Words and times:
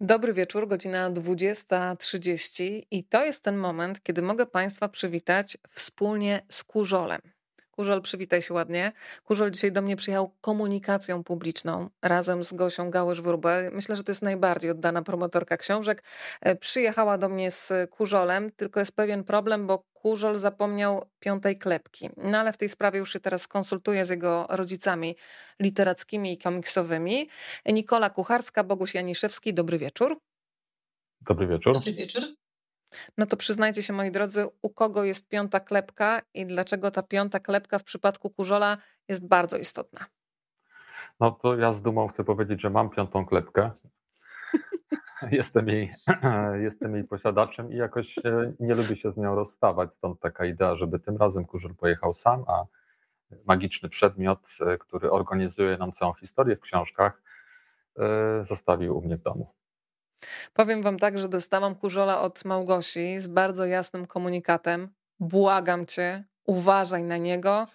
Dobry 0.00 0.32
wieczór, 0.32 0.68
godzina 0.68 1.10
20.30 1.10 2.82
i 2.90 3.04
to 3.04 3.24
jest 3.24 3.42
ten 3.42 3.56
moment, 3.56 4.02
kiedy 4.02 4.22
mogę 4.22 4.46
Państwa 4.46 4.88
przywitać 4.88 5.58
wspólnie 5.68 6.42
z 6.48 6.64
Kurzolem. 6.64 7.20
Kurzol, 7.78 8.02
przywitaj 8.02 8.42
się 8.42 8.54
ładnie. 8.54 8.92
Kurzol 9.24 9.50
dzisiaj 9.50 9.72
do 9.72 9.82
mnie 9.82 9.96
przyjechał 9.96 10.30
komunikacją 10.40 11.24
publiczną 11.24 11.90
razem 12.02 12.44
z 12.44 12.52
Gosią 12.52 12.90
Gałysz-Wróbel. 12.90 13.70
Myślę, 13.72 13.96
że 13.96 14.04
to 14.04 14.10
jest 14.10 14.22
najbardziej 14.22 14.70
oddana 14.70 15.02
promotorka 15.02 15.56
książek. 15.56 16.02
E, 16.40 16.56
przyjechała 16.56 17.18
do 17.18 17.28
mnie 17.28 17.50
z 17.50 17.72
Kurzolem, 17.90 18.50
tylko 18.52 18.80
jest 18.80 18.92
pewien 18.92 19.24
problem, 19.24 19.66
bo 19.66 19.84
Kurzol 19.92 20.38
zapomniał 20.38 21.02
piątej 21.20 21.58
klepki. 21.58 22.10
No 22.16 22.38
ale 22.38 22.52
w 22.52 22.56
tej 22.56 22.68
sprawie 22.68 22.98
już 22.98 23.12
się 23.12 23.20
teraz 23.20 23.48
konsultuję 23.48 24.06
z 24.06 24.10
jego 24.10 24.46
rodzicami 24.50 25.16
literackimi 25.60 26.32
i 26.32 26.38
komiksowymi. 26.38 27.28
Nikola 27.66 28.10
Kucharska, 28.10 28.64
Boguś 28.64 28.94
Janiszewski, 28.94 29.54
dobry 29.54 29.78
wieczór. 29.78 30.18
Dobry 31.20 31.46
wieczór. 31.46 31.74
Dobry 31.74 31.92
wieczór. 31.92 32.22
No 33.18 33.26
to 33.26 33.36
przyznajcie 33.36 33.82
się, 33.82 33.92
moi 33.92 34.10
drodzy, 34.10 34.46
u 34.62 34.70
kogo 34.70 35.04
jest 35.04 35.28
piąta 35.28 35.60
klepka 35.60 36.20
i 36.34 36.46
dlaczego 36.46 36.90
ta 36.90 37.02
piąta 37.02 37.40
klepka 37.40 37.78
w 37.78 37.84
przypadku 37.84 38.30
Kurzola 38.30 38.76
jest 39.08 39.28
bardzo 39.28 39.56
istotna. 39.56 40.06
No 41.20 41.30
to 41.30 41.56
ja 41.56 41.72
z 41.72 41.82
dumą 41.82 42.08
chcę 42.08 42.24
powiedzieć, 42.24 42.60
że 42.60 42.70
mam 42.70 42.90
piątą 42.90 43.26
klepkę. 43.26 43.70
Jestem 45.30 45.68
jej, 45.68 45.94
jestem 46.66 46.94
jej 46.94 47.04
posiadaczem 47.04 47.72
i 47.72 47.76
jakoś 47.76 48.18
e, 48.18 48.52
nie 48.60 48.74
lubię 48.74 48.96
się 48.96 49.12
z 49.12 49.16
nią 49.16 49.34
rozstawać. 49.34 49.90
Stąd 49.94 50.20
taka 50.20 50.44
idea, 50.44 50.76
żeby 50.76 50.98
tym 50.98 51.16
razem 51.16 51.44
Kurzel 51.44 51.74
pojechał 51.74 52.14
sam, 52.14 52.44
a 52.46 52.64
magiczny 53.46 53.88
przedmiot, 53.88 54.40
e, 54.60 54.78
który 54.78 55.10
organizuje 55.10 55.76
nam 55.76 55.92
całą 55.92 56.12
historię 56.14 56.56
w 56.56 56.60
książkach, 56.60 57.22
e, 57.98 58.44
zostawił 58.44 58.98
u 58.98 59.00
mnie 59.02 59.16
w 59.16 59.22
domu. 59.22 59.57
Powiem 60.52 60.82
wam 60.82 60.98
tak, 60.98 61.18
że 61.18 61.28
dostałam 61.28 61.74
kurzola 61.74 62.20
od 62.20 62.44
Małgosi 62.44 63.20
z 63.20 63.28
bardzo 63.28 63.66
jasnym 63.66 64.06
komunikatem. 64.06 64.88
Błagam 65.20 65.86
cię, 65.86 66.24
uważaj 66.44 67.04
na 67.04 67.16
niego. 67.16 67.66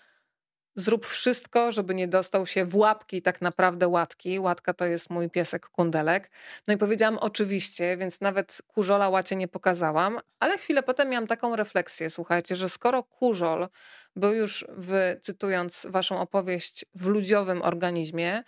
Zrób 0.76 1.06
wszystko, 1.06 1.72
żeby 1.72 1.96
nie 1.96 2.08
dostał 2.08 2.46
się 2.46 2.66
w 2.66 2.76
łapki 2.76 3.22
tak 3.22 3.42
naprawdę 3.42 3.88
łatki. 3.88 4.40
Łatka 4.40 4.74
to 4.74 4.86
jest 4.86 5.10
mój 5.10 5.30
piesek 5.30 5.70
kundelek. 5.70 6.32
No 6.68 6.74
i 6.74 6.78
powiedziałam 6.78 7.18
oczywiście, 7.18 7.98
więc 7.98 8.22
nawet 8.22 8.62
kurzola 8.68 9.10
łacie 9.10 9.36
nie 9.36 9.48
pokazałam, 9.48 10.20
ale 10.40 10.58
chwilę 10.58 10.84
potem 10.84 11.10
miałam 11.10 11.28
taką 11.28 11.56
refleksję, 11.56 12.10
słuchajcie, 12.10 12.56
że 12.56 12.70
skoro 12.70 13.04
kurzol 13.04 13.68
był 14.16 14.34
już, 14.34 14.66
w, 14.70 15.16
cytując 15.22 15.88
waszą 15.90 16.20
opowieść, 16.20 16.86
w 16.96 17.06
ludziowym 17.06 17.62
organizmie, 17.62 18.44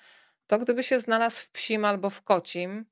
to 0.47 0.57
gdyby 0.57 0.83
się 0.83 0.99
znalazł 0.99 1.41
w 1.41 1.49
psim 1.49 1.85
albo 1.85 2.09
w 2.09 2.21
kocim, 2.21 2.85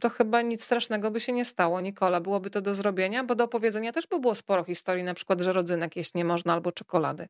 to 0.00 0.08
chyba 0.08 0.42
nic 0.42 0.64
strasznego 0.64 1.10
by 1.10 1.20
się 1.20 1.32
nie 1.32 1.44
stało, 1.44 1.80
Nikola. 1.80 2.20
Byłoby 2.20 2.50
to 2.50 2.62
do 2.62 2.74
zrobienia, 2.74 3.24
bo 3.24 3.34
do 3.34 3.44
opowiedzenia 3.44 3.92
też 3.92 4.06
by 4.06 4.20
było 4.20 4.34
sporo 4.34 4.64
historii, 4.64 5.04
na 5.04 5.14
przykład, 5.14 5.40
że 5.40 5.52
rodzynek 5.52 5.96
jeść 5.96 6.14
nie 6.14 6.24
można 6.24 6.52
albo 6.52 6.72
czekolady. 6.72 7.28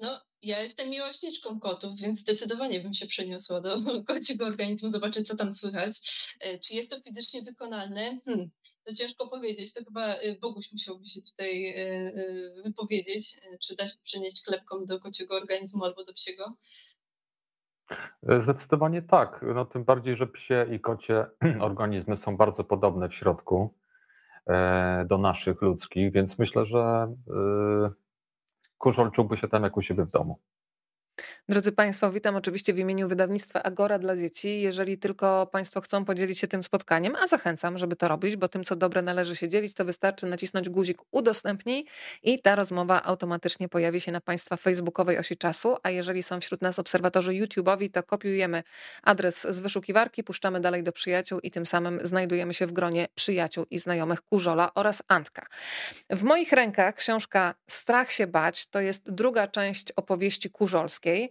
No, 0.00 0.20
ja 0.42 0.62
jestem 0.62 0.90
miłośniczką 0.90 1.60
kotów, 1.60 1.98
więc 2.00 2.18
zdecydowanie 2.18 2.80
bym 2.80 2.94
się 2.94 3.06
przeniosła 3.06 3.60
do 3.60 3.76
kociego 4.06 4.46
organizmu, 4.46 4.90
zobaczyć, 4.90 5.28
co 5.28 5.36
tam 5.36 5.52
słychać. 5.52 6.00
E, 6.40 6.58
czy 6.58 6.74
jest 6.74 6.90
to 6.90 7.00
fizycznie 7.00 7.42
wykonalne? 7.42 8.20
Hmm, 8.24 8.50
to 8.84 8.94
ciężko 8.94 9.28
powiedzieć. 9.28 9.74
To 9.74 9.84
chyba 9.84 10.14
e, 10.14 10.38
Boguś 10.38 10.72
musiałby 10.72 11.06
się 11.06 11.22
tutaj 11.22 11.66
e, 11.66 12.12
wypowiedzieć, 12.64 13.36
czy 13.60 13.76
da 13.76 13.86
się 13.86 13.94
przenieść 14.04 14.42
klepką 14.42 14.86
do 14.86 15.00
kociego 15.00 15.34
organizmu 15.34 15.84
albo 15.84 16.04
do 16.04 16.14
psiego. 16.14 16.56
Zdecydowanie 18.40 19.02
tak. 19.02 19.44
No, 19.54 19.64
tym 19.64 19.84
bardziej, 19.84 20.16
że 20.16 20.26
psie 20.26 20.66
i 20.70 20.80
kocie 20.80 21.26
organizmy 21.60 22.16
są 22.16 22.36
bardzo 22.36 22.64
podobne 22.64 23.08
w 23.08 23.14
środku 23.14 23.74
e, 24.46 25.04
do 25.08 25.18
naszych 25.18 25.62
ludzkich, 25.62 26.12
więc 26.12 26.38
myślę, 26.38 26.66
że 26.66 26.78
e, 27.30 27.90
kurzol 28.78 29.10
czułby 29.10 29.36
się 29.36 29.48
tam 29.48 29.62
jak 29.62 29.76
u 29.76 29.82
siebie 29.82 30.04
w 30.04 30.10
domu. 30.10 30.38
Drodzy 31.48 31.72
Państwo, 31.72 32.12
witam 32.12 32.36
oczywiście 32.36 32.74
w 32.74 32.78
imieniu 32.78 33.08
wydawnictwa 33.08 33.62
Agora 33.62 33.98
dla 33.98 34.16
dzieci. 34.16 34.60
Jeżeli 34.60 34.98
tylko 34.98 35.46
Państwo 35.52 35.80
chcą 35.80 36.04
podzielić 36.04 36.38
się 36.38 36.48
tym 36.48 36.62
spotkaniem, 36.62 37.16
a 37.16 37.26
zachęcam, 37.26 37.78
żeby 37.78 37.96
to 37.96 38.08
robić, 38.08 38.36
bo 38.36 38.48
tym, 38.48 38.64
co 38.64 38.76
dobre 38.76 39.02
należy 39.02 39.36
się 39.36 39.48
dzielić, 39.48 39.74
to 39.74 39.84
wystarczy 39.84 40.26
nacisnąć 40.26 40.68
guzik 40.68 40.98
udostępnij 41.10 41.86
i 42.22 42.42
ta 42.42 42.54
rozmowa 42.54 43.02
automatycznie 43.02 43.68
pojawi 43.68 44.00
się 44.00 44.12
na 44.12 44.20
Państwa 44.20 44.56
facebookowej 44.56 45.18
osi 45.18 45.36
czasu, 45.36 45.76
a 45.82 45.90
jeżeli 45.90 46.22
są 46.22 46.40
wśród 46.40 46.62
nas 46.62 46.78
obserwatorzy 46.78 47.30
YouTube'owi, 47.30 47.90
to 47.90 48.02
kopiujemy 48.02 48.62
adres 49.02 49.46
z 49.50 49.60
wyszukiwarki, 49.60 50.24
puszczamy 50.24 50.60
dalej 50.60 50.82
do 50.82 50.92
przyjaciół 50.92 51.40
i 51.40 51.50
tym 51.50 51.66
samym 51.66 51.98
znajdujemy 52.02 52.54
się 52.54 52.66
w 52.66 52.72
gronie 52.72 53.06
przyjaciół 53.14 53.66
i 53.70 53.78
znajomych 53.78 54.22
Kurzola 54.22 54.74
oraz 54.74 55.02
Antka. 55.08 55.46
W 56.10 56.22
moich 56.22 56.52
rękach 56.52 56.94
książka 56.94 57.54
Strach 57.70 58.12
się 58.12 58.26
bać 58.26 58.66
to 58.66 58.80
jest 58.80 59.10
druga 59.10 59.46
część 59.46 59.92
opowieści 59.92 60.50
kurzolskiej. 60.50 61.09
E, 61.10 61.30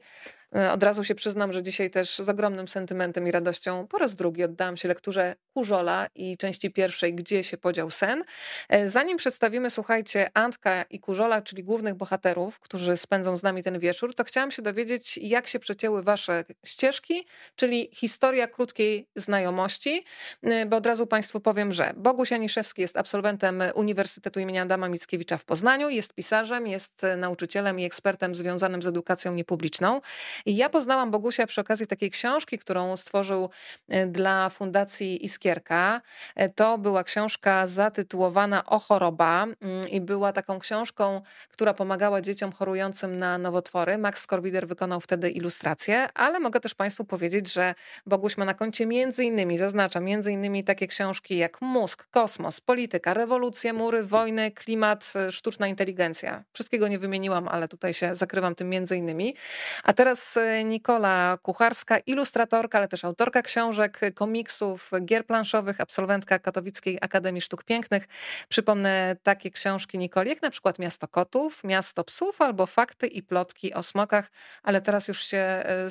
od 0.52 0.84
razu 0.84 1.04
się 1.04 1.16
przyznam, 1.16 1.54
że 1.54 1.64
dzisiaj 1.64 1.90
też 1.90 2.18
z 2.18 2.30
ogromnym 2.30 2.68
sentymentem 2.68 3.28
i 3.28 3.32
radością 3.32 3.88
po 3.88 3.98
raz 3.98 4.16
drugi 4.16 4.44
oddałam 4.44 4.78
się 4.78 4.88
lekturze 4.88 5.36
Kurzola 5.54 6.08
i 6.16 6.38
części 6.38 6.72
pierwszej 6.72 7.16
Gdzie 7.16 7.44
się 7.44 7.58
podział 7.58 7.90
sen. 7.90 8.24
E, 8.70 8.90
zanim 8.90 9.18
przedstawimy, 9.18 9.70
słuchajcie, 9.70 10.30
Antka 10.34 10.84
i 10.90 11.00
Kurzola, 11.00 11.42
czyli 11.42 11.64
głównych 11.64 11.96
bohaterów, 11.96 12.59
którzy 12.59 12.98
spędzą 12.98 13.36
z 13.36 13.44
nami 13.44 13.64
ten 13.64 13.80
wieczór, 13.80 14.16
to 14.16 14.24
chciałam 14.24 14.52
się 14.52 14.62
dowiedzieć, 14.62 15.18
jak 15.18 15.48
się 15.48 15.59
przecięły 15.59 16.04
wasze 16.04 16.44
ścieżki, 16.66 17.28
czyli 17.56 17.90
historia 17.94 18.48
krótkiej 18.48 19.08
znajomości, 19.16 20.04
e, 20.44 20.66
bo 20.66 20.78
od 20.78 20.86
razu 20.86 21.08
Państwu 21.08 21.40
powiem, 21.40 21.74
że 21.74 21.94
Boguś 21.96 22.32
Janiszewski 22.32 22.82
jest 22.82 22.98
absolwentem 22.98 23.64
Uniwersytetu 23.76 24.40
im. 24.40 24.50
Adama 24.62 24.90
Mickiewicza 24.90 25.38
w 25.38 25.46
Poznaniu, 25.46 25.90
jest 25.90 26.14
pisarzem, 26.14 26.68
jest 26.68 27.06
nauczycielem 27.18 27.80
i 27.80 27.86
ekspertem 27.86 28.36
związanym 28.36 28.82
z 28.82 28.88
edukacją 28.88 29.34
niepubliczną. 29.34 30.02
I 30.46 30.56
ja 30.56 30.70
poznałam 30.70 31.12
Bogusia 31.12 31.48
przy 31.48 31.62
okazji 31.62 31.88
takiej 31.88 32.10
książki, 32.10 32.58
którą 32.58 32.98
stworzył 32.98 33.50
e, 33.90 34.06
dla 34.08 34.50
Fundacji 34.50 35.26
Iskierka. 35.26 36.02
E, 36.36 36.50
to 36.50 36.78
była 36.78 37.04
książka 37.04 37.68
zatytułowana 37.68 38.66
O 38.66 38.80
choroba 38.80 39.44
mm, 39.44 39.88
i 39.88 40.02
była 40.02 40.34
taką 40.34 40.60
książką, 40.60 41.22
która 41.52 41.74
pomagała 41.74 42.22
dzieciom 42.22 42.52
chorującym 42.52 43.20
na 43.20 43.38
nowotwory. 43.38 43.98
Max 43.98 44.28
Korbider 44.28 44.68
wykonał 44.68 45.02
wtedy 45.02 45.30
ilustrację, 45.30 46.10
ale 46.14 46.40
mogę 46.40 46.60
też 46.60 46.76
Państwu 46.76 47.06
powiedzieć, 47.06 47.54
że 47.54 47.76
Boguś 48.06 48.38
ma 48.38 48.46
na 48.46 48.54
koncie 48.54 48.86
między 48.86 49.24
innymi, 49.24 49.58
zaznaczam, 49.58 50.04
między 50.04 50.32
innymi 50.32 50.64
takie 50.64 50.88
książki 50.88 51.38
jak 51.38 51.62
Mózg, 51.62 52.08
Kosmos, 52.12 52.62
Polityka, 52.62 53.14
Rewolucje, 53.14 53.74
Mury, 53.74 54.04
Wojny, 54.04 54.52
Klimat, 54.52 55.14
e, 55.16 55.32
Sztuczna 55.32 55.68
Inteligencja. 55.68 56.44
Wszystkiego 56.54 56.88
nie 56.88 57.00
wymieniłam, 57.00 57.48
ale 57.48 57.68
tutaj 57.68 57.94
się 57.94 58.16
zakrywam 58.16 58.56
tym 58.56 58.70
między 58.70 58.96
innymi. 58.96 59.36
A 59.84 59.94
teraz 59.94 60.28
Nikola 60.66 61.38
Kucharska, 61.41 62.00
ilustratorka, 62.00 62.78
ale 62.78 62.88
też 62.88 63.06
autorka 63.06 63.41
książek, 63.41 64.00
komiksów, 64.16 64.91
gier 65.06 65.25
planszowych, 65.25 65.81
absolwentka 65.81 66.40
Katowickiej 66.40 66.97
Akademii 67.01 67.41
Sztuk 67.41 67.63
Pięknych. 67.63 68.07
Przypomnę 68.50 69.16
takie 69.23 69.51
książki 69.51 69.97
Nikoli, 69.97 70.29
jak 70.29 70.41
na 70.41 70.50
przykład 70.50 70.79
Miasto 70.79 71.07
Kotów, 71.07 71.63
Miasto 71.63 72.03
Psów 72.03 72.41
albo 72.41 72.66
Fakty 72.66 73.07
i 73.07 73.23
Plotki 73.23 73.73
o 73.73 73.84
Smokach, 73.84 74.31
ale 74.63 74.81
teraz 74.81 75.07
już 75.07 75.23
się 75.23 75.38
e, 75.38 75.90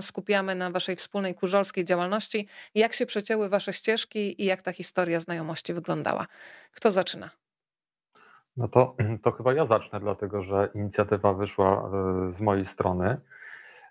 skupiamy 0.00 0.54
na 0.54 0.70
waszej 0.70 0.96
wspólnej 0.96 1.34
kurzolskiej 1.34 1.84
działalności. 1.84 2.48
Jak 2.74 2.94
się 2.94 3.06
przecięły 3.06 3.48
wasze 3.48 3.72
ścieżki 3.72 4.42
i 4.42 4.44
jak 4.44 4.62
ta 4.62 4.72
historia 4.72 5.20
znajomości 5.20 5.74
wyglądała? 5.74 6.26
Kto 6.72 6.90
zaczyna? 6.90 7.30
No 8.56 8.68
to, 8.68 8.96
to 9.24 9.32
chyba 9.32 9.52
ja 9.52 9.66
zacznę, 9.66 10.00
dlatego 10.00 10.42
że 10.42 10.68
inicjatywa 10.74 11.32
wyszła 11.32 11.90
e, 12.28 12.32
z 12.32 12.40
mojej 12.40 12.66
strony. 12.66 13.20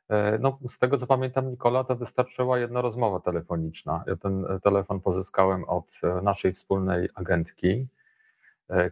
E, 0.09 0.38
no, 0.42 0.59
z 0.70 0.78
tego 0.78 0.97
co 0.97 1.08
pamiętam, 1.08 1.50
Nikola, 1.52 1.84
to 1.84 1.96
wystarczyła 1.96 2.59
jedna 2.59 2.81
rozmowa 2.81 3.20
telefoniczna. 3.20 4.03
Ja 4.08 4.16
ten 4.16 4.46
e, 4.46 4.59
telefon 4.59 5.02
pozyskałem 5.02 5.64
od 5.64 5.85
e, 6.03 6.22
naszej 6.22 6.53
wspólnej 6.53 7.09
agentki, 7.16 7.88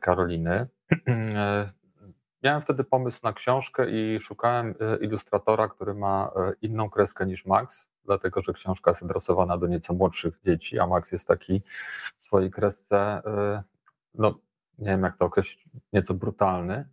Karoliny. 0.01 0.67
Miałem 2.43 2.61
wtedy 2.61 2.83
pomysł 2.83 3.19
na 3.23 3.33
książkę 3.33 3.89
i 3.89 4.19
szukałem 4.21 4.75
ilustratora, 5.01 5.67
który 5.67 5.93
ma 5.93 6.31
inną 6.61 6.89
kreskę 6.89 7.25
niż 7.25 7.45
Max, 7.45 7.89
dlatego 8.05 8.41
że 8.41 8.53
książka 8.53 8.91
jest 8.91 9.03
adresowana 9.03 9.57
do 9.57 9.67
nieco 9.67 9.93
młodszych 9.93 10.39
dzieci, 10.45 10.79
a 10.79 10.87
Max 10.87 11.11
jest 11.11 11.27
taki 11.27 11.61
w 12.17 12.23
swojej 12.23 12.51
kresce, 12.51 13.21
no 14.15 14.39
nie 14.79 14.87
wiem 14.87 15.03
jak 15.03 15.17
to 15.17 15.25
określić, 15.25 15.65
nieco 15.93 16.13
brutalny. 16.13 16.85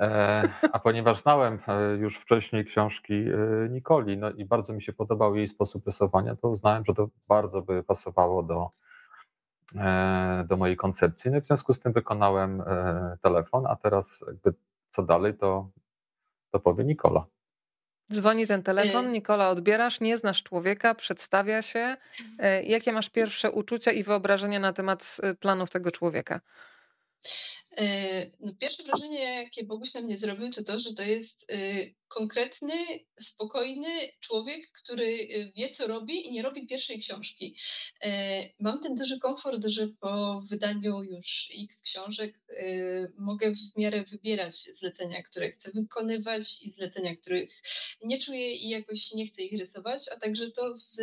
E, 0.00 0.42
a 0.72 0.78
ponieważ 0.78 1.22
znałem 1.22 1.58
e, 1.68 1.96
już 1.96 2.18
wcześniej 2.18 2.64
książki 2.64 3.14
e, 3.14 3.68
Nikoli 3.70 4.16
no 4.16 4.30
i 4.30 4.44
bardzo 4.44 4.72
mi 4.72 4.82
się 4.82 4.92
podobał 4.92 5.36
jej 5.36 5.48
sposób 5.48 5.86
rysowania, 5.86 6.36
to 6.36 6.48
uznałem, 6.48 6.84
że 6.84 6.94
to 6.94 7.08
bardzo 7.28 7.62
by 7.62 7.82
pasowało 7.82 8.42
do, 8.42 8.70
do 10.46 10.56
mojej 10.56 10.76
koncepcji. 10.76 11.30
No 11.30 11.36
i 11.36 11.40
w 11.40 11.46
związku 11.46 11.74
z 11.74 11.80
tym 11.80 11.92
wykonałem 11.92 12.62
telefon, 13.22 13.66
a 13.66 13.76
teraz 13.76 14.24
jakby 14.26 14.54
co 14.90 15.02
dalej, 15.02 15.34
to, 15.34 15.70
to 16.50 16.60
powie 16.60 16.84
Nikola. 16.84 17.26
Dzwoni 18.12 18.46
ten 18.46 18.62
telefon, 18.62 19.12
Nikola, 19.12 19.50
odbierasz, 19.50 20.00
nie 20.00 20.18
znasz 20.18 20.42
człowieka, 20.42 20.94
przedstawia 20.94 21.62
się. 21.62 21.96
Jakie 22.64 22.92
masz 22.92 23.10
pierwsze 23.10 23.50
uczucia 23.50 23.92
i 23.92 24.02
wyobrażenia 24.02 24.60
na 24.60 24.72
temat 24.72 25.20
planów 25.40 25.70
tego 25.70 25.90
człowieka? 25.90 26.40
E, 27.76 28.30
no 28.40 28.52
pierwsze 28.60 28.82
wrażenie, 28.82 29.18
jakie 29.18 29.64
Boguś 29.64 29.94
na 29.94 30.00
mnie 30.00 30.16
zrobił, 30.16 30.50
to 30.50 30.64
to, 30.64 30.80
że 30.80 30.94
to 30.94 31.02
jest 31.02 31.52
e, 31.52 31.56
konkretny, 32.08 32.74
spokojny 33.20 33.88
człowiek, 34.20 34.72
który 34.82 35.06
e, 35.06 35.52
wie, 35.52 35.70
co 35.70 35.86
robi 35.86 36.26
i 36.26 36.32
nie 36.32 36.42
robi 36.42 36.66
pierwszej 36.66 37.00
książki. 37.00 37.56
Mam 38.60 38.82
ten 38.82 38.94
duży 38.94 39.18
komfort, 39.18 39.66
że 39.66 39.88
po 40.00 40.42
wydaniu 40.50 41.02
już 41.02 41.48
x 41.64 41.82
książek 41.82 42.40
mogę 43.18 43.52
w 43.54 43.78
miarę 43.78 44.04
wybierać 44.04 44.68
zlecenia, 44.72 45.22
które 45.22 45.50
chcę 45.50 45.70
wykonywać 45.74 46.62
i 46.62 46.70
zlecenia, 46.70 47.16
których 47.16 47.62
nie 48.02 48.20
czuję 48.20 48.56
i 48.56 48.68
jakoś 48.68 49.12
nie 49.12 49.26
chcę 49.26 49.42
ich 49.42 49.60
rysować, 49.60 50.00
a 50.16 50.20
także 50.20 50.50
to 50.50 50.76
z 50.76 51.00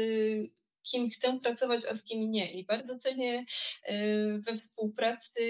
kim 0.83 1.09
chcę 1.09 1.39
pracować, 1.39 1.85
a 1.85 1.95
z 1.95 2.03
kim 2.03 2.31
nie. 2.31 2.53
I 2.53 2.65
bardzo 2.65 2.97
cenię 2.97 3.45
e, 3.83 3.95
we 4.39 4.57
współpracy 4.57 5.41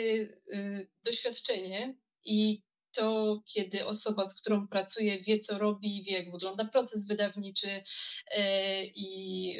e, 0.53 0.85
doświadczenie 1.03 1.95
i 2.25 2.61
to, 2.93 3.41
kiedy 3.53 3.85
osoba, 3.85 4.29
z 4.29 4.41
którą 4.41 4.67
pracuję, 4.67 5.21
wie, 5.21 5.39
co 5.39 5.57
robi, 5.57 6.03
wie, 6.03 6.13
jak 6.13 6.31
wygląda 6.31 6.65
proces 6.65 7.07
wydawniczy 7.07 7.83
e, 8.31 8.85
i 8.85 9.57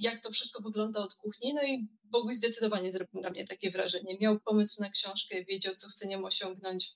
jak 0.00 0.22
to 0.22 0.30
wszystko 0.30 0.62
wygląda 0.62 1.00
od 1.00 1.14
kuchni. 1.14 1.54
No 1.54 1.62
i 1.62 1.88
Boguś 2.04 2.36
zdecydowanie 2.36 2.92
zrobił 2.92 3.20
na 3.20 3.30
mnie 3.30 3.46
takie 3.46 3.70
wrażenie. 3.70 4.16
Miał 4.20 4.40
pomysł 4.40 4.82
na 4.82 4.90
książkę, 4.90 5.44
wiedział, 5.44 5.74
co 5.74 5.88
chce 5.88 6.08
nią 6.08 6.24
osiągnąć 6.24 6.92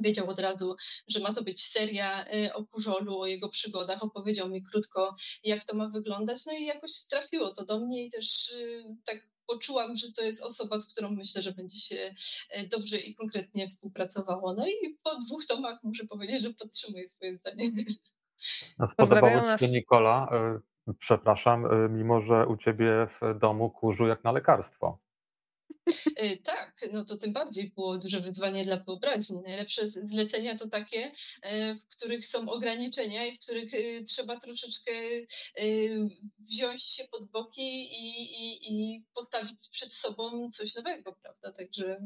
wiedział 0.00 0.30
od 0.30 0.40
razu, 0.40 0.76
że 1.08 1.20
ma 1.20 1.34
to 1.34 1.42
być 1.42 1.66
seria 1.66 2.26
y, 2.34 2.54
o 2.54 2.62
Pużolu, 2.62 3.20
o 3.20 3.26
jego 3.26 3.48
przygodach. 3.48 4.02
Opowiedział 4.02 4.48
mi 4.48 4.62
krótko, 4.62 5.14
jak 5.44 5.64
to 5.64 5.76
ma 5.76 5.88
wyglądać. 5.88 6.46
No 6.46 6.52
i 6.52 6.64
jakoś 6.64 6.90
trafiło 7.10 7.54
to 7.54 7.64
do 7.64 7.78
mnie 7.78 8.06
i 8.06 8.10
też 8.10 8.48
y, 8.48 8.84
tak 9.04 9.28
poczułam, 9.46 9.96
że 9.96 10.12
to 10.12 10.22
jest 10.22 10.42
osoba, 10.42 10.78
z 10.78 10.92
którą 10.92 11.10
myślę, 11.10 11.42
że 11.42 11.52
będzie 11.52 11.78
się 11.78 12.14
y, 12.58 12.68
dobrze 12.68 12.98
i 12.98 13.14
konkretnie 13.14 13.68
współpracowało. 13.68 14.54
No 14.54 14.66
i 14.68 14.98
po 15.02 15.20
dwóch 15.26 15.46
tomach 15.46 15.78
muszę 15.82 16.06
powiedzieć, 16.06 16.42
że 16.42 16.50
podtrzymuję 16.50 17.08
swoje 17.08 17.36
zdanie. 17.36 17.70
A 18.78 18.86
spodobało 18.86 19.56
Ci 19.58 19.66
się, 19.66 19.72
Nikola, 19.72 20.28
przepraszam, 20.98 21.66
mimo 21.90 22.20
że 22.20 22.46
u 22.46 22.56
Ciebie 22.56 23.08
w 23.20 23.38
domu 23.38 23.70
kurzu 23.70 24.06
jak 24.06 24.24
na 24.24 24.32
lekarstwo. 24.32 24.98
Y, 26.22 26.38
tak, 26.44 26.88
no 26.92 27.04
to 27.04 27.16
tym 27.16 27.32
bardziej 27.32 27.70
było 27.70 27.98
duże 27.98 28.20
wyzwanie 28.20 28.64
dla 28.64 28.76
wyobraźni. 28.76 29.40
Najlepsze 29.42 29.88
zlecenia 29.88 30.58
to 30.58 30.68
takie, 30.68 31.12
e, 31.42 31.74
w 31.74 31.88
których 31.88 32.26
są 32.26 32.48
ograniczenia 32.48 33.26
i 33.26 33.36
w 33.36 33.40
których 33.40 33.74
y, 33.74 34.04
trzeba 34.04 34.40
troszeczkę 34.40 34.92
y, 35.60 36.08
wziąć 36.38 36.82
się 36.82 37.04
pod 37.08 37.30
boki 37.30 37.62
i, 37.62 38.22
i, 38.42 38.72
i 38.72 39.04
postawić 39.14 39.68
przed 39.70 39.94
sobą 39.94 40.50
coś 40.50 40.74
nowego, 40.74 41.16
prawda? 41.22 41.52
Także 41.52 42.00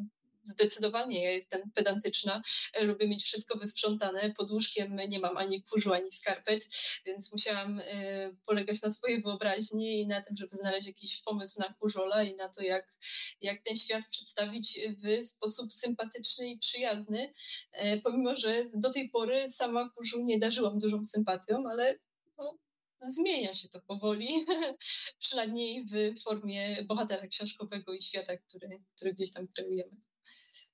zdecydowanie 0.44 1.25
ja 1.25 1.31
jestem 1.31 1.70
pedantyczna, 1.75 2.43
lubię 2.81 3.08
mieć 3.08 3.25
wszystko 3.25 3.58
wysprzątane, 3.58 4.35
pod 4.37 4.50
łóżkiem 4.50 4.96
nie 5.08 5.20
mam 5.20 5.37
ani 5.37 5.62
kurzu, 5.62 5.93
ani 5.93 6.12
skarpet, 6.12 6.69
więc 7.06 7.32
musiałam 7.32 7.81
e, 7.85 8.31
polegać 8.46 8.82
na 8.82 8.91
swojej 8.91 9.23
wyobraźni 9.23 10.00
i 10.00 10.06
na 10.06 10.23
tym, 10.23 10.37
żeby 10.37 10.56
znaleźć 10.56 10.87
jakiś 10.87 11.23
pomysł 11.23 11.61
na 11.61 11.75
kurzola 11.81 12.23
i 12.23 12.35
na 12.35 12.49
to, 12.49 12.62
jak, 12.62 12.94
jak 13.41 13.62
ten 13.62 13.76
świat 13.76 14.05
przedstawić 14.11 14.81
w 15.05 15.26
sposób 15.26 15.73
sympatyczny 15.73 16.50
i 16.50 16.58
przyjazny, 16.58 17.32
e, 17.73 18.00
pomimo, 18.00 18.37
że 18.37 18.64
do 18.75 18.93
tej 18.93 19.11
pory 19.11 19.49
sama 19.49 19.91
kurzu 19.91 20.25
nie 20.25 20.38
darzyłam 20.38 20.79
dużą 20.79 21.05
sympatią, 21.05 21.64
ale 21.70 21.99
no, 22.38 22.58
zmienia 23.11 23.55
się 23.55 23.69
to 23.69 23.81
powoli, 23.81 24.46
przynajmniej 25.20 25.85
w 25.85 26.23
formie 26.23 26.85
bohatera 26.85 27.26
książkowego 27.26 27.93
i 27.93 28.02
świata, 28.02 28.37
który, 28.37 28.82
który 28.96 29.14
gdzieś 29.14 29.32
tam 29.32 29.49
kreujemy. 29.49 29.96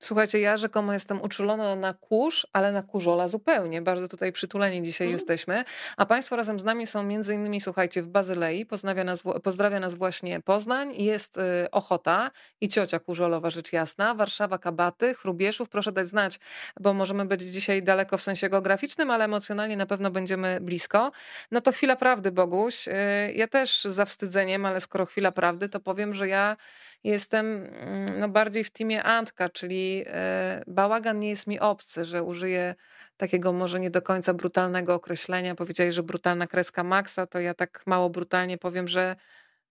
Słuchajcie, 0.02 0.40
ja 0.40 0.56
rzekomo 0.56 0.92
jestem 0.92 1.22
uczulona 1.22 1.76
na 1.76 1.94
kurz, 1.94 2.46
ale 2.52 2.72
na 2.72 2.82
kurzola 2.82 3.28
zupełnie. 3.28 3.82
Bardzo 3.82 4.08
tutaj 4.08 4.32
przytuleni 4.32 4.82
dzisiaj 4.82 5.06
mm. 5.06 5.16
jesteśmy. 5.16 5.64
A 5.96 6.06
Państwo 6.06 6.36
razem 6.36 6.60
z 6.60 6.64
nami 6.64 6.86
są 6.86 7.02
między 7.02 7.34
innymi, 7.34 7.60
słuchajcie, 7.60 8.02
w 8.02 8.08
Bazylei. 8.08 8.66
Pozdrawia 8.66 9.04
nas, 9.04 9.22
pozdrawia 9.42 9.80
nas 9.80 9.94
właśnie 9.94 10.40
Poznań. 10.40 10.94
Jest 10.96 11.38
y, 11.38 11.70
Ochota 11.70 12.30
i 12.60 12.68
ciocia 12.68 12.98
kurzolowa, 12.98 13.50
rzecz 13.50 13.72
jasna. 13.72 14.14
Warszawa, 14.14 14.58
Kabaty, 14.58 15.14
Chrubieszów. 15.14 15.68
Proszę 15.68 15.92
dać 15.92 16.08
znać, 16.08 16.40
bo 16.80 16.94
możemy 16.94 17.24
być 17.24 17.40
dzisiaj 17.40 17.82
daleko 17.82 18.18
w 18.18 18.22
sensie 18.22 18.48
geograficznym, 18.48 19.10
ale 19.10 19.24
emocjonalnie 19.24 19.76
na 19.76 19.86
pewno 19.86 20.10
będziemy 20.10 20.58
blisko. 20.60 21.12
No 21.50 21.60
to 21.60 21.72
chwila 21.72 21.96
prawdy, 21.96 22.32
Boguś. 22.32 22.88
Y, 22.88 22.92
ja 23.34 23.48
też 23.48 23.84
za 23.84 24.04
wstydzeniem, 24.04 24.66
ale 24.66 24.80
skoro 24.80 25.06
chwila 25.06 25.32
prawdy, 25.32 25.68
to 25.68 25.80
powiem, 25.80 26.14
że 26.14 26.28
ja 26.28 26.56
jestem 27.04 27.46
mm, 27.46 28.06
no, 28.20 28.28
bardziej 28.28 28.64
w 28.64 28.70
teamie 28.70 29.02
Antka, 29.02 29.48
czyli 29.48 30.04
e, 30.06 30.62
bałagan 30.66 31.18
nie 31.18 31.28
jest 31.28 31.46
mi 31.46 31.60
obcy, 31.60 32.04
że 32.04 32.22
użyję 32.22 32.74
takiego 33.16 33.52
może 33.52 33.80
nie 33.80 33.90
do 33.90 34.02
końca 34.02 34.34
brutalnego 34.34 34.94
określenia. 34.94 35.54
Powiedziałeś, 35.54 35.94
że 35.94 36.02
brutalna 36.02 36.46
kreska 36.46 36.84
Maxa, 36.84 37.26
to 37.26 37.40
ja 37.40 37.54
tak 37.54 37.82
mało 37.86 38.10
brutalnie 38.10 38.58
powiem, 38.58 38.88
że 38.88 39.16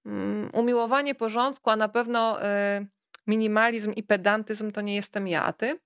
mm, 0.05 0.49
umiłowanie 0.53 1.15
porządku, 1.15 1.69
a 1.69 1.75
na 1.75 1.89
pewno 1.89 2.43
e, 2.43 2.85
minimalizm 3.27 3.93
i 3.93 4.03
pedantyzm 4.03 4.71
to 4.71 4.81
nie 4.81 4.95
jestem 4.95 5.27
ja, 5.27 5.43
a 5.43 5.53
ty? 5.53 5.79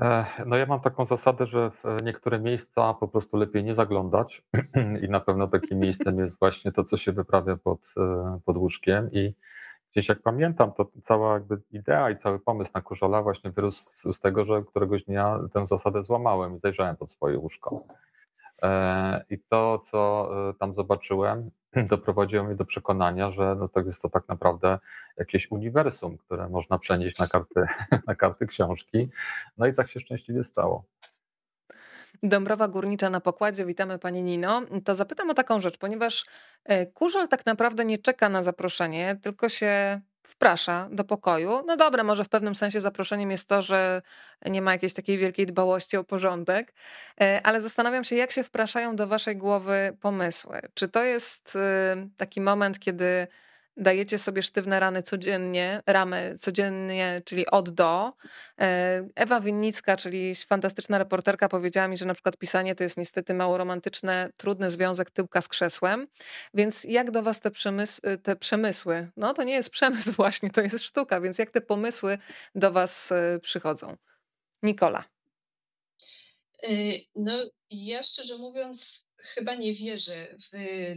E, 0.00 0.26
no 0.46 0.56
ja 0.56 0.66
mam 0.66 0.80
taką 0.80 1.06
zasadę, 1.06 1.46
że 1.46 1.70
w 1.70 2.02
niektóre 2.04 2.40
miejsca 2.40 2.94
po 2.94 3.08
prostu 3.08 3.36
lepiej 3.36 3.64
nie 3.64 3.74
zaglądać 3.74 4.42
i 5.04 5.08
na 5.08 5.20
pewno 5.20 5.48
takim 5.48 5.78
miejscem 5.78 6.18
jest 6.18 6.38
właśnie 6.38 6.72
to, 6.72 6.84
co 6.84 6.96
się 6.96 7.12
wyprawia 7.12 7.56
pod, 7.56 7.94
e, 7.96 8.38
pod 8.44 8.56
łóżkiem 8.56 9.12
i 9.12 9.34
gdzieś 9.92 10.08
jak 10.08 10.22
pamiętam, 10.22 10.72
to 10.72 10.90
cała 11.02 11.34
jakby 11.34 11.60
idea 11.70 12.10
i 12.10 12.16
cały 12.16 12.38
pomysł 12.38 12.70
na 12.74 12.80
kurzola 12.80 13.22
właśnie 13.22 13.50
wyrósł 13.50 14.12
z 14.12 14.20
tego, 14.20 14.44
że 14.44 14.62
któregoś 14.62 15.04
dnia 15.04 15.38
tę 15.52 15.66
zasadę 15.66 16.02
złamałem 16.02 16.56
i 16.56 16.60
zajrzałem 16.60 16.96
pod 16.96 17.10
swoje 17.10 17.38
łóżko. 17.38 17.84
E, 18.62 19.24
I 19.30 19.38
to, 19.38 19.78
co 19.78 20.30
tam 20.58 20.74
zobaczyłem, 20.74 21.50
doprowadziło 21.92 22.44
mnie 22.44 22.54
do 22.54 22.64
przekonania, 22.64 23.30
że 23.30 23.56
no 23.58 23.68
to 23.68 23.80
jest 23.80 24.02
to 24.02 24.08
tak 24.08 24.28
naprawdę 24.28 24.78
jakieś 25.16 25.50
uniwersum, 25.50 26.18
które 26.18 26.48
można 26.48 26.78
przenieść 26.78 27.18
na 27.18 27.28
karty, 27.28 27.66
na 28.08 28.14
karty 28.14 28.46
książki. 28.46 29.08
No 29.58 29.66
i 29.66 29.74
tak 29.74 29.90
się 29.90 30.00
szczęśliwie 30.00 30.44
stało. 30.44 30.84
Dąbrowa 32.22 32.68
Górnicza 32.68 33.10
na 33.10 33.20
pokładzie, 33.20 33.66
witamy 33.66 33.98
Pani 33.98 34.22
Nino. 34.22 34.62
To 34.84 34.94
zapytam 34.94 35.30
o 35.30 35.34
taką 35.34 35.60
rzecz, 35.60 35.78
ponieważ 35.78 36.24
e, 36.64 36.86
Kurzol 36.86 37.28
tak 37.28 37.46
naprawdę 37.46 37.84
nie 37.84 37.98
czeka 37.98 38.28
na 38.28 38.42
zaproszenie, 38.42 39.16
tylko 39.22 39.48
się 39.48 40.00
wprasza 40.22 40.88
do 40.90 41.04
pokoju. 41.04 41.62
No 41.66 41.76
dobra, 41.76 42.04
może 42.04 42.24
w 42.24 42.28
pewnym 42.28 42.54
sensie 42.54 42.80
zaproszeniem 42.80 43.30
jest 43.30 43.48
to, 43.48 43.62
że 43.62 44.02
nie 44.46 44.62
ma 44.62 44.72
jakiejś 44.72 44.92
takiej 44.92 45.18
wielkiej 45.18 45.46
dbałości 45.46 45.96
o 45.96 46.04
porządek, 46.04 46.74
e, 47.20 47.40
ale 47.44 47.60
zastanawiam 47.60 48.04
się, 48.04 48.16
jak 48.16 48.30
się 48.30 48.44
wpraszają 48.44 48.96
do 48.96 49.06
waszej 49.06 49.36
głowy 49.36 49.96
pomysły. 50.00 50.60
Czy 50.74 50.88
to 50.88 51.04
jest 51.04 51.56
y, 51.56 51.58
taki 52.16 52.40
moment, 52.40 52.78
kiedy 52.78 53.26
dajecie 53.76 54.18
sobie 54.18 54.42
sztywne 54.42 54.80
rany 54.80 55.02
codziennie, 55.02 55.82
ramy 55.86 56.34
codziennie, 56.38 57.20
czyli 57.24 57.46
od 57.46 57.70
do. 57.70 58.12
E, 58.60 59.08
Ewa 59.14 59.40
Winnicka, 59.40 59.96
czyli 59.96 60.34
fantastyczna 60.34 60.98
reporterka, 60.98 61.48
powiedziała 61.48 61.88
mi, 61.88 61.96
że 61.96 62.06
na 62.06 62.14
przykład 62.14 62.36
pisanie 62.36 62.74
to 62.74 62.84
jest 62.84 62.96
niestety 62.96 63.34
mało 63.34 63.58
romantyczne, 63.58 64.30
trudny 64.36 64.70
związek 64.70 65.10
tyłka 65.10 65.40
z 65.40 65.48
krzesłem. 65.48 66.06
Więc 66.54 66.84
jak 66.84 67.10
do 67.10 67.22
was 67.22 67.40
te, 67.40 67.50
przemysły, 67.50 68.18
te 68.18 68.36
przemysły? 68.36 69.10
No 69.16 69.34
to 69.34 69.42
nie 69.42 69.54
jest 69.54 69.70
przemysł 69.70 70.12
właśnie, 70.22 70.50
to 70.50 70.60
jest 70.60 70.82
sztuka, 70.82 71.20
więc 71.20 71.38
jak 71.38 71.50
te 71.50 71.60
pomysły 71.60 72.18
do 72.54 72.72
was 72.72 73.12
e, 73.12 73.38
przychodzą? 73.42 73.96
Nikola. 74.62 75.04
E, 76.62 76.68
no, 77.16 77.44
ja 77.70 78.02
szczerze 78.02 78.38
mówiąc, 78.38 79.06
chyba 79.22 79.54
nie 79.54 79.74
wierzę 79.74 80.36
w 80.52 80.56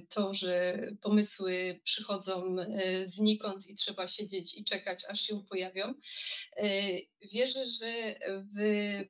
to, 0.10 0.34
że 0.34 0.79
pomysły 1.01 1.79
przychodzą 1.84 2.60
e, 2.60 3.08
znikąd 3.08 3.67
i 3.67 3.75
trzeba 3.75 4.08
siedzieć 4.08 4.58
i 4.58 4.63
czekać, 4.63 5.05
aż 5.05 5.22
się 5.22 5.44
pojawią. 5.50 5.94
E, 6.58 6.70
wierzę, 7.34 7.65
że 7.67 8.15
w 8.55 8.58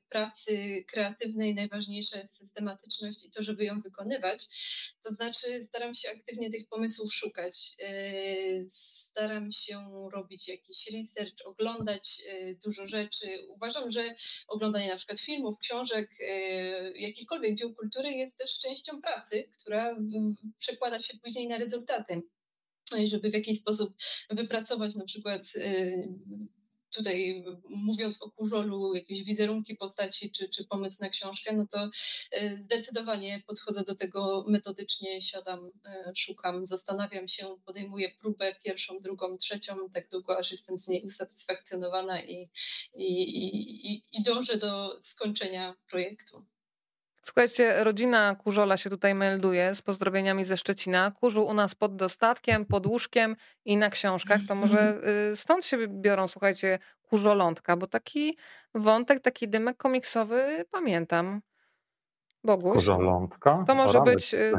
pracy 0.08 0.84
kreatywnej 0.88 1.54
najważniejsza 1.54 2.18
jest 2.18 2.36
systematyczność 2.36 3.24
i 3.24 3.30
to, 3.30 3.42
żeby 3.42 3.64
ją 3.64 3.80
wykonywać. 3.80 4.44
To 5.04 5.10
znaczy, 5.10 5.64
staram 5.64 5.94
się 5.94 6.10
aktywnie 6.10 6.50
tych 6.50 6.68
pomysłów 6.68 7.14
szukać. 7.14 7.72
E, 7.80 8.68
staram 8.68 9.52
się 9.52 10.08
robić 10.12 10.48
jakiś 10.48 10.90
research, 10.92 11.46
oglądać 11.46 12.22
dużo 12.64 12.88
rzeczy. 12.88 13.26
Uważam, 13.48 13.90
że 13.90 14.14
oglądanie 14.48 14.88
na 14.88 14.96
przykład 14.96 15.20
filmów, 15.20 15.58
książek, 15.58 16.10
jakichkolwiek 16.94 17.54
dzieł 17.54 17.74
kultury 17.74 18.10
jest 18.10 18.38
też 18.38 18.58
częścią 18.58 19.02
pracy, 19.06 19.48
która 19.60 19.96
przekłada 20.58 21.02
się 21.02 21.18
później 21.18 21.48
na 21.48 21.58
rezultaty. 21.58 22.22
No 22.92 22.98
żeby 23.06 23.30
w 23.30 23.34
jakiś 23.34 23.60
sposób 23.60 23.94
wypracować 24.30 24.94
na 24.94 25.04
przykład 25.04 25.42
y, 25.56 26.08
tutaj 26.96 27.44
mówiąc 27.68 28.22
o 28.22 28.30
Kurzolu, 28.30 28.94
jakieś 28.94 29.24
wizerunki 29.24 29.76
postaci 29.76 30.32
czy, 30.32 30.48
czy 30.48 30.64
pomysł 30.64 31.02
na 31.02 31.08
książkę, 31.08 31.56
no 31.56 31.66
to 31.66 31.90
zdecydowanie 32.56 33.42
podchodzę 33.46 33.84
do 33.84 33.96
tego 33.96 34.44
metodycznie, 34.48 35.22
siadam, 35.22 35.70
szukam, 36.16 36.66
zastanawiam 36.66 37.28
się, 37.28 37.56
podejmuję 37.66 38.12
próbę 38.20 38.54
pierwszą, 38.64 39.00
drugą, 39.00 39.38
trzecią, 39.38 39.90
tak 39.94 40.08
długo 40.10 40.38
aż 40.38 40.50
jestem 40.50 40.78
z 40.78 40.88
niej 40.88 41.02
usatysfakcjonowana 41.02 42.22
i, 42.22 42.50
i, 42.94 43.12
i, 43.92 44.02
i 44.12 44.22
dążę 44.22 44.56
do 44.56 44.98
skończenia 45.02 45.74
projektu. 45.90 46.46
Słuchajcie, 47.26 47.84
rodzina 47.84 48.34
Kurzola 48.34 48.76
się 48.76 48.90
tutaj 48.90 49.14
melduje 49.14 49.74
z 49.74 49.82
pozdrowieniami 49.82 50.44
ze 50.44 50.56
Szczecina. 50.56 51.10
Kurzył 51.10 51.46
u 51.46 51.54
nas 51.54 51.74
pod 51.74 51.96
dostatkiem, 51.96 52.64
pod 52.64 52.86
łóżkiem 52.86 53.36
i 53.64 53.76
na 53.76 53.90
książkach. 53.90 54.40
To 54.48 54.54
może 54.54 54.78
mhm. 54.78 55.08
y, 55.32 55.36
stąd 55.36 55.64
się 55.64 55.76
biorą, 55.88 56.28
słuchajcie, 56.28 56.78
kurzolątka, 57.02 57.76
bo 57.76 57.86
taki 57.86 58.38
wątek, 58.74 59.20
taki 59.20 59.48
dymek 59.48 59.76
komiksowy 59.76 60.64
pamiętam. 60.70 61.40
Boguś. 62.44 62.74
Kurzolątka? 62.74 63.64
To 63.66 63.74
może 63.74 64.00
być... 64.00 64.34
Y, 64.34 64.52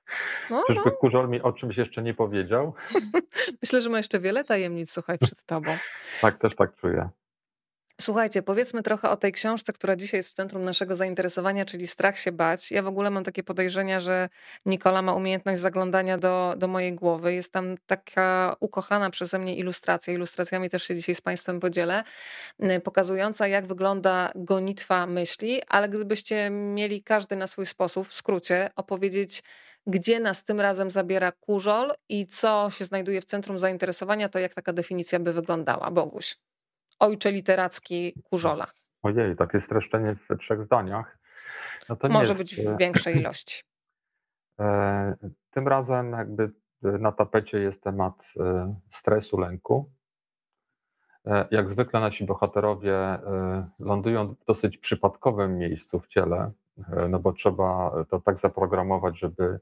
no, 0.50 0.62
Czyżby 0.66 0.82
no. 0.84 0.90
Kurzol 0.90 1.28
mi 1.28 1.42
o 1.42 1.52
czymś 1.52 1.76
jeszcze 1.76 2.02
nie 2.02 2.14
powiedział? 2.14 2.74
Myślę, 3.62 3.82
że 3.82 3.90
ma 3.90 3.96
jeszcze 3.96 4.20
wiele 4.20 4.44
tajemnic, 4.44 4.92
słuchaj, 4.92 5.18
przed 5.18 5.44
tobą. 5.44 5.76
tak, 6.20 6.38
też 6.38 6.54
tak 6.54 6.76
czuję. 6.76 7.08
Słuchajcie, 8.00 8.42
powiedzmy 8.42 8.82
trochę 8.82 9.10
o 9.10 9.16
tej 9.16 9.32
książce, 9.32 9.72
która 9.72 9.96
dzisiaj 9.96 10.18
jest 10.18 10.30
w 10.30 10.34
centrum 10.34 10.64
naszego 10.64 10.96
zainteresowania, 10.96 11.64
czyli 11.64 11.86
Strach 11.86 12.18
się 12.18 12.32
bać. 12.32 12.70
Ja 12.70 12.82
w 12.82 12.86
ogóle 12.86 13.10
mam 13.10 13.24
takie 13.24 13.42
podejrzenia, 13.42 14.00
że 14.00 14.28
Nikola 14.66 15.02
ma 15.02 15.14
umiejętność 15.14 15.60
zaglądania 15.60 16.18
do, 16.18 16.54
do 16.58 16.68
mojej 16.68 16.94
głowy. 16.94 17.34
Jest 17.34 17.52
tam 17.52 17.74
taka 17.86 18.56
ukochana 18.60 19.10
przeze 19.10 19.38
mnie 19.38 19.56
ilustracja. 19.56 20.14
Ilustracjami 20.14 20.70
też 20.70 20.82
się 20.82 20.96
dzisiaj 20.96 21.14
z 21.14 21.20
Państwem 21.20 21.60
podzielę, 21.60 22.04
pokazująca, 22.84 23.46
jak 23.46 23.66
wygląda 23.66 24.32
gonitwa 24.34 25.06
myśli, 25.06 25.62
ale 25.68 25.88
gdybyście 25.88 26.50
mieli 26.50 27.02
każdy 27.02 27.36
na 27.36 27.46
swój 27.46 27.66
sposób, 27.66 28.08
w 28.08 28.14
skrócie, 28.14 28.70
opowiedzieć, 28.76 29.42
gdzie 29.86 30.20
nas 30.20 30.44
tym 30.44 30.60
razem 30.60 30.90
zabiera 30.90 31.32
kurzol 31.32 31.92
i 32.08 32.26
co 32.26 32.70
się 32.70 32.84
znajduje 32.84 33.20
w 33.20 33.24
centrum 33.24 33.58
zainteresowania, 33.58 34.28
to 34.28 34.38
jak 34.38 34.54
taka 34.54 34.72
definicja 34.72 35.18
by 35.18 35.32
wyglądała. 35.32 35.90
Boguś 35.90 36.45
ojcze 36.98 37.32
literacki 37.32 38.12
Kurzola. 38.30 38.66
Ojej, 39.02 39.36
takie 39.36 39.60
streszczenie 39.60 40.14
w 40.14 40.38
trzech 40.38 40.64
zdaniach. 40.64 41.18
No 41.88 41.96
Może 42.10 42.34
być 42.34 42.56
w 42.56 42.66
e, 42.66 42.76
większej 42.76 43.16
ilości. 43.20 43.62
E, 44.60 45.16
tym 45.50 45.68
razem 45.68 46.12
jakby 46.12 46.52
na 46.82 47.12
tapecie 47.12 47.58
jest 47.58 47.82
temat 47.82 48.14
e, 48.40 48.74
stresu, 48.90 49.38
lęku. 49.38 49.90
Jak 51.50 51.70
zwykle 51.70 52.00
nasi 52.00 52.24
bohaterowie 52.24 53.18
lądują 53.78 54.34
w 54.34 54.44
dosyć 54.44 54.78
przypadkowym 54.78 55.58
miejscu 55.58 56.00
w 56.00 56.06
ciele, 56.08 56.52
no 57.08 57.18
bo 57.18 57.32
trzeba 57.32 57.92
to 58.10 58.20
tak 58.20 58.40
zaprogramować, 58.40 59.18
żeby 59.18 59.60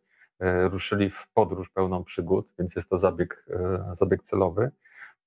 ruszyli 0.71 1.11
w 1.11 1.29
podróż 1.35 1.71
pełną 1.71 2.05
przygód, 2.05 2.49
więc 2.59 2.77
jest 2.77 2.89
to 2.89 2.99
zabieg, 2.99 3.47
zabieg 3.93 4.23
celowy. 4.23 4.71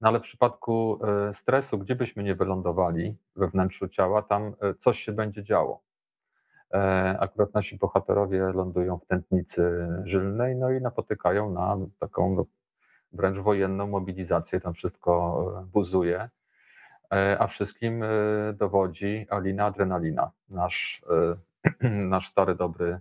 No 0.02 0.08
ale 0.08 0.20
w 0.20 0.24
przypadku 0.24 1.00
e, 1.06 1.34
stresu, 1.34 1.78
gdzie 1.78 1.96
byśmy 1.96 2.24
nie 2.24 2.36
wylądowali 2.36 3.18
we 3.36 3.48
wnętrzu 3.48 3.88
ciała, 3.88 4.22
tam 4.22 4.56
e, 4.62 4.74
coś 4.74 5.00
się 5.04 5.12
będzie 5.12 5.44
działo. 5.44 5.82
E, 6.74 7.18
akurat 7.20 7.54
nasi 7.54 7.78
bohaterowie 7.78 8.40
lądują 8.40 8.98
w 8.98 9.06
tętnicy 9.06 9.88
żylnej, 10.04 10.56
no 10.56 10.72
i 10.72 10.82
napotykają 10.82 11.52
na 11.52 11.78
taką 12.00 12.46
wręcz 13.12 13.38
wojenną 13.38 13.88
mobilizację, 13.88 14.62
tam 14.62 14.74
wszystko 14.74 15.66
buzuje, 15.74 16.30
a 17.40 17.48
wszystkim 17.48 18.04
dowodzi 18.54 19.26
Alina 19.30 19.66
Adrenalina, 19.66 20.32
nasz, 20.50 21.06
nasz 22.10 22.28
stary, 22.28 22.56
dobry, 22.56 23.00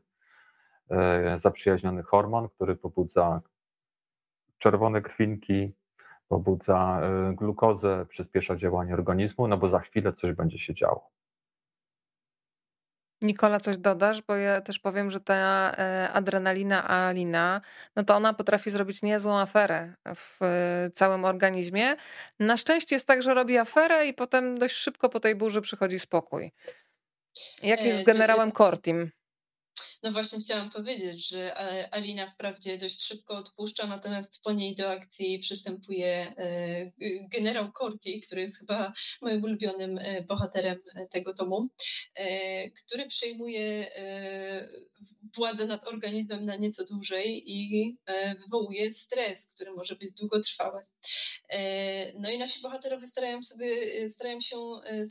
zaprzyjaźniony 1.36 2.02
hormon, 2.02 2.48
który 2.48 2.76
pobudza 2.76 3.40
czerwone 4.58 5.02
krwinki, 5.02 5.74
pobudza 6.28 7.00
y, 7.30 7.34
glukozę, 7.34 8.06
przyspiesza 8.08 8.56
działanie 8.56 8.94
organizmu, 8.94 9.48
no 9.48 9.56
bo 9.56 9.68
za 9.68 9.80
chwilę 9.80 10.12
coś 10.12 10.32
będzie 10.32 10.58
się 10.58 10.74
działo. 10.74 11.10
Nikola, 13.22 13.60
coś 13.60 13.78
dodasz? 13.78 14.22
Bo 14.22 14.36
ja 14.36 14.60
też 14.60 14.78
powiem, 14.78 15.10
że 15.10 15.20
ta 15.20 15.72
e, 15.78 16.08
adrenalina 16.12 16.88
alina, 16.88 17.60
no 17.96 18.04
to 18.04 18.16
ona 18.16 18.34
potrafi 18.34 18.70
zrobić 18.70 19.02
niezłą 19.02 19.38
aferę 19.38 19.94
w 20.16 20.42
e, 20.42 20.90
całym 20.90 21.24
organizmie. 21.24 21.96
Na 22.40 22.56
szczęście 22.56 22.96
jest 22.96 23.06
tak, 23.06 23.22
że 23.22 23.34
robi 23.34 23.58
aferę 23.58 24.06
i 24.06 24.14
potem 24.14 24.58
dość 24.58 24.76
szybko 24.76 25.08
po 25.08 25.20
tej 25.20 25.34
burzy 25.34 25.60
przychodzi 25.60 25.98
spokój. 25.98 26.52
Jak 27.62 27.84
jest 27.84 27.98
z 27.98 28.02
e, 28.02 28.04
generałem 28.04 28.52
Cortim? 28.52 29.10
No 30.02 30.12
właśnie 30.12 30.38
chciałam 30.38 30.70
powiedzieć, 30.70 31.28
że 31.28 31.54
Alina 31.90 32.30
wprawdzie 32.30 32.78
dość 32.78 33.02
szybko 33.02 33.38
odpuszcza, 33.38 33.86
natomiast 33.86 34.42
po 34.42 34.52
niej 34.52 34.76
do 34.76 34.90
akcji 34.90 35.38
przystępuje 35.38 36.34
e, 36.38 36.92
generał 37.32 37.72
Corti, 37.72 38.20
który 38.20 38.40
jest 38.40 38.58
chyba 38.58 38.92
moim 39.22 39.44
ulubionym 39.44 39.98
e, 39.98 40.22
bohaterem 40.22 40.78
e, 40.94 41.06
tego 41.06 41.34
tomu, 41.34 41.68
który 42.84 43.08
przejmuje 43.08 43.90
władzę 45.36 45.66
nad 45.66 45.86
organizmem 45.86 46.44
na 46.44 46.56
nieco 46.56 46.84
dłużej 46.84 47.42
i 47.46 47.96
wywołuje 48.40 48.92
stres, 48.92 49.54
który 49.54 49.72
może 49.72 49.96
być 49.96 50.12
długotrwały. 50.12 50.82
No 52.20 52.30
i 52.30 52.38
nasi 52.38 52.62
bohaterowie 52.62 53.06
starają, 53.06 53.42
sobie, 53.42 54.08
starają 54.08 54.40
się 54.40 54.56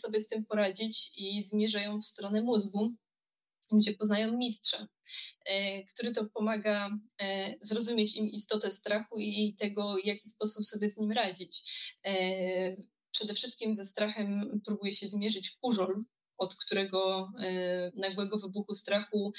sobie 0.01 0.19
z 0.19 0.27
tym 0.27 0.45
poradzić 0.45 1.11
i 1.17 1.43
zmierzają 1.43 1.99
w 1.99 2.05
stronę 2.05 2.41
mózgu 2.41 2.95
gdzie 3.71 3.93
poznają 3.93 4.37
mistrza, 4.37 4.87
e, 5.45 5.83
który 5.83 6.13
to 6.13 6.25
pomaga 6.25 6.89
e, 7.21 7.55
zrozumieć 7.61 8.15
im 8.15 8.27
istotę 8.29 8.71
strachu 8.71 9.19
i 9.19 9.55
tego, 9.59 9.95
w 10.03 10.05
jaki 10.05 10.29
sposób 10.29 10.65
sobie 10.65 10.89
z 10.89 10.97
nim 10.97 11.11
radzić. 11.11 11.63
E, 12.05 12.15
przede 13.11 13.33
wszystkim 13.33 13.75
ze 13.75 13.85
strachem 13.85 14.61
próbuje 14.65 14.93
się 14.93 15.07
zmierzyć 15.07 15.57
kurzol, 15.61 16.03
od 16.37 16.55
którego 16.55 17.31
nagłego 17.95 18.39
wybuchu 18.39 18.75
strachu 18.75 19.33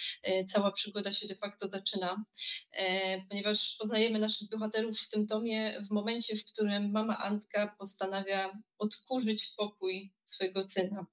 cała 0.49 0.73
przygoda 0.73 1.13
się 1.13 1.27
de 1.29 1.35
facto 1.35 1.69
zaczyna, 1.69 2.25
ponieważ 3.29 3.77
poznajemy 3.79 4.19
naszych 4.19 4.49
bohaterów 4.49 4.99
w 4.99 5.11
tym 5.11 5.27
tomie 5.27 5.83
w 5.89 5.91
momencie, 5.91 6.37
w 6.37 6.45
którym 6.45 6.91
mama 6.91 7.19
Antka 7.19 7.77
postanawia 7.79 8.53
odkurzyć 8.79 9.47
pokój 9.57 10.13
swojego 10.25 10.65
syna. 10.65 11.07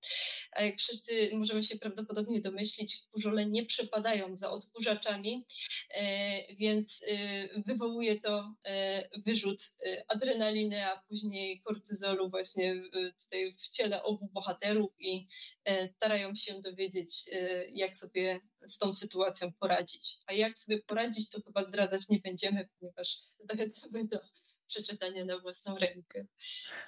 A 0.52 0.62
jak 0.62 0.78
wszyscy 0.78 1.32
możemy 1.34 1.64
się 1.64 1.78
prawdopodobnie 1.78 2.42
domyślić, 2.42 2.98
kurzole 3.12 3.46
nie 3.46 3.66
przepadają 3.66 4.36
za 4.36 4.52
odkurzaczami, 4.52 5.46
e, 5.90 6.56
więc 6.56 7.02
e, 7.08 7.62
wywołuje 7.62 8.20
to 8.20 8.54
e, 8.66 9.10
wyrzut 9.26 9.60
adrenaliny, 10.08 10.86
a 10.86 11.02
później 11.10 11.62
kortyzolu 11.62 12.30
właśnie 12.30 12.76
tutaj 13.24 13.56
w 13.64 13.70
ciele 13.70 14.04
obu 14.04 14.30
bohaterów 14.34 14.92
i 15.00 15.28
starają 15.88 16.36
się 16.36 16.62
dowiedzieć, 16.62 17.30
jak 17.72 17.98
sobie 17.98 18.40
z 18.66 18.78
tą 18.78 18.94
sytuacją 18.94 19.52
poradzić. 19.60 20.18
A 20.26 20.34
jak 20.34 20.58
sobie 20.58 20.82
poradzić, 20.82 21.30
to 21.30 21.42
chyba 21.42 21.64
zdradzać 21.64 22.10
nie 22.10 22.20
będziemy, 22.20 22.70
ponieważ 22.80 23.20
zachęcamy 23.50 24.08
do 24.08 24.20
przeczytanie 24.74 25.26
na 25.26 25.40
własną 25.40 25.78
rękę. 25.78 26.26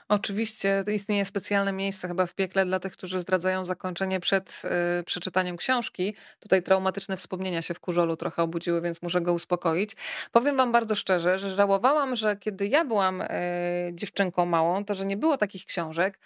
Oczywiście 0.10 0.84
istnieje 0.94 1.26
specjalne 1.26 1.74
miejsce 1.74 2.08
chyba 2.08 2.26
w 2.26 2.34
piekle 2.34 2.66
dla 2.66 2.80
tych, 2.80 2.94
którzy 2.94 3.20
zdradzają 3.20 3.66
zakończenie 3.66 4.20
przed 4.20 4.62
y, 5.00 5.04
przeczytaniem 5.04 5.58
książki. 5.58 6.16
Tutaj 6.40 6.64
traumatyczne 6.64 7.18
wspomnienia 7.18 7.62
się 7.62 7.74
w 7.74 7.80
Kurzolu 7.80 8.18
trochę 8.18 8.44
obudziły, 8.44 8.82
więc 8.82 9.02
muszę 9.02 9.22
go 9.22 9.34
uspokoić. 9.34 9.92
Powiem 10.32 10.58
wam 10.58 10.72
bardzo 10.72 10.96
szczerze, 10.96 11.40
że 11.40 11.56
żałowałam, 11.56 12.16
że 12.16 12.38
kiedy 12.38 12.68
ja 12.68 12.86
byłam 12.86 13.22
y, 13.22 13.28
dziewczynką 13.94 14.46
małą, 14.46 14.86
to 14.86 14.96
że 14.96 15.06
nie 15.06 15.18
było 15.18 15.38
takich 15.38 15.66
książek, 15.66 16.20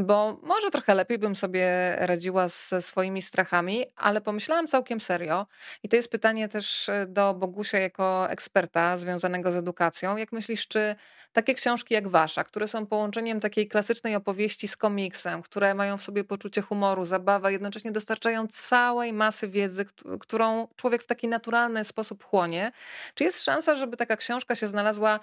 bo 0.00 0.40
może 0.42 0.70
trochę 0.70 0.94
lepiej 0.94 1.18
bym 1.18 1.36
sobie 1.36 1.96
radziła 1.98 2.48
ze 2.48 2.82
swoimi 2.82 3.22
strachami, 3.22 3.84
ale 3.96 4.20
pomyślałam 4.20 4.66
całkiem 4.66 5.00
serio 5.00 5.46
i 5.82 5.88
to 5.88 5.96
jest 5.96 6.10
pytanie 6.10 6.48
też 6.48 6.90
do 7.06 7.34
Bogusia 7.34 7.78
jako 7.78 8.30
eksperta 8.30 8.98
związanego 8.98 9.52
z 9.52 9.56
edukacją. 9.56 10.16
Jak 10.16 10.32
myślisz, 10.32 10.68
czy 10.68 10.96
takie 11.32 11.54
książki 11.54 11.94
jak 11.94 12.08
wasza, 12.08 12.44
które 12.44 12.68
są 12.68 12.86
połączeniem 12.86 13.40
takiej 13.40 13.68
klasycznej 13.68 14.16
opowieści 14.16 14.68
z 14.68 14.76
komiksem, 14.76 15.42
które 15.42 15.74
mają 15.74 15.98
w 15.98 16.02
sobie 16.02 16.24
poczucie 16.24 16.62
humoru, 16.62 17.04
zabawę, 17.04 17.52
jednocześnie 17.52 17.92
dostarczają 17.92 18.46
całej 18.46 19.12
masy 19.12 19.48
wiedzy, 19.48 19.84
którą 20.20 20.68
człowiek 20.76 21.02
w 21.02 21.06
taki 21.06 21.28
naturalny 21.28 21.84
sposób 21.84 22.24
chłonie. 22.24 22.72
Czy 23.14 23.24
jest 23.24 23.44
szansa, 23.44 23.76
żeby 23.76 23.96
taka 23.96 24.16
książka 24.16 24.54
się 24.54 24.66
znalazła 24.66 25.20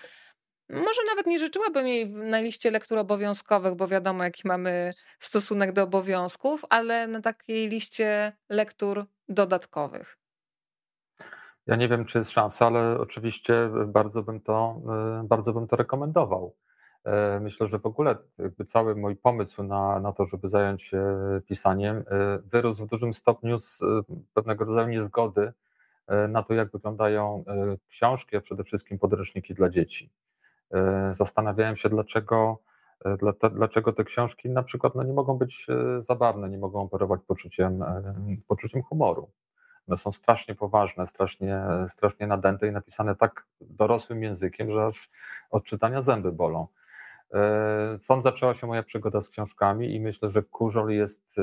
może 0.70 1.02
nawet 1.10 1.26
nie 1.26 1.40
życzyłabym 1.40 1.88
jej 1.88 2.10
na 2.10 2.40
liście 2.40 2.72
lektur 2.72 2.98
obowiązkowych, 2.98 3.76
bo 3.76 3.88
wiadomo, 3.88 4.24
jaki 4.24 4.42
mamy 4.46 4.94
stosunek 5.20 5.72
do 5.72 5.84
obowiązków, 5.84 6.66
ale 6.70 7.08
na 7.08 7.22
takiej 7.22 7.70
liście 7.70 8.32
lektur 8.50 9.06
dodatkowych. 9.30 10.18
Ja 11.68 11.76
nie 11.76 11.88
wiem, 11.88 12.06
czy 12.06 12.18
jest 12.18 12.32
szansa, 12.32 12.68
ale 12.68 13.00
oczywiście 13.00 13.70
bardzo 13.88 14.24
bym 14.24 14.40
to, 14.40 14.82
y, 15.24 15.28
bardzo 15.28 15.54
bym 15.54 15.68
to 15.68 15.76
rekomendował. 15.76 16.56
Myślę, 17.42 17.68
że 17.68 17.80
w 17.80 17.86
ogóle 17.86 18.16
cały 18.68 18.96
mój 18.96 19.16
pomysł 19.16 19.64
na, 19.64 20.00
na 20.00 20.14
to, 20.14 20.26
żeby 20.26 20.48
zająć 20.48 20.84
się 20.84 21.02
pisaniem, 21.46 22.04
wyrósł 22.46 22.86
w 22.86 22.90
dużym 22.90 23.14
stopniu 23.14 23.60
z 23.60 23.80
pewnego 24.34 24.66
rodzaju 24.66 24.88
niezgody 24.88 25.54
na 26.30 26.44
to, 26.44 26.54
jak 26.54 26.72
wyglądają 26.72 27.44
książki, 27.90 28.38
a 28.38 28.42
przede 28.42 28.64
wszystkim 28.64 29.00
podręczniki 29.00 29.54
dla 29.54 29.70
dzieci. 29.70 30.10
Zastanawiałem 31.12 31.76
się, 31.76 31.90
dlaczego 31.90 32.60
E, 33.06 33.50
dlaczego 33.50 33.94
te 33.94 34.04
książki 34.04 34.50
na 34.50 34.64
przykład 34.64 34.96
no, 34.96 35.04
nie 35.04 35.14
mogą 35.14 35.38
być 35.38 35.68
e, 35.70 36.04
zabawne, 36.04 36.50
nie 36.50 36.58
mogą 36.58 36.82
operować 36.82 37.22
poczuciem, 37.28 37.84
e, 37.84 38.16
poczuciem 38.48 38.82
humoru. 38.82 39.30
One 39.88 39.98
są 39.98 40.12
strasznie 40.12 40.56
poważne, 40.56 41.08
strasznie, 41.08 41.62
strasznie 41.90 42.28
nadęte 42.28 42.68
i 42.68 42.72
napisane 42.72 43.16
tak 43.16 43.46
dorosłym 43.62 44.24
językiem, 44.24 44.72
że 44.72 44.86
aż 44.86 45.10
od 45.52 45.66
czytania 45.66 46.02
zęby 46.02 46.32
bolą. 46.32 46.68
Stąd 47.98 48.24
zaczęła 48.24 48.54
się 48.54 48.68
moja 48.68 48.84
przygoda 48.84 49.22
z 49.22 49.30
książkami 49.30 49.96
i 49.96 50.00
myślę, 50.00 50.30
że 50.32 50.44
Kurzol 50.44 50.90
jest 50.90 51.36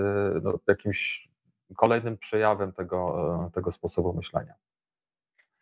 no, 0.43 0.59
jakimś 0.67 1.29
kolejnym 1.77 2.19
przejawem 2.19 2.73
tego, 2.73 3.51
tego 3.55 3.73
sposobu 3.73 4.13
myślenia. 4.13 4.55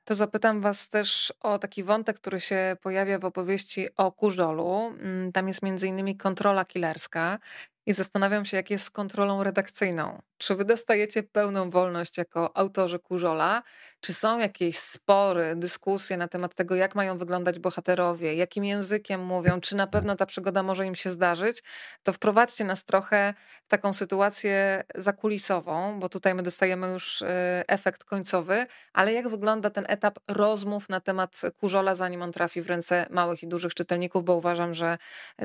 To 0.04 0.14
zapytam 0.14 0.60
Was 0.60 0.88
też 0.88 1.32
o 1.40 1.58
taki 1.58 1.84
wątek, 1.84 2.16
który 2.16 2.40
się 2.40 2.76
pojawia 2.82 3.18
w 3.18 3.24
opowieści 3.24 3.88
o 3.96 4.12
Kurzolu. 4.12 4.94
Mm, 4.98 5.32
tam 5.32 5.48
jest 5.48 5.62
między 5.62 5.88
innymi 5.88 6.16
kontrola 6.16 6.64
killerska 6.64 7.38
i 7.86 7.92
zastanawiam 7.92 8.44
się, 8.44 8.56
jak 8.56 8.70
jest 8.70 8.84
z 8.84 8.90
kontrolą 8.90 9.44
redakcyjną. 9.44 10.22
Czy 10.38 10.54
wy 10.54 10.64
dostajecie 10.64 11.22
pełną 11.22 11.70
wolność 11.70 12.18
jako 12.18 12.56
autorzy 12.56 12.98
Kurzola? 12.98 13.62
Czy 14.00 14.12
są 14.12 14.38
jakieś 14.38 14.78
spory, 14.78 15.56
dyskusje 15.56 16.16
na 16.16 16.28
temat 16.28 16.54
tego, 16.54 16.74
jak 16.74 16.94
mają 16.94 17.18
wyglądać 17.18 17.58
bohaterowie, 17.58 18.34
jakim 18.34 18.64
językiem 18.64 19.24
mówią, 19.24 19.60
czy 19.60 19.76
na 19.76 19.86
pewno 19.86 20.16
ta 20.16 20.26
przygoda 20.26 20.62
może 20.62 20.86
im 20.86 20.94
się 20.94 21.10
zdarzyć? 21.10 21.62
To 22.02 22.12
wprowadźcie 22.12 22.64
nas 22.64 22.84
trochę 22.84 23.34
w 23.64 23.68
taką 23.68 23.92
sytuację 23.92 24.82
zakulisową, 24.94 26.00
bo 26.00 26.08
tutaj 26.08 26.34
my 26.34 26.42
dostajemy 26.42 26.88
już 26.88 27.22
e, 27.22 27.64
efekt 27.68 28.04
końcowy, 28.04 28.66
ale 28.92 29.12
jak 29.12 29.28
wygląda 29.28 29.70
ten 29.70 29.84
etap 29.88 30.18
rozmów 30.28 30.88
na 30.88 31.00
temat 31.00 31.40
Kurzola, 31.60 31.94
zanim 31.94 32.22
on 32.22 32.32
trafi 32.32 32.62
w 32.62 32.66
ręce 32.66 33.06
małych 33.10 33.42
i 33.42 33.48
dużych 33.48 33.74
czytelników, 33.74 34.24
bo 34.24 34.36
uważam, 34.36 34.74
że 34.74 34.98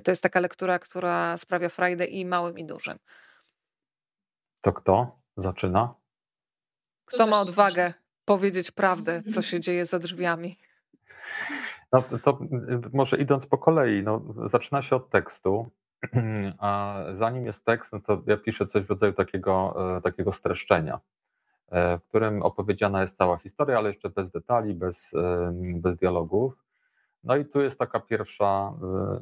to 0.04 0.12
jest 0.12 0.24
taka 0.24 0.40
lektura, 0.40 0.80
która 0.80 1.38
sprawia 1.38 1.70
frajdę 1.70 2.06
i 2.06 2.27
małym 2.28 2.58
i 2.58 2.66
dużym. 2.66 3.00
To 4.62 4.74
kto 4.74 5.20
zaczyna? 5.38 5.94
Kto 7.06 7.28
ma 7.28 7.42
odwagę 7.42 7.94
powiedzieć 8.26 8.72
prawdę, 8.72 9.24
co 9.24 9.42
się 9.42 9.60
dzieje 9.60 9.86
za 9.86 10.00
drzwiami? 10.00 10.58
No, 11.92 12.04
to 12.24 12.40
może 12.94 13.18
idąc 13.18 13.48
po 13.48 13.58
kolei, 13.58 14.04
no, 14.04 14.22
zaczyna 14.46 14.82
się 14.82 14.96
od 14.96 15.10
tekstu, 15.10 15.72
a 16.60 17.00
zanim 17.16 17.46
jest 17.46 17.66
tekst, 17.66 17.94
no 17.94 18.00
to 18.00 18.22
ja 18.28 18.38
piszę 18.38 18.66
coś 18.66 18.84
w 18.84 18.90
rodzaju 18.90 19.14
takiego, 19.14 19.76
e, 19.98 20.02
takiego 20.02 20.32
streszczenia, 20.32 21.00
e, 21.70 21.98
w 21.98 22.04
którym 22.04 22.42
opowiedziana 22.44 23.02
jest 23.02 23.18
cała 23.18 23.38
historia, 23.38 23.78
ale 23.78 23.90
jeszcze 23.90 24.10
bez 24.10 24.32
detali, 24.32 24.74
bez, 24.74 25.12
bez 25.54 25.98
dialogów. 25.98 26.67
No 27.24 27.36
i 27.36 27.46
tu 27.46 27.62
jest 27.62 27.80
taka 27.80 28.00
pierwsza, 28.00 28.74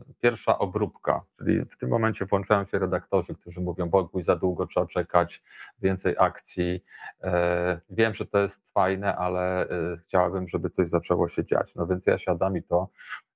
y, 0.09 0.13
pierwsza 0.21 0.59
obróbka, 0.59 1.21
czyli 1.37 1.65
w 1.65 1.77
tym 1.77 1.89
momencie 1.89 2.25
włączają 2.25 2.65
się 2.65 2.79
redaktorzy, 2.79 3.35
którzy 3.35 3.61
mówią, 3.61 3.89
Boguj, 3.89 4.23
za 4.23 4.35
długo 4.35 4.67
trzeba 4.67 4.85
czekać, 4.85 5.43
więcej 5.81 6.15
akcji. 6.19 6.83
E, 7.23 7.79
wiem, 7.89 8.13
że 8.13 8.25
to 8.25 8.37
jest 8.37 8.71
fajne, 8.73 9.15
ale 9.15 9.65
y, 9.65 9.97
chciałabym, 9.97 10.47
żeby 10.47 10.69
coś 10.69 10.89
zaczęło 10.89 11.27
się 11.27 11.45
dziać. 11.45 11.75
No 11.75 11.87
więc 11.87 12.05
ja 12.05 12.17
siadam 12.17 12.57
i 12.57 12.63
to, 12.63 12.89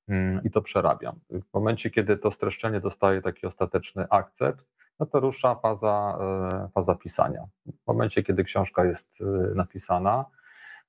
mm, 0.07 0.43
i 0.43 0.51
to 0.51 0.61
przerabiam. 0.61 1.19
W 1.29 1.53
momencie, 1.53 1.89
kiedy 1.89 2.17
to 2.17 2.31
streszczenie 2.31 2.79
dostaje 2.79 3.21
taki 3.21 3.47
ostateczny 3.47 4.05
akcept, 4.09 4.65
no 4.99 5.05
to 5.05 5.19
rusza 5.19 5.55
faza, 5.55 6.17
e, 6.21 6.69
faza 6.73 6.95
pisania. 6.95 7.45
W 7.65 7.87
momencie, 7.87 8.23
kiedy 8.23 8.43
książka 8.43 8.85
jest 8.85 9.09
napisana, 9.55 10.25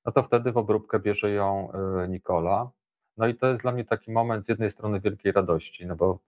no 0.05 0.11
to 0.11 0.23
wtedy 0.23 0.51
w 0.51 0.57
obróbkę 0.57 0.99
bierze 0.99 1.31
ją 1.31 1.71
Nikola, 2.09 2.71
no 3.17 3.27
i 3.27 3.35
to 3.35 3.47
jest 3.47 3.61
dla 3.61 3.71
mnie 3.71 3.85
taki 3.85 4.11
moment 4.11 4.45
z 4.45 4.49
jednej 4.49 4.71
strony 4.71 4.99
wielkiej 4.99 5.31
radości, 5.31 5.85
no 5.85 5.95
bo 5.95 6.19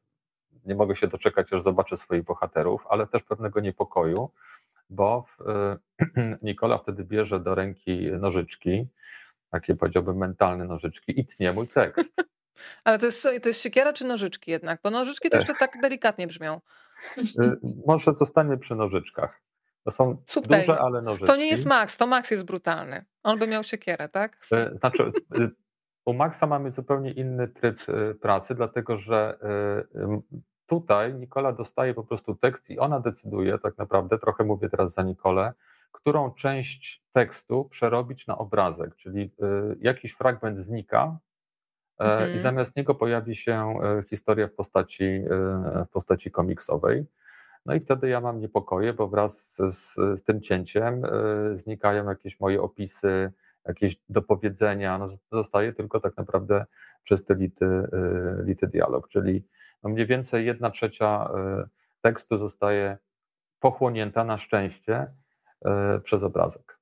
nie 0.65 0.75
mogę 0.75 0.95
się 0.95 1.07
doczekać, 1.07 1.53
aż 1.53 1.63
zobaczę 1.63 1.97
swoich 1.97 2.23
bohaterów, 2.23 2.87
ale 2.89 3.07
też 3.07 3.23
pewnego 3.23 3.59
niepokoju, 3.59 4.29
bo 4.89 5.25
Nikola 6.41 6.77
wtedy 6.77 7.03
bierze 7.03 7.39
do 7.39 7.55
ręki 7.55 8.11
nożyczki, 8.11 8.87
takie 9.51 9.75
powiedziałbym 9.75 10.17
mentalne 10.17 10.65
nożyczki 10.65 11.19
i 11.19 11.25
tnie 11.25 11.53
mój 11.53 11.67
tekst. 11.67 12.13
Ale 12.83 12.99
to 12.99 13.05
jest, 13.05 13.23
to 13.41 13.49
jest 13.49 13.61
siekiera 13.61 13.93
czy 13.93 14.05
nożyczki 14.05 14.51
jednak? 14.51 14.79
Bo 14.83 14.89
nożyczki 14.89 15.29
to 15.29 15.37
jeszcze 15.37 15.53
tak 15.53 15.81
delikatnie 15.81 16.27
brzmią. 16.27 16.61
Y, 17.17 17.57
może 17.85 18.13
zostanie 18.13 18.57
przy 18.57 18.75
nożyczkach. 18.75 19.41
To 19.83 19.91
są 19.91 20.17
Subtelnie. 20.25 20.65
duże, 20.65 20.79
ale 20.79 21.01
nożyczki. 21.01 21.27
To 21.27 21.35
nie 21.35 21.49
jest 21.49 21.65
Max, 21.65 21.97
to 21.97 22.07
Max 22.07 22.31
jest 22.31 22.45
brutalny. 22.45 23.05
On 23.23 23.39
by 23.39 23.47
miał 23.47 23.63
siekierę, 23.63 24.09
tak? 24.09 24.45
Y, 24.53 24.77
znaczy, 24.79 25.11
u 26.05 26.13
Maxa 26.13 26.47
mamy 26.47 26.71
zupełnie 26.71 27.11
inny 27.11 27.47
tryb 27.47 27.89
y, 27.89 28.15
pracy, 28.15 28.55
dlatego 28.55 28.97
że 28.97 29.37
y, 29.95 30.21
tutaj 30.67 31.13
Nikola 31.13 31.51
dostaje 31.51 31.93
po 31.93 32.03
prostu 32.03 32.35
tekst 32.35 32.69
i 32.69 32.79
ona 32.79 32.99
decyduje, 32.99 33.59
tak 33.59 33.77
naprawdę, 33.77 34.19
trochę 34.19 34.43
mówię 34.43 34.69
teraz 34.69 34.93
za 34.93 35.03
Nikolę, 35.03 35.53
którą 35.91 36.31
część 36.31 37.03
tekstu 37.13 37.65
przerobić 37.65 38.27
na 38.27 38.37
obrazek, 38.37 38.95
czyli 38.95 39.21
y, 39.21 39.29
jakiś 39.79 40.13
fragment 40.13 40.59
znika 40.59 41.17
e, 41.99 42.03
mhm. 42.03 42.37
i 42.37 42.39
zamiast 42.39 42.75
niego 42.75 42.95
pojawi 42.95 43.35
się 43.35 43.79
e, 43.83 44.03
historia 44.09 44.47
w 44.47 44.53
postaci, 44.53 45.03
e, 45.03 45.85
w 45.85 45.89
postaci 45.91 46.31
komiksowej. 46.31 47.05
No 47.65 47.73
i 47.73 47.79
wtedy 47.79 48.09
ja 48.09 48.21
mam 48.21 48.39
niepokoje, 48.39 48.93
bo 48.93 49.07
wraz 49.07 49.55
z, 49.55 49.93
z 49.93 50.23
tym 50.23 50.41
cięciem 50.41 51.01
znikają 51.55 52.09
jakieś 52.09 52.39
moje 52.39 52.61
opisy, 52.61 53.31
jakieś 53.67 53.97
dopowiedzenia, 54.09 54.97
no 54.97 55.09
zostaje 55.31 55.73
tylko 55.73 55.99
tak 55.99 56.17
naprawdę 56.17 56.65
czysty 57.03 57.35
lity, 57.35 57.65
y, 57.65 58.43
lity 58.45 58.67
dialog, 58.67 59.09
czyli 59.09 59.47
no 59.83 59.89
mniej 59.89 60.07
więcej 60.07 60.45
jedna 60.45 60.69
trzecia 60.69 61.29
y, 61.63 61.69
tekstu 62.01 62.37
zostaje 62.37 62.97
pochłonięta 63.59 64.23
na 64.23 64.37
szczęście 64.37 65.07
y, 65.97 65.99
przez 65.99 66.23
obrazek. 66.23 66.72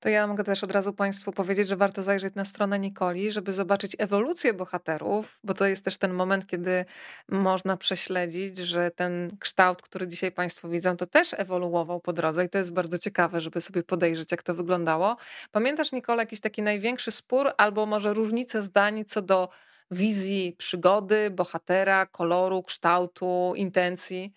To 0.00 0.08
ja 0.08 0.26
mogę 0.26 0.44
też 0.44 0.64
od 0.64 0.70
razu 0.70 0.92
Państwu 0.92 1.32
powiedzieć, 1.32 1.68
że 1.68 1.76
warto 1.76 2.02
zajrzeć 2.02 2.34
na 2.34 2.44
stronę 2.44 2.78
Nikoli, 2.78 3.32
żeby 3.32 3.52
zobaczyć 3.52 3.96
ewolucję 3.98 4.54
bohaterów, 4.54 5.38
bo 5.44 5.54
to 5.54 5.66
jest 5.66 5.84
też 5.84 5.98
ten 5.98 6.12
moment, 6.12 6.46
kiedy 6.46 6.84
można 7.28 7.76
prześledzić, 7.76 8.58
że 8.58 8.90
ten 8.90 9.36
kształt, 9.40 9.82
który 9.82 10.08
dzisiaj 10.08 10.32
Państwo 10.32 10.68
widzą, 10.68 10.96
to 10.96 11.06
też 11.06 11.34
ewoluował 11.34 12.00
po 12.00 12.12
drodze 12.12 12.44
i 12.44 12.48
to 12.48 12.58
jest 12.58 12.72
bardzo 12.72 12.98
ciekawe, 12.98 13.40
żeby 13.40 13.60
sobie 13.60 13.82
podejrzeć, 13.82 14.30
jak 14.30 14.42
to 14.42 14.54
wyglądało. 14.54 15.16
Pamiętasz, 15.52 15.92
Nikola, 15.92 16.22
jakiś 16.22 16.40
taki 16.40 16.62
największy 16.62 17.10
spór 17.10 17.50
albo 17.58 17.86
może 17.86 18.14
różnicę 18.14 18.62
zdań 18.62 19.04
co 19.04 19.22
do 19.22 19.48
wizji 19.90 20.54
przygody, 20.58 21.30
bohatera, 21.30 22.06
koloru, 22.06 22.62
kształtu, 22.62 23.52
intencji? 23.56 24.32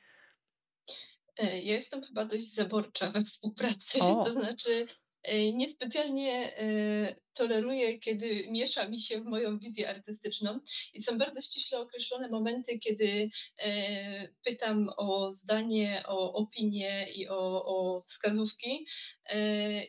Ja 1.37 1.49
jestem 1.59 2.03
chyba 2.03 2.25
dość 2.25 2.53
zaborcza 2.53 3.11
we 3.11 3.23
współpracy. 3.23 3.99
O. 3.99 4.25
To 4.25 4.33
znaczy, 4.33 4.87
E, 4.87 5.04
niespecjalnie 5.53 6.57
e, 6.57 7.15
toleruję, 7.33 7.99
kiedy 7.99 8.47
miesza 8.49 8.89
mi 8.89 8.99
się 8.99 9.21
w 9.21 9.25
moją 9.25 9.59
wizję 9.59 9.89
artystyczną 9.89 10.59
i 10.93 11.01
są 11.01 11.17
bardzo 11.17 11.41
ściśle 11.41 11.79
określone 11.79 12.29
momenty, 12.29 12.79
kiedy 12.79 13.29
e, 13.59 14.27
pytam 14.45 14.89
o 14.97 15.33
zdanie, 15.33 16.03
o 16.07 16.33
opinię 16.33 17.07
i 17.15 17.27
o, 17.27 17.65
o 17.65 18.03
wskazówki. 18.07 18.87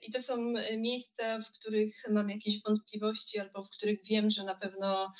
I 0.02 0.12
to 0.12 0.20
są 0.20 0.36
miejsca, 0.78 1.40
w 1.40 1.52
których 1.52 1.94
mam 2.10 2.30
jakieś 2.30 2.62
wątpliwości 2.62 3.38
albo 3.38 3.64
w 3.64 3.70
których 3.70 4.04
wiem, 4.04 4.30
że 4.30 4.44
na 4.44 4.54
pewno 4.54 5.12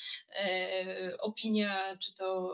opinia, 1.19 1.97
czy 1.97 2.13
to 2.13 2.51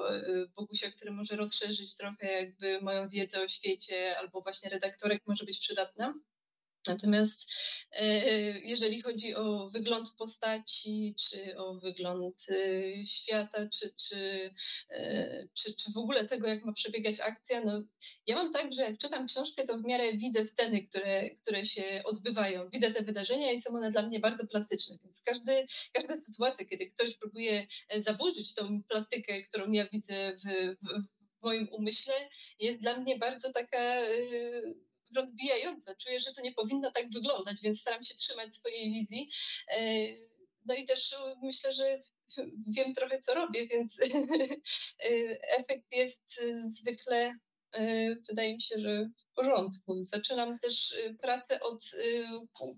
Bogusia, 0.56 0.92
który 0.92 1.12
może 1.12 1.36
rozszerzyć 1.36 1.98
trochę 1.98 2.28
jakby 2.32 2.82
moją 2.82 3.10
wiedzę 3.10 3.42
o 3.44 3.48
świecie, 3.48 4.18
albo 4.18 4.42
właśnie 4.42 4.70
redaktorek 4.70 5.22
może 5.28 5.46
być 5.46 5.60
przydatna. 5.60 6.14
Natomiast 6.88 7.52
e, 7.92 8.06
jeżeli 8.60 9.02
chodzi 9.02 9.36
o 9.36 9.70
wygląd 9.70 10.16
postaci, 10.18 11.16
czy 11.20 11.58
o 11.58 11.74
wygląd 11.74 12.46
e, 12.50 13.06
świata, 13.06 13.70
czy, 13.70 13.94
czy, 14.10 14.52
e, 14.90 15.48
czy, 15.54 15.76
czy 15.76 15.92
w 15.92 15.98
ogóle 15.98 16.28
tego, 16.28 16.48
jak 16.48 16.66
ma 16.66 16.74
przebiegać 16.74 17.20
akcja, 17.20 17.62
no 17.66 17.84
ja 18.28 18.36
mam 18.36 18.54
tak, 18.54 18.74
że 18.74 18.82
jak 18.82 18.98
czytam 18.98 19.28
książkę, 19.28 19.68
to 19.68 19.78
w 19.78 19.86
miarę 19.86 20.14
widzę 20.18 20.46
sceny, 20.46 20.88
które, 20.88 21.30
które 21.30 21.66
się 21.66 22.02
odbywają, 22.06 22.70
widzę 22.70 22.92
te 22.92 23.04
wydarzenia 23.04 23.52
i 23.52 23.62
są 23.62 23.70
one 23.70 23.92
dla 23.92 24.02
mnie 24.02 24.20
bardzo 24.20 24.48
plastyczne. 24.48 24.98
Więc 25.04 25.24
każdy, 25.24 25.68
każda 25.94 26.22
sytuacja, 26.26 26.66
kiedy 26.66 26.92
ktoś 26.92 27.18
próbuje 27.18 27.68
zaburzyć 27.98 28.56
tą 28.56 28.84
plastykę, 28.84 29.44
którą 29.44 29.72
ja 29.72 29.88
widzę 29.88 30.36
w, 30.36 30.76
w, 30.82 31.04
w 31.40 31.44
moim 31.44 31.68
umyśle, 31.72 32.14
jest 32.60 32.82
dla 32.82 32.98
mnie 32.98 33.18
bardzo 33.18 33.54
taka 33.54 34.02
rozwijające. 35.16 35.96
Czuję, 35.96 36.20
że 36.20 36.34
to 36.34 36.42
nie 36.42 36.52
powinno 36.52 36.92
tak 36.92 37.12
wyglądać, 37.12 37.62
więc 37.62 37.80
staram 37.80 38.04
się 38.04 38.16
trzymać 38.16 38.56
swojej 38.56 38.92
wizji. 38.92 39.30
E, 39.68 39.80
no 40.66 40.76
i 40.76 40.86
też 40.86 41.16
myślę, 41.44 41.74
że 41.74 42.00
wiem 42.68 42.94
trochę, 42.94 43.20
co 43.20 43.34
robię, 43.34 43.68
więc 43.68 44.00
efekt 45.60 45.92
jest 45.92 46.40
zwykle 46.68 47.36
E, 47.36 47.53
wydaje 48.30 48.56
mi 48.56 48.62
się, 48.62 48.80
że 48.80 49.10
w 49.34 49.36
porządku. 49.36 50.04
Zaczynam 50.04 50.60
też 50.60 50.92
y, 50.92 51.18
pracę 51.22 51.60
od 51.60 51.84
y, 51.94 52.26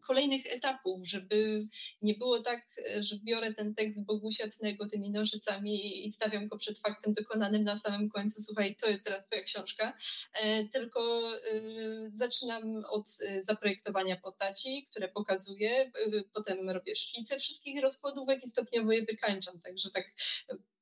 kolejnych 0.08 0.46
etapów, 0.46 1.08
żeby 1.08 1.68
nie 2.02 2.14
było 2.14 2.44
tak, 2.44 2.62
że 3.00 3.16
biorę 3.24 3.54
ten 3.54 3.76
tekst 3.76 4.06
Bogusia 4.06 4.50
Tnego 4.50 4.90
tymi 4.90 5.12
nożycami 5.12 6.06
i 6.06 6.12
stawiam 6.12 6.48
go 6.48 6.58
przed 6.58 6.80
faktem 6.80 7.14
dokonanym 7.14 7.64
na 7.64 7.76
samym 7.78 8.10
końcu. 8.10 8.42
Słuchaj, 8.42 8.76
to 8.76 8.90
jest 8.90 9.06
teraz 9.06 9.26
twoja 9.26 9.44
książka. 9.44 9.94
E, 10.34 10.68
tylko 10.68 11.32
y, 11.36 12.08
zaczynam 12.10 12.84
od 12.90 13.06
zaprojektowania 13.40 14.16
postaci, 14.16 14.88
które 14.92 15.08
pokazuję, 15.10 15.92
potem 16.34 16.70
robię 16.70 16.96
szkice 16.96 17.40
wszystkich 17.40 17.82
rozkładówek 17.82 18.44
i 18.44 18.50
stopniowo 18.50 18.92
je 18.92 19.06
wykańczam. 19.06 19.62
Także 19.62 19.90
tak 19.92 20.06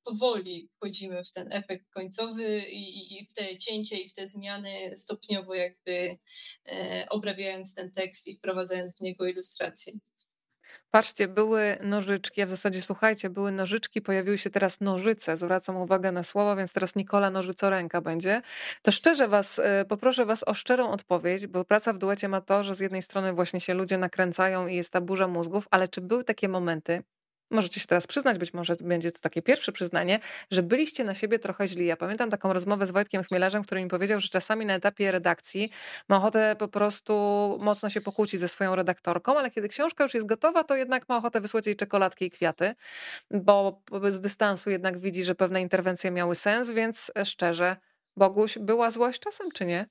powoli 0.04 0.70
wchodzimy 0.76 1.24
w 1.24 1.32
ten 1.32 1.54
efekt 1.54 1.90
końcowy 1.90 2.60
i, 2.60 3.14
i 3.18 3.28
w 3.28 3.34
te 3.34 3.58
cięcie 3.58 3.98
i 3.98 4.10
w 4.10 4.14
te 4.14 4.28
zmiany 4.28 4.98
stopniowo 4.98 5.56
jakby 5.56 6.18
e, 6.66 7.06
obrabiając 7.10 7.76
ten 7.76 7.92
tekst 7.92 8.28
i 8.28 8.38
wprowadzając 8.38 8.98
w 8.98 9.02
niego 9.02 9.28
ilustracje. 9.28 9.94
Patrzcie, 10.92 11.28
były 11.28 11.78
nożyczki, 11.82 12.42
a 12.42 12.46
w 12.46 12.50
zasadzie 12.50 12.82
słuchajcie, 12.82 13.30
były 13.30 13.52
nożyczki, 13.52 14.02
pojawiły 14.02 14.38
się 14.38 14.50
teraz 14.50 14.82
nożyce. 14.82 15.38
Zwracam 15.38 15.78
uwagę 15.78 16.12
na 16.12 16.24
słowa, 16.24 16.56
więc 16.56 16.74
teraz 16.74 16.96
Nikola 16.96 17.30
nożycoręka 17.30 18.02
będzie. 18.02 18.42
To 18.82 18.92
szczerze 18.92 19.28
was, 19.28 19.60
e, 19.60 19.86
poproszę 19.86 20.26
was 20.26 20.44
o 20.48 20.54
szczerą 20.54 20.90
odpowiedź, 20.90 21.48
bo 21.48 21.66
praca 21.66 21.94
w 21.94 21.98
duecie 21.98 22.28
ma 22.28 22.42
to, 22.42 22.64
że 22.64 22.76
z 22.76 22.80
jednej 22.80 23.02
strony 23.02 23.34
właśnie 23.34 23.60
się 23.62 23.74
ludzie 23.74 23.98
nakręcają 23.98 24.68
i 24.68 24.76
jest 24.76 24.94
ta 24.94 25.02
burza 25.02 25.28
mózgów, 25.28 25.68
ale 25.72 25.88
czy 25.88 26.02
były 26.02 26.24
takie 26.24 26.50
momenty, 26.50 27.04
możecie 27.52 27.80
się 27.80 27.88
teraz 27.88 28.08
przyznać, 28.08 28.38
być 28.38 28.54
może 28.54 28.76
będzie 28.82 29.12
to 29.12 29.20
takie 29.20 29.42
pierwsze 29.42 29.72
przyznanie, 29.72 30.20
że 30.52 30.64
byliście 30.64 31.04
na 31.04 31.16
siebie 31.16 31.40
trochę 31.40 31.68
źli. 31.68 31.86
Ja 31.86 31.98
pamiętam 31.98 32.30
taką 32.30 32.54
rozmowę 32.54 32.86
z 32.86 32.92
Wojtkiem 32.92 33.24
Chmielarzem, 33.24 33.64
który 33.64 33.84
mi 33.84 33.90
powiedział, 33.90 34.20
że 34.20 34.30
czasami 34.30 34.66
na 34.66 34.74
etapie 34.74 35.12
redakcji 35.12 35.72
ma 36.10 36.18
ochotę 36.18 36.56
po 36.60 36.68
prostu 36.68 37.14
mocno 37.62 37.90
się 37.90 38.02
pokłócić 38.02 38.40
ze 38.40 38.48
swoją 38.48 38.76
redaktorką, 38.76 39.38
ale 39.38 39.52
kiedy 39.52 39.70
książka 39.70 40.04
już 40.04 40.14
jest 40.14 40.28
gotowa, 40.28 40.64
to 40.64 40.76
jednak 40.76 41.10
ma 41.10 41.18
ochotę 41.18 41.42
wysłać 41.42 41.66
jej 41.66 41.76
czekoladki 41.76 42.26
i 42.26 42.32
kwiaty, 42.32 42.76
bo 43.32 43.82
z 44.10 44.20
dystansu 44.20 44.70
jednak 44.70 45.00
widzi, 45.00 45.24
że 45.24 45.36
pewne 45.36 45.62
interwencje 45.62 46.12
miały 46.12 46.36
sens, 46.36 46.72
więc 46.72 47.12
szczerze, 47.24 47.76
Boguś, 48.18 48.58
była 48.58 48.92
złość 48.92 49.20
czasem, 49.20 49.52
czy 49.52 49.66
nie? 49.66 49.86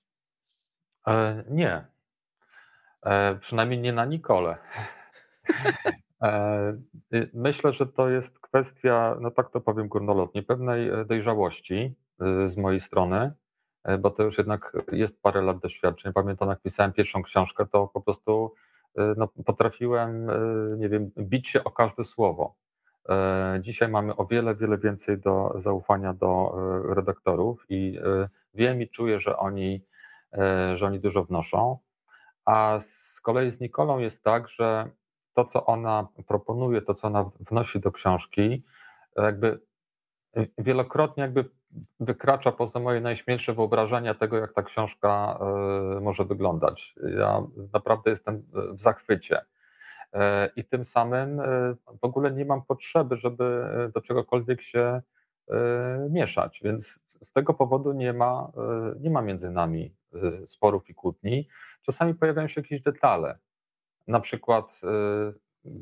E, 1.07 1.45
nie. 1.51 1.87
E, 3.03 3.35
przynajmniej 3.41 3.79
nie 3.79 3.93
na 3.93 4.05
Nikole. 4.05 4.57
E, 6.23 6.73
y, 7.15 7.31
myślę, 7.35 7.73
że 7.73 7.87
to 7.87 8.09
jest 8.09 8.39
kwestia, 8.39 9.17
no 9.21 9.31
tak 9.31 9.51
to 9.51 9.61
powiem 9.61 9.89
górnolotnie, 9.89 10.43
pewnej 10.43 10.89
e, 10.89 11.05
dojrzałości 11.05 11.95
y, 12.47 12.51
z 12.51 12.57
mojej 12.57 12.81
strony, 12.81 13.33
e, 13.85 13.99
bo 13.99 14.11
to 14.11 14.23
już 14.23 14.39
jednak 14.39 14.77
jest 14.93 15.23
parę 15.23 15.43
lat 15.43 15.59
doświadczeń. 15.59 16.13
Pamiętam, 16.13 16.49
jak 16.49 16.61
pisałem 16.61 16.93
pierwszą 16.93 17.23
książkę, 17.23 17.67
to 17.67 17.89
po 17.89 18.01
prostu 18.01 18.55
no, 19.17 19.29
potrafiłem, 19.47 20.31
nie 20.79 20.89
wiem, 20.89 21.11
bić 21.19 21.49
się 21.49 21.65
o 21.65 21.71
każde 21.71 22.05
słowo. 22.05 22.55
Dzisiaj 23.61 23.89
mamy 23.89 24.17
o 24.17 24.27
wiele, 24.27 24.55
wiele 24.55 24.79
więcej 24.79 25.19
do 25.19 25.53
zaufania 25.57 26.13
do 26.13 26.55
redaktorów 26.89 27.65
i 27.69 27.99
wiem 28.55 28.83
i 28.83 28.89
czuję, 28.89 29.21
że 29.21 29.37
oni, 29.37 29.85
że 30.75 30.87
oni 30.87 31.01
dużo 31.01 31.25
wnoszą. 31.25 31.79
A 32.45 32.79
z 32.81 33.21
kolei 33.21 33.51
z 33.51 33.61
Nikolą 33.61 33.99
jest 33.99 34.25
tak, 34.25 34.49
że 34.49 34.91
to, 35.35 35.45
co 35.45 35.66
ona 35.66 36.09
proponuje, 36.27 36.83
to, 36.83 36.95
co 36.95 37.07
ona 37.07 37.31
wnosi 37.40 37.81
do 37.81 37.92
książki, 37.92 38.62
jakby 39.16 39.61
wielokrotnie 40.59 41.23
jakby 41.23 41.45
wykracza 42.01 42.53
poza 42.53 42.81
moje 42.81 43.01
najśmielsze 43.01 43.55
wyobrażenia 43.55 44.14
tego, 44.14 44.37
jak 44.37 44.53
ta 44.53 44.62
książka 44.62 45.38
e, 45.40 46.01
może 46.01 46.25
wyglądać. 46.25 46.95
Ja 47.18 47.42
naprawdę 47.73 48.11
jestem 48.11 48.42
w 48.53 48.81
zachwycie. 48.81 49.40
E, 50.12 50.51
I 50.57 50.64
tym 50.64 50.85
samym 50.85 51.40
w 52.03 52.05
ogóle 52.05 52.31
nie 52.31 52.45
mam 52.45 52.62
potrzeby, 52.62 53.16
żeby 53.16 53.66
do 53.95 54.01
czegokolwiek 54.01 54.62
się 54.62 55.03
mieszać. 56.11 56.61
Więc 56.64 57.03
z 57.23 57.33
tego 57.33 57.55
powodu 57.55 57.92
nie 57.92 58.12
ma, 58.12 58.53
nie 59.01 59.11
ma 59.11 59.23
między 59.23 59.51
nami 59.51 59.95
sporów 60.47 60.90
i 60.90 60.95
kłótni. 60.95 61.49
Czasami 61.83 62.14
pojawiają 62.14 62.49
się 62.49 62.61
jakieś 62.61 62.83
detale, 62.83 63.38
na 64.09 64.21
przykład 64.21 64.81
y, 65.65 65.79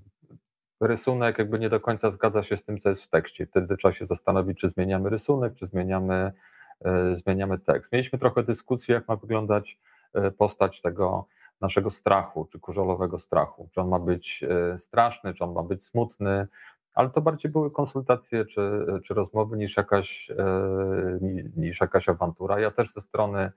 rysunek 0.81 1.39
jakby 1.39 1.59
nie 1.59 1.71
do 1.71 1.81
końca 1.81 2.11
zgadza 2.11 2.43
się 2.43 2.57
z 2.57 2.65
tym, 2.65 2.79
co 2.79 2.91
jest 2.91 3.03
w 3.03 3.09
tekście. 3.09 3.47
Wtedy 3.47 3.77
trzeba 3.77 3.93
się 3.93 4.07
zastanowić, 4.07 4.59
czy 4.59 4.69
zmieniamy 4.69 5.11
rysunek, 5.11 5.55
czy 5.55 5.67
zmieniamy, 5.67 6.33
y, 7.13 7.17
zmieniamy 7.17 7.59
tekst. 7.59 7.93
Mieliśmy 7.93 8.19
trochę 8.19 8.43
dyskusji, 8.43 8.95
jak 8.95 9.09
ma 9.09 9.17
wyglądać 9.17 9.79
y, 10.17 10.31
postać 10.31 10.81
tego 10.81 11.27
naszego 11.61 11.91
strachu, 11.91 12.49
czy 12.53 12.59
kurzolowego 12.59 13.19
strachu. 13.19 13.69
Czy 13.75 13.81
on 13.81 13.89
ma 13.89 13.99
być 13.99 14.45
straszny, 14.79 15.35
czy 15.35 15.45
on 15.45 15.53
ma 15.53 15.63
być 15.63 15.85
smutny, 15.85 16.47
ale 16.95 17.11
to 17.11 17.21
bardziej 17.21 17.51
były 17.51 17.71
konsultacje 17.71 18.45
czy, 18.45 18.87
czy 19.05 19.15
rozmowy 19.15 19.57
niż 19.57 19.77
jakaś, 19.77 20.31
niż 21.57 21.81
jakaś 21.81 22.09
awantura. 22.09 22.61
Ja 22.61 22.71
też 22.71 22.93
ze 22.93 23.01
strony 23.01 23.53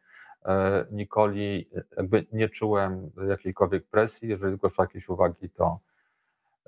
Nikoli 0.92 1.70
jakby 1.98 2.26
nie 2.32 2.50
czułem 2.50 3.12
jakiejkolwiek 3.28 3.88
presji. 3.88 4.30
Jeżeli 4.30 4.54
zgłasza 4.54 4.84
jakieś 4.84 5.10
uwagi, 5.10 5.50
to, 5.50 5.80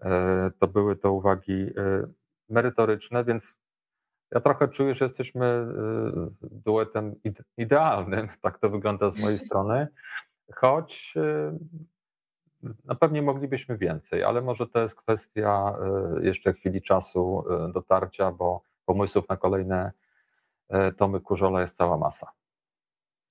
e, 0.02 0.52
to 0.60 0.68
były 0.68 0.96
to 0.96 1.12
uwagi 1.12 1.54
e, 1.54 2.08
merytoryczne, 2.50 3.24
więc 3.24 3.58
ja 4.32 4.42
trochę 4.42 4.68
czuję, 4.68 4.96
że 4.96 5.06
jesteśmy 5.06 5.68
duetem 6.42 7.16
idealnym, 7.58 8.28
tak 8.42 8.60
to 8.60 8.70
wygląda 8.70 9.12
z 9.12 9.20
mojej 9.20 9.40
strony, 9.40 9.88
choć 10.56 11.14
na 12.86 12.96
pewnie 12.96 13.22
moglibyśmy 13.22 13.78
więcej, 13.78 14.24
ale 14.24 14.42
może 14.42 14.68
to 14.68 14.80
jest 14.80 14.96
kwestia 14.96 15.74
jeszcze 16.22 16.54
chwili 16.54 16.82
czasu 16.82 17.44
dotarcia, 17.74 18.32
bo 18.32 18.62
pomysłów 18.86 19.30
na 19.30 19.38
kolejne 19.38 19.92
tomy 20.98 21.22
Kurzola 21.22 21.62
jest 21.62 21.78
cała 21.78 21.98
masa. 21.98 22.32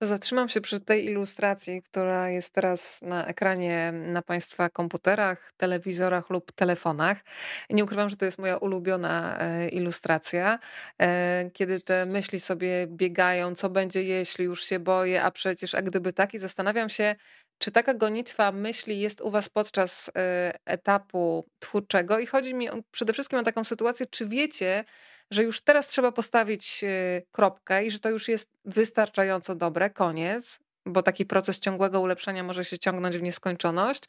Zatrzymam 0.00 0.48
się 0.48 0.60
przy 0.60 0.80
tej 0.80 1.04
ilustracji, 1.04 1.82
która 1.82 2.30
jest 2.30 2.52
teraz 2.52 3.02
na 3.02 3.26
ekranie 3.26 3.92
na 3.92 4.22
Państwa 4.22 4.68
komputerach, 4.68 5.52
telewizorach 5.56 6.30
lub 6.30 6.52
telefonach. 6.52 7.24
Nie 7.70 7.84
ukrywam, 7.84 8.10
że 8.10 8.16
to 8.16 8.24
jest 8.24 8.38
moja 8.38 8.56
ulubiona 8.56 9.38
e, 9.40 9.68
ilustracja. 9.68 10.58
E, 11.02 11.50
kiedy 11.52 11.80
te 11.80 12.06
myśli 12.06 12.40
sobie 12.40 12.86
biegają, 12.86 13.54
co 13.54 13.70
będzie 13.70 14.02
jeśli, 14.02 14.44
już 14.44 14.64
się 14.64 14.78
boję, 14.78 15.22
a 15.22 15.30
przecież, 15.30 15.74
a 15.74 15.82
gdyby 15.82 16.12
tak, 16.12 16.34
i 16.34 16.38
zastanawiam 16.38 16.88
się, 16.88 17.14
czy 17.58 17.70
taka 17.70 17.94
gonitwa 17.94 18.52
myśli 18.52 19.00
jest 19.00 19.20
u 19.20 19.30
Was 19.30 19.48
podczas 19.48 20.10
e, 20.16 20.52
etapu 20.66 21.46
twórczego? 21.58 22.18
I 22.18 22.26
chodzi 22.26 22.54
mi 22.54 22.68
przede 22.90 23.12
wszystkim 23.12 23.38
o 23.38 23.42
taką 23.42 23.64
sytuację, 23.64 24.06
czy 24.06 24.28
wiecie, 24.28 24.84
że 25.30 25.42
już 25.42 25.60
teraz 25.60 25.86
trzeba 25.86 26.12
postawić 26.12 26.84
y, 26.84 27.22
kropkę 27.32 27.84
i 27.84 27.90
że 27.90 27.98
to 27.98 28.10
już 28.10 28.28
jest 28.28 28.50
wystarczająco 28.64 29.54
dobre, 29.54 29.90
koniec, 29.90 30.60
bo 30.86 31.02
taki 31.02 31.26
proces 31.26 31.60
ciągłego 31.60 32.00
ulepszania 32.00 32.42
może 32.42 32.64
się 32.64 32.78
ciągnąć 32.78 33.18
w 33.18 33.22
nieskończoność. 33.22 34.04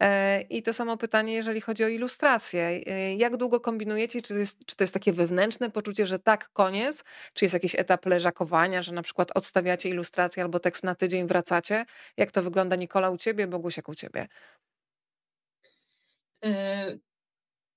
E, 0.00 0.40
I 0.40 0.62
to 0.62 0.72
samo 0.72 0.96
pytanie, 0.96 1.34
jeżeli 1.34 1.60
chodzi 1.60 1.84
o 1.84 1.88
ilustrację. 1.88 2.62
E, 2.86 3.14
jak 3.14 3.36
długo 3.36 3.60
kombinujecie? 3.60 4.22
Czy 4.22 4.34
to, 4.34 4.38
jest, 4.40 4.66
czy 4.66 4.76
to 4.76 4.84
jest 4.84 4.94
takie 4.94 5.12
wewnętrzne 5.12 5.70
poczucie, 5.70 6.06
że 6.06 6.18
tak, 6.18 6.48
koniec? 6.52 7.04
Czy 7.34 7.44
jest 7.44 7.54
jakiś 7.54 7.74
etap 7.74 8.06
leżakowania, 8.06 8.82
że 8.82 8.92
na 8.92 9.02
przykład 9.02 9.30
odstawiacie 9.34 9.88
ilustrację 9.88 10.42
albo 10.42 10.58
tekst 10.60 10.84
na 10.84 10.94
tydzień, 10.94 11.26
wracacie? 11.26 11.84
Jak 12.16 12.30
to 12.30 12.42
wygląda, 12.42 12.76
Nikola, 12.76 13.10
u 13.10 13.16
ciebie, 13.16 13.46
Bogusiak, 13.46 13.88
u 13.88 13.94
ciebie? 13.94 14.26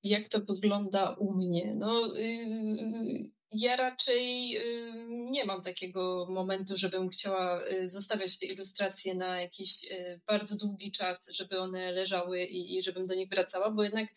Jak 0.04 0.30
to 0.30 0.40
wygląda 0.40 1.16
u 1.20 1.34
mnie? 1.34 1.76
No, 1.76 2.16
yy, 2.16 3.30
ja 3.52 3.76
raczej 3.76 4.50
yy, 4.50 5.06
nie 5.10 5.46
mam 5.46 5.62
takiego 5.62 6.28
momentu, 6.30 6.78
żebym 6.78 7.10
chciała 7.10 7.68
yy, 7.68 7.90
zostawiać 7.90 8.40
te 8.40 8.46
ilustracje 8.46 9.16
na 9.16 9.42
jakiś 9.42 9.84
yy, 9.84 10.22
bardzo 10.28 10.58
długi 10.58 10.92
czas, 10.92 11.28
żeby 11.32 11.60
one 11.60 11.92
leżały 11.92 12.44
i, 12.44 12.78
i 12.78 12.84
żebym 12.84 13.08
do 13.08 13.16
nich 13.16 13.30
wracała, 13.30 13.72
bo 13.72 13.84
jednak 13.84 14.10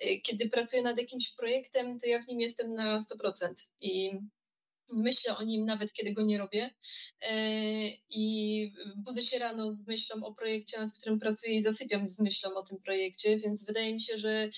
yy, 0.00 0.20
kiedy 0.20 0.48
pracuję 0.48 0.82
nad 0.82 0.98
jakimś 0.98 1.34
projektem, 1.34 2.00
to 2.00 2.06
ja 2.06 2.22
w 2.22 2.28
nim 2.28 2.40
jestem 2.40 2.74
na 2.74 3.00
100% 3.00 3.54
i 3.80 4.18
myślę 4.92 5.36
o 5.36 5.42
nim 5.42 5.64
nawet 5.64 5.92
kiedy 5.92 6.12
go 6.12 6.22
nie 6.22 6.38
robię 6.38 6.70
i 8.08 8.72
budzę 8.96 9.22
się 9.22 9.38
rano 9.38 9.72
z 9.72 9.86
myślą 9.86 10.24
o 10.24 10.34
projekcie, 10.34 10.78
nad 10.78 10.98
którym 10.98 11.18
pracuję 11.18 11.54
i 11.54 11.62
zasypiam 11.62 12.08
z 12.08 12.20
myślą 12.20 12.54
o 12.54 12.62
tym 12.62 12.78
projekcie, 12.78 13.38
więc 13.38 13.64
wydaje 13.64 13.94
mi 13.94 14.02
się, 14.02 14.18
że 14.18 14.50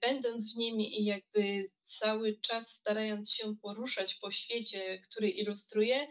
będąc 0.00 0.54
w 0.54 0.56
nim 0.56 0.80
i 0.80 1.04
jakby 1.04 1.70
cały 1.80 2.38
czas 2.40 2.70
starając 2.70 3.32
się 3.32 3.56
poruszać 3.62 4.14
po 4.14 4.30
świecie, 4.30 5.00
który 5.10 5.30
ilustruję, 5.30 6.06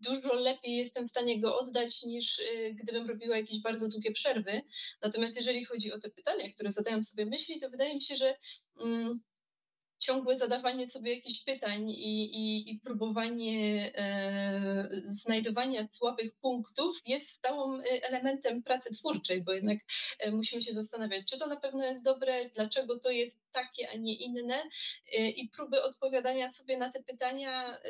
dużo 0.00 0.34
lepiej 0.34 0.76
jestem 0.76 1.06
w 1.06 1.10
stanie 1.10 1.40
go 1.40 1.58
oddać 1.58 2.02
niż 2.02 2.40
gdybym 2.74 3.08
robiła 3.08 3.36
jakieś 3.36 3.60
bardzo 3.60 3.88
długie 3.88 4.12
przerwy. 4.12 4.62
Natomiast 5.02 5.36
jeżeli 5.36 5.64
chodzi 5.64 5.92
o 5.92 6.00
te 6.00 6.10
pytania, 6.10 6.52
które 6.52 6.72
zadają 6.72 7.02
sobie 7.02 7.26
myśli, 7.26 7.60
to 7.60 7.70
wydaje 7.70 7.94
mi 7.94 8.02
się, 8.02 8.16
że 8.16 8.36
mm, 8.80 9.20
ciągłe 10.02 10.36
zadawanie 10.36 10.88
sobie 10.88 11.14
jakichś 11.14 11.44
pytań 11.44 11.90
i, 11.90 12.36
i, 12.36 12.70
i 12.70 12.80
próbowanie 12.80 13.92
e, 13.94 14.88
znajdowania 15.06 15.88
słabych 15.90 16.34
punktów 16.40 16.96
jest 17.06 17.28
stałym 17.28 17.80
e, 17.80 17.84
elementem 17.84 18.62
pracy 18.62 18.94
twórczej, 18.94 19.42
bo 19.42 19.52
jednak 19.52 19.78
e, 20.18 20.30
musimy 20.30 20.62
się 20.62 20.72
zastanawiać, 20.72 21.26
czy 21.30 21.38
to 21.38 21.46
na 21.46 21.56
pewno 21.56 21.84
jest 21.84 22.04
dobre, 22.04 22.50
dlaczego 22.50 22.98
to 22.98 23.10
jest 23.10 23.40
takie, 23.52 23.90
a 23.90 23.96
nie 23.96 24.14
inne 24.14 24.62
e, 25.12 25.30
i 25.30 25.48
próby 25.48 25.82
odpowiadania 25.82 26.50
sobie 26.50 26.78
na 26.78 26.92
te 26.92 27.02
pytania 27.02 27.78
e, 27.78 27.80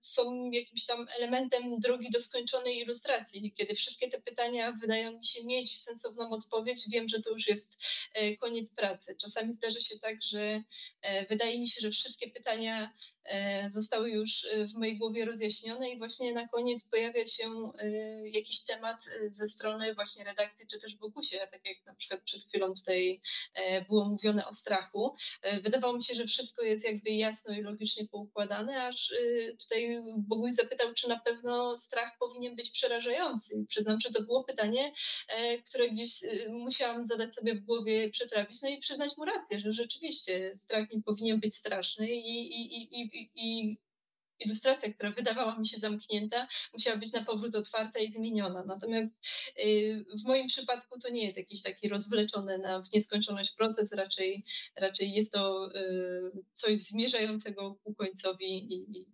są 0.00 0.50
jakimś 0.50 0.86
tam 0.86 1.06
elementem 1.18 1.80
drogi 1.80 2.10
do 2.10 2.20
skończonej 2.20 2.78
ilustracji. 2.78 3.52
Kiedy 3.56 3.74
wszystkie 3.74 4.10
te 4.10 4.20
pytania 4.20 4.72
wydają 4.72 5.18
mi 5.18 5.26
się 5.26 5.44
mieć 5.44 5.80
sensowną 5.80 6.30
odpowiedź, 6.30 6.88
wiem, 6.92 7.08
że 7.08 7.22
to 7.22 7.30
już 7.30 7.48
jest 7.48 7.84
e, 8.14 8.36
koniec 8.36 8.74
pracy. 8.74 9.16
Czasami 9.20 9.54
zdarzy 9.54 9.80
się 9.80 9.98
tak, 9.98 10.16
że 10.22 10.62
wydaje 11.28 11.60
mi 11.60 11.68
się, 11.68 11.80
że 11.80 11.90
wszystkie 11.90 12.30
pytania 12.30 12.90
zostały 13.66 14.10
już 14.10 14.44
e, 14.44 14.66
w 14.66 14.74
mojej 14.74 14.98
głowie 14.98 15.24
rozjaśnione 15.24 15.90
i 15.90 15.98
właśnie 15.98 16.32
na 16.32 16.48
koniec 16.48 16.84
pojawia 16.84 17.26
się 17.26 17.72
e, 17.78 17.88
jakiś 18.28 18.64
temat 18.64 19.04
ze 19.30 19.48
strony 19.48 19.94
właśnie 19.94 20.24
redakcji 20.24 20.66
czy 20.66 20.80
też 20.80 20.96
Bogusia, 20.96 21.46
tak 21.46 21.60
jak 21.64 21.86
na 21.86 21.94
przykład 21.94 22.22
przed 22.22 22.42
chwilą 22.42 22.74
tutaj 22.74 23.20
było 23.88 24.04
mówione 24.04 24.46
o 24.46 24.52
strachu. 24.52 25.16
Wydawało 25.62 25.96
mi 25.96 26.04
się, 26.04 26.14
że 26.14 26.26
wszystko 26.26 26.62
jest 26.62 26.84
jakby 26.84 27.10
jasno 27.10 27.54
i 27.54 27.62
logicznie 27.62 28.08
poukładane, 28.08 28.82
aż 28.86 29.12
tutaj 29.60 30.02
Boguś 30.18 30.52
zapytał, 30.52 30.94
czy 30.94 31.08
na 31.08 31.20
pewno 31.20 31.78
strach 31.78 32.12
powinien 32.18 32.56
być 32.56 32.70
przerażający. 32.70 33.64
Przyznam, 33.68 34.00
że 34.00 34.10
to 34.10 34.22
było 34.22 34.44
pytanie, 34.44 34.92
które 35.66 35.90
gdzieś 35.90 36.10
musiałam 36.50 37.06
zadać 37.06 37.34
sobie 37.34 37.54
w 37.54 37.64
głowie, 37.64 38.10
przetrawić, 38.10 38.62
no 38.62 38.68
i 38.68 38.78
przyznać 38.78 39.16
mu 39.16 39.24
rację, 39.24 39.60
że 39.60 39.72
rzeczywiście 39.72 40.56
strach 40.56 40.92
nie 40.92 41.02
powinien 41.02 41.40
być 41.40 41.56
straszny 41.56 42.08
i, 42.10 42.38
i, 42.38 42.76
i, 42.76 43.00
i, 43.00 43.17
ilustracja, 44.40 44.92
która 44.92 45.10
wydawała 45.10 45.58
mi 45.58 45.68
się 45.68 45.78
zamknięta, 45.78 46.48
musiała 46.72 46.96
być 46.96 47.12
na 47.12 47.24
powrót 47.24 47.54
otwarta 47.54 48.00
i 48.00 48.12
zmieniona. 48.12 48.64
Natomiast 48.64 49.12
y, 49.58 50.04
w 50.22 50.24
moim 50.24 50.48
przypadku 50.48 50.98
to 50.98 51.08
nie 51.08 51.26
jest 51.26 51.38
jakiś 51.38 51.62
taki 51.62 51.88
rozwleczony 51.88 52.58
na 52.58 52.82
w 52.82 52.92
nieskończoność 52.92 53.54
proces, 53.54 53.92
raczej, 53.92 54.44
raczej 54.76 55.12
jest 55.12 55.32
to 55.32 55.70
y, 55.76 56.42
coś 56.52 56.78
zmierzającego 56.78 57.74
ku 57.74 57.94
końcowi 57.94 58.74
i, 58.74 58.98
i 58.98 59.06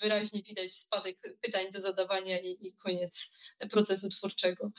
wyraźnie 0.00 0.42
widać 0.42 0.74
spadek 0.74 1.18
pytań 1.40 1.72
do 1.72 1.80
zadawania 1.80 2.40
i, 2.40 2.66
i 2.66 2.72
koniec 2.72 3.38
procesu 3.70 4.08
twórczego. 4.10 4.70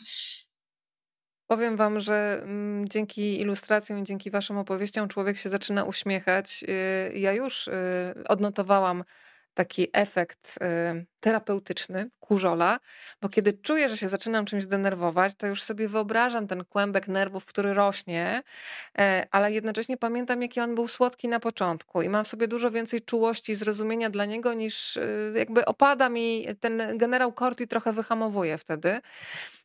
Powiem 1.53 1.77
wam, 1.77 1.99
że 1.99 2.39
mm, 2.43 2.89
dzięki 2.89 3.41
ilustracjom 3.41 3.99
i 3.99 4.03
dzięki 4.03 4.31
waszym 4.31 4.57
opowieściom 4.57 5.07
człowiek 5.07 5.37
się 5.37 5.49
zaczyna 5.49 5.83
uśmiechać. 5.83 6.63
Y, 7.13 7.17
ja 7.19 7.33
już 7.33 7.67
y, 7.67 7.71
odnotowałam 8.27 9.03
taki 9.53 9.87
efekt 9.93 10.59
y, 10.63 11.05
terapeutyczny 11.23 12.09
kurzola, 12.19 12.79
bo 13.21 13.29
kiedy 13.29 13.53
czuję, 13.53 13.89
że 13.89 13.97
się 13.97 14.09
zaczynam 14.09 14.45
czymś 14.45 14.65
denerwować, 14.65 15.33
to 15.35 15.47
już 15.47 15.61
sobie 15.61 15.87
wyobrażam 15.87 16.47
ten 16.47 16.65
kłębek 16.65 17.07
nerwów, 17.07 17.45
który 17.45 17.73
rośnie, 17.73 18.43
e, 18.97 19.27
ale 19.31 19.51
jednocześnie 19.51 19.97
pamiętam, 19.97 20.41
jaki 20.41 20.59
on 20.59 20.75
był 20.75 20.87
słodki 20.87 21.27
na 21.27 21.39
początku 21.39 22.01
i 22.01 22.09
mam 22.09 22.25
w 22.25 22.27
sobie 22.27 22.47
dużo 22.47 22.71
więcej 22.71 23.01
czułości 23.01 23.51
i 23.51 23.55
zrozumienia 23.55 24.09
dla 24.09 24.25
niego, 24.25 24.53
niż 24.53 24.97
y, 24.97 25.33
jakby 25.35 25.65
opada 25.65 26.09
mi 26.09 26.45
ten 26.59 26.97
generał 26.97 27.33
Corti 27.33 27.67
trochę 27.67 27.93
wyhamowuje 27.93 28.57
wtedy. 28.57 29.01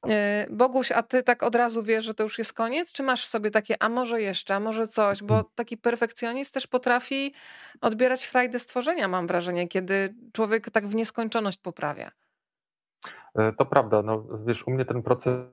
E, 0.09 0.47
Boguś, 0.51 0.93
a 0.93 1.03
ty 1.03 1.23
tak 1.23 1.43
od 1.43 1.55
razu 1.55 1.83
wiesz, 1.83 2.05
że 2.05 2.15
to 2.15 2.23
już 2.23 2.39
jest 2.39 2.53
koniec? 2.53 2.93
Czy 2.93 3.03
masz 3.03 3.25
w 3.25 3.29
sobie 3.29 3.51
takie, 3.51 3.83
a 3.83 3.89
może 3.89 4.23
jeszcze, 4.23 4.55
a 4.55 4.61
może 4.61 4.87
coś? 4.87 5.23
Bo 5.23 5.45
taki 5.55 5.77
perfekcjonizm 5.77 6.53
też 6.53 6.67
potrafi 6.67 7.35
odbierać 7.81 8.25
frajdę 8.25 8.59
stworzenia, 8.59 9.09
mam 9.09 9.27
wrażenie, 9.27 9.69
kiedy 9.69 10.15
człowiek 10.33 10.71
tak 10.71 10.89
w 10.89 10.95
nieskończoność 10.95 11.48
poprawia. 11.57 12.11
E, 13.35 13.53
to 13.53 13.67
prawda. 13.67 14.03
No, 14.03 14.25
wiesz, 14.47 14.67
u 14.67 14.71
mnie 14.71 14.85
ten 14.85 15.03
proces 15.03 15.47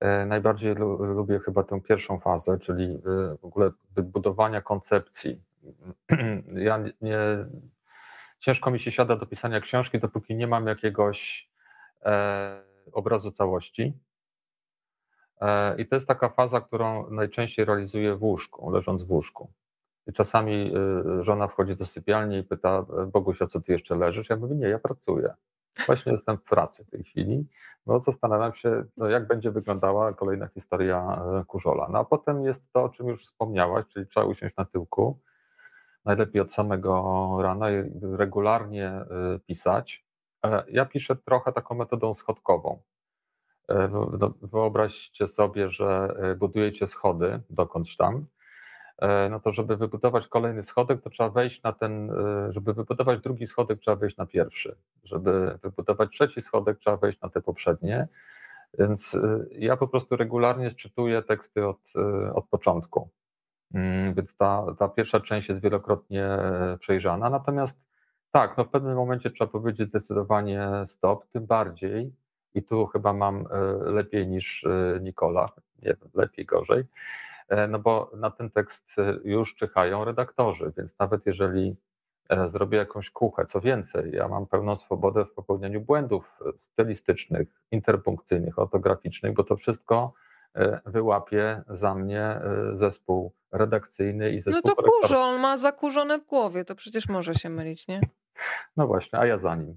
e, 0.00 0.26
najbardziej 0.26 0.74
lubię 0.98 1.40
chyba 1.40 1.62
tę 1.64 1.80
pierwszą 1.80 2.20
fazę, 2.20 2.58
czyli 2.58 2.84
e, 2.94 3.36
w 3.36 3.44
ogóle 3.44 3.70
wybudowania 3.90 4.60
koncepcji. 4.60 5.42
Ja 6.54 6.84
nie, 7.00 7.18
ciężko 8.38 8.70
mi 8.70 8.80
się 8.80 8.92
siada 8.92 9.16
do 9.16 9.26
pisania 9.26 9.60
książki, 9.60 10.00
dopóki 10.00 10.34
nie 10.34 10.46
mam 10.46 10.66
jakiegoś 10.66 11.48
obrazu 12.92 13.30
całości. 13.30 13.98
I 15.78 15.86
to 15.86 15.96
jest 15.96 16.08
taka 16.08 16.28
faza, 16.28 16.60
którą 16.60 17.10
najczęściej 17.10 17.64
realizuję 17.64 18.16
w 18.16 18.22
łóżku, 18.22 18.70
leżąc 18.70 19.02
w 19.02 19.10
łóżku. 19.10 19.52
I 20.06 20.12
czasami 20.12 20.72
y, 21.20 21.24
żona 21.24 21.48
wchodzi 21.48 21.76
do 21.76 21.86
sypialni 21.86 22.38
i 22.38 22.44
pyta, 22.44 22.86
Bogusia, 23.12 23.46
co 23.46 23.60
ty 23.60 23.72
jeszcze 23.72 23.96
leżysz? 23.96 24.30
Ja 24.30 24.36
mówię, 24.36 24.54
nie, 24.54 24.68
ja 24.68 24.78
pracuję. 24.78 25.34
Właśnie 25.86 26.12
jestem 26.12 26.38
w 26.38 26.42
pracy 26.42 26.84
w 26.84 26.90
tej 26.90 27.04
chwili, 27.04 27.46
no 27.86 28.00
zastanawiam 28.00 28.54
się, 28.54 28.84
no, 28.96 29.08
jak 29.08 29.26
będzie 29.26 29.50
wyglądała 29.50 30.12
kolejna 30.12 30.46
historia 30.46 31.22
e, 31.40 31.44
Kurzola. 31.44 31.88
No 31.90 31.98
a 31.98 32.04
potem 32.04 32.44
jest 32.44 32.72
to, 32.72 32.84
o 32.84 32.88
czym 32.88 33.08
już 33.08 33.22
wspomniałaś, 33.22 33.84
czyli 33.88 34.06
trzeba 34.06 34.26
usiąść 34.26 34.56
na 34.56 34.64
tyłku, 34.64 35.20
najlepiej 36.04 36.42
od 36.42 36.54
samego 36.54 37.36
rana 37.42 37.70
i 37.70 37.90
regularnie 38.02 38.86
e, 38.88 39.06
pisać. 39.46 40.04
E, 40.44 40.64
ja 40.68 40.86
piszę 40.86 41.16
trochę 41.16 41.52
taką 41.52 41.74
metodą 41.74 42.14
schodkową. 42.14 42.82
No, 43.68 44.10
wyobraźcie 44.42 45.28
sobie, 45.28 45.70
że 45.70 46.16
budujecie 46.38 46.86
schody 46.86 47.40
dokądś 47.50 47.96
tam 47.96 48.26
E, 48.26 48.43
no 49.30 49.40
to 49.40 49.52
żeby 49.52 49.76
wybudować 49.76 50.28
kolejny 50.28 50.62
schodek, 50.62 51.02
to 51.02 51.10
trzeba 51.10 51.30
wejść 51.30 51.62
na 51.62 51.72
ten, 51.72 52.10
e, 52.10 52.52
żeby 52.52 52.74
wybudować 52.74 53.20
drugi 53.20 53.46
schodek, 53.46 53.80
trzeba 53.80 53.96
wejść 53.96 54.16
na 54.16 54.26
pierwszy. 54.26 54.76
Żeby 55.04 55.58
wybudować 55.62 56.10
trzeci 56.10 56.42
schodek, 56.42 56.78
trzeba 56.78 56.96
wejść 56.96 57.20
na 57.20 57.28
te 57.28 57.40
poprzednie. 57.40 58.08
Więc 58.78 59.14
e, 59.14 59.44
ja 59.50 59.76
po 59.76 59.88
prostu 59.88 60.16
regularnie 60.16 60.70
czytuję 60.70 61.22
teksty 61.22 61.66
od, 61.66 61.80
od 62.34 62.48
początku. 62.48 63.10
Mm, 63.74 64.14
więc 64.14 64.36
ta, 64.36 64.66
ta 64.78 64.88
pierwsza 64.88 65.20
część 65.20 65.48
jest 65.48 65.60
wielokrotnie 65.60 66.38
przejrzana. 66.80 67.30
Natomiast 67.30 67.80
tak, 68.30 68.56
no 68.56 68.64
w 68.64 68.68
pewnym 68.68 68.96
momencie 68.96 69.30
trzeba 69.30 69.50
powiedzieć 69.50 69.88
zdecydowanie 69.88 70.68
stop, 70.86 71.26
tym 71.26 71.46
bardziej, 71.46 72.12
i 72.54 72.62
tu 72.62 72.86
chyba 72.86 73.12
mam 73.12 73.44
lepiej 73.84 74.28
niż 74.28 74.66
Nikola, 75.00 75.48
nie 75.82 75.88
wiem, 75.88 76.10
lepiej, 76.14 76.46
gorzej, 76.46 76.84
E, 76.84 77.33
no 77.68 77.78
bo 77.78 78.10
na 78.16 78.30
ten 78.30 78.50
tekst 78.50 78.98
e, 78.98 79.18
już 79.24 79.54
czyhają 79.54 80.04
redaktorzy, 80.04 80.72
więc 80.76 80.98
nawet 80.98 81.26
jeżeli 81.26 81.76
e, 82.28 82.48
zrobię 82.48 82.78
jakąś 82.78 83.10
kuchę, 83.10 83.46
co 83.46 83.60
więcej, 83.60 84.12
ja 84.12 84.28
mam 84.28 84.46
pełną 84.46 84.76
swobodę 84.76 85.24
w 85.24 85.32
popełnianiu 85.32 85.80
błędów 85.80 86.38
stylistycznych, 86.56 87.48
interpunkcyjnych, 87.70 88.58
ortograficznych, 88.58 89.34
bo 89.34 89.44
to 89.44 89.56
wszystko 89.56 90.12
wyłapie 90.86 91.62
za 91.68 91.94
mnie 91.94 92.40
zespół 92.74 93.32
redakcyjny 93.52 94.30
i 94.30 94.40
zespół 94.40 94.62
No 94.64 94.74
to 94.74 94.82
kurze, 94.82 95.18
on 95.18 95.40
ma 95.40 95.58
zakurzone 95.58 96.18
w 96.18 96.26
głowie, 96.26 96.64
to 96.64 96.74
przecież 96.74 97.08
może 97.08 97.34
się 97.34 97.50
mylić, 97.50 97.88
nie? 97.88 98.00
No 98.76 98.86
właśnie, 98.86 99.18
a 99.18 99.26
ja 99.26 99.38
za 99.38 99.54
nim. 99.54 99.76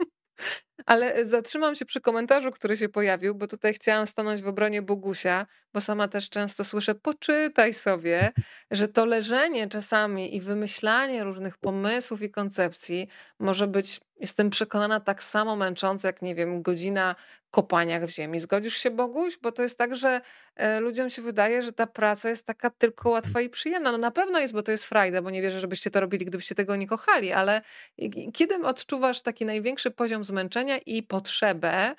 Ale 0.88 1.26
zatrzymam 1.26 1.74
się 1.74 1.84
przy 1.84 2.00
komentarzu, 2.00 2.50
który 2.50 2.76
się 2.76 2.88
pojawił, 2.88 3.34
bo 3.34 3.46
tutaj 3.46 3.74
chciałam 3.74 4.06
stanąć 4.06 4.42
w 4.42 4.48
obronie 4.48 4.82
Bogusia, 4.82 5.46
bo 5.74 5.80
sama 5.80 6.08
też 6.08 6.30
często 6.30 6.64
słyszę, 6.64 6.94
poczytaj 6.94 7.74
sobie, 7.74 8.30
że 8.70 8.88
to 8.88 9.06
leżenie 9.06 9.68
czasami 9.68 10.36
i 10.36 10.40
wymyślanie 10.40 11.24
różnych 11.24 11.58
pomysłów 11.58 12.22
i 12.22 12.30
koncepcji 12.30 13.08
może 13.38 13.66
być, 13.66 14.00
jestem 14.20 14.50
przekonana, 14.50 15.00
tak 15.00 15.22
samo 15.22 15.56
męczące 15.56 16.08
jak, 16.08 16.22
nie 16.22 16.34
wiem, 16.34 16.62
godzina 16.62 17.14
kopaniach 17.50 18.04
w 18.04 18.10
ziemi. 18.10 18.38
Zgodzisz 18.38 18.76
się, 18.76 18.90
Boguś? 18.90 19.38
Bo 19.42 19.52
to 19.52 19.62
jest 19.62 19.78
tak, 19.78 19.96
że 19.96 20.20
e, 20.56 20.80
ludziom 20.80 21.10
się 21.10 21.22
wydaje, 21.22 21.62
że 21.62 21.72
ta 21.72 21.86
praca 21.86 22.28
jest 22.28 22.46
taka 22.46 22.70
tylko 22.70 23.10
łatwa 23.10 23.40
i 23.40 23.48
przyjemna. 23.48 23.92
No 23.92 23.98
na 23.98 24.10
pewno 24.10 24.38
jest, 24.38 24.52
bo 24.52 24.62
to 24.62 24.72
jest 24.72 24.86
frajda, 24.86 25.22
bo 25.22 25.30
nie 25.30 25.42
wierzę, 25.42 25.60
żebyście 25.60 25.90
to 25.90 26.00
robili, 26.00 26.24
gdybyście 26.24 26.54
tego 26.54 26.76
nie 26.76 26.86
kochali, 26.86 27.32
ale 27.32 27.62
kiedy 28.32 28.54
odczuwasz 28.64 29.22
taki 29.22 29.46
największy 29.46 29.90
poziom 29.90 30.24
zmęczenia 30.24 30.78
i 30.86 31.02
potrzebę 31.02 31.94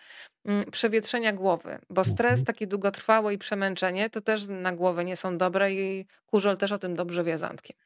mm, 0.46 0.64
przewietrzenia 0.72 1.34
głowy, 1.34 1.80
bo 1.90 2.04
stres 2.04 2.40
mhm. 2.40 2.46
taki 2.46 2.68
długotrwały 2.68 3.34
i 3.34 3.38
przemęczenie 3.38 4.10
to 4.10 4.22
też 4.22 4.48
na 4.48 4.72
głowę 4.72 5.06
nie 5.06 5.16
są 5.16 5.38
dobre 5.38 5.72
i 5.74 6.06
Kurzol 6.26 6.58
też 6.58 6.72
o 6.72 6.78
tym 6.78 6.96
dobrze 6.96 7.24
wie 7.24 7.38
z 7.38 7.44
Antkiem. 7.44 7.78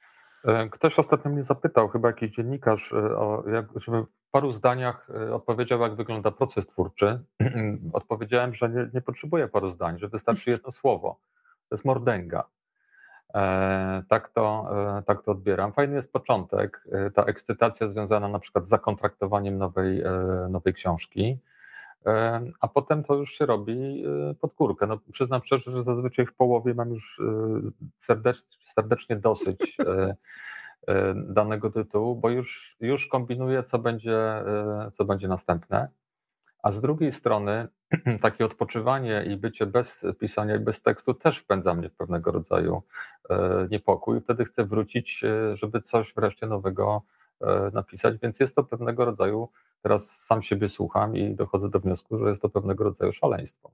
E, 0.45 0.69
ktoś 0.69 0.99
ostatnio 0.99 1.31
mnie 1.31 1.43
zapytał, 1.43 1.89
chyba 1.89 2.07
jakiś 2.07 2.31
dziennikarz, 2.31 2.93
e, 2.93 2.95
o, 2.95 3.43
jak, 3.53 3.65
żebym 3.75 4.05
w 4.05 4.22
paru 4.33 4.51
zdaniach 4.51 5.07
e, 5.09 5.35
odpowiedział, 5.35 5.81
jak 5.81 5.95
wygląda 5.95 6.31
proces 6.31 6.67
twórczy. 6.67 7.19
Odpowiedziałem, 7.93 8.53
że 8.53 8.69
nie, 8.69 8.89
nie 8.93 9.01
potrzebuję 9.01 9.47
paru 9.47 9.69
zdań, 9.69 9.99
że 9.99 10.07
wystarczy 10.07 10.49
jedno 10.49 10.71
słowo. 10.81 11.19
To 11.69 11.75
jest 11.75 11.85
mordęga. 11.85 12.43
E, 13.33 14.03
tak, 14.09 14.29
to, 14.29 14.67
e, 14.99 15.03
tak 15.03 15.21
to 15.21 15.31
odbieram. 15.31 15.73
Fajny 15.73 15.95
jest 15.95 16.13
początek, 16.13 16.87
ta 17.13 17.23
ekscytacja 17.23 17.87
związana 17.87 18.27
na 18.27 18.39
przykład 18.39 18.65
z 18.65 18.69
zakontraktowaniem 18.69 19.57
nowej, 19.57 20.03
nowej 20.49 20.73
książki, 20.73 21.37
a 22.59 22.67
potem 22.67 23.03
to 23.03 23.15
już 23.15 23.33
się 23.33 23.45
robi 23.45 24.03
pod 24.41 24.53
górkę. 24.53 24.87
No, 24.87 24.97
przyznam 25.11 25.41
szczerze, 25.43 25.71
że 25.71 25.83
zazwyczaj 25.83 26.25
w 26.25 26.33
połowie 26.33 26.73
mam 26.73 26.89
już 26.89 27.21
serdecznie, 27.97 28.57
serdecznie 28.73 29.15
dosyć 29.15 29.77
danego 31.15 31.71
tytułu, 31.71 32.15
bo 32.15 32.29
już, 32.29 32.77
już 32.79 33.07
kombinuję, 33.07 33.63
co 33.63 33.79
będzie, 33.79 34.43
co 34.91 35.05
będzie 35.05 35.27
następne. 35.27 35.87
A 36.63 36.71
z 36.71 36.81
drugiej 36.81 37.11
strony 37.11 37.67
takie 38.21 38.45
odpoczywanie 38.45 39.25
i 39.27 39.37
bycie 39.37 39.65
bez 39.65 40.05
pisania 40.19 40.55
i 40.55 40.59
bez 40.59 40.81
tekstu 40.81 41.13
też 41.13 41.37
wpędza 41.37 41.73
mnie 41.73 41.89
w 41.89 41.95
pewnego 41.95 42.31
rodzaju 42.31 42.83
e, 43.29 43.67
niepokój. 43.71 44.21
Wtedy 44.21 44.45
chcę 44.45 44.65
wrócić, 44.65 45.23
żeby 45.53 45.81
coś 45.81 46.13
wreszcie 46.13 46.47
nowego 46.47 47.01
napisać, 47.73 48.17
więc 48.21 48.39
jest 48.39 48.55
to 48.55 48.63
pewnego 48.63 49.05
rodzaju, 49.05 49.49
teraz 49.81 50.07
sam 50.07 50.43
siebie 50.43 50.69
słucham 50.69 51.17
i 51.17 51.35
dochodzę 51.35 51.69
do 51.69 51.79
wniosku, 51.79 52.17
że 52.17 52.29
jest 52.29 52.41
to 52.41 52.49
pewnego 52.49 52.83
rodzaju 52.83 53.13
szaleństwo. 53.13 53.71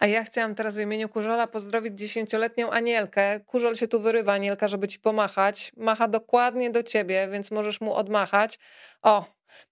A 0.00 0.06
ja 0.06 0.24
chciałam 0.24 0.54
teraz 0.54 0.76
w 0.76 0.80
imieniu 0.80 1.08
Kurzola 1.08 1.46
pozdrowić 1.46 1.98
dziesięcioletnią 1.98 2.70
Anielkę. 2.70 3.40
Kurzol 3.40 3.76
się 3.76 3.88
tu 3.88 4.00
wyrywa, 4.00 4.32
Anielka, 4.32 4.68
żeby 4.68 4.88
ci 4.88 4.98
pomachać. 4.98 5.72
Macha 5.76 6.08
dokładnie 6.08 6.70
do 6.70 6.82
ciebie, 6.82 7.28
więc 7.32 7.50
możesz 7.50 7.80
mu 7.80 7.94
odmachać. 7.94 8.58
O, 9.02 9.24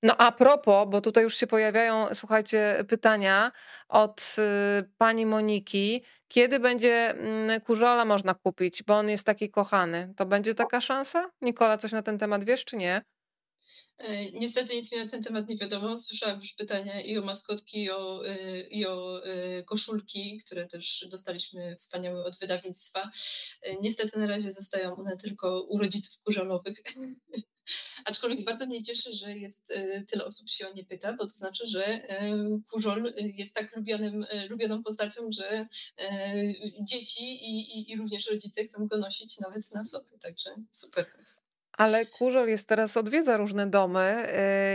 no 0.02 0.16
a 0.16 0.32
propos, 0.32 0.88
bo 0.88 1.00
tutaj 1.00 1.24
już 1.24 1.36
się 1.36 1.46
pojawiają, 1.46 2.06
słuchajcie, 2.14 2.84
pytania 2.88 3.52
od 3.88 4.36
y, 4.38 4.88
pani 4.98 5.26
Moniki. 5.26 6.04
Kiedy 6.28 6.60
będzie 6.60 7.14
y, 7.56 7.60
kurzola 7.60 8.04
można 8.04 8.34
kupić, 8.34 8.82
bo 8.82 8.94
on 8.98 9.08
jest 9.08 9.24
taki 9.24 9.50
kochany? 9.50 10.14
To 10.16 10.26
będzie 10.26 10.54
taka 10.54 10.80
szansa? 10.80 11.30
Nikola, 11.42 11.76
coś 11.76 11.92
na 11.92 12.02
ten 12.02 12.18
temat 12.18 12.44
wiesz, 12.44 12.64
czy 12.64 12.76
nie? 12.76 13.02
E, 13.98 14.32
niestety 14.32 14.76
nic 14.76 14.92
mi 14.92 14.98
na 14.98 15.08
ten 15.08 15.22
temat 15.22 15.48
nie 15.48 15.56
wiadomo. 15.56 15.98
Słyszałam 15.98 16.40
już 16.40 16.52
pytania 16.52 17.00
i 17.00 17.18
o 17.18 17.22
maskotki, 17.22 17.82
i 17.82 17.90
o, 17.90 18.26
y, 18.26 18.68
i 18.70 18.86
o 18.86 19.26
y, 19.26 19.64
koszulki, 19.64 20.38
które 20.46 20.68
też 20.68 21.06
dostaliśmy 21.10 21.76
wspaniałe 21.76 22.24
od 22.24 22.38
wydawnictwa. 22.38 23.10
E, 23.62 23.80
niestety 23.80 24.18
na 24.18 24.26
razie 24.26 24.52
zostają 24.52 24.96
one 24.96 25.16
tylko 25.16 25.62
u 25.62 25.78
rodziców 25.78 26.22
kurzolowych. 26.24 26.82
Aczkolwiek 28.04 28.44
bardzo 28.44 28.66
mnie 28.66 28.82
cieszy, 28.82 29.14
że 29.14 29.38
jest 29.38 29.70
e, 29.70 30.04
tyle 30.04 30.24
osób 30.24 30.48
się 30.48 30.68
o 30.68 30.72
nie 30.72 30.84
pyta, 30.84 31.12
bo 31.12 31.24
to 31.24 31.30
znaczy, 31.30 31.66
że 31.66 31.86
e, 31.86 32.38
Kurzol 32.70 33.12
jest 33.16 33.54
tak 33.54 33.76
lubianym, 33.76 34.26
e, 34.30 34.46
lubioną 34.46 34.82
postacią, 34.82 35.28
że 35.32 35.66
dzieci 36.88 37.24
i, 37.24 37.78
i, 37.78 37.90
i 37.92 37.96
również 37.96 38.30
rodzice 38.30 38.64
chcą 38.64 38.86
go 38.86 38.98
nosić 38.98 39.38
nawet 39.40 39.72
na 39.72 39.84
sobie, 39.84 40.18
także 40.18 40.50
super. 40.72 41.06
Ale 41.78 42.06
Kurzol 42.06 42.48
jest 42.48 42.68
teraz, 42.68 42.96
odwiedza 42.96 43.36
różne 43.36 43.66
domy. 43.66 44.26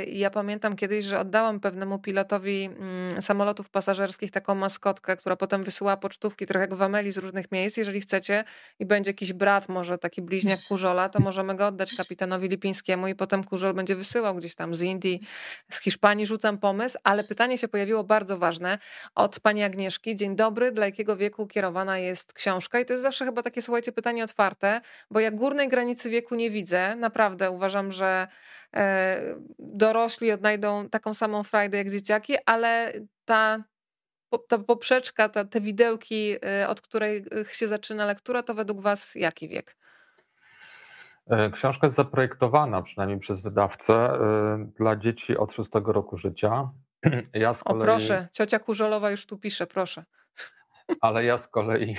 Y, 0.07 0.11
ja 0.11 0.29
pamiętam 0.29 0.75
kiedyś, 0.75 1.05
że 1.05 1.19
oddałam 1.19 1.59
pewnemu 1.59 1.99
pilotowi 1.99 2.65
mm, 2.65 3.21
samolotów 3.21 3.69
pasażerskich 3.69 4.31
taką 4.31 4.55
maskotkę, 4.55 5.17
która 5.17 5.35
potem 5.35 5.63
wysyła 5.63 5.97
pocztówki 5.97 6.45
trochę 6.45 6.67
jak 6.67 6.75
w 6.75 7.11
z 7.11 7.17
różnych 7.17 7.51
miejsc. 7.51 7.77
Jeżeli 7.77 8.01
chcecie 8.01 8.43
i 8.79 8.85
będzie 8.85 9.09
jakiś 9.09 9.33
brat, 9.33 9.69
może 9.69 9.97
taki 9.97 10.21
bliźniak 10.21 10.59
Kurzola, 10.67 11.09
to 11.09 11.19
możemy 11.19 11.55
go 11.55 11.67
oddać 11.67 11.93
kapitanowi 11.93 12.49
Lipińskiemu 12.49 13.07
i 13.07 13.15
potem 13.15 13.43
Kurzol 13.43 13.73
będzie 13.73 13.95
wysyłał 13.95 14.35
gdzieś 14.35 14.55
tam 14.55 14.75
z 14.75 14.81
Indii, 14.81 15.21
z 15.69 15.81
Hiszpanii. 15.81 16.27
Rzucam 16.27 16.57
pomysł, 16.57 16.97
ale 17.03 17.23
pytanie 17.23 17.57
się 17.57 17.67
pojawiło 17.67 18.03
bardzo 18.03 18.37
ważne 18.37 18.77
od 19.15 19.39
pani 19.39 19.63
Agnieszki. 19.63 20.15
Dzień 20.15 20.35
dobry, 20.35 20.71
dla 20.71 20.85
jakiego 20.85 21.17
wieku 21.17 21.47
kierowana 21.47 21.97
jest 21.97 22.33
książka? 22.33 22.79
I 22.79 22.85
to 22.85 22.93
jest 22.93 23.03
zawsze 23.03 23.25
chyba 23.25 23.43
takie, 23.43 23.61
słuchajcie, 23.61 23.91
pytanie 23.91 24.23
otwarte, 24.23 24.81
bo 25.11 25.19
ja 25.19 25.31
górnej 25.31 25.67
granicy 25.67 26.09
wieku 26.09 26.35
nie 26.35 26.51
widzę 26.51 26.92
Naprawdę 26.95 27.51
uważam, 27.51 27.91
że 27.91 28.27
e, 28.75 29.21
dorośli 29.59 30.31
odnajdą 30.31 30.89
taką 30.89 31.13
samą 31.13 31.43
frajdę 31.43 31.77
jak 31.77 31.89
dzieciaki, 31.89 32.33
ale 32.45 32.93
ta, 33.25 33.63
ta 34.47 34.57
poprzeczka, 34.57 35.29
ta, 35.29 35.45
te 35.45 35.61
widełki, 35.61 36.35
e, 36.45 36.67
od 36.67 36.81
której 36.81 37.25
się 37.51 37.67
zaczyna 37.67 38.05
lektura, 38.05 38.43
to 38.43 38.53
według 38.53 38.81
Was 38.81 39.15
jaki 39.15 39.47
wiek? 39.49 39.77
E, 41.29 41.51
książka 41.51 41.87
jest 41.87 41.97
zaprojektowana, 41.97 42.81
przynajmniej 42.81 43.19
przez 43.19 43.41
wydawcę, 43.41 44.19
dla 44.79 44.95
dzieci 44.95 45.37
od 45.37 45.53
szóstego 45.53 45.91
roku 45.91 46.17
życia. 46.17 46.69
Ja 47.33 47.53
z 47.53 47.63
kolei... 47.63 47.81
O 47.81 47.85
proszę, 47.85 48.27
ciocia 48.31 48.59
Kurzolowa 48.59 49.11
już 49.11 49.25
tu 49.25 49.37
pisze, 49.37 49.67
proszę. 49.67 50.03
Ale 51.01 51.25
ja 51.25 51.37
z 51.37 51.47
kolei, 51.47 51.95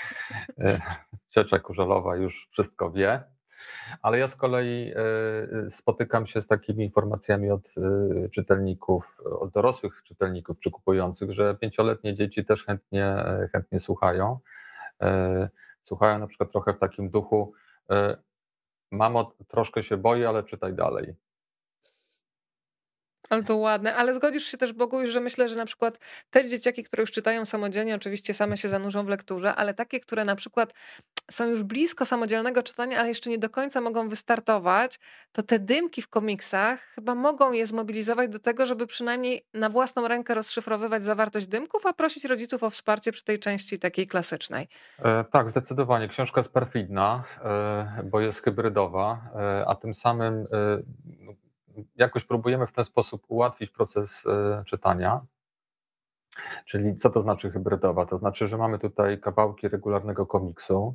ciocia 1.34 1.58
Kurzolowa 1.58 2.16
już 2.16 2.48
wszystko 2.52 2.90
wie. 2.90 3.24
Ale 4.02 4.18
ja 4.18 4.28
z 4.28 4.36
kolei 4.36 4.92
e, 4.92 4.98
e, 5.66 5.70
spotykam 5.70 6.26
się 6.26 6.42
z 6.42 6.46
takimi 6.46 6.84
informacjami 6.84 7.50
od 7.50 7.74
e, 7.78 8.28
czytelników, 8.28 9.20
od 9.40 9.50
dorosłych 9.50 10.02
czytelników 10.02 10.60
czy 10.60 10.70
kupujących, 10.70 11.32
że 11.32 11.54
pięcioletnie 11.54 12.14
dzieci 12.14 12.44
też 12.44 12.64
chętnie, 12.64 13.16
chętnie 13.52 13.80
słuchają. 13.80 14.38
Słuchają 15.82 16.18
na 16.18 16.26
przykład 16.26 16.52
trochę 16.52 16.74
w 16.74 16.78
takim 16.78 17.10
duchu, 17.10 17.52
mamo, 18.90 19.32
troszkę 19.48 19.82
się 19.82 19.96
boję, 19.96 20.28
ale 20.28 20.42
czytaj 20.42 20.74
dalej. 20.74 21.14
Ale 23.30 23.44
to 23.44 23.56
ładne, 23.56 23.94
ale 23.94 24.14
zgodzisz 24.14 24.44
się 24.44 24.58
też, 24.58 24.72
Bogu, 24.72 25.06
że 25.06 25.20
myślę, 25.20 25.48
że 25.48 25.56
na 25.56 25.66
przykład 25.66 25.98
te 26.30 26.48
dzieciaki, 26.48 26.84
które 26.84 27.00
już 27.00 27.10
czytają 27.10 27.44
samodzielnie, 27.44 27.94
oczywiście 27.94 28.34
same 28.34 28.56
się 28.56 28.68
zanurzą 28.68 29.04
w 29.04 29.08
lekturze, 29.08 29.54
ale 29.54 29.74
takie, 29.74 30.00
które 30.00 30.24
na 30.24 30.36
przykład 30.36 30.74
są 31.30 31.48
już 31.48 31.62
blisko 31.62 32.04
samodzielnego 32.04 32.62
czytania, 32.62 32.98
ale 32.98 33.08
jeszcze 33.08 33.30
nie 33.30 33.38
do 33.38 33.50
końca 33.50 33.80
mogą 33.80 34.08
wystartować, 34.08 34.98
to 35.32 35.42
te 35.42 35.58
dymki 35.58 36.02
w 36.02 36.08
komiksach 36.08 36.80
chyba 36.80 37.14
mogą 37.14 37.52
je 37.52 37.66
zmobilizować 37.66 38.30
do 38.30 38.38
tego, 38.38 38.66
żeby 38.66 38.86
przynajmniej 38.86 39.46
na 39.54 39.68
własną 39.68 40.08
rękę 40.08 40.34
rozszyfrowywać 40.34 41.04
zawartość 41.04 41.46
dymków, 41.46 41.86
a 41.86 41.92
prosić 41.92 42.24
rodziców 42.24 42.62
o 42.62 42.70
wsparcie 42.70 43.12
przy 43.12 43.24
tej 43.24 43.38
części 43.38 43.78
takiej 43.78 44.06
klasycznej. 44.06 44.68
E, 44.98 45.24
tak, 45.24 45.50
zdecydowanie. 45.50 46.08
Książka 46.08 46.40
jest 46.40 46.52
perfidna, 46.52 47.24
e, 47.44 48.02
bo 48.04 48.20
jest 48.20 48.42
hybrydowa, 48.42 49.20
e, 49.34 49.64
a 49.68 49.74
tym 49.74 49.94
samym 49.94 50.34
e, 50.34 50.46
jakoś 51.96 52.24
próbujemy 52.24 52.66
w 52.66 52.72
ten 52.72 52.84
sposób 52.84 53.24
ułatwić 53.28 53.70
proces 53.70 54.26
e, 54.26 54.62
czytania. 54.66 55.20
Czyli 56.64 56.96
co 56.96 57.10
to 57.10 57.22
znaczy 57.22 57.50
hybrydowa? 57.50 58.06
To 58.06 58.18
znaczy, 58.18 58.48
że 58.48 58.56
mamy 58.56 58.78
tutaj 58.78 59.20
kawałki 59.20 59.68
regularnego 59.68 60.26
komiksu, 60.26 60.94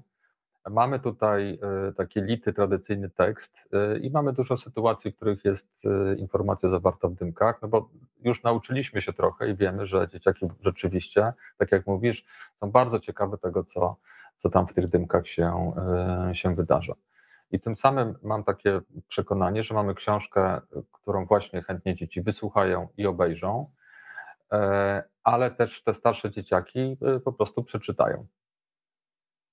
Mamy 0.70 1.00
tutaj 1.00 1.60
e, 1.90 1.94
taki 1.94 2.22
lity, 2.22 2.54
tradycyjny 2.54 3.10
tekst 3.10 3.70
e, 3.74 3.98
i 3.98 4.12
mamy 4.12 4.34
dużo 4.34 4.58
sytuacji, 4.58 5.12
w 5.12 5.16
których 5.16 5.46
jest 5.46 5.86
e, 5.86 6.16
informacja 6.16 6.70
zawarta 6.70 7.08
w 7.08 7.14
dymkach, 7.14 7.62
no 7.62 7.68
bo 7.68 7.90
już 8.24 8.44
nauczyliśmy 8.44 9.02
się 9.02 9.14
trochę 9.14 9.50
i 9.50 9.56
wiemy, 9.56 9.88
że 9.88 10.08
dzieciaki 10.08 10.48
rzeczywiście, 10.62 11.34
tak 11.58 11.72
jak 11.72 11.88
mówisz, 11.88 12.26
są 12.56 12.72
bardzo 12.72 13.00
ciekawe 13.00 13.38
tego, 13.38 13.64
co, 13.64 13.96
co 14.38 14.50
tam 14.50 14.68
w 14.68 14.74
tych 14.74 14.88
dymkach 14.88 15.28
się, 15.28 15.72
się 16.34 16.56
wydarza. 16.56 16.94
I 17.52 17.60
tym 17.60 17.76
samym 17.76 18.16
mam 18.22 18.44
takie 18.44 18.82
przekonanie, 19.08 19.64
że 19.64 19.74
mamy 19.74 19.96
książkę, 19.96 20.62
którą 20.92 21.26
właśnie 21.26 21.62
chętnie 21.62 21.96
dzieci 21.96 22.22
wysłuchają 22.22 22.88
i 22.98 23.08
obejrzą, 23.08 23.70
ale 25.24 25.52
też 25.52 25.84
te 25.84 25.94
starsze 25.94 26.32
dzieciaki 26.32 26.98
po 27.24 27.34
prostu 27.34 27.64
przeczytają. 27.64 28.28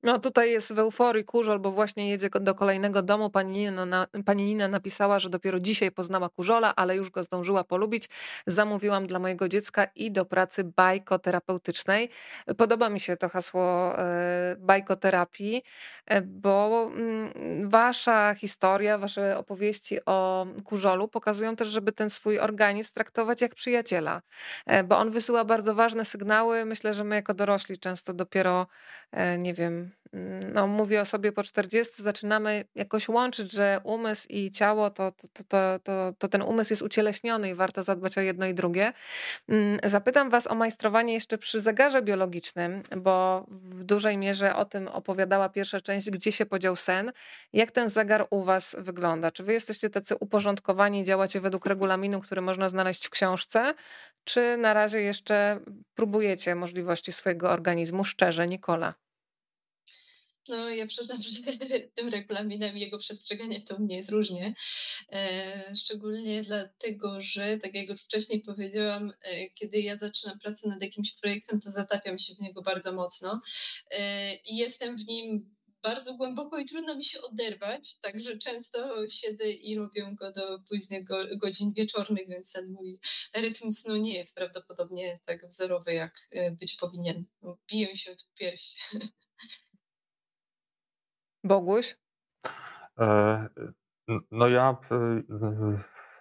No 0.02 0.18
tutaj 0.18 0.50
jest 0.50 0.74
w 0.74 0.78
euforii 0.78 1.24
kurzol, 1.24 1.58
bo 1.58 1.72
właśnie 1.72 2.08
jedzie 2.10 2.30
do 2.40 2.54
kolejnego 2.54 3.02
domu. 3.02 3.30
Pani 3.30 3.58
Nina, 3.58 3.86
na, 3.86 4.06
pani 4.24 4.44
Nina 4.44 4.68
napisała, 4.68 5.18
że 5.18 5.30
dopiero 5.30 5.60
dzisiaj 5.60 5.90
poznała 5.90 6.28
kurzola, 6.28 6.74
ale 6.76 6.96
już 6.96 7.10
go 7.10 7.22
zdążyła 7.22 7.64
polubić. 7.64 8.08
Zamówiłam 8.46 9.06
dla 9.06 9.18
mojego 9.18 9.48
dziecka 9.48 9.86
i 9.94 10.12
do 10.12 10.24
pracy 10.24 10.64
bajkoterapeutycznej. 10.64 12.10
Podoba 12.56 12.88
mi 12.90 13.00
się 13.00 13.16
to 13.16 13.28
hasło 13.28 13.98
e, 13.98 14.56
bajkoterapii, 14.58 15.62
e, 16.06 16.22
bo 16.22 16.90
mm, 16.94 17.70
wasza 17.70 18.34
historia, 18.34 18.98
wasze 18.98 19.38
opowieści 19.38 19.98
o 20.06 20.46
kurzolu 20.64 21.08
pokazują 21.08 21.56
też, 21.56 21.68
żeby 21.68 21.92
ten 21.92 22.10
swój 22.10 22.38
organizm 22.38 22.94
traktować 22.94 23.40
jak 23.40 23.54
przyjaciela, 23.54 24.22
e, 24.66 24.84
bo 24.84 24.98
on 24.98 25.10
wysyła 25.10 25.44
bardzo 25.44 25.74
ważne 25.74 26.04
sygnały. 26.04 26.64
Myślę, 26.64 26.94
że 26.94 27.04
my 27.04 27.16
jako 27.16 27.34
dorośli 27.34 27.78
często 27.78 28.14
dopiero, 28.14 28.66
nie 29.38 29.54
wiem, 29.54 29.89
no, 30.55 30.66
mówię 30.66 31.00
o 31.00 31.05
sobie 31.05 31.33
po 31.33 31.42
40, 31.42 32.03
zaczynamy 32.03 32.64
jakoś 32.74 33.09
łączyć, 33.09 33.53
że 33.53 33.81
umysł 33.85 34.26
i 34.29 34.50
ciało 34.50 34.90
to, 34.90 35.12
to, 35.12 35.44
to, 35.48 35.79
to, 35.83 36.12
to 36.18 36.29
ten 36.29 36.42
umysł 36.42 36.72
jest 36.72 36.83
ucieleśniony 36.83 37.50
i 37.50 37.55
warto 37.55 37.83
zadbać 37.83 38.18
o 38.18 38.20
jedno 38.20 38.46
i 38.46 38.55
drugie. 38.55 38.92
Mm, 39.48 39.79
zapytam 39.85 40.31
Was 40.31 40.46
o 40.46 40.54
majstrowanie 40.54 41.14
jeszcze 41.14 41.38
przy 41.38 41.60
zegarze 41.60 42.02
biologicznym, 42.02 42.83
bo 42.96 43.46
w 43.48 43.85
dużej 43.85 44.17
mierze 44.17 44.56
o 44.56 44.64
tym 44.64 44.88
opowiadała 44.88 45.48
pierwsza 45.48 45.81
część, 45.81 46.10
gdzie 46.10 46.33
się 46.33 46.46
podział 46.46 46.77
sen. 46.77 47.12
Jak 47.52 47.71
ten 47.71 47.88
zegar 47.88 48.27
u 48.31 48.44
Was 48.44 48.77
wygląda? 48.79 49.31
Czy 49.31 49.42
Wy 49.42 49.52
jesteście 49.52 49.90
tacy 49.90 50.17
uporządkowani, 50.17 51.04
działacie 51.04 51.40
według 51.40 51.67
regulaminu, 51.67 52.21
który 52.21 52.40
można 52.40 52.69
znaleźć 52.69 53.06
w 53.06 53.10
książce, 53.10 53.75
czy 54.25 54.56
na 54.56 54.75
razie 54.75 55.00
jeszcze 55.00 55.60
próbujecie 55.94 56.54
możliwości 56.54 57.12
swojego 57.12 57.50
organizmu 57.50 58.04
szczerze, 58.04 58.46
Nikola? 58.46 58.94
No, 60.51 60.69
ja 60.69 60.87
przyznam, 60.87 61.23
że 61.23 61.31
tym 61.94 62.09
regulaminem 62.09 62.77
jego 62.77 62.98
przestrzeganie 62.98 63.63
to 63.63 63.79
mnie 63.79 63.96
jest 63.96 64.11
różnie. 64.11 64.55
E, 65.13 65.75
szczególnie 65.77 66.42
dlatego, 66.42 67.23
że, 67.23 67.59
tak 67.59 67.75
jak 67.75 67.88
już 67.88 68.03
wcześniej 68.03 68.42
powiedziałam, 68.42 69.13
e, 69.23 69.51
kiedy 69.51 69.81
ja 69.81 69.96
zaczynam 69.96 70.38
pracę 70.38 70.69
nad 70.69 70.83
jakimś 70.83 71.13
projektem, 71.13 71.61
to 71.61 71.71
zatapiam 71.71 72.19
się 72.19 72.35
w 72.35 72.40
niego 72.40 72.63
bardzo 72.63 72.92
mocno 72.92 73.40
e, 73.90 74.35
i 74.37 74.57
jestem 74.57 74.96
w 74.96 75.07
nim 75.07 75.57
bardzo 75.83 76.15
głęboko 76.15 76.59
i 76.59 76.65
trudno 76.65 76.96
mi 76.96 77.05
się 77.05 77.21
oderwać, 77.23 77.98
także 77.98 78.38
często 78.38 79.09
siedzę 79.09 79.51
i 79.51 79.79
robię 79.79 80.15
go 80.19 80.33
do 80.33 80.59
późnych 80.69 81.05
godzin 81.40 81.73
wieczornych, 81.73 82.29
więc 82.29 82.53
ten 82.53 82.73
mój 82.73 83.01
rytm 83.35 83.73
snu 83.73 83.96
nie 83.96 84.15
jest 84.15 84.35
prawdopodobnie 84.35 85.21
tak 85.27 85.48
wzorowy, 85.48 85.94
jak 85.94 86.29
być 86.61 86.77
powinien. 86.77 87.25
Biję 87.73 87.96
się 87.96 88.17
w 88.17 88.38
pierś. 88.38 88.77
Boguś? 91.44 91.96
E, 92.98 93.48
no 94.30 94.48
ja 94.48 94.76
e, 94.90 95.22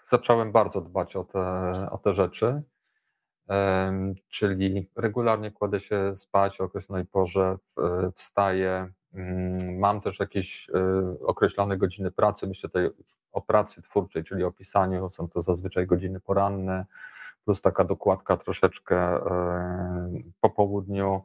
zacząłem 0.09 0.51
bardzo 0.51 0.81
dbać 0.81 1.15
o 1.15 1.23
te, 1.23 1.41
o 1.91 1.97
te 1.97 2.13
rzeczy, 2.13 2.61
czyli 4.29 4.89
regularnie 4.95 5.51
kładę 5.51 5.79
się 5.79 6.17
spać 6.17 6.61
o 6.61 6.63
określonej 6.63 7.05
porze, 7.05 7.57
wstaję, 8.15 8.91
mm, 9.13 9.79
mam 9.79 10.01
też 10.01 10.19
jakieś 10.19 10.69
e, 10.69 10.73
określone 11.25 11.77
godziny 11.77 12.11
pracy, 12.11 12.47
myślę 12.47 12.69
tutaj 12.69 12.89
o 13.31 13.41
pracy 13.41 13.81
twórczej, 13.81 14.23
czyli 14.23 14.43
o 14.43 14.51
pisaniu, 14.51 15.09
są 15.09 15.29
to 15.29 15.41
zazwyczaj 15.41 15.87
godziny 15.87 16.19
poranne, 16.19 16.85
plus 17.45 17.61
taka 17.61 17.83
dokładka 17.83 18.37
troszeczkę 18.37 19.19
po 20.41 20.49
południu, 20.49 21.23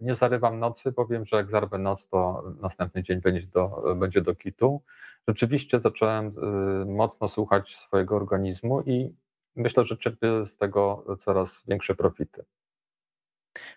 nie 0.00 0.14
zarywam 0.14 0.58
nocy, 0.58 0.92
bo 0.92 1.06
wiem, 1.06 1.26
że 1.26 1.36
jak 1.36 1.50
zarwę 1.50 1.78
noc, 1.78 2.08
to 2.08 2.44
następny 2.60 3.02
dzień 3.02 3.20
będzie 3.20 3.46
do, 3.46 3.94
będzie 3.96 4.20
do 4.20 4.34
kitu. 4.34 4.82
Rzeczywiście 5.28 5.78
zacząłem 5.78 6.26
e, 6.26 6.84
mocno 6.84 7.28
słuchać 7.28 7.76
swojego 7.76 8.16
organizmu 8.16 8.82
i 8.82 9.14
myślę, 9.56 9.84
że 9.84 9.96
czerpię 9.96 10.46
z 10.46 10.56
tego 10.56 11.04
coraz 11.20 11.62
większe 11.68 11.94
profity. 11.94 12.44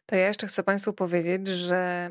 To 0.05 0.15
ja 0.15 0.27
jeszcze 0.27 0.47
chcę 0.47 0.63
Państwu 0.63 0.93
powiedzieć, 0.93 1.47
że 1.47 2.09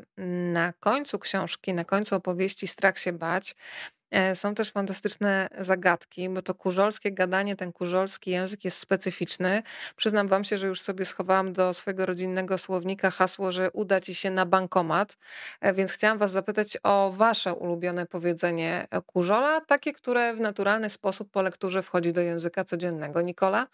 na 0.53 0.73
końcu 0.73 1.19
książki, 1.19 1.73
na 1.73 1.85
końcu 1.85 2.15
opowieści 2.15 2.67
Strach 2.67 2.97
się 2.97 3.13
bać, 3.13 3.55
E, 3.55 4.00
są 4.33 4.55
też 4.55 4.71
fantastyczne 4.71 5.47
zagadki, 5.57 6.29
bo 6.29 6.41
to 6.41 6.55
kurzolskie 6.55 7.11
gadanie, 7.11 7.55
ten 7.55 7.73
kurzolski 7.73 8.31
język 8.31 8.65
jest 8.65 8.79
specyficzny. 8.79 9.63
Przyznam 9.95 10.27
wam 10.27 10.43
się, 10.43 10.57
że 10.57 10.67
już 10.67 10.81
sobie 10.81 11.05
schowałam 11.05 11.53
do 11.53 11.73
swojego 11.73 12.05
rodzinnego 12.05 12.57
słownika 12.57 13.11
hasło, 13.11 13.51
że 13.51 13.71
uda 13.71 14.01
ci 14.01 14.15
się 14.15 14.29
na 14.31 14.45
bankomat, 14.45 15.17
e, 15.61 15.73
więc 15.73 15.91
chciałam 15.91 16.17
was 16.17 16.31
zapytać 16.31 16.77
o 16.83 17.13
wasze 17.17 17.53
ulubione 17.53 18.05
powiedzenie 18.05 18.87
kurzola, 19.05 19.61
takie, 19.61 19.93
które 19.93 20.33
w 20.33 20.39
naturalny 20.39 20.89
sposób 20.89 21.31
po 21.31 21.41
lekturze 21.41 21.81
wchodzi 21.81 22.13
do 22.13 22.21
języka 22.21 22.63
codziennego. 22.63 23.21
Nikola? 23.21 23.67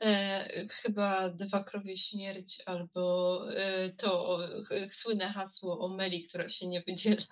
E, 0.00 0.66
chyba 0.70 1.28
dwa 1.28 1.64
krowie 1.64 1.98
śmierć 1.98 2.62
albo 2.66 3.40
e, 3.56 3.90
to 3.90 4.38
e, 4.70 4.90
słynne 4.92 5.32
hasło 5.32 5.80
o 5.80 5.88
Meli, 5.88 6.28
która 6.28 6.48
się 6.48 6.66
nie 6.66 6.82
wydziela. 6.82 7.22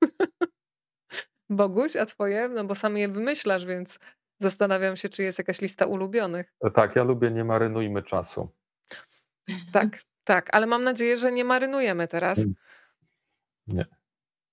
Boguś, 1.50 1.96
a 1.96 2.06
twoje? 2.06 2.48
No 2.48 2.64
bo 2.64 2.74
sam 2.74 2.96
je 2.96 3.08
wymyślasz, 3.08 3.66
więc 3.66 3.98
zastanawiam 4.38 4.96
się, 4.96 5.08
czy 5.08 5.22
jest 5.22 5.38
jakaś 5.38 5.60
lista 5.60 5.86
ulubionych. 5.86 6.52
E, 6.64 6.70
tak, 6.70 6.96
ja 6.96 7.04
lubię 7.04 7.30
nie 7.30 7.44
marynujmy 7.44 8.02
czasu. 8.02 8.48
Tak, 9.72 9.86
tak, 10.24 10.48
ale 10.52 10.66
mam 10.66 10.84
nadzieję, 10.84 11.16
że 11.16 11.32
nie 11.32 11.44
marynujemy 11.44 12.08
teraz. 12.08 12.38
Mm. 12.38 12.54
Nie. 13.66 13.86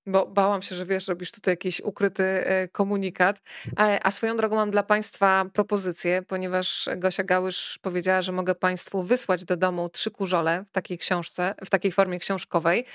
Bo 0.05 0.25
bałam 0.27 0.61
się, 0.61 0.75
że 0.75 0.85
wiesz, 0.85 1.07
robisz 1.07 1.31
tutaj 1.31 1.51
jakiś 1.51 1.81
ukryty 1.81 2.23
e, 2.23 2.67
komunikat. 2.67 3.41
A, 3.75 3.99
a, 4.03 4.11
swoją 4.11 4.37
drogą 4.37 4.55
mam 4.55 4.71
dla 4.71 4.83
Państwa 4.83 5.45
propozycję, 5.53 6.21
ponieważ 6.21 6.89
Gosia 6.97 7.23
Gałysz 7.23 7.79
powiedziała, 7.81 8.21
że 8.21 8.31
mogę 8.31 8.55
Państwu 8.55 9.03
wysłać 9.03 9.45
do 9.45 9.57
domu 9.57 9.89
trzy 9.89 10.11
kurzole 10.11 10.63
w 10.67 10.71
takiej 10.71 10.97
książce, 10.97 11.55
w 11.65 11.69
takiej 11.69 11.91
formie 11.91 12.19
książkowej 12.19 12.85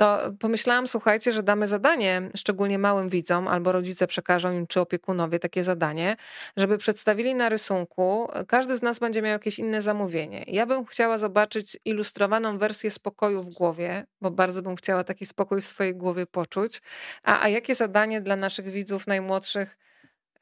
to 0.00 0.32
pomyślałam, 0.38 0.86
słuchajcie, 0.86 1.32
że 1.32 1.42
damy 1.42 1.68
zadanie, 1.68 2.30
szczególnie 2.36 2.78
małym 2.78 3.08
widzom, 3.08 3.48
albo 3.48 3.72
rodzice 3.72 4.06
przekażą 4.06 4.52
im, 4.52 4.66
czy 4.66 4.80
opiekunowie 4.80 5.38
takie 5.38 5.64
zadanie, 5.64 6.16
żeby 6.56 6.78
przedstawili 6.78 7.34
na 7.34 7.48
rysunku, 7.48 8.28
każdy 8.48 8.76
z 8.76 8.82
nas 8.82 8.98
będzie 8.98 9.22
miał 9.22 9.32
jakieś 9.32 9.58
inne 9.58 9.82
zamówienie. 9.82 10.44
Ja 10.46 10.66
bym 10.66 10.84
chciała 10.84 11.18
zobaczyć 11.18 11.78
ilustrowaną 11.84 12.58
wersję 12.58 12.90
spokoju 12.90 13.42
w 13.42 13.54
głowie, 13.54 14.04
bo 14.20 14.30
bardzo 14.30 14.62
bym 14.62 14.76
chciała 14.76 15.04
taki 15.04 15.26
spokój 15.26 15.60
w 15.60 15.66
swojej 15.66 15.94
głowie 15.94 16.26
poczuć. 16.26 16.82
A, 17.22 17.42
a 17.42 17.48
jakie 17.48 17.74
zadanie 17.74 18.20
dla 18.20 18.36
naszych 18.36 18.68
widzów 18.68 19.06
najmłodszych 19.06 19.78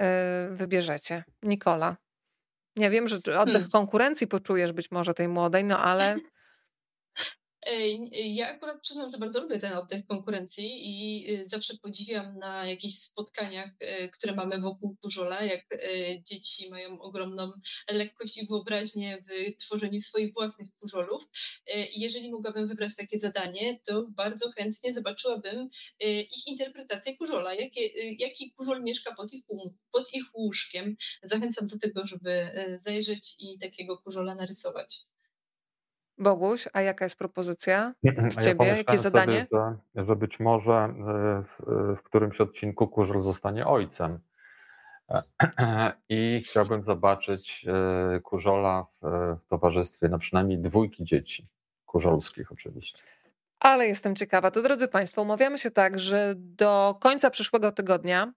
yy, 0.01 0.07
wybierzecie? 0.51 1.25
Nikola. 1.43 1.97
Ja 2.77 2.91
wiem, 2.91 3.09
że 3.09 3.17
oddech 3.17 3.53
hmm. 3.53 3.71
konkurencji 3.71 4.27
poczujesz 4.27 4.73
być 4.73 4.91
może 4.91 5.15
tej 5.15 5.29
młodej, 5.29 5.65
no 5.65 5.79
ale 5.79 6.17
ja 8.13 8.49
akurat 8.49 8.81
przyznam, 8.81 9.11
że 9.11 9.19
bardzo 9.19 9.41
lubię 9.41 9.59
ten 9.59 9.73
oddech 9.73 10.07
konkurencji 10.07 10.65
i 10.65 11.27
y, 11.35 11.49
zawsze 11.49 11.77
podziwiam 11.77 12.39
na 12.39 12.67
jakichś 12.67 12.95
spotkaniach, 12.95 13.71
e, 13.81 14.09
które 14.09 14.35
mamy 14.35 14.61
wokół 14.61 14.97
Kurzola, 15.03 15.45
jak 15.45 15.65
e, 15.73 15.79
dzieci 16.23 16.71
mają 16.71 17.01
ogromną 17.01 17.53
lekkość 17.91 18.39
i 18.39 18.47
wyobraźnię 18.47 19.25
w 19.29 19.57
tworzeniu 19.57 20.01
swoich 20.01 20.33
własnych 20.33 20.69
kurzolów. 20.81 21.23
E, 21.67 21.87
jeżeli 21.97 22.31
mogłabym 22.31 22.69
wybrać 22.69 22.97
takie 22.97 23.19
zadanie, 23.19 23.81
to 23.87 24.07
bardzo 24.09 24.51
chętnie 24.51 24.93
zobaczyłabym 24.93 25.69
ich 26.37 26.47
interpretację 26.47 27.17
kurzola, 27.17 27.55
jakie, 27.55 27.87
jaki 28.13 28.53
kurzol 28.53 28.83
mieszka 28.83 29.15
pod 29.15 29.33
ich, 29.33 29.45
pod 29.93 30.15
ich 30.15 30.25
łóżkiem. 30.35 30.97
Zachęcam 31.23 31.67
do 31.67 31.79
tego, 31.79 32.07
żeby 32.07 32.51
zajrzeć 32.85 33.37
i 33.39 33.59
takiego 33.59 33.99
kurzola 33.99 34.35
narysować. 34.35 35.09
Boguś, 36.19 36.69
a 36.73 36.81
jaka 36.81 37.05
jest 37.05 37.19
propozycja 37.19 37.95
od 38.27 38.45
ciebie? 38.45 38.67
Ja 38.67 38.77
Jakie 38.77 38.99
zadanie? 38.99 39.47
Sobie, 39.51 39.77
że, 39.95 40.05
że 40.05 40.17
być 40.17 40.41
może 40.41 40.73
e, 40.73 40.95
w, 41.43 41.61
w 41.97 42.03
którymś 42.03 42.41
odcinku 42.41 42.89
Kurzel 42.89 43.23
zostanie 43.23 43.67
ojcem. 43.67 44.19
I 46.09 46.43
chciałbym 46.45 46.83
zobaczyć 46.83 47.67
e, 47.69 48.21
Kurzola 48.21 48.87
w, 49.03 49.37
w 49.45 49.49
towarzystwie 49.49 50.09
na 50.09 50.19
przynajmniej 50.19 50.59
dwójki 50.59 51.05
dzieci, 51.05 51.47
kurzolskich 51.87 52.53
oczywiście. 52.53 52.99
Ale 53.61 53.87
jestem 53.87 54.17
ciekawa. 54.17 54.51
To 54.51 54.63
drodzy 54.63 54.89
Państwo, 54.89 55.23
umawiamy 55.23 55.59
się 55.59 55.71
tak, 55.71 55.99
że 55.99 56.35
do 56.37 56.97
końca 57.01 57.31
przyszłego 57.31 57.73
tygodnia 57.73 58.33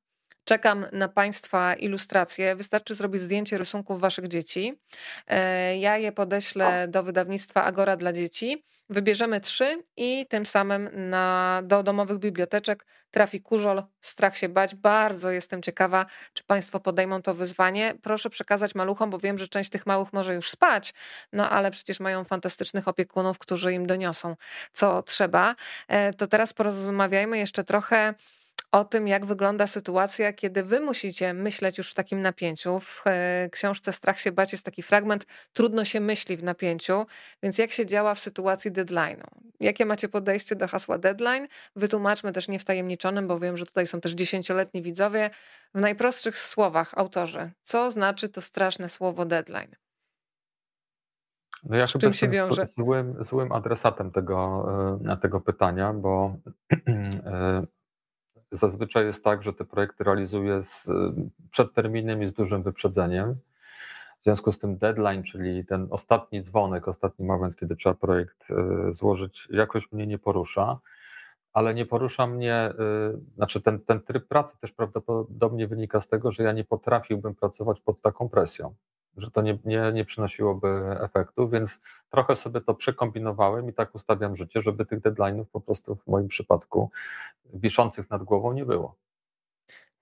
Czekam 0.52 0.86
na 0.92 1.08
Państwa 1.08 1.74
ilustracje. 1.74 2.56
Wystarczy 2.56 2.96
zrobić 2.96 3.22
zdjęcie 3.22 3.58
rysunków 3.58 4.02
Waszych 4.02 4.28
dzieci. 4.28 4.80
E, 5.28 5.78
ja 5.78 5.98
je 5.98 6.12
podeślę 6.12 6.88
do 6.88 7.04
wydawnictwa 7.04 7.64
Agora 7.64 7.98
dla 7.98 8.14
dzieci. 8.14 8.64
Wybierzemy 8.90 9.42
trzy 9.42 9.84
i 9.98 10.26
tym 10.30 10.46
samym 10.46 10.90
na, 11.10 11.62
do 11.64 11.84
domowych 11.84 12.18
biblioteczek 12.18 12.86
trafi 13.12 13.42
kurzol 13.42 13.84
Strach 14.02 14.38
się 14.38 14.50
bać. 14.50 14.76
Bardzo 14.76 15.32
jestem 15.32 15.62
ciekawa, 15.62 16.06
czy 16.34 16.44
Państwo 16.44 16.80
podejmą 16.80 17.22
to 17.22 17.34
wyzwanie. 17.34 17.94
Proszę 18.02 18.30
przekazać 18.30 18.76
maluchom, 18.76 19.10
bo 19.10 19.20
wiem, 19.20 19.38
że 19.38 19.48
część 19.48 19.70
tych 19.70 19.86
małych 19.86 20.14
może 20.14 20.36
już 20.36 20.50
spać, 20.50 20.94
no 21.34 21.50
ale 21.50 21.72
przecież 21.72 22.00
mają 22.00 22.24
fantastycznych 22.24 22.88
opiekunów, 22.88 23.38
którzy 23.38 23.74
im 23.74 23.88
doniosą, 23.88 24.36
co 24.74 25.04
trzeba. 25.04 25.56
E, 25.88 26.14
to 26.14 26.28
teraz 26.28 26.54
porozmawiajmy 26.54 27.38
jeszcze 27.38 27.64
trochę 27.64 28.14
o 28.72 28.84
tym, 28.84 29.08
jak 29.08 29.26
wygląda 29.26 29.68
sytuacja, 29.68 30.34
kiedy 30.34 30.64
wy 30.64 30.80
musicie 30.80 31.34
myśleć 31.34 31.78
już 31.78 31.92
w 31.92 31.94
takim 31.94 32.22
napięciu. 32.22 32.80
W 32.80 33.04
e, 33.06 33.50
książce 33.52 33.94
Strach 33.94 34.20
się 34.20 34.32
bać 34.32 34.52
jest 34.52 34.66
taki 34.66 34.84
fragment, 34.84 35.26
trudno 35.54 35.86
się 35.86 36.00
myśli 36.00 36.38
w 36.38 36.44
napięciu, 36.44 37.06
więc 37.44 37.58
jak 37.58 37.72
się 37.72 37.86
działa 37.86 38.16
w 38.16 38.20
sytuacji 38.20 38.72
deadline'u? 38.72 39.24
Jakie 39.60 39.86
macie 39.86 40.10
podejście 40.10 40.56
do 40.56 40.68
hasła 40.68 40.98
deadline? 40.98 41.48
Wytłumaczmy 41.76 42.32
też 42.32 42.48
niewtajemniczonym, 42.48 43.28
bo 43.28 43.40
wiem, 43.40 43.58
że 43.58 43.66
tutaj 43.66 43.88
są 43.88 44.02
też 44.02 44.12
dziesięcioletni 44.12 44.82
widzowie. 44.82 45.30
W 45.76 45.80
najprostszych 45.80 46.38
słowach 46.38 46.94
autorzy, 46.98 47.52
co 47.64 47.92
znaczy 47.92 48.30
to 48.30 48.42
straszne 48.42 48.90
słowo 48.90 49.26
deadline? 49.26 49.76
No 51.64 51.78
ja 51.78 51.88
Z 51.88 51.92
czym 51.92 52.14
się 52.14 52.30
wiąże? 52.30 52.66
Złym, 52.66 53.24
złym 53.24 53.52
adresatem 53.52 54.12
tego, 54.12 54.66
tego 55.22 55.42
pytania, 55.42 55.94
bo 55.94 56.36
zazwyczaj 58.52 59.06
jest 59.06 59.24
tak, 59.24 59.44
że 59.44 59.54
te 59.54 59.66
projekty 59.66 60.04
realizuję 60.04 60.64
z, 60.64 60.88
przed 61.52 61.74
terminem 61.74 62.24
i 62.24 62.28
z 62.28 62.34
dużym 62.34 62.64
wyprzedzeniem. 62.64 63.36
W 64.20 64.24
związku 64.24 64.52
z 64.52 64.60
tym 64.60 64.78
deadline, 64.78 65.24
czyli 65.24 65.66
ten 65.66 65.88
ostatni 65.90 66.42
dzwonek, 66.42 66.88
ostatni 66.88 67.26
moment, 67.26 67.56
kiedy 67.56 67.76
trzeba 67.76 67.96
projekt 67.96 68.48
e, 68.52 68.94
złożyć, 68.94 69.48
jakoś 69.52 69.92
mnie 69.92 70.08
nie 70.08 70.18
porusza, 70.18 70.80
ale 71.54 71.74
nie 71.74 71.86
porusza 71.86 72.28
mnie, 72.28 72.54
e, 72.54 72.74
znaczy 73.36 73.62
ten, 73.62 73.80
ten 73.80 74.02
tryb 74.02 74.28
pracy 74.28 74.58
też 74.60 74.72
prawdopodobnie 74.72 75.68
wynika 75.68 76.02
z 76.02 76.08
tego, 76.08 76.32
że 76.32 76.44
ja 76.44 76.52
nie 76.52 76.64
potrafiłbym 76.64 77.36
pracować 77.36 77.80
pod 77.80 78.02
taką 78.02 78.30
presją, 78.30 78.74
że 79.18 79.32
to 79.32 79.42
nie, 79.42 79.58
nie, 79.66 79.92
nie 79.94 80.06
przynosiłoby 80.06 80.98
efektu, 81.00 81.50
więc 81.50 81.82
trochę 82.12 82.36
sobie 82.36 82.62
to 82.62 82.74
przekombinowałem 82.74 83.70
i 83.70 83.74
tak 83.74 83.96
ustawiam 83.96 84.36
życie, 84.36 84.62
żeby 84.62 84.86
tych 84.86 85.00
deadline'ów 85.00 85.46
po 85.52 85.62
prostu 85.62 85.96
w 85.96 86.08
moim 86.08 86.28
przypadku 86.28 86.90
wiszących 87.54 88.10
nad 88.10 88.24
głową 88.24 88.54
nie 88.54 88.66
było. 88.66 88.96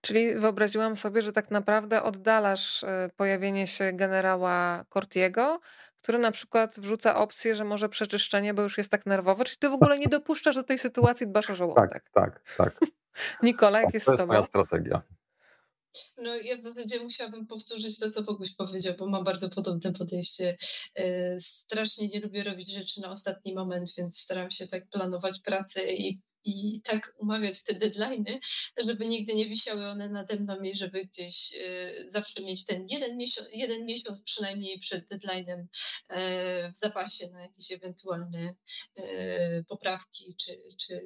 Czyli 0.02 0.34
wyobraziłam 0.36 0.98
sobie, 0.98 1.22
że 1.22 1.32
tak 1.32 1.52
naprawdę 1.52 2.04
oddalasz 2.04 2.84
e, 2.84 3.10
pojawienie 3.16 3.68
się 3.68 3.94
generała 3.94 4.86
Cortiego, 4.90 5.60
który 6.02 6.20
na 6.20 6.32
przykład 6.32 6.80
wrzuca 6.80 7.16
opcję, 7.16 7.56
że 7.56 7.66
może 7.66 7.90
przeczyszczenie, 7.90 8.54
bo 8.54 8.62
już 8.62 8.78
jest 8.78 8.92
tak 8.92 9.06
nerwowo. 9.06 9.44
Czyli 9.44 9.58
ty 9.58 9.70
w 9.70 9.74
ogóle 9.74 10.00
nie 10.00 10.08
dopuszczasz 10.08 10.56
do 10.56 10.64
tej 10.64 10.80
sytuacji, 10.80 11.28
dbasz 11.28 11.50
o 11.50 11.56
żołądek. 11.56 11.92
Tak, 11.92 12.10
tak, 12.10 12.56
tak. 12.58 12.80
Nikola, 13.44 13.80
jak 13.80 13.88
tak, 13.88 13.94
jest 13.94 14.06
to 14.06 14.12
z 14.12 14.18
tobą? 14.18 14.34
To 14.34 14.40
jest 14.40 14.54
moja 14.54 14.66
strategia. 14.66 15.02
No 16.18 16.36
ja 16.36 16.58
w 16.58 16.62
zasadzie 16.62 17.00
musiałabym 17.00 17.48
powtórzyć 17.48 18.00
to, 18.00 18.12
co 18.12 18.24
Boguś 18.24 18.56
powiedział, 18.56 18.94
bo 19.00 19.08
mam 19.08 19.24
bardzo 19.24 19.50
podobne 19.50 19.94
podejście. 19.94 20.58
E, 20.96 21.40
strasznie 21.42 22.08
nie 22.08 22.20
lubię 22.20 22.44
robić 22.44 22.72
rzeczy 22.72 23.02
na 23.02 23.12
ostatni 23.12 23.54
moment, 23.54 23.94
więc 23.98 24.20
staram 24.20 24.52
się 24.52 24.68
tak 24.68 24.90
planować 24.90 25.40
pracę 25.40 25.94
i 25.94 26.22
i 26.44 26.82
tak 26.84 27.14
umawiać 27.18 27.64
te 27.64 27.74
deadlines, 27.74 28.40
żeby 28.78 29.08
nigdy 29.08 29.36
nie 29.36 29.50
wisiały 29.50 29.88
one 29.88 30.10
nade 30.10 30.36
mną 30.36 30.62
i 30.62 30.78
żeby 30.78 31.06
gdzieś 31.06 31.54
y, 31.54 32.06
zawsze 32.08 32.42
mieć 32.42 32.66
ten 32.66 32.88
jeden 32.88 33.18
miesiąc, 33.18 33.48
jeden 33.52 33.86
miesiąc 33.86 34.24
przynajmniej 34.24 34.80
przed 34.80 35.08
deadline'em 35.08 35.60
y, 35.62 35.66
w 36.72 36.78
zapasie 36.78 37.30
na 37.30 37.42
jakieś 37.42 37.72
ewentualne 37.72 38.56
poprawki 39.68 40.36
czy, 40.36 40.60
czy 40.80 41.02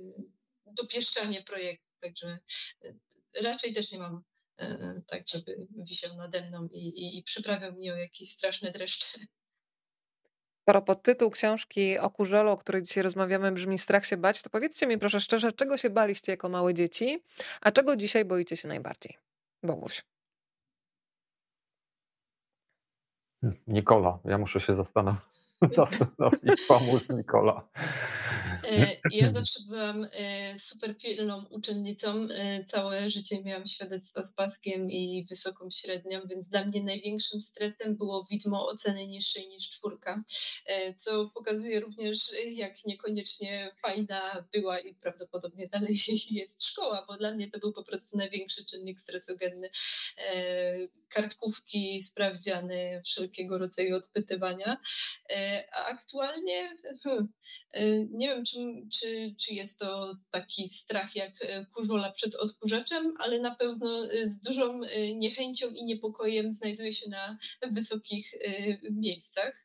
dopieszczanie 0.66 1.44
projektu. 1.44 1.88
Także 2.02 2.40
raczej 3.42 3.74
też 3.74 3.92
nie 3.92 4.00
mam 4.00 4.24
tak, 5.08 5.28
żeby 5.28 5.68
wisiał 5.76 6.16
nade 6.16 6.48
mną 6.50 6.68
i, 6.72 6.88
i, 6.88 7.18
i 7.18 7.24
przyprawiał 7.24 7.74
mnie 7.74 7.94
o 7.94 7.98
jakieś 7.98 8.32
straszne 8.32 8.72
dreszcze. 8.72 9.20
Skoro 10.62 10.82
podtytuł 10.82 11.30
książki 11.30 12.00
o 12.00 12.10
kurzolu, 12.10 12.52
o 12.52 12.58
której 12.58 12.84
dzisiaj 12.84 13.04
rozmawiamy, 13.04 13.52
brzmi 13.52 13.78
Strach 13.78 14.06
się 14.06 14.18
bać, 14.18 14.42
to 14.42 14.50
powiedzcie 14.50 14.88
mi 14.88 14.98
proszę 14.98 15.20
szczerze, 15.20 15.52
czego 15.52 15.78
się 15.78 15.90
baliście 15.90 16.32
jako 16.32 16.50
małe 16.50 16.74
dzieci, 16.74 17.20
a 17.62 17.72
czego 17.72 17.96
dzisiaj 17.96 18.26
boicie 18.26 18.58
się 18.58 18.68
najbardziej? 18.68 19.18
Boguś. 19.64 20.04
Nikola, 23.68 24.20
ja 24.26 24.38
muszę 24.38 24.60
się 24.60 24.76
zastanowić, 24.76 25.22
zastanowić 25.62 26.62
pomóż 26.68 27.02
Nikola. 27.10 27.68
E, 28.66 28.98
ja 29.12 29.32
zawsze 29.32 29.60
byłam 29.68 30.08
e, 30.12 30.58
super 30.58 30.98
pilną 30.98 31.46
uczennicą. 31.50 32.28
E, 32.32 32.66
całe 32.66 33.10
życie 33.10 33.44
miałam 33.44 33.68
świadectwa 33.68 34.24
z 34.24 34.34
paskiem 34.34 34.92
i 34.92 35.26
wysoką 35.30 35.72
średnią, 35.72 36.22
więc 36.30 36.48
dla 36.48 36.66
mnie 36.66 36.84
największym 36.84 37.42
stresem 37.42 37.96
było 37.96 38.28
widmo 38.32 38.68
oceny 38.68 39.08
niższej 39.08 39.48
niż 39.48 39.70
czwórka, 39.70 40.24
co 40.96 41.30
pokazuje 41.34 41.80
również, 41.80 42.32
jak 42.52 42.86
niekoniecznie 42.86 43.72
fajna 43.82 44.46
była 44.54 44.80
i 44.80 44.96
prawdopodobnie 44.96 45.68
dalej 45.68 46.00
jest 46.32 46.64
szkoła, 46.64 47.06
bo 47.08 47.18
dla 47.18 47.32
mnie 47.32 47.52
to 47.52 47.60
był 47.60 47.74
po 47.74 47.84
prostu 47.84 48.18
największy 48.18 48.66
czynnik 48.66 49.00
stresogenny. 49.00 49.70
Kartkówki, 51.10 52.04
sprawdziany, 52.04 53.02
wszelkiego 53.06 53.58
rodzaju 53.58 53.96
odpytywania. 53.96 54.78
A 55.72 55.86
aktualnie 55.86 56.78
hmm, 57.04 57.34
nie 58.12 58.28
wiem, 58.28 58.46
czy, 58.46 58.53
czy, 59.00 59.36
czy 59.40 59.54
jest 59.54 59.80
to 59.80 60.16
taki 60.32 60.70
strach 60.70 61.16
jak 61.16 61.32
e, 61.42 61.66
kurzola 61.66 62.12
przed 62.12 62.36
odkurzaczem, 62.36 63.14
ale 63.20 63.40
na 63.40 63.56
pewno 63.56 64.12
e, 64.12 64.28
z 64.28 64.42
dużą 64.42 64.84
e, 64.84 65.16
niechęcią 65.16 65.70
i 65.70 65.86
niepokojem 65.86 66.54
znajduje 66.54 66.94
się 66.94 67.10
na 67.10 67.38
wysokich 67.72 68.34
miejscach 68.92 69.64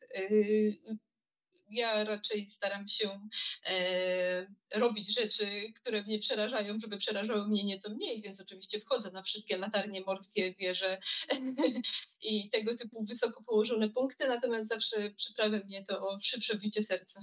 ja 1.69 2.03
raczej 2.03 2.49
staram 2.49 2.87
się 2.87 3.19
e, 3.65 4.47
robić 4.73 5.13
rzeczy, 5.15 5.73
które 5.75 6.03
mnie 6.03 6.19
przerażają, 6.19 6.79
żeby 6.79 6.97
przerażały 6.97 7.47
mnie 7.47 7.63
nieco 7.63 7.89
mniej, 7.89 8.21
więc 8.21 8.41
oczywiście 8.41 8.79
wchodzę 8.79 9.11
na 9.11 9.23
wszystkie 9.23 9.57
latarnie 9.57 10.01
morskie, 10.01 10.53
wieże 10.59 10.97
i 12.21 12.49
tego 12.49 12.77
typu 12.77 13.05
wysoko 13.05 13.43
położone 13.43 13.89
punkty, 13.89 14.27
natomiast 14.27 14.69
zawsze 14.69 15.11
przyprawia 15.11 15.59
mnie 15.59 15.85
to 15.85 16.09
o 16.09 16.19
szybsze 16.21 16.57
bicie 16.57 16.83
serca. 16.83 17.19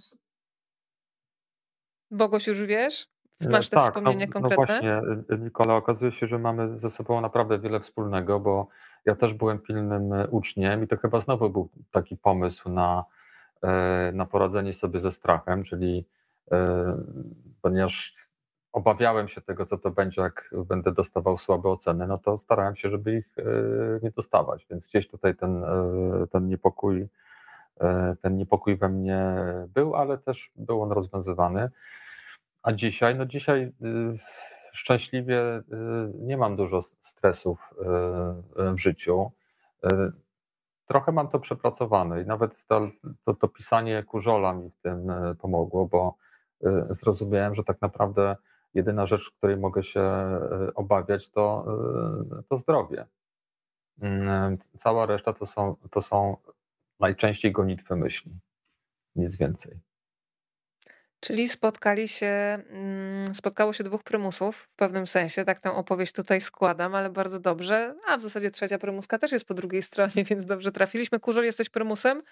Bogoś 2.11 2.47
już 2.47 2.63
wiesz? 2.63 3.09
E, 3.47 3.49
Masz 3.49 3.69
te 3.69 3.77
tak, 3.77 3.85
wspomnienia 3.85 4.27
no, 4.35 4.41
no 4.41 4.49
konkretne? 4.49 4.81
No 4.83 5.01
właśnie, 5.01 5.35
e, 5.37 5.39
Nikola, 5.39 5.75
okazuje 5.75 6.13
się, 6.13 6.27
że 6.27 6.39
mamy 6.39 6.79
ze 6.79 6.91
sobą 6.91 7.21
naprawdę 7.21 7.59
wiele 7.59 7.81
wspólnego, 7.81 8.41
bo 8.41 8.69
ja 9.05 9.15
też 9.15 9.35
byłem 9.35 9.59
pilnym 9.59 10.15
uczniem 10.31 10.85
i 10.85 10.89
to 10.89 10.97
chyba 10.97 11.21
znowu 11.21 11.51
był 11.51 11.69
taki 11.93 12.17
pomysł 12.17 12.69
na 12.69 13.05
E, 13.63 14.13
na 14.15 14.27
poradzenie 14.27 14.75
sobie 14.75 15.01
ze 15.01 15.13
strachem, 15.13 15.65
czyli 15.65 16.07
e, 16.53 16.97
ponieważ 17.63 18.15
obawiałem 18.73 19.29
się 19.29 19.41
tego, 19.41 19.67
co 19.67 19.79
to 19.79 19.91
będzie, 19.91 20.23
jak 20.23 20.51
będę 20.67 20.93
dostawał 20.93 21.39
słabe 21.39 21.69
oceny, 21.69 22.07
no 22.07 22.19
to 22.19 22.39
starałem 22.39 22.77
się, 22.77 22.91
żeby 22.91 23.17
ich 23.17 23.37
nie 24.03 24.11
dostawać, 24.11 24.67
więc 24.71 24.87
gdzieś 24.87 25.09
tutaj 25.09 25.37
ten, 25.37 25.65
ten 26.33 26.49
niepokój 26.49 27.09
ten 28.23 28.37
niepokój 28.37 28.77
we 28.77 28.89
mnie 28.89 29.35
był, 29.69 29.97
ale 29.97 30.19
też 30.19 30.51
był 30.57 30.83
on 30.83 30.93
rozwiązywany. 30.93 31.71
A 32.63 32.73
dzisiaj, 32.73 33.17
no 33.17 33.27
dzisiaj 33.27 33.73
szczęśliwie 34.73 35.43
nie 36.19 36.37
mam 36.37 36.57
dużo 36.57 36.83
stresów 36.83 37.75
w 38.57 38.79
życiu 38.79 39.33
trochę 40.87 41.13
mam 41.13 41.29
to 41.29 41.39
przepracowane 41.39 42.23
i 42.23 42.27
nawet 42.27 42.67
to, 42.67 42.89
to, 43.25 43.35
to 43.35 43.49
pisanie 43.49 44.03
kurzola 44.03 44.53
mi 44.55 44.71
w 44.71 44.79
tym 44.81 45.11
e, 45.11 45.35
pomogło, 45.35 45.87
bo 45.87 46.17
e, 46.65 46.87
zrozumiałem, 46.91 47.55
że 47.55 47.65
tak 47.65 47.81
naprawdę 47.81 48.37
jedyna 48.75 49.07
rzecz, 49.07 49.31
której 49.31 49.57
mogę 49.57 49.83
się 49.83 50.01
e, 50.01 50.75
obawiać, 50.75 51.31
to, 51.31 51.67
to 52.49 52.59
zdrowie. 52.59 53.07
Mm, 54.01 54.59
cała 54.79 55.07
reszta 55.07 55.33
to 55.33 55.47
są, 55.47 55.77
to 55.91 56.03
są 56.03 56.37
najczęściej 57.01 57.53
gonitwy 57.53 57.97
myśli, 57.97 58.33
nic 59.17 59.37
więcej. 59.37 59.81
Czyli 61.21 61.49
spotkali 61.49 62.09
się, 62.09 62.27
mm, 62.27 63.35
spotkało 63.35 63.73
się 63.73 63.85
dwóch 63.85 64.03
prymusów 64.03 64.57
w 64.57 64.69
pewnym 64.77 65.07
sensie, 65.07 65.45
tak 65.45 65.61
tę 65.61 65.73
opowieść 65.73 66.13
tutaj 66.13 66.41
składam, 66.41 66.95
ale 66.95 67.11
bardzo 67.11 67.41
dobrze. 67.41 67.95
A 68.09 68.17
w 68.17 68.21
zasadzie 68.21 68.51
trzecia 68.51 68.79
prymuska 68.79 69.19
też 69.19 69.33
jest 69.33 69.45
po 69.45 69.55
drugiej 69.55 69.83
stronie, 69.83 70.25
więc 70.31 70.45
dobrze 70.45 70.73
trafiliśmy. 70.73 71.21
Kurzel, 71.21 71.45
jesteś 71.45 71.69
prymusem? 71.69 72.23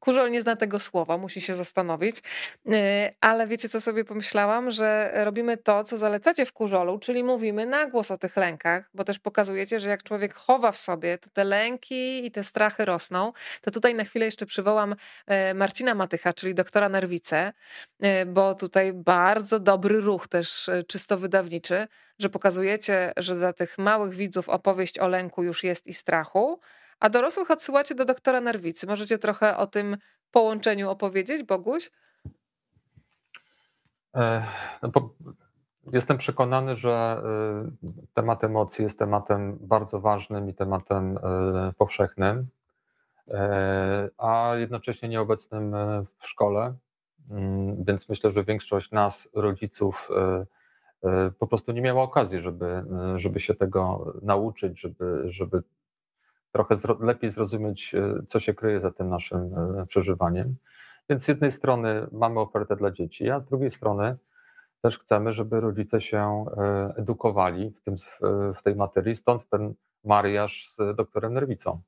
Kurzol 0.00 0.30
nie 0.30 0.42
zna 0.42 0.56
tego 0.56 0.80
słowa, 0.80 1.18
musi 1.18 1.40
się 1.40 1.54
zastanowić. 1.54 2.18
Y, 2.18 2.72
ale 3.20 3.46
wiecie, 3.46 3.68
co 3.68 3.80
sobie 3.80 4.04
pomyślałam? 4.04 4.70
Że 4.70 5.12
robimy 5.14 5.56
to, 5.56 5.84
co 5.84 5.98
zalecacie 5.98 6.46
w 6.46 6.52
kurzolu, 6.52 6.98
czyli 6.98 7.24
mówimy 7.24 7.66
na 7.66 7.86
głos 7.86 8.10
o 8.10 8.18
tych 8.18 8.36
lękach, 8.36 8.90
bo 8.94 9.04
też 9.04 9.18
pokazujecie, 9.18 9.80
że 9.80 9.88
jak 9.88 10.02
człowiek 10.02 10.34
chowa 10.34 10.72
w 10.72 10.78
sobie, 10.78 11.18
to 11.18 11.30
te 11.30 11.44
lęki 11.44 12.26
i 12.26 12.30
te 12.30 12.44
strachy 12.44 12.84
rosną. 12.84 13.32
To 13.60 13.70
tutaj 13.70 13.94
na 13.94 14.04
chwilę 14.04 14.24
jeszcze 14.26 14.46
przywołam 14.46 14.92
y, 14.92 15.54
Marcina 15.54 15.94
Matycha, 15.94 16.32
czyli 16.32 16.54
doktora 16.54 16.88
Nerwice, 16.88 17.52
y, 18.04 18.26
bo 18.26 18.54
tutaj 18.54 18.92
bardzo 18.92 19.58
dobry 19.58 20.00
ruch 20.00 20.28
też 20.28 20.70
czysto 20.86 21.18
wydawniczy, 21.18 21.86
że 22.18 22.28
pokazujecie, 22.28 23.12
że 23.16 23.34
dla 23.34 23.52
tych 23.52 23.78
małych 23.78 24.14
widzów 24.14 24.48
opowieść 24.48 24.98
o 24.98 25.08
lęku 25.08 25.42
już 25.42 25.64
jest 25.64 25.86
i 25.86 25.94
strachu, 25.94 26.60
a 27.00 27.10
dorosłych 27.10 27.50
odsyłacie 27.50 27.94
do 27.94 28.04
doktora 28.04 28.40
Nerwicy. 28.40 28.86
Możecie 28.86 29.18
trochę 29.18 29.56
o 29.56 29.66
tym 29.66 29.96
połączeniu 30.30 30.90
opowiedzieć, 30.90 31.42
Boguś? 31.42 31.90
No 34.82 34.90
jestem 35.92 36.18
przekonany, 36.18 36.76
że 36.76 36.90
e, 36.90 38.04
temat 38.14 38.44
emocji 38.44 38.84
jest 38.84 38.98
tematem 38.98 39.58
bardzo 39.60 40.00
ważnym 40.00 40.48
i 40.48 40.54
tematem 40.54 41.18
e, 41.18 41.72
powszechnym, 41.78 42.46
a 44.18 44.52
jednocześnie 44.56 45.08
nieobecnym 45.08 45.74
w 46.18 46.26
szkole. 46.26 46.74
Więc 47.78 48.08
myślę, 48.08 48.32
że 48.32 48.44
większość 48.44 48.90
nas, 48.90 49.28
rodziców, 49.34 50.08
po 51.38 51.46
prostu 51.46 51.72
nie 51.72 51.80
miała 51.80 52.02
okazji, 52.02 52.40
żeby, 52.40 52.84
żeby 53.16 53.40
się 53.40 53.54
tego 53.54 54.12
nauczyć, 54.22 54.80
żeby, 54.80 55.22
żeby 55.28 55.62
trochę 56.52 56.76
lepiej 57.00 57.30
zrozumieć, 57.30 57.94
e, 57.94 58.22
co 58.28 58.40
się 58.40 58.54
kryje 58.54 58.80
za 58.80 58.90
tym 58.90 59.08
naszym 59.08 59.38
e, 59.38 59.86
przeżywaniem. 59.86 60.56
Więc 61.08 61.24
z 61.24 61.28
jednej 61.28 61.52
strony 61.52 62.06
mamy 62.12 62.40
ofertę 62.40 62.76
dla 62.76 62.90
dzieci, 62.90 63.30
a 63.30 63.40
z 63.40 63.46
drugiej 63.46 63.70
strony 63.70 64.16
też 64.82 64.98
chcemy, 64.98 65.32
żeby 65.32 65.60
rodzice 65.60 66.00
się 66.00 66.44
e, 66.56 66.94
edukowali 66.96 67.70
w, 67.70 67.82
tym, 67.82 67.94
w 68.54 68.62
tej 68.62 68.76
materii, 68.76 69.16
stąd 69.16 69.48
ten 69.48 69.74
mariaż 70.04 70.68
z 70.68 70.96
doktorem 70.96 71.34
Nerwicą. 71.34 71.80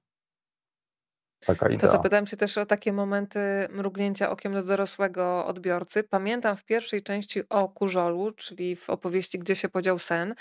Taka 1.46 1.68
idea. 1.68 1.78
To 1.78 1.92
zapytałem 1.92 2.26
się 2.26 2.36
też 2.36 2.58
o 2.58 2.66
takie 2.66 2.92
momenty 2.92 3.38
mrugnięcia 3.70 4.30
okiem 4.30 4.52
do 4.52 4.62
dorosłego 4.62 5.46
odbiorcy. 5.46 6.02
Pamiętam 6.02 6.56
w 6.56 6.64
pierwszej 6.64 7.02
części 7.02 7.48
o 7.48 7.68
Kurzolu, 7.68 8.32
czyli 8.32 8.76
w 8.76 8.90
opowieści 8.90 9.38
Gdzie 9.38 9.56
się 9.56 9.68
podział 9.68 9.98
sen, 9.98 10.34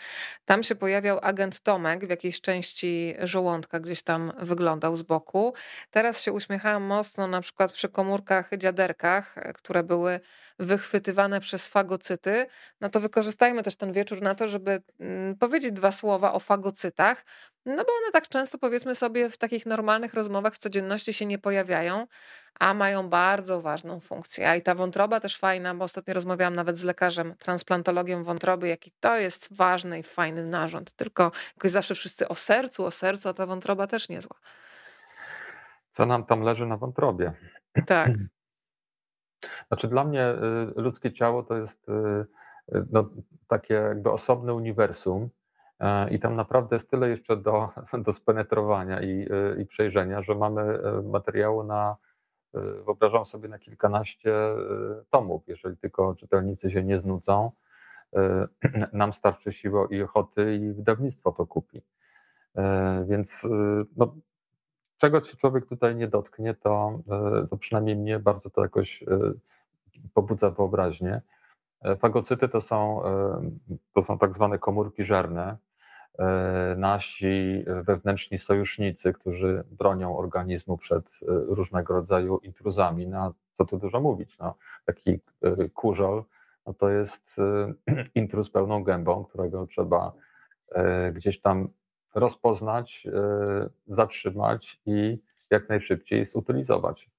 tam 0.46 0.64
się 0.64 0.76
pojawiał 0.76 1.20
agent 1.22 1.60
Tomek 1.60 2.06
w 2.06 2.10
jakiejś 2.10 2.42
części 2.42 3.16
żołądka, 3.24 3.80
gdzieś 3.80 4.02
tam 4.02 4.32
wyglądał 4.40 4.96
z 4.96 5.02
boku. 5.02 5.54
Teraz 5.92 6.22
się 6.22 6.32
uśmiechałam 6.32 6.84
mocno 6.84 7.28
na 7.28 7.42
przykład 7.42 7.72
przy 7.72 7.90
komórkach 7.90 8.50
dziaderkach, 8.58 9.36
które 9.56 9.84
były 9.84 10.20
wychwytywane 10.60 11.40
przez 11.40 11.68
fagocyty, 11.68 12.46
no 12.82 12.90
to 12.90 13.00
wykorzystajmy 13.00 13.64
też 13.64 13.76
ten 13.76 13.94
wieczór 13.94 14.22
na 14.22 14.36
to, 14.36 14.48
żeby 14.48 14.82
mm, 15.00 15.36
powiedzieć 15.36 15.72
dwa 15.72 15.92
słowa 15.92 16.34
o 16.34 16.40
fagocytach, 16.40 17.26
no 17.66 17.76
bo 17.76 17.92
one 18.02 18.12
tak 18.14 18.28
często 18.28 18.58
powiedzmy 18.58 18.96
sobie 18.96 19.30
w 19.30 19.38
takich 19.38 19.66
normalnych 19.66 20.14
rozmowach 20.14 20.54
w 20.54 20.58
codzienności 20.58 21.14
się 21.14 21.26
nie 21.26 21.40
pojawiają, 21.40 22.08
a 22.60 22.74
mają 22.74 23.10
bardzo 23.10 23.62
ważną 23.62 24.00
funkcję. 24.00 24.50
A 24.50 24.56
i 24.56 24.62
ta 24.62 24.76
wątroba 24.76 25.20
też 25.20 25.38
fajna, 25.38 25.76
bo 25.76 25.86
ostatnio 25.86 26.14
rozmawiałam 26.14 26.56
nawet 26.56 26.78
z 26.78 26.84
lekarzem, 26.84 27.36
transplantologiem 27.40 28.24
wątroby, 28.24 28.68
jaki 28.68 28.92
to 29.00 29.18
jest 29.18 29.56
ważny 29.56 30.00
i 30.00 30.04
fajny 30.04 30.46
narząd. 30.46 30.94
Tylko 30.94 31.32
jakoś 31.56 31.72
zawsze 31.72 31.96
wszyscy 31.96 32.28
o 32.28 32.36
sercu, 32.36 32.86
o 32.86 32.92
sercu, 32.92 33.30
a 33.30 33.34
ta 33.34 33.46
wątroba 33.46 33.88
też 33.88 34.10
niezła. 34.10 34.38
Co 35.92 36.06
nam 36.06 36.26
tam 36.26 36.42
leży 36.42 36.66
na 36.66 36.78
wątrobie? 36.78 37.34
Tak. 37.86 38.12
Znaczy 39.68 39.88
dla 39.88 40.04
mnie 40.04 40.28
y, 40.78 40.82
ludzkie 40.82 41.14
ciało 41.14 41.44
to 41.44 41.58
jest 41.58 41.90
y, 41.90 41.92
y, 42.76 42.86
no, 42.92 43.10
takie 43.48 43.74
jakby 43.74 44.12
osobne 44.12 44.54
uniwersum 44.54 45.30
i 46.12 46.20
tam 46.20 46.36
naprawdę 46.36 46.76
jest 46.76 46.90
tyle 46.90 47.10
jeszcze 47.10 47.38
do, 47.38 47.70
do 48.06 48.14
spenetrowania 48.14 49.02
i, 49.02 49.28
i 49.58 49.66
przejrzenia, 49.66 50.24
że 50.24 50.36
mamy 50.36 50.80
materiału 51.04 51.64
na, 51.64 51.96
wyobrażam 52.86 53.26
sobie, 53.26 53.50
na 53.50 53.60
kilkanaście 53.60 54.34
tomów, 55.10 55.44
jeżeli 55.48 55.78
tylko 55.78 56.16
czytelnicy 56.16 56.72
się 56.72 56.84
nie 56.84 57.00
znudzą. 57.00 57.52
Nam 58.94 59.14
starczy 59.14 59.54
siły 59.54 59.88
i 59.90 60.02
ochoty 60.02 60.56
i 60.56 60.74
wydawnictwo 60.74 61.32
to 61.32 61.46
kupi. 61.46 61.82
E, 62.56 63.06
więc 63.10 63.48
no, 63.98 64.16
czego 65.02 65.24
się 65.24 65.38
człowiek 65.38 65.66
tutaj 65.66 65.96
nie 65.96 66.08
dotknie, 66.08 66.54
to, 66.54 67.00
e, 67.44 67.48
to 67.48 67.58
przynajmniej 67.58 67.96
mnie 67.96 68.20
bardzo 68.20 68.50
to 68.50 68.62
jakoś 68.62 69.04
e, 69.04 69.08
pobudza 70.14 70.50
wyobraźnię. 70.50 71.22
E, 71.82 71.96
fagocyty 71.96 72.50
to 72.50 72.62
są, 72.62 73.02
to 73.94 74.02
są 74.02 74.18
tak 74.18 74.36
zwane 74.36 74.60
komórki 74.60 75.06
żerne, 75.06 75.58
nasi 76.78 77.66
wewnętrzni 77.68 78.40
sojusznicy, 78.40 79.14
którzy 79.14 79.64
bronią 79.72 80.18
organizmu 80.18 80.78
przed 80.78 81.20
różnego 81.28 81.94
rodzaju 81.94 82.38
intruzami. 82.38 83.08
No, 83.08 83.34
co 83.58 83.66
tu 83.66 83.78
dużo 83.78 84.00
mówić, 84.00 84.38
no, 84.38 84.56
taki 84.86 85.20
kurzol 85.74 86.24
no 86.68 86.74
to 86.74 86.90
jest 86.90 87.38
intruz 88.16 88.50
pełną 88.50 88.84
gębą, 88.84 89.26
którego 89.26 89.68
trzeba 89.68 90.12
gdzieś 91.14 91.42
tam 91.42 91.70
rozpoznać, 92.16 93.08
e, 93.14 93.70
zatrzymać 93.88 94.82
i 94.86 95.18
jak 95.50 95.70
najszybciej 95.70 96.26
zutylizować. 96.26 97.11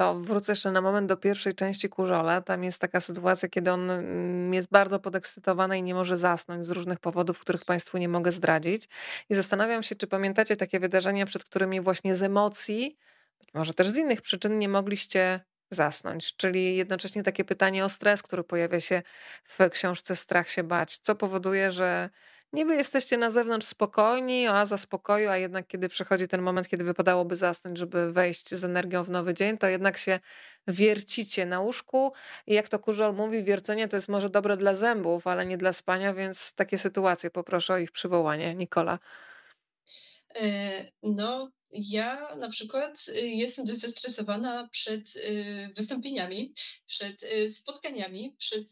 To 0.00 0.20
wrócę 0.20 0.52
jeszcze 0.52 0.72
na 0.72 0.80
moment 0.80 1.08
do 1.08 1.16
pierwszej 1.16 1.54
części 1.54 1.88
Kurzola. 1.88 2.40
Tam 2.40 2.64
jest 2.64 2.80
taka 2.80 3.00
sytuacja, 3.00 3.48
kiedy 3.48 3.72
on 3.72 3.90
mm, 3.90 4.54
jest 4.54 4.68
bardzo 4.68 5.00
podekscytowany 5.00 5.78
i 5.78 5.82
nie 5.82 5.94
może 5.94 6.16
zasnąć 6.16 6.66
z 6.66 6.70
różnych 6.70 6.98
powodów, 6.98 7.38
których 7.38 7.64
Państwu 7.64 7.98
nie 7.98 8.08
mogę 8.08 8.32
zdradzić. 8.32 8.88
I 9.30 9.34
zastanawiam 9.34 9.82
się, 9.82 9.94
czy 9.94 10.06
pamiętacie 10.06 10.56
takie 10.56 10.80
wydarzenia, 10.80 11.26
przed 11.26 11.44
którymi 11.44 11.80
właśnie 11.80 12.14
z 12.14 12.22
emocji, 12.22 12.98
być 13.40 13.54
może 13.54 13.74
też 13.74 13.88
z 13.88 13.96
innych 13.96 14.22
przyczyn, 14.22 14.58
nie 14.58 14.68
mogliście 14.68 15.40
zasnąć. 15.70 16.36
Czyli 16.36 16.76
jednocześnie 16.76 17.22
takie 17.22 17.44
pytanie 17.44 17.84
o 17.84 17.88
stres, 17.88 18.22
który 18.22 18.44
pojawia 18.44 18.80
się 18.80 19.02
w 19.44 19.70
książce 19.70 20.16
Strach 20.16 20.50
się 20.50 20.62
bać. 20.62 20.98
Co 20.98 21.14
powoduje, 21.14 21.72
że 21.72 22.10
Niby 22.52 22.76
jesteście 22.76 23.16
na 23.16 23.30
zewnątrz 23.30 23.66
spokojni, 23.66 24.48
oaza 24.48 24.76
spokoju, 24.78 25.28
a 25.28 25.36
jednak 25.36 25.66
kiedy 25.66 25.88
przychodzi 25.88 26.28
ten 26.28 26.42
moment, 26.42 26.68
kiedy 26.68 26.84
wypadałoby 26.84 27.36
zasnąć, 27.36 27.78
żeby 27.78 28.12
wejść 28.12 28.54
z 28.54 28.64
energią 28.64 29.04
w 29.04 29.10
nowy 29.10 29.34
dzień, 29.34 29.58
to 29.58 29.68
jednak 29.68 29.98
się 29.98 30.20
wiercicie 30.68 31.46
na 31.46 31.60
łóżku 31.60 32.12
i 32.46 32.54
jak 32.54 32.68
to 32.68 32.78
Kurzol 32.78 33.14
mówi, 33.14 33.44
wiercenie 33.44 33.88
to 33.88 33.96
jest 33.96 34.08
może 34.08 34.28
dobre 34.28 34.56
dla 34.56 34.74
zębów, 34.74 35.26
ale 35.26 35.46
nie 35.46 35.56
dla 35.56 35.72
spania, 35.72 36.14
więc 36.14 36.52
takie 36.54 36.78
sytuacje 36.78 37.30
poproszę 37.30 37.74
o 37.74 37.78
ich 37.78 37.92
przywołanie. 37.92 38.54
Nikola. 38.54 38.98
E, 40.34 40.90
no, 41.02 41.50
ja 41.72 42.36
na 42.36 42.50
przykład 42.50 43.06
y, 43.08 43.28
jestem 43.28 43.64
dość 43.64 43.80
zestresowana 43.80 44.68
przed 44.72 45.16
y, 45.16 45.72
wystąpieniami, 45.76 46.54
przed 46.86 47.22
y, 47.22 47.50
spotkaniami, 47.50 48.36
przed 48.38 48.66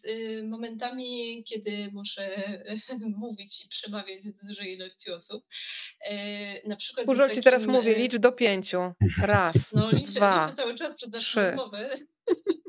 momentami, 0.44 1.44
kiedy 1.44 1.90
muszę 1.92 2.52
mówić 3.16 3.64
i 3.64 3.68
przemawiać 3.68 4.24
do 4.24 4.46
dużej 4.46 4.74
ilości 4.74 5.10
osób. 5.10 5.44
E, 6.00 6.68
na 6.68 6.76
przykład. 6.76 7.06
Dużo 7.06 7.28
ci 7.28 7.42
teraz 7.42 7.66
mówię, 7.66 7.94
licz 7.94 8.16
do 8.16 8.32
pięciu. 8.32 8.92
Raz, 9.22 9.72
no, 9.72 9.90
liczę, 9.90 10.12
dwa, 10.12 10.46
liczę 10.46 10.56
cały 10.56 10.74
czas 10.74 10.96
przed 10.96 11.12
naszą 11.12 11.40
rozmowę. 11.40 11.98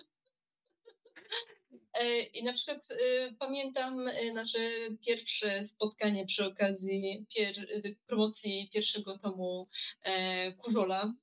E, 2.00 2.22
I 2.22 2.44
na 2.44 2.54
przykład 2.54 2.92
e, 2.92 2.96
pamiętam 3.40 4.08
e, 4.08 4.34
nasze 4.34 4.60
pierwsze 5.06 5.66
spotkanie 5.66 6.26
przy 6.26 6.46
okazji 6.46 7.26
pier 7.36 7.68
promocji 8.08 8.70
pierwszego 8.74 9.18
tomu 9.18 9.68
Kurzola 10.58 11.14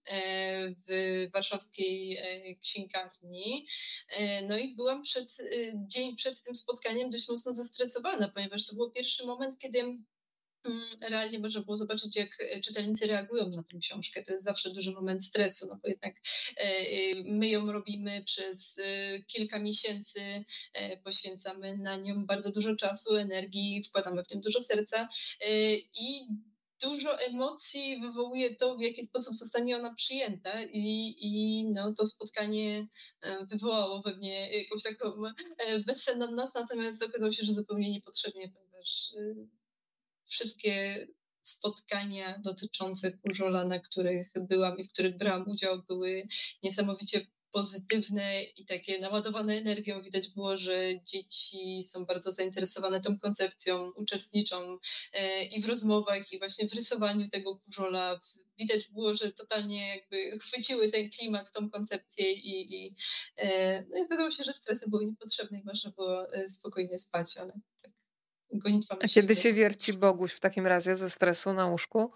w 0.88 1.28
warszawskiej 1.32 2.18
księgarni. 2.62 3.66
No 4.48 4.58
i 4.58 4.74
byłam 4.74 5.02
przed, 5.02 5.36
dzień 5.74 6.16
przed 6.16 6.42
tym 6.42 6.54
spotkaniem 6.54 7.10
dość 7.10 7.28
mocno 7.28 7.52
zestresowana, 7.52 8.28
ponieważ 8.28 8.66
to 8.66 8.74
był 8.74 8.90
pierwszy 8.90 9.26
moment, 9.26 9.58
kiedy 9.58 9.98
realnie 11.00 11.38
można 11.38 11.60
było 11.60 11.76
zobaczyć, 11.76 12.16
jak 12.16 12.28
e, 12.40 12.60
czytelnicy 12.60 13.06
reagują 13.06 13.50
na 13.50 13.62
tę 13.62 13.78
książkę. 13.78 14.24
To 14.24 14.32
jest 14.32 14.44
zawsze 14.44 14.70
duży 14.70 14.92
moment 14.92 15.24
stresu, 15.24 15.66
no 15.66 15.78
bo 15.82 15.88
jednak 15.88 16.14
e, 16.56 16.60
e, 16.60 16.84
my 17.24 17.48
ją 17.48 17.72
robimy 17.72 18.24
przez 18.24 18.76
kilka 19.26 19.58
miesięcy, 19.58 20.44
poświęcamy 21.04 21.76
na 21.78 21.96
nią 21.96 22.26
bardzo 22.26 22.52
dużo 22.52 22.76
czasu, 22.76 23.16
energii, 23.16 23.84
wkładamy 23.88 24.24
w 24.24 24.28
tym 24.28 24.40
dużo 24.40 24.60
serca 24.60 25.08
i 26.00 26.26
dużo 26.82 27.20
emocji 27.20 28.00
wywołuje 28.00 28.56
to, 28.56 28.76
w 28.76 28.80
jaki 28.80 29.02
sposób 29.04 29.34
zostanie 29.34 29.76
ona 29.76 29.94
przyjęta 29.94 30.62
i, 30.64 31.14
i 31.18 31.64
no, 31.72 31.94
to 31.94 32.06
spotkanie 32.06 32.86
wywołało 33.50 34.02
we 34.02 34.16
mnie 34.16 34.62
jakąś 34.62 34.82
taką 34.82 35.22
bezsenną 35.86 36.30
noc, 36.30 36.54
natomiast 36.54 37.02
okazało 37.02 37.32
się, 37.32 37.44
że 37.44 37.54
zupełnie 37.54 37.90
niepotrzebnie, 37.90 38.48
ponieważ 38.48 39.12
wszystkie 40.26 41.06
spotkania 41.42 42.38
dotyczące 42.38 43.12
Kurzola, 43.12 43.64
na 43.64 43.78
których 43.78 44.30
byłam 44.36 44.78
i 44.78 44.84
w 44.84 44.92
których 44.92 45.18
brałam 45.18 45.48
udział, 45.48 45.82
były 45.88 46.28
niesamowicie 46.62 47.26
pozytywne 47.56 48.42
i 48.44 48.66
takie 48.66 49.00
naładowane 49.00 49.54
energią. 49.54 50.02
Widać 50.02 50.28
było, 50.28 50.56
że 50.56 51.04
dzieci 51.04 51.84
są 51.84 52.04
bardzo 52.04 52.32
zainteresowane 52.32 53.00
tą 53.00 53.18
koncepcją, 53.18 53.90
uczestniczą 53.90 54.78
e, 55.12 55.44
i 55.44 55.62
w 55.62 55.66
rozmowach, 55.66 56.32
i 56.32 56.38
właśnie 56.38 56.68
w 56.68 56.72
rysowaniu 56.72 57.28
tego 57.30 57.56
kurzola. 57.56 58.20
Widać 58.58 58.88
było, 58.88 59.16
że 59.16 59.32
totalnie 59.32 59.96
jakby 59.96 60.38
chwyciły 60.38 60.88
ten 60.88 61.10
klimat, 61.10 61.52
tą 61.52 61.70
koncepcję 61.70 62.32
i, 62.32 62.74
i, 62.74 62.94
e, 63.36 63.82
no 63.82 63.98
i 63.98 64.02
wydawało 64.02 64.30
się, 64.30 64.44
że 64.44 64.52
stresy 64.52 64.90
były 64.90 65.06
niepotrzebne 65.06 65.60
i 65.60 65.64
można 65.64 65.90
było 65.90 66.34
e, 66.34 66.48
spokojnie 66.48 66.98
spać, 66.98 67.36
ale 67.36 67.52
gonitwa 68.52 68.96
A 69.04 69.08
kiedy 69.08 69.34
się 69.34 69.52
wierci 69.52 69.92
Boguś 69.92 70.32
w 70.32 70.40
takim 70.40 70.66
razie 70.66 70.96
ze 70.96 71.10
stresu 71.10 71.52
na 71.52 71.66
łóżku? 71.66 72.12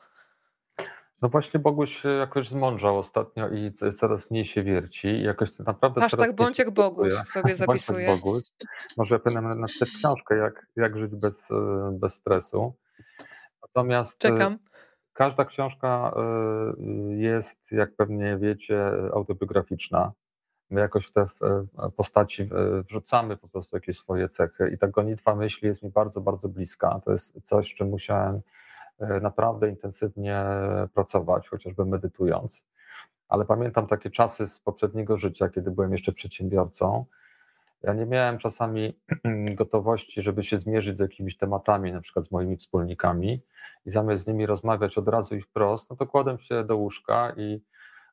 No 1.22 1.28
właśnie 1.28 1.60
Boguś 1.60 2.04
jakoś 2.18 2.48
zmądrzał 2.48 2.98
ostatnio 2.98 3.48
i 3.48 3.72
coraz 3.98 4.30
mniej 4.30 4.44
się 4.44 4.62
wierci. 4.62 5.08
I 5.08 5.22
jakoś 5.22 5.58
naprawdę 5.58 6.04
Aż 6.04 6.12
tak 6.12 6.34
bądź 6.34 6.58
jak 6.58 6.70
Boguś 6.70 7.14
sobie 7.14 7.56
zapisuję. 7.66 8.06
Boguś. 8.06 8.44
Może 8.96 9.18
powinienem 9.18 9.60
napisać 9.60 9.90
książkę, 9.90 10.36
jak, 10.36 10.66
jak 10.76 10.96
żyć 10.96 11.14
bez, 11.14 11.48
bez 11.92 12.14
stresu. 12.14 12.74
Natomiast 13.62 14.24
e, 14.24 14.28
Czekam. 14.28 14.58
każda 15.12 15.44
książka 15.44 16.14
e, 16.16 17.14
jest, 17.14 17.72
jak 17.72 17.96
pewnie 17.96 18.38
wiecie, 18.38 18.90
autobiograficzna. 19.14 20.12
My 20.70 20.80
jakoś 20.80 21.06
w 21.06 21.12
te 21.12 21.26
postaci 21.96 22.48
wrzucamy 22.88 23.36
po 23.36 23.48
prostu 23.48 23.76
jakieś 23.76 23.98
swoje 23.98 24.28
cechy 24.28 24.70
i 24.74 24.78
ta 24.78 24.88
gonitwa 24.88 25.34
myśli 25.34 25.68
jest 25.68 25.82
mi 25.82 25.90
bardzo, 25.90 26.20
bardzo 26.20 26.48
bliska. 26.48 27.00
To 27.04 27.12
jest 27.12 27.42
coś, 27.44 27.74
czym 27.74 27.88
musiałem 27.88 28.40
e, 28.98 29.20
naprawdę 29.20 29.68
intensywnie 29.68 30.44
pracować, 30.94 31.48
chociażby 31.48 31.84
medytując. 31.84 32.64
ale 33.28 33.44
pamiętam 33.44 33.86
takie 33.86 34.10
czasy 34.10 34.46
z 34.46 34.58
poprzedniego 34.58 35.16
życia, 35.16 35.48
kiedy 35.48 35.70
byłem 35.70 35.92
jeszcze 35.92 36.12
przedsiębiorcą. 36.12 37.04
Ja 37.82 37.94
nie 37.94 38.06
miałem 38.06 38.38
czasami 38.38 38.98
gotowości, 39.60 40.22
żeby 40.22 40.44
się 40.44 40.58
zmierzyć 40.58 40.96
z 40.96 41.00
jakimiś 41.00 41.36
tematami, 41.36 41.92
na 41.92 42.00
przykład 42.00 42.26
z 42.26 42.30
moimi 42.30 42.56
wspólnikami, 42.56 43.42
i 43.86 43.90
zamiast 43.90 44.24
z 44.24 44.26
nimi 44.26 44.46
rozmawiać 44.46 44.98
od 44.98 45.08
razu 45.08 45.36
i 45.36 45.42
wprost, 45.42 45.90
no 45.90 45.96
to 45.96 46.06
kładłem 46.06 46.38
się 46.38 46.64
do 46.64 46.76
łóżka 46.76 47.32
i 47.36 47.60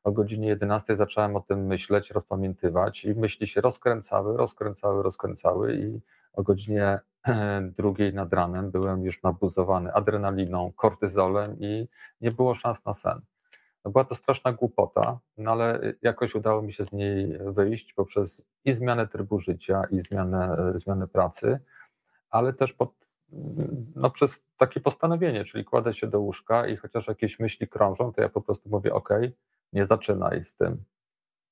o 0.04 0.12
godzinie 0.12 0.48
11 0.48 0.96
zacząłem 0.96 1.36
o 1.36 1.40
tym 1.40 1.66
myśleć, 1.66 2.10
rozpamiętywać, 2.10 3.04
i 3.04 3.14
myśli 3.14 3.46
się 3.46 3.60
rozkręcały, 3.60 4.36
rozkręcały, 4.36 5.02
rozkręcały, 5.02 5.76
i 5.76 6.00
o 6.32 6.42
godzinie 6.42 6.98
drugiej 7.78 8.14
nad 8.14 8.32
ranem 8.32 8.70
byłem 8.70 9.04
już 9.04 9.22
nabuzowany 9.22 9.92
adrenaliną, 9.92 10.72
kortyzolem 10.76 11.56
i 11.60 11.88
nie 12.20 12.30
było 12.30 12.54
szans 12.54 12.84
na 12.84 12.94
sen. 12.94 13.20
No 13.84 13.90
była 13.90 14.04
to 14.04 14.14
straszna 14.14 14.52
głupota, 14.52 15.18
no 15.38 15.50
ale 15.50 15.80
jakoś 16.02 16.34
udało 16.34 16.62
mi 16.62 16.72
się 16.72 16.84
z 16.84 16.92
niej 16.92 17.38
wyjść 17.46 17.92
poprzez 17.92 18.42
i 18.64 18.72
zmianę 18.72 19.08
trybu 19.08 19.40
życia, 19.40 19.82
i 19.90 20.00
zmianę, 20.00 20.72
zmianę 20.74 21.08
pracy, 21.08 21.58
ale 22.30 22.52
też 22.52 22.72
pod, 22.72 22.92
no 23.96 24.10
przez 24.10 24.44
takie 24.56 24.80
postanowienie, 24.80 25.44
czyli 25.44 25.64
kładę 25.64 25.94
się 25.94 26.06
do 26.06 26.20
łóżka 26.20 26.66
i 26.66 26.76
chociaż 26.76 27.08
jakieś 27.08 27.40
myśli 27.40 27.68
krążą, 27.68 28.12
to 28.12 28.22
ja 28.22 28.28
po 28.28 28.40
prostu 28.40 28.68
mówię: 28.68 28.94
OK, 28.94 29.08
nie 29.72 29.86
zaczynaj 29.86 30.44
z 30.44 30.54
tym. 30.54 30.84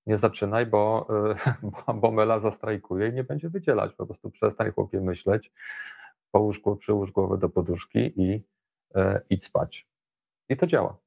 Nie 0.06 0.18
zaczynaj, 0.18 0.66
bo, 0.66 1.08
bo, 1.86 1.94
bo 1.94 2.10
Mela 2.10 2.40
zastrajkuje 2.40 3.08
i 3.08 3.12
nie 3.12 3.24
będzie 3.24 3.48
wydzielać. 3.48 3.94
Po 3.94 4.06
prostu 4.06 4.30
przestań 4.30 4.72
chłopie 4.72 5.00
myśleć, 5.00 5.52
połóż, 6.30 6.60
przyłóż 6.78 7.12
głowę 7.12 7.38
do 7.38 7.48
poduszki 7.48 8.22
i 8.22 8.42
e, 8.94 9.20
idź 9.30 9.44
spać. 9.44 9.88
I 10.48 10.56
to 10.56 10.66
działa. 10.66 11.05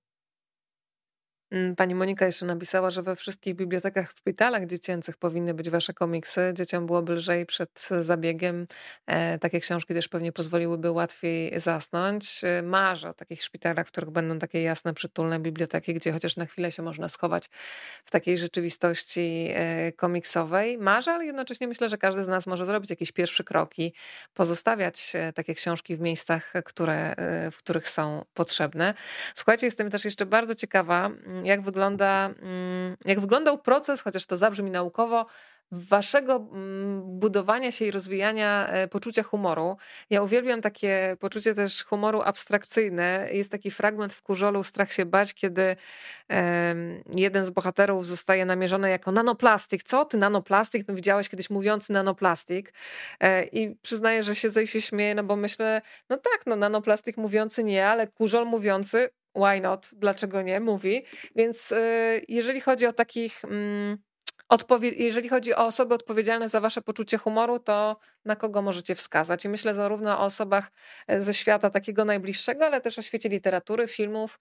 Mm, 1.51 1.75
pani 1.75 1.95
Monika 1.95 2.25
jeszcze 2.25 2.45
napisała, 2.45 2.91
że 2.91 3.01
we 3.01 3.15
wszystkich 3.15 3.55
bibliotekach 3.55 4.13
w 4.13 4.17
szpitalach 4.17 4.65
dziecięcych 4.65 5.17
powinny 5.17 5.53
być 5.53 5.69
wasze 5.69 5.93
komiksy. 5.93 6.51
Dzieciom 6.53 6.85
byłoby 6.85 7.13
lżej 7.13 7.45
przed 7.45 7.89
zabiegiem. 8.01 8.67
E, 9.07 9.39
takie 9.39 9.59
książki 9.59 9.93
też 9.93 10.07
pewnie 10.07 10.31
pozwoliłyby 10.31 10.91
łatwiej 10.91 11.59
zasnąć. 11.59 12.43
E, 12.43 12.61
marzę 12.61 13.09
o 13.09 13.13
takich 13.13 13.43
szpitalach, 13.43 13.87
w 13.87 13.91
których 13.91 14.09
będą 14.09 14.39
takie 14.39 14.61
jasne, 14.61 14.93
przytulne 14.93 15.39
biblioteki, 15.39 15.93
gdzie 15.93 16.11
chociaż 16.11 16.37
na 16.37 16.45
chwilę 16.45 16.71
się 16.71 16.83
można 16.83 17.09
schować 17.09 17.49
w 18.05 18.11
takiej 18.11 18.37
rzeczywistości 18.37 19.49
e, 19.53 19.91
komiksowej. 19.91 20.77
Marzę, 20.77 21.11
ale 21.11 21.25
jednocześnie 21.25 21.67
myślę, 21.67 21.89
że 21.89 21.97
każdy 21.97 22.23
z 22.23 22.27
nas 22.27 22.47
może 22.47 22.65
zrobić 22.65 22.89
jakieś 22.89 23.11
pierwsze 23.11 23.43
kroki, 23.43 23.93
pozostawiać 24.33 25.13
takie 25.35 25.55
książki 25.55 25.95
w 25.95 25.99
miejscach, 25.99 26.53
które, 26.65 27.15
w 27.51 27.57
których 27.57 27.89
są 27.89 28.25
potrzebne. 28.33 28.93
Słuchajcie, 29.35 29.65
jestem 29.67 29.89
też 29.89 30.05
jeszcze 30.05 30.25
bardzo 30.25 30.55
ciekawa, 30.55 31.05
mm, 31.05 31.38
jak 31.45 31.61
wygląda, 31.61 32.25
mm, 32.25 32.97
jak 33.05 33.19
wyglądał 33.19 33.57
proces, 33.57 34.01
chociaż 34.01 34.25
to 34.25 34.37
zabrzmi 34.37 34.71
naukowo, 34.71 35.25
waszego 35.71 36.35
mm, 36.35 37.19
budowania 37.19 37.71
się 37.71 37.85
i 37.85 37.91
rozwijania 37.91 38.67
e, 38.67 38.87
poczucia 38.87 39.23
humoru. 39.23 39.77
Ja 40.09 40.21
uwielbiam 40.21 40.61
takie 40.61 41.17
poczucie 41.19 41.53
też 41.55 41.83
humoru 41.83 42.21
abstrakcyjne. 42.21 43.29
Jest 43.31 43.51
taki 43.51 43.71
fragment 43.71 44.13
w 44.13 44.21
Kurzolu 44.21 44.63
Strach 44.63 44.91
się 44.91 45.05
bać, 45.05 45.33
kiedy 45.33 45.75
jeden 47.15 47.45
z 47.45 47.49
bohaterów 47.49 48.07
zostaje 48.07 48.45
namierzony 48.45 48.89
jako 48.89 49.11
nanoplastik. 49.11 49.83
Co 49.83 50.05
ty 50.05 50.17
nanoplastik? 50.17 50.87
No 50.87 50.95
widziałeś 50.95 51.29
kiedyś 51.29 51.49
mówiący 51.49 51.93
nanoplastik 51.93 52.73
e, 53.19 53.43
i 53.43 53.75
przyznaję, 53.75 54.23
że 54.23 54.35
siedzę 54.35 54.63
i 54.63 54.67
się 54.67 54.81
śmieję, 54.81 55.15
no 55.15 55.23
bo 55.23 55.35
myślę, 55.35 55.81
no 56.09 56.17
tak, 56.17 56.43
no 56.45 56.55
nanoplastik 56.55 57.17
mówiący 57.17 57.63
nie, 57.63 57.87
ale 57.87 58.07
Kurzol 58.07 58.45
mówiący 58.45 59.09
why 59.35 59.61
not, 59.61 59.89
dlaczego 59.93 60.41
nie, 60.41 60.59
mówi. 60.59 61.05
Więc 61.35 61.71
y, 61.71 62.25
jeżeli 62.27 62.61
chodzi 62.61 62.85
o 62.85 62.93
takich, 62.93 63.45
mm, 63.45 63.97
jeżeli 64.81 65.29
chodzi 65.29 65.53
o 65.53 65.65
osoby 65.65 65.95
odpowiedzialne 65.95 66.49
za 66.49 66.61
wasze 66.61 66.81
poczucie 66.81 67.17
humoru, 67.17 67.59
to 67.59 67.97
na 68.25 68.35
kogo 68.35 68.61
możecie 68.61 68.95
wskazać? 68.95 69.45
I 69.45 69.49
myślę 69.49 69.73
zarówno 69.73 70.19
o 70.19 70.21
osobach 70.21 70.71
e, 71.07 71.21
ze 71.21 71.33
świata 71.33 71.69
takiego 71.69 72.05
najbliższego, 72.05 72.65
ale 72.65 72.81
też 72.81 72.99
o 72.99 73.01
świecie 73.01 73.29
literatury, 73.29 73.87
filmów. 73.87 74.39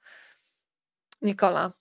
Nikola, 1.22 1.72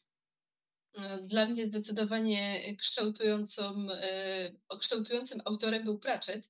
dla 1.23 1.45
mnie 1.45 1.67
zdecydowanie 1.67 2.63
kształtującą, 2.77 3.87
e, 3.91 4.51
kształtującym 4.79 5.41
autorem 5.45 5.83
był 5.83 5.99
Pratchett, 5.99 6.47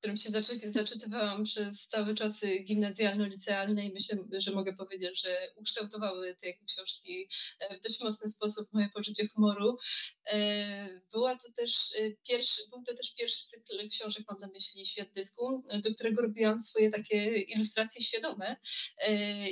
którym 0.00 0.16
się 0.16 0.30
zaczy, 0.30 0.60
zaczytywałam 0.80 1.44
przez 1.44 1.86
cały 1.86 2.14
czas 2.14 2.40
gimnazjalno-licealne 2.64 3.86
i 3.86 3.92
myślę, 3.92 4.18
że 4.38 4.50
mogę 4.50 4.72
powiedzieć, 4.72 5.22
że 5.22 5.48
ukształtowały 5.56 6.36
te 6.40 6.52
książki 6.52 7.28
e, 7.60 7.78
w 7.78 7.82
dość 7.82 8.00
mocny 8.00 8.28
sposób 8.28 8.72
moje 8.72 8.88
poczucie 8.88 9.28
humoru. 9.28 9.78
E, 10.26 11.00
była 11.12 11.36
to 11.36 11.52
też 11.52 11.92
pierwszy, 12.28 12.62
był 12.70 12.82
to 12.82 12.94
też 12.94 13.14
pierwszy 13.14 13.46
cykl 13.46 13.88
książek, 13.88 14.24
mam 14.28 14.40
na 14.40 14.48
myśli 14.48 14.86
Świat 14.86 15.12
Dysku, 15.12 15.64
do 15.84 15.94
którego 15.94 16.22
robiłam 16.22 16.60
swoje 16.60 16.90
takie 16.90 17.36
ilustracje 17.36 18.02
świadome 18.02 18.56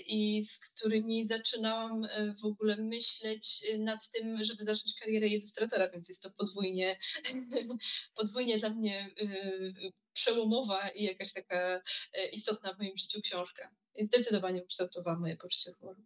i 0.06 0.44
z 0.44 0.58
którymi 0.58 1.26
zaczynałam 1.26 2.08
w 2.42 2.46
ogóle 2.46 2.76
myśleć 2.76 3.64
nad 3.78 4.10
tym, 4.10 4.37
żeby 4.44 4.64
zacząć 4.64 4.94
karierę 5.00 5.26
ilustratora, 5.26 5.88
więc 5.88 6.08
jest 6.08 6.22
to 6.22 6.30
podwójnie, 6.30 6.98
podwójnie 8.18 8.58
dla 8.58 8.70
mnie 8.70 9.10
y, 9.22 9.92
przełomowa 10.12 10.88
i 10.88 11.04
jakaś 11.04 11.32
taka 11.32 11.76
y, 11.76 12.28
istotna 12.32 12.74
w 12.74 12.78
moim 12.78 12.96
życiu 12.96 13.20
książka. 13.22 13.70
I 13.94 14.04
zdecydowanie 14.04 14.62
ukształtowała 14.62 15.18
moje 15.18 15.36
poczucie 15.36 15.72
humoru. 15.72 16.02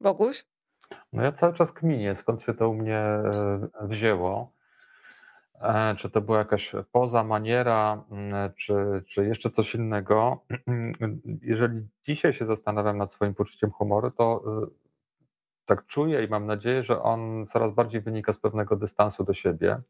Boguś? 0.00 0.44
No 1.12 1.22
ja 1.22 1.32
cały 1.32 1.54
czas 1.54 1.72
kminię, 1.72 2.14
skąd 2.14 2.42
się 2.42 2.54
to 2.54 2.68
u 2.68 2.74
mnie 2.74 2.98
e, 2.98 3.68
wzięło. 3.82 4.52
E, 5.60 5.96
czy 5.96 6.10
to 6.10 6.20
była 6.20 6.38
jakaś 6.38 6.72
poza, 6.92 7.24
maniera, 7.24 8.04
czy, 8.56 8.74
czy 9.08 9.26
jeszcze 9.26 9.50
coś 9.50 9.74
innego. 9.74 10.44
Jeżeli 11.42 11.88
dzisiaj 12.04 12.32
się 12.32 12.46
zastanawiam 12.46 12.98
nad 12.98 13.12
swoim 13.12 13.34
poczuciem 13.34 13.70
humoru, 13.70 14.10
to 14.10 14.42
tak 15.66 15.86
czuję 15.86 16.24
i 16.24 16.28
mam 16.28 16.46
nadzieję, 16.46 16.82
że 16.82 17.02
on 17.02 17.46
coraz 17.46 17.74
bardziej 17.74 18.00
wynika 18.00 18.32
z 18.32 18.38
pewnego 18.38 18.76
dystansu 18.76 19.24
do 19.24 19.34
siebie. 19.34 19.80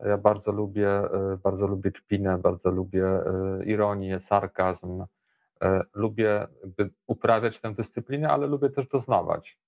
Ja 0.00 0.18
bardzo 0.18 0.52
lubię, 0.52 0.88
e, 0.88 1.38
bardzo 1.42 1.66
lubię 1.66 1.92
kpinę, 1.92 2.38
bardzo 2.38 2.70
lubię 2.70 3.06
e, 3.06 3.64
ironię, 3.64 4.20
sarkazm. 4.20 5.04
E, 5.62 5.82
lubię 5.94 6.46
uprawiać 7.06 7.60
tę 7.60 7.74
dyscyplinę, 7.74 8.28
ale 8.28 8.46
lubię 8.46 8.70
też 8.70 8.88
doznawać. 8.88 9.58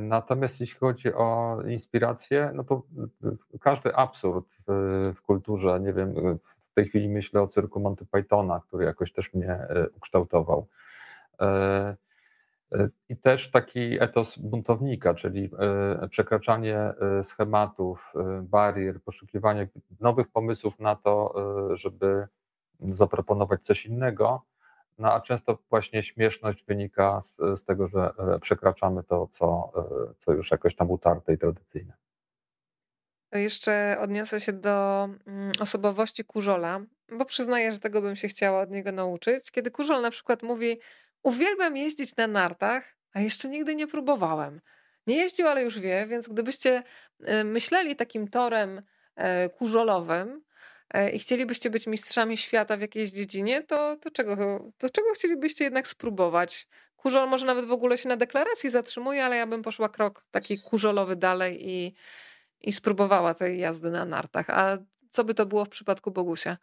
Natomiast 0.00 0.60
jeśli 0.60 0.78
chodzi 0.78 1.14
o 1.14 1.58
inspirację, 1.68 2.50
no 2.54 2.64
to 2.64 2.82
każdy 3.60 3.96
absurd 3.96 4.46
w, 4.66 5.12
w 5.16 5.22
kulturze, 5.22 5.80
nie 5.80 5.92
wiem, 5.92 6.14
w 6.70 6.74
tej 6.74 6.88
chwili 6.88 7.08
myślę 7.08 7.42
o 7.42 7.48
cyrku 7.48 7.80
Monty 7.80 8.06
Pythona, 8.06 8.60
który 8.68 8.84
jakoś 8.84 9.12
też 9.12 9.34
mnie 9.34 9.58
ukształtował. 9.96 10.66
I 13.08 13.16
też 13.16 13.50
taki 13.50 14.02
etos 14.02 14.38
buntownika, 14.38 15.14
czyli 15.14 15.50
e, 16.02 16.08
przekraczanie 16.08 16.76
e, 16.78 17.24
schematów, 17.24 18.12
e, 18.14 18.42
barier, 18.42 19.02
poszukiwanie 19.02 19.68
nowych 20.00 20.28
pomysłów 20.28 20.78
na 20.78 20.96
to, 20.96 21.34
żeby 21.74 22.26
zaproponować 22.92 23.64
coś 23.64 23.86
innego. 23.86 24.42
No 24.98 25.12
a 25.12 25.20
często 25.20 25.58
właśnie 25.70 26.02
śmieszność 26.02 26.64
wynika 26.64 27.20
z, 27.20 27.36
z 27.36 27.64
tego, 27.64 27.88
że 27.88 28.10
przekraczamy 28.40 29.02
to, 29.02 29.28
co, 29.32 29.72
co 30.18 30.32
już 30.32 30.50
jakoś 30.50 30.76
tam 30.76 30.90
utarte 30.90 31.34
i 31.34 31.38
tradycyjne. 31.38 31.92
To 33.32 33.38
jeszcze 33.38 33.96
odniosę 34.00 34.40
się 34.40 34.52
do 34.52 35.08
mm, 35.26 35.52
osobowości 35.60 36.24
Kurzola, 36.24 36.80
bo 37.18 37.24
przyznaję, 37.24 37.72
że 37.72 37.78
tego 37.78 38.02
bym 38.02 38.16
się 38.16 38.28
chciała 38.28 38.60
od 38.62 38.70
niego 38.70 38.92
nauczyć. 38.92 39.50
Kiedy 39.50 39.70
Kurzol 39.70 40.02
na 40.02 40.10
przykład 40.10 40.42
mówi, 40.42 40.80
Uwielbiam 41.22 41.76
jeździć 41.76 42.16
na 42.16 42.26
nartach, 42.26 42.96
a 43.12 43.20
jeszcze 43.20 43.48
nigdy 43.48 43.74
nie 43.74 43.86
próbowałem. 43.86 44.60
Nie 45.06 45.16
jeździł, 45.16 45.48
ale 45.48 45.62
już 45.62 45.78
wie, 45.78 46.06
więc 46.06 46.28
gdybyście 46.28 46.82
e, 47.24 47.44
myśleli 47.44 47.96
takim 47.96 48.28
torem 48.28 48.82
e, 49.16 49.48
kurzolowym 49.48 50.42
e, 50.94 51.10
i 51.10 51.18
chcielibyście 51.18 51.70
być 51.70 51.86
mistrzami 51.86 52.36
świata 52.36 52.76
w 52.76 52.80
jakiejś 52.80 53.10
dziedzinie, 53.10 53.62
to, 53.62 53.96
to, 53.96 54.10
czego, 54.10 54.36
to 54.78 54.90
czego 54.90 55.12
chcielibyście 55.14 55.64
jednak 55.64 55.88
spróbować? 55.88 56.68
Kurzol 56.96 57.28
może 57.28 57.46
nawet 57.46 57.64
w 57.64 57.72
ogóle 57.72 57.98
się 57.98 58.08
na 58.08 58.16
deklaracji 58.16 58.70
zatrzymuje, 58.70 59.24
ale 59.24 59.36
ja 59.36 59.46
bym 59.46 59.62
poszła 59.62 59.88
krok 59.88 60.26
taki 60.30 60.62
kurzolowy 60.62 61.16
dalej 61.16 61.68
i, 61.68 61.94
i 62.60 62.72
spróbowała 62.72 63.34
tej 63.34 63.58
jazdy 63.58 63.90
na 63.90 64.04
nartach. 64.04 64.50
A 64.50 64.78
co 65.10 65.24
by 65.24 65.34
to 65.34 65.46
było 65.46 65.64
w 65.64 65.68
przypadku 65.68 66.10
Bogusia? 66.10 66.56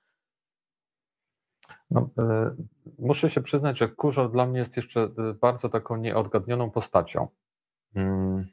No, 1.91 2.09
e, 2.17 2.55
muszę 2.99 3.29
się 3.29 3.41
przyznać, 3.41 3.77
że 3.77 3.87
Kurzor 3.87 4.31
dla 4.31 4.45
mnie 4.45 4.59
jest 4.59 4.77
jeszcze 4.77 5.01
e, 5.01 5.33
bardzo 5.33 5.69
taką 5.69 5.97
nieodgadnioną 5.97 6.71
postacią. 6.71 7.27
Mm. 7.95 8.47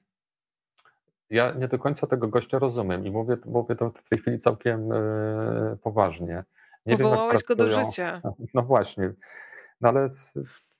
Ja 1.31 1.53
nie 1.53 1.69
do 1.69 1.79
końca 1.79 2.07
tego 2.07 2.29
gościa 2.29 2.59
rozumiem 2.59 3.07
i 3.07 3.11
mówię, 3.11 3.37
mówię 3.45 3.77
to 3.77 3.91
w 3.91 4.09
tej 4.09 4.19
chwili 4.19 4.39
całkiem 4.39 4.93
e, 4.93 5.77
poważnie. 5.83 6.45
Nie 6.87 6.97
Powołałeś 6.97 7.33
wiem, 7.33 7.43
go 7.49 7.55
do 7.55 7.69
życia. 7.69 8.23
No 8.55 8.63
właśnie, 8.63 9.13
no 9.81 9.89
ale 9.89 10.09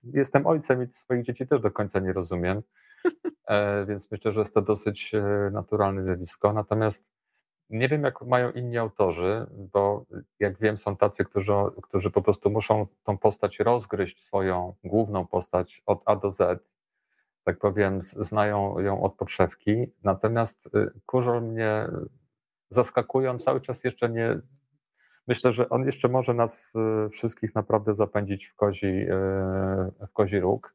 jestem 0.03 0.47
ojcem 0.47 0.83
i 0.83 0.87
swoich 0.87 1.25
dzieci 1.25 1.47
też 1.47 1.61
do 1.61 1.71
końca 1.71 1.99
nie 1.99 2.13
rozumiem. 2.13 2.63
więc 3.87 4.11
myślę, 4.11 4.33
że 4.33 4.41
jest 4.41 4.55
to 4.55 4.63
dosyć 4.63 5.13
naturalne 5.53 6.05
zjawisko. 6.05 6.53
Natomiast 6.53 7.05
nie 7.71 7.89
wiem, 7.89 8.03
jak 8.03 8.23
mają 8.23 8.51
inni 8.51 8.79
autorzy, 8.79 9.47
bo 9.73 10.05
jak 10.41 10.59
wiem, 10.59 10.77
są 10.77 10.97
tacy, 10.97 11.25
którzy, 11.25 11.53
którzy 11.83 12.11
po 12.11 12.23
prostu 12.23 12.51
muszą 12.51 12.87
tą 13.05 13.19
postać 13.19 13.59
rozgryźć, 13.59 14.25
swoją 14.25 14.75
główną 14.85 15.27
postać 15.27 15.83
od 15.87 16.03
A 16.05 16.17
do 16.17 16.33
Z, 16.33 16.63
tak 17.45 17.59
powiem, 17.59 18.03
znają 18.03 18.79
ją 18.79 19.03
od 19.03 19.15
podszewki. 19.15 19.87
Natomiast 20.03 20.67
y, 20.67 20.91
Kurzol 21.07 21.43
mnie 21.43 21.89
zaskakują, 22.71 23.39
cały 23.39 23.61
czas 23.61 23.85
jeszcze 23.85 24.09
nie. 24.09 24.41
Myślę, 25.27 25.53
że 25.53 25.69
on 25.69 25.85
jeszcze 25.85 26.09
może 26.09 26.35
nas 26.35 26.75
y, 26.75 27.11
wszystkich 27.11 27.55
naprawdę 27.55 27.95
zapędzić 27.95 28.47
w 28.47 28.55
kozi, 28.55 28.87
y, 28.87 29.09
w 30.07 30.13
kozi 30.13 30.41
róg. 30.41 30.75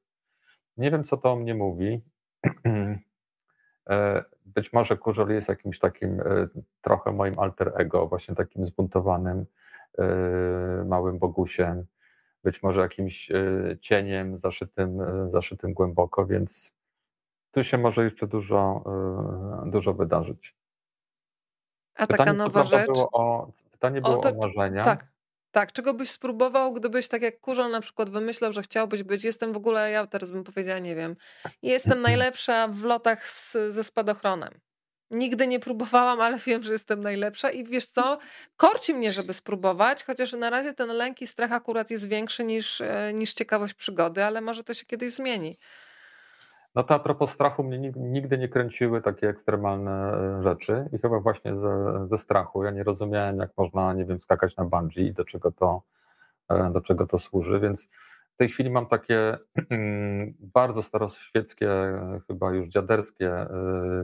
Nie 0.78 0.92
wiem, 0.92 1.04
co 1.04 1.18
to 1.18 1.32
o 1.32 1.36
mnie 1.36 1.56
mówi. 1.56 2.02
E, 4.52 4.54
być 4.54 4.74
może 4.74 4.98
Kurzol 4.98 5.30
jest 5.30 5.50
jakimś 5.50 5.80
takim 5.80 6.22
e, 6.22 6.48
trochę 6.82 7.12
moim 7.12 7.40
alter 7.40 7.72
ego, 7.76 8.08
właśnie 8.08 8.36
takim 8.36 8.66
zbuntowanym 8.66 9.46
e, 9.98 10.06
małym 10.86 11.20
bogusiem, 11.20 11.86
być 12.44 12.64
może 12.64 12.82
jakimś 12.82 13.30
cieniem 13.82 14.38
zaszytym, 14.38 15.00
zaszytym 15.32 15.74
głęboko, 15.74 16.26
więc 16.26 16.78
tu 17.52 17.64
się 17.64 17.78
może 17.78 18.04
jeszcze 18.04 18.28
dużo, 18.28 18.84
dużo 19.66 19.94
wydarzyć. 19.94 20.56
A 21.96 22.08
pytanie, 22.08 22.18
taka 22.18 22.34
nowa 22.34 22.64
rzecz. 22.64 22.88
Było 22.88 23.10
o, 23.12 23.52
pytanie 23.72 24.02
było 24.02 24.14
o, 24.14 24.18
to, 24.18 24.30
o 24.30 24.38
marzenia. 24.38 24.84
Tak, 24.84 25.11
tak, 25.52 25.72
czego 25.72 25.94
byś 25.94 26.10
spróbował, 26.10 26.74
gdybyś 26.74 27.08
tak 27.08 27.22
jak 27.22 27.40
Kurzon 27.40 27.72
na 27.72 27.82
przykład 27.82 28.10
wymyślał, 28.10 28.52
że 28.52 28.62
chciałbyś 28.62 29.04
być, 29.04 29.24
jestem 29.24 29.54
w 29.54 29.58
ogóle, 29.58 29.92
ja 29.92 30.08
teraz 30.08 30.32
bym 30.32 30.44
powiedziała, 30.44 30.80
nie 30.80 30.96
wiem, 30.96 31.16
jestem 31.62 32.02
najlepsza 32.02 32.68
w 32.68 32.84
lotach 32.84 33.30
z, 33.30 33.58
ze 33.70 33.84
spadochronem. 33.84 34.60
Nigdy 35.12 35.48
nie 35.48 35.60
próbowałam, 35.60 36.22
ale 36.22 36.38
wiem, 36.38 36.64
że 36.64 36.74
jestem 36.74 37.02
najlepsza 37.02 37.50
i 37.50 37.64
wiesz 37.64 37.86
co, 37.86 38.18
korci 38.58 38.94
mnie, 38.94 39.14
żeby 39.14 39.34
spróbować, 39.34 40.04
chociaż 40.04 40.34
na 40.34 40.50
razie 40.50 40.74
ten 40.74 40.90
lęk 40.90 41.22
i 41.22 41.28
strach 41.28 41.52
akurat 41.52 41.92
jest 41.92 42.08
większy 42.08 42.44
niż, 42.44 42.82
e, 42.82 43.12
niż 43.14 43.34
ciekawość 43.34 43.74
przygody, 43.74 44.24
ale 44.24 44.42
może 44.42 44.64
to 44.64 44.74
się 44.74 44.86
kiedyś 44.86 45.12
zmieni. 45.14 45.58
No 46.76 46.84
to 46.84 46.96
a 46.96 47.00
propos 47.00 47.32
strachu, 47.32 47.64
mnie 47.64 47.92
nigdy 47.96 48.38
nie 48.38 48.50
kręciły 48.50 49.02
takie 49.02 49.30
ekstremalne 49.30 50.14
e, 50.14 50.44
rzeczy 50.44 50.90
i 50.94 50.98
chyba 50.98 51.20
właśnie 51.20 51.56
ze, 51.56 52.08
ze 52.08 52.18
strachu. 52.18 52.64
Ja 52.64 52.72
nie 52.72 52.84
rozumiałem, 52.84 53.40
jak 53.40 53.52
można, 53.58 53.94
nie 53.94 54.06
wiem, 54.06 54.22
skakać 54.22 54.56
na 54.58 54.66
bungee 54.66 55.02
i 55.02 55.14
do 55.14 55.26
czego 55.26 55.52
to, 55.52 55.82
e, 56.50 56.72
do 56.72 56.82
czego 56.82 57.08
to 57.08 57.20
służy, 57.20 57.60
więc 57.60 57.90
w 58.34 58.38
tej 58.38 58.50
chwili 58.50 58.70
mam 58.70 58.86
takie 58.86 59.38
bardzo 60.40 60.84
staroświeckie, 60.84 61.70
chyba 62.28 62.52
już 62.52 62.68
dziaderskie 62.68 63.30
e, 63.30 63.48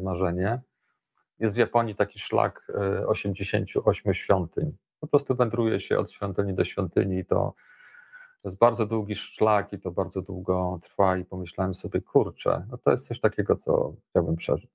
marzenie. 0.03 0.59
Jest 1.39 1.55
w 1.55 1.59
Japonii 1.59 1.95
taki 1.95 2.19
szlak 2.19 2.71
88 3.07 4.13
świątyń. 4.13 4.77
Po 4.99 5.07
prostu 5.07 5.35
wędruje 5.35 5.79
się 5.79 5.97
od 5.97 6.11
świątyni 6.11 6.53
do 6.53 6.63
świątyni 6.63 7.19
i 7.19 7.25
to 7.25 7.53
to 8.41 8.49
jest 8.49 8.57
bardzo 8.57 8.85
długi 8.85 9.15
szlak 9.15 9.73
i 9.73 9.79
to 9.79 9.91
bardzo 9.91 10.21
długo 10.21 10.79
trwa 10.83 11.17
i 11.17 11.25
pomyślałem 11.25 11.73
sobie, 11.73 12.01
kurczę, 12.01 12.65
no 12.71 12.77
to 12.77 12.91
jest 12.91 13.07
coś 13.07 13.19
takiego, 13.19 13.55
co 13.55 13.93
chciałbym 14.09 14.35
przeżyć. 14.35 14.69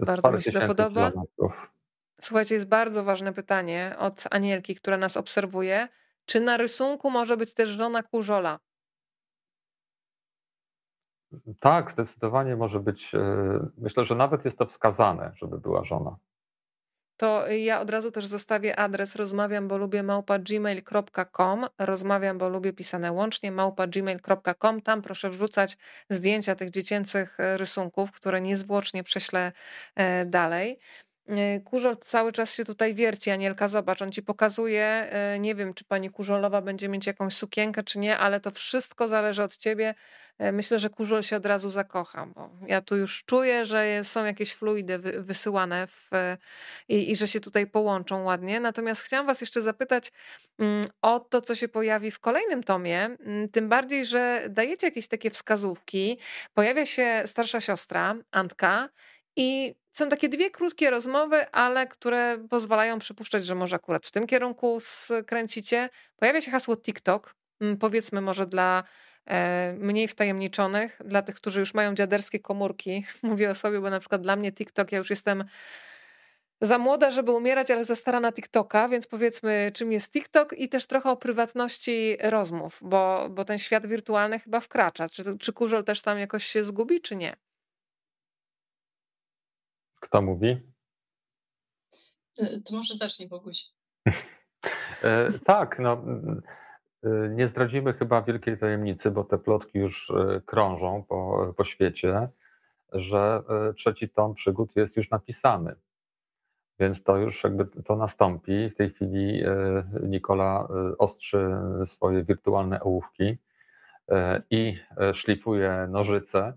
bardzo 0.00 0.32
mi 0.32 0.42
się 0.42 0.52
to 0.52 0.66
podoba. 0.66 1.10
Kilometrów. 1.10 1.74
Słuchajcie, 2.20 2.54
jest 2.54 2.68
bardzo 2.68 3.04
ważne 3.04 3.32
pytanie 3.32 3.94
od 3.98 4.24
Anielki, 4.30 4.74
która 4.74 4.96
nas 4.96 5.16
obserwuje. 5.16 5.88
Czy 6.26 6.40
na 6.40 6.56
rysunku 6.56 7.10
może 7.10 7.36
być 7.36 7.54
też 7.54 7.68
żona 7.68 8.02
kurzola? 8.02 8.58
Tak, 11.60 11.92
zdecydowanie 11.92 12.56
może 12.56 12.80
być. 12.80 13.14
E, 13.14 13.20
myślę, 13.78 14.04
że 14.04 14.14
nawet 14.14 14.44
jest 14.44 14.58
to 14.58 14.66
wskazane, 14.66 15.32
żeby 15.36 15.58
była 15.58 15.84
żona 15.84 16.16
to 17.16 17.48
ja 17.48 17.80
od 17.80 17.90
razu 17.90 18.10
też 18.10 18.26
zostawię 18.26 18.78
adres 18.78 19.16
rozmawiam, 19.16 19.68
bo 19.68 19.78
lubię 19.78 20.02
małpa 20.02 20.38
gmail.com. 20.38 21.66
Rozmawiam, 21.78 22.38
bo 22.38 22.48
lubię 22.48 22.72
pisane 22.72 23.12
łącznie 23.12 23.52
małpa 23.52 23.86
gmail.com. 23.86 24.82
Tam 24.82 25.02
proszę 25.02 25.30
wrzucać 25.30 25.76
zdjęcia 26.10 26.54
tych 26.54 26.70
dziecięcych 26.70 27.40
e, 27.40 27.56
rysunków, 27.56 28.12
które 28.12 28.40
niezwłocznie 28.40 29.04
prześlę 29.04 29.52
e, 29.94 30.24
dalej. 30.24 30.78
E, 31.28 31.60
Kurzol 31.60 31.96
cały 31.96 32.32
czas 32.32 32.54
się 32.54 32.64
tutaj 32.64 32.94
wierci, 32.94 33.30
Anielka, 33.30 33.68
zobacz, 33.68 34.02
on 34.02 34.12
ci 34.12 34.22
pokazuje, 34.22 35.10
nie 35.40 35.54
wiem, 35.54 35.74
czy 35.74 35.84
pani 35.84 36.10
Kurzolowa 36.10 36.62
będzie 36.62 36.88
mieć 36.88 37.06
jakąś 37.06 37.34
sukienkę, 37.34 37.82
czy 37.82 37.98
nie, 37.98 38.18
ale 38.18 38.40
to 38.40 38.50
wszystko 38.50 39.08
zależy 39.08 39.42
od 39.42 39.56
ciebie. 39.56 39.94
E, 40.38 40.52
myślę, 40.52 40.78
że 40.78 40.90
Kurzol 40.90 41.22
się 41.22 41.36
od 41.36 41.46
razu 41.46 41.70
zakocha, 41.70 42.26
bo 42.26 42.50
ja 42.66 42.80
tu 42.80 42.96
już 42.96 43.24
czuję, 43.24 43.64
że 43.64 44.04
są 44.04 44.24
jakieś 44.24 44.52
fluidy 44.52 44.98
wysyłane 44.98 45.86
w, 45.86 46.10
i, 46.88 47.10
i 47.10 47.16
że 47.16 47.28
się 47.28 47.40
tutaj 47.40 47.66
połączą 47.66 48.24
ładnie. 48.24 48.60
Natomiast 48.60 49.02
chciałam 49.02 49.26
Was 49.26 49.40
jeszcze 49.40 49.62
zapytać 49.62 50.12
mm, 50.58 50.84
o 51.02 51.20
to, 51.20 51.40
co 51.40 51.54
się 51.54 51.68
pojawi 51.68 52.10
w 52.10 52.18
kolejnym 52.18 52.62
tomie, 52.62 53.04
mm, 53.04 53.48
tym 53.48 53.68
bardziej, 53.68 54.06
że 54.06 54.46
dajecie 54.50 54.86
jakieś 54.86 55.08
takie 55.08 55.30
wskazówki. 55.30 56.18
Pojawia 56.54 56.86
się 56.86 57.22
starsza 57.26 57.60
siostra, 57.60 58.14
Antka, 58.30 58.88
i 59.36 59.74
są 59.92 60.08
takie 60.08 60.28
dwie 60.28 60.50
krótkie 60.50 60.90
rozmowy, 60.90 61.50
ale 61.50 61.86
które 61.86 62.38
pozwalają 62.50 62.98
przypuszczać, 62.98 63.46
że 63.46 63.54
może 63.54 63.76
akurat 63.76 64.06
w 64.06 64.10
tym 64.10 64.26
kierunku 64.26 64.78
skręcicie. 64.80 65.88
Pojawia 66.16 66.40
się 66.40 66.50
hasło 66.50 66.76
TikTok. 66.76 67.34
Mm, 67.60 67.76
powiedzmy 67.76 68.20
może 68.20 68.46
dla 68.46 68.84
E, 69.30 69.74
mniej 69.78 70.08
wtajemniczonych, 70.08 71.00
dla 71.04 71.22
tych, 71.22 71.34
którzy 71.34 71.60
już 71.60 71.74
mają 71.74 71.94
dziaderskie 71.94 72.40
komórki. 72.40 73.04
Mówię 73.22 73.50
o 73.50 73.54
sobie, 73.54 73.80
bo 73.80 73.90
na 73.90 74.00
przykład 74.00 74.22
dla 74.22 74.36
mnie 74.36 74.52
TikTok, 74.52 74.92
ja 74.92 74.98
już 74.98 75.10
jestem 75.10 75.44
za 76.60 76.78
młoda, 76.78 77.10
żeby 77.10 77.32
umierać, 77.32 77.70
ale 77.70 77.84
za 77.84 77.96
stara 77.96 78.20
na 78.20 78.32
TikToka, 78.32 78.88
więc 78.88 79.06
powiedzmy, 79.06 79.70
czym 79.74 79.92
jest 79.92 80.12
TikTok 80.12 80.52
i 80.58 80.68
też 80.68 80.86
trochę 80.86 81.10
o 81.10 81.16
prywatności 81.16 82.16
rozmów, 82.22 82.78
bo, 82.82 83.28
bo 83.30 83.44
ten 83.44 83.58
świat 83.58 83.86
wirtualny 83.86 84.38
chyba 84.38 84.60
wkracza. 84.60 85.08
Czy, 85.08 85.38
czy 85.38 85.52
Kurzel 85.52 85.84
też 85.84 86.02
tam 86.02 86.18
jakoś 86.18 86.46
się 86.46 86.64
zgubi, 86.64 87.00
czy 87.00 87.16
nie? 87.16 87.36
Kto 90.04 90.22
mówi? 90.22 90.60
E, 92.38 92.60
to 92.60 92.74
może 92.74 92.96
zacznij, 92.96 93.28
Boguś. 93.28 93.64
e, 95.02 95.32
tak, 95.44 95.78
no 95.78 96.02
Y, 97.06 97.30
nie 97.34 97.48
zdradzimy 97.48 97.92
chyba 97.92 98.22
wielkiej 98.22 98.58
tajemnicy, 98.58 99.10
bo 99.10 99.24
te 99.24 99.38
plotki 99.38 99.78
już 99.78 100.10
y, 100.10 100.42
krążą 100.46 101.04
po, 101.08 101.52
po 101.56 101.64
świecie, 101.64 102.28
że 102.92 103.42
trzeci 103.76 104.08
tom 104.08 104.34
przygód 104.34 104.76
jest 104.76 104.96
już 104.96 105.10
napisany. 105.10 105.74
Więc 106.80 107.02
to 107.02 107.16
już 107.16 107.44
jakby 107.44 107.66
to 107.66 107.96
nastąpi. 107.96 108.70
W 108.70 108.76
tej 108.76 108.90
chwili 108.90 109.42
Nikola 110.02 110.68
ostrzy 110.98 111.50
swoje 111.86 112.24
wirtualne 112.24 112.80
ołówki 112.80 113.38
i 114.50 114.78
szlifuje 115.12 115.86
nożyce. 115.90 116.52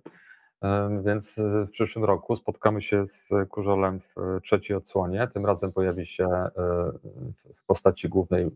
Więc 1.04 1.36
w 1.38 1.70
przyszłym 1.72 2.06
roku 2.06 2.36
spotkamy 2.36 2.82
się 2.82 3.08
z 3.08 3.30
Kurzolem 3.50 4.00
w 4.00 4.16
trzeciej 4.44 4.78
odsłonie. 4.78 5.28
Tym 5.34 5.46
razem 5.46 5.72
pojawi 5.72 6.06
się 6.06 6.28
w 7.56 7.66
postaci 7.66 8.10
głównej 8.10 8.52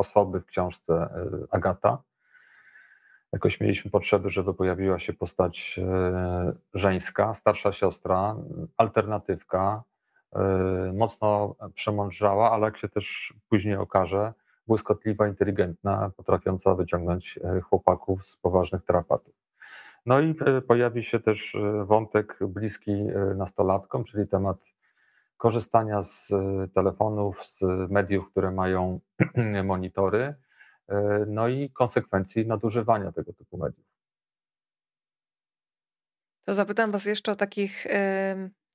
osoby 0.00 0.40
w 0.40 0.46
książce 0.46 0.94
e, 0.94 1.28
Agata. 1.50 2.02
Jakoś 3.32 3.60
mieliśmy 3.60 3.90
potrzeby, 3.90 4.30
żeby 4.30 4.54
pojawiła 4.54 4.98
się 4.98 5.12
postać 5.12 5.80
e, 5.82 6.52
żeńska, 6.74 7.34
starsza 7.34 7.72
siostra, 7.72 8.36
alternatywka, 8.76 9.82
e, 10.32 10.92
mocno 10.94 11.54
przemądrzała, 11.74 12.52
ale 12.52 12.64
jak 12.64 12.76
się 12.76 12.88
też 12.88 13.34
później 13.48 13.76
okaże, 13.76 14.32
błyskotliwa, 14.66 15.28
inteligentna, 15.28 16.10
potrafiąca 16.16 16.74
wyciągnąć 16.74 17.38
chłopaków 17.62 18.24
z 18.26 18.36
poważnych 18.36 18.84
trapatów. 18.84 19.39
No 20.06 20.20
i 20.20 20.34
pojawi 20.66 21.04
się 21.04 21.20
też 21.20 21.56
wątek 21.84 22.38
bliski 22.48 22.92
nastolatkom, 23.36 24.04
czyli 24.04 24.28
temat 24.28 24.56
korzystania 25.40 26.02
z 26.02 26.30
e, 26.30 26.68
telefonów, 26.74 27.46
z 27.46 27.60
mediów, 27.90 28.30
które 28.30 28.50
mają 28.50 29.00
monitory, 29.64 30.34
e, 30.88 31.24
no 31.28 31.48
i 31.48 31.70
konsekwencji 31.70 32.46
nadużywania 32.46 33.12
tego 33.12 33.32
typu 33.32 33.58
mediów. 33.58 33.86
To 36.44 36.54
zapytam 36.54 36.90
Was 36.90 37.04
jeszcze 37.04 37.32
o 37.32 37.34
takich 37.34 37.86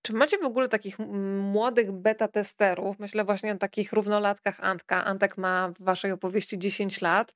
czy 0.06 0.14
macie 0.14 0.38
w 0.38 0.46
ogóle 0.46 0.70
takich 0.70 1.00
młodych 1.00 1.92
beta 1.92 2.28
testerów? 2.28 3.00
Myślę 3.00 3.24
właśnie 3.24 3.52
o 3.52 3.58
takich 3.58 3.94
równolatkach 3.94 4.60
Antka. 4.60 5.06
Antek 5.06 5.38
ma 5.38 5.72
w 5.80 5.84
waszej 5.84 6.12
opowieści 6.12 6.60
10 6.60 7.02
lat, 7.02 7.34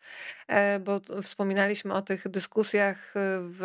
e, 0.47 0.79
bo 0.79 1.01
wspominaliśmy 1.23 1.93
o 1.93 2.01
tych 2.01 2.27
dyskusjach 2.27 3.13
e, 3.15 3.19
w 3.41 3.63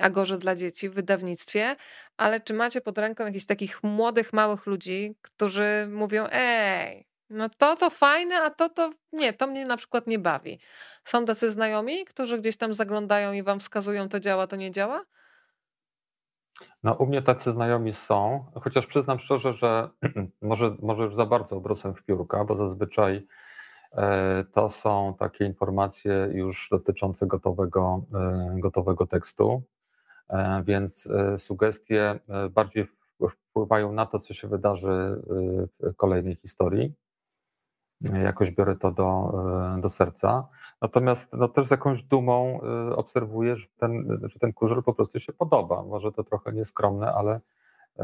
Agorze 0.00 0.38
dla 0.38 0.54
dzieci 0.54 0.88
w 0.88 0.94
wydawnictwie, 0.94 1.76
ale 2.16 2.40
czy 2.40 2.54
macie 2.54 2.80
pod 2.80 2.98
ręką 2.98 3.26
jakichś 3.26 3.46
takich 3.46 3.82
młodych, 3.82 4.32
małych 4.32 4.66
ludzi, 4.66 5.16
którzy 5.22 5.88
mówią: 5.90 6.26
Ej, 6.32 7.06
No 7.30 7.48
to 7.48 7.76
to 7.76 7.90
fajne, 7.90 8.42
a 8.42 8.50
to 8.50 8.68
to 8.68 8.92
nie, 9.12 9.32
to 9.32 9.46
mnie 9.46 9.66
na 9.66 9.76
przykład 9.76 10.06
nie 10.06 10.18
bawi. 10.18 10.58
Są 11.04 11.24
tacy 11.24 11.50
znajomi, 11.50 12.04
którzy 12.04 12.38
gdzieś 12.38 12.56
tam 12.56 12.74
zaglądają 12.74 13.32
i 13.32 13.42
wam 13.42 13.60
wskazują, 13.60 14.08
to 14.08 14.20
działa, 14.20 14.46
to 14.46 14.56
nie 14.56 14.70
działa? 14.70 15.04
No, 16.82 16.94
u 16.94 17.06
mnie 17.06 17.22
tacy 17.22 17.52
znajomi 17.52 17.92
są, 17.92 18.44
chociaż 18.62 18.86
przyznam 18.86 19.18
szczerze, 19.18 19.54
że 19.54 19.88
może, 20.42 20.76
może 20.82 21.02
już 21.04 21.14
za 21.14 21.26
bardzo 21.26 21.56
obrosłem 21.56 21.94
w 21.94 22.02
piórka, 22.02 22.44
bo 22.44 22.56
zazwyczaj 22.56 23.26
e, 23.92 24.44
to 24.52 24.70
są 24.70 25.14
takie 25.18 25.44
informacje 25.44 26.28
już 26.32 26.68
dotyczące 26.70 27.26
gotowego, 27.26 28.04
e, 28.14 28.60
gotowego 28.60 29.06
tekstu, 29.06 29.62
e, 30.28 30.62
więc 30.66 31.08
sugestie 31.36 32.18
bardziej 32.50 32.86
wpływają 33.30 33.92
na 33.92 34.06
to, 34.06 34.18
co 34.18 34.34
się 34.34 34.48
wydarzy 34.48 35.22
w 35.80 35.96
kolejnej 35.96 36.36
historii. 36.36 36.94
Jakoś 38.00 38.50
biorę 38.50 38.76
to 38.76 38.90
do, 38.90 39.32
do 39.80 39.88
serca. 39.88 40.48
Natomiast 40.82 41.32
no, 41.32 41.48
też 41.48 41.66
z 41.66 41.70
jakąś 41.70 42.02
dumą 42.02 42.60
y, 42.90 42.96
obserwuję, 42.96 43.56
że 43.56 43.66
ten, 43.78 44.20
że 44.22 44.38
ten 44.38 44.52
kurzel 44.52 44.82
po 44.82 44.94
prostu 44.94 45.20
się 45.20 45.32
podoba. 45.32 45.82
Może 45.82 46.12
to 46.12 46.24
trochę 46.24 46.52
nieskromne, 46.52 47.12
ale 47.12 47.40
y, 47.98 48.02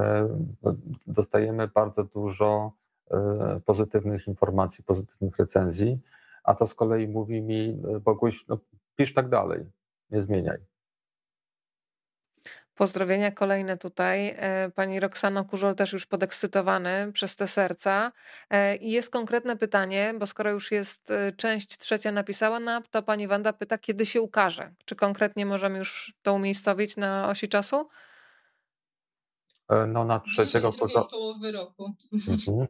dostajemy 1.06 1.68
bardzo 1.68 2.04
dużo 2.04 2.72
y, 3.56 3.60
pozytywnych 3.60 4.28
informacji, 4.28 4.84
pozytywnych 4.84 5.38
recenzji, 5.38 6.00
a 6.44 6.54
to 6.54 6.66
z 6.66 6.74
kolei 6.74 7.08
mówi 7.08 7.42
mi, 7.42 7.82
Boguś, 8.04 8.44
no, 8.48 8.58
pisz 8.96 9.14
tak 9.14 9.28
dalej, 9.28 9.64
nie 10.10 10.22
zmieniaj. 10.22 10.73
Pozdrowienia 12.74 13.30
kolejne 13.30 13.78
tutaj. 13.78 14.34
E, 14.36 14.70
pani 14.74 15.00
Roxano 15.00 15.44
Kurzol 15.44 15.74
też 15.74 15.92
już 15.92 16.06
podekscytowany 16.06 17.12
przez 17.12 17.36
te 17.36 17.48
serca. 17.48 18.12
E, 18.50 18.76
I 18.76 18.90
jest 18.90 19.12
konkretne 19.12 19.56
pytanie, 19.56 20.14
bo 20.18 20.26
skoro 20.26 20.50
już 20.50 20.72
jest 20.72 21.10
e, 21.10 21.32
część 21.32 21.78
trzecia 21.78 22.12
napisała 22.12 22.60
na 22.60 22.80
to 22.80 23.02
pani 23.02 23.28
Wanda 23.28 23.52
pyta, 23.52 23.78
kiedy 23.78 24.06
się 24.06 24.20
ukaże. 24.20 24.72
Czy 24.84 24.96
konkretnie 24.96 25.46
możemy 25.46 25.78
już 25.78 26.14
to 26.22 26.34
umiejscowić 26.34 26.96
na 26.96 27.28
osi 27.28 27.48
czasu? 27.48 27.88
No 29.88 30.04
na 30.04 30.20
trzeciego 30.20 30.72
połowy 31.10 31.52
roku. 31.52 31.94
Mhm. 32.28 32.66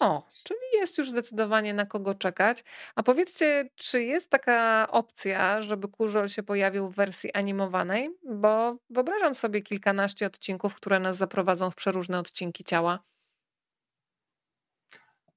O, 0.00 0.26
czyli 0.44 0.60
jest 0.74 0.98
już 0.98 1.10
zdecydowanie 1.10 1.74
na 1.74 1.86
kogo 1.86 2.14
czekać. 2.14 2.64
A 2.94 3.02
powiedzcie, 3.02 3.68
czy 3.76 4.02
jest 4.02 4.30
taka 4.30 4.88
opcja, 4.90 5.62
żeby 5.62 5.88
Kurzol 5.88 6.28
się 6.28 6.42
pojawił 6.42 6.90
w 6.90 6.94
wersji 6.94 7.32
animowanej? 7.32 8.10
Bo 8.30 8.76
wyobrażam 8.90 9.34
sobie 9.34 9.62
kilkanaście 9.62 10.26
odcinków, 10.26 10.74
które 10.74 10.98
nas 10.98 11.16
zaprowadzą 11.16 11.70
w 11.70 11.74
przeróżne 11.74 12.18
odcinki 12.18 12.64
ciała. 12.64 12.98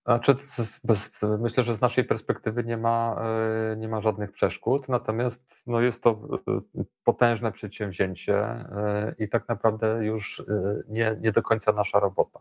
Znaczy, 0.05 0.35
bez, 0.83 1.21
myślę, 1.39 1.63
że 1.63 1.75
z 1.75 1.81
naszej 1.81 2.03
perspektywy 2.03 2.63
nie 2.63 2.77
ma, 2.77 3.21
e, 3.71 3.77
nie 3.77 3.87
ma 3.87 4.01
żadnych 4.01 4.31
przeszkód, 4.31 4.89
natomiast 4.89 5.63
no 5.67 5.81
jest 5.81 6.03
to 6.03 6.09
e, 6.47 6.61
potężne 7.03 7.51
przedsięwzięcie 7.51 8.35
e, 8.35 9.15
i 9.19 9.29
tak 9.29 9.47
naprawdę 9.47 10.05
już 10.05 10.43
nie, 10.87 11.17
nie 11.21 11.31
do 11.31 11.41
końca 11.41 11.71
nasza 11.71 11.99
robota. 11.99 12.39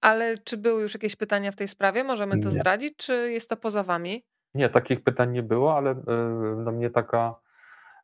Ale 0.00 0.38
czy 0.38 0.56
były 0.56 0.82
już 0.82 0.94
jakieś 0.94 1.16
pytania 1.16 1.52
w 1.52 1.56
tej 1.56 1.68
sprawie? 1.68 2.04
Możemy 2.04 2.40
to 2.40 2.48
Nie. 2.48 2.54
zdradzić, 2.54 2.96
czy 2.96 3.12
jest 3.32 3.50
to 3.50 3.56
poza 3.56 3.82
wami? 3.82 4.22
Nie, 4.54 4.68
takich 4.68 5.04
pytań 5.04 5.32
nie 5.32 5.42
było, 5.42 5.76
ale 5.76 5.90
e, 5.90 5.96
no, 6.56 6.72
mnie, 6.72 6.90
taka, 6.90 7.34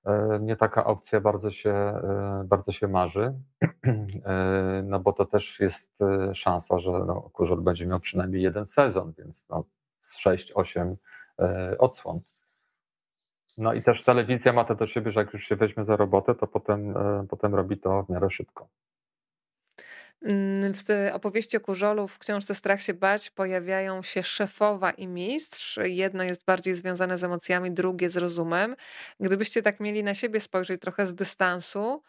e, 0.05 0.39
mnie 0.39 0.57
taka 0.57 0.85
opcja 0.85 1.21
bardzo 1.21 1.51
się, 1.51 1.71
e, 1.71 2.43
bardzo 2.47 2.73
się 2.73 2.89
marzy, 2.89 3.35
no 4.85 5.01
bo 5.01 5.13
to 5.13 5.25
też 5.25 5.61
jest 5.61 5.99
szansa, 6.33 6.79
że 6.79 6.91
no, 6.91 7.31
Kurzol 7.33 7.61
będzie 7.61 7.87
miał 7.87 8.01
przynajmniej 8.01 8.43
jeden 8.43 8.67
sezon, 8.67 9.13
więc 9.19 9.47
no, 9.49 9.65
z 10.01 10.19
6-8 10.19 10.97
odsłon. 11.79 12.21
No 13.57 13.75
i 13.75 13.83
też 13.83 14.05
telewizja 14.05 14.53
ma 14.53 14.65
to 14.65 14.75
do 14.75 14.87
siebie, 14.87 15.13
że 15.13 15.21
jak 15.21 15.33
już 15.33 15.45
się 15.45 15.57
weźmie 15.57 15.85
za 15.85 15.97
robotę, 15.97 16.35
to 16.35 16.47
potem, 16.47 16.95
potem 17.29 17.55
robi 17.55 17.79
to 17.79 18.03
w 18.03 18.09
miarę 18.09 18.31
szybko. 18.31 18.69
Mm, 20.25 20.75
w 20.75 20.85
opowieści 21.13 21.57
o 21.57 21.61
Kurzolu 21.61 22.09
w 22.09 22.19
książce 22.19 22.55
Strach 22.55 22.83
się 22.83 22.95
bać 22.95 23.31
pojawiają 23.31 24.03
się 24.03 24.23
szefowa 24.23 24.91
i 24.91 25.07
mistrz. 25.07 25.79
Jedno 25.85 26.25
jest 26.25 26.45
bardziej 26.45 26.75
związane 26.75 27.19
z 27.19 27.25
emocjami, 27.25 27.71
drugie 27.71 28.11
z 28.11 28.17
rozumem. 28.17 28.77
Gdybyście 29.21 29.63
tak 29.63 29.81
mieli 29.81 30.03
na 30.03 30.15
siebie 30.15 30.41
spojrzeć 30.41 30.81
trochę 30.81 31.07
z 31.07 31.15
dystansu, 31.15 32.03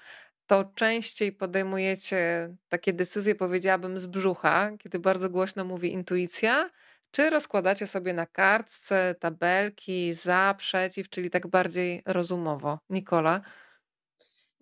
to 0.48 0.64
częściej 0.76 1.32
podejmujecie 1.32 2.50
takie 2.70 2.94
decyzje, 2.94 3.36
powiedziałabym, 3.36 4.00
z 4.00 4.06
brzucha, 4.06 4.72
kiedy 4.80 5.00
bardzo 5.00 5.30
głośno 5.30 5.66
mówi 5.66 5.94
intuicja, 5.94 6.70
czy 7.12 7.30
rozkładacie 7.30 7.88
sobie 7.88 8.14
na 8.14 8.26
kartce 8.26 9.16
tabelki 9.20 10.14
za, 10.14 10.56
przeciw, 10.58 11.10
czyli 11.10 11.30
tak 11.30 11.48
bardziej 11.48 12.02
rozumowo? 12.06 12.80
Nikola? 12.90 13.42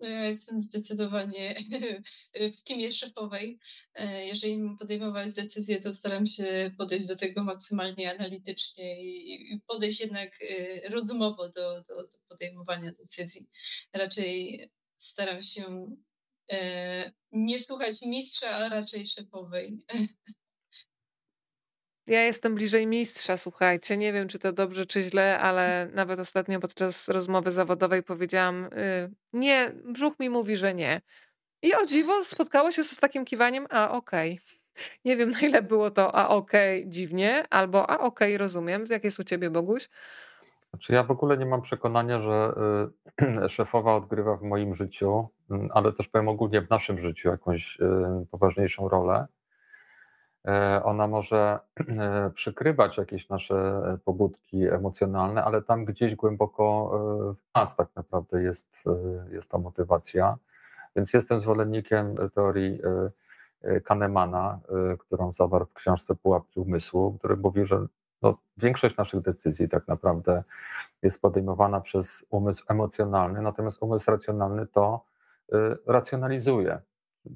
No 0.04 0.10
ja 0.10 0.24
jestem 0.24 0.60
zdecydowanie 0.60 1.54
w 2.58 2.62
teamie 2.62 2.92
szefowej. 2.92 3.58
E, 3.94 4.26
jeżeli 4.26 4.76
podejmować 4.78 5.32
decyzję, 5.32 5.80
to 5.80 5.92
staram 5.92 6.26
się 6.26 6.70
podejść 6.78 7.06
do 7.06 7.16
tego 7.16 7.44
maksymalnie 7.44 8.10
analitycznie 8.14 9.02
i 9.02 9.60
podejść 9.66 10.00
jednak 10.00 10.30
e, 10.42 10.88
rozumowo 10.88 11.48
do, 11.48 11.82
do, 11.82 11.96
do 12.02 12.18
podejmowania 12.28 12.92
decyzji. 12.92 13.48
Raczej 13.92 14.70
staram 14.98 15.42
się 15.42 15.86
e, 16.50 17.12
nie 17.32 17.60
słuchać 17.60 18.02
mistrza, 18.02 18.50
a 18.50 18.68
raczej 18.68 19.06
szefowej. 19.06 19.78
Ja 22.06 22.22
jestem 22.22 22.54
bliżej 22.54 22.86
mistrza, 22.86 23.36
słuchajcie. 23.36 23.96
Nie 23.96 24.12
wiem, 24.12 24.28
czy 24.28 24.38
to 24.38 24.52
dobrze, 24.52 24.86
czy 24.86 25.02
źle, 25.02 25.38
ale 25.40 25.88
nawet 25.94 26.20
ostatnio 26.20 26.60
podczas 26.60 27.08
rozmowy 27.08 27.50
zawodowej 27.50 28.02
powiedziałam: 28.02 28.64
y, 28.64 29.10
Nie, 29.32 29.72
brzuch 29.84 30.20
mi 30.20 30.30
mówi, 30.30 30.56
że 30.56 30.74
nie. 30.74 31.00
I 31.62 31.74
o 31.74 31.86
dziwo 31.86 32.24
spotkało 32.24 32.70
się 32.70 32.84
z 32.84 33.00
takim 33.00 33.24
kiwaniem: 33.24 33.66
A 33.70 33.90
okej. 33.90 34.32
Okay. 34.32 34.64
Nie 35.04 35.16
wiem, 35.16 35.30
na 35.30 35.40
ile 35.40 35.62
było 35.62 35.90
to 35.90 36.14
a 36.14 36.28
okej, 36.28 36.80
okay, 36.80 36.90
dziwnie, 36.90 37.44
albo 37.50 37.90
a 37.90 37.98
okej, 37.98 38.28
okay, 38.28 38.38
rozumiem. 38.38 38.84
Jak 38.90 39.04
jest 39.04 39.18
u 39.18 39.24
ciebie, 39.24 39.50
Boguś? 39.50 39.88
Znaczy 40.70 40.92
ja 40.92 41.02
w 41.02 41.10
ogóle 41.10 41.38
nie 41.38 41.46
mam 41.46 41.62
przekonania, 41.62 42.20
że 42.20 42.54
y, 43.46 43.48
szefowa 43.56 43.96
odgrywa 43.96 44.36
w 44.36 44.42
moim 44.42 44.74
życiu, 44.74 45.28
mm, 45.50 45.68
ale 45.74 45.92
też 45.92 46.08
powiem 46.08 46.28
ogólnie 46.28 46.60
w 46.62 46.70
naszym 46.70 47.00
życiu 47.00 47.28
jakąś 47.28 47.80
y, 47.80 48.26
poważniejszą 48.30 48.88
rolę. 48.88 49.26
E, 50.48 50.82
ona 50.84 51.06
może 51.06 51.58
e, 51.88 52.30
przykrywać 52.34 52.98
jakieś 52.98 53.28
nasze 53.28 53.82
pobudki 54.04 54.66
emocjonalne, 54.66 55.44
ale 55.44 55.62
tam 55.62 55.84
gdzieś 55.84 56.14
głęboko 56.14 56.90
e, 56.94 57.34
w 57.34 57.54
nas 57.54 57.76
tak 57.76 57.88
naprawdę 57.96 58.42
jest, 58.42 58.66
jest 59.30 59.50
ta 59.50 59.58
motywacja. 59.58 60.36
Więc 60.96 61.12
jestem 61.12 61.40
zwolennikiem 61.40 62.16
teorii 62.34 62.80
Kahnemana, 63.84 64.60
którą 64.98 65.32
zawarł 65.32 65.66
w 65.66 65.74
książce 65.74 66.14
Pułapki 66.14 66.60
Umysłu, 66.60 67.18
który 67.18 67.36
mówi, 67.36 67.66
że 67.66 67.86
no, 68.22 68.38
większość 68.56 68.96
naszych 68.96 69.20
decyzji 69.20 69.68
tak 69.68 69.88
naprawdę 69.88 70.42
jest 71.02 71.22
podejmowana 71.22 71.80
przez 71.80 72.24
umysł 72.30 72.64
emocjonalny, 72.68 73.42
natomiast 73.42 73.82
umysł 73.82 74.10
racjonalny 74.10 74.66
to 74.66 75.04
racjonalizuje. 75.86 76.78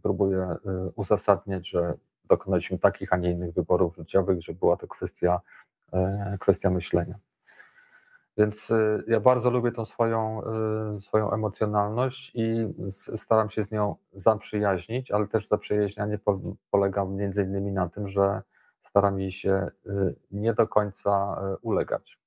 Próbuje 0.02 0.56
uzasadniać, 0.96 1.68
że 1.68 1.94
dokonaliśmy 2.28 2.78
takich, 2.78 3.12
a 3.12 3.16
nie 3.16 3.30
innych 3.30 3.54
wyborów 3.54 3.96
życiowych, 3.96 4.42
że 4.42 4.52
była 4.54 4.76
to 4.76 4.86
kwestia, 4.86 5.40
e, 5.92 6.36
kwestia 6.40 6.70
myślenia. 6.70 7.14
Więc 8.36 8.70
e, 8.70 9.02
ja 9.06 9.20
bardzo 9.20 9.50
lubię 9.50 9.72
tą 9.72 9.84
swoją, 9.84 10.42
e, 10.44 11.00
swoją 11.00 11.32
emocjonalność 11.32 12.32
i 12.34 12.74
staram 13.16 13.50
się 13.50 13.64
z 13.64 13.72
nią 13.72 13.96
zaprzyjaźnić, 14.12 15.10
ale 15.10 15.28
też 15.28 15.48
zaprzyjaźnianie 15.48 16.18
polega 16.70 17.04
między 17.04 17.42
innymi 17.42 17.72
na 17.72 17.88
tym, 17.88 18.08
że 18.08 18.42
staram 18.88 19.20
jej 19.20 19.32
się 19.32 19.70
nie 20.30 20.54
do 20.54 20.68
końca 20.68 21.40
ulegać. 21.62 22.17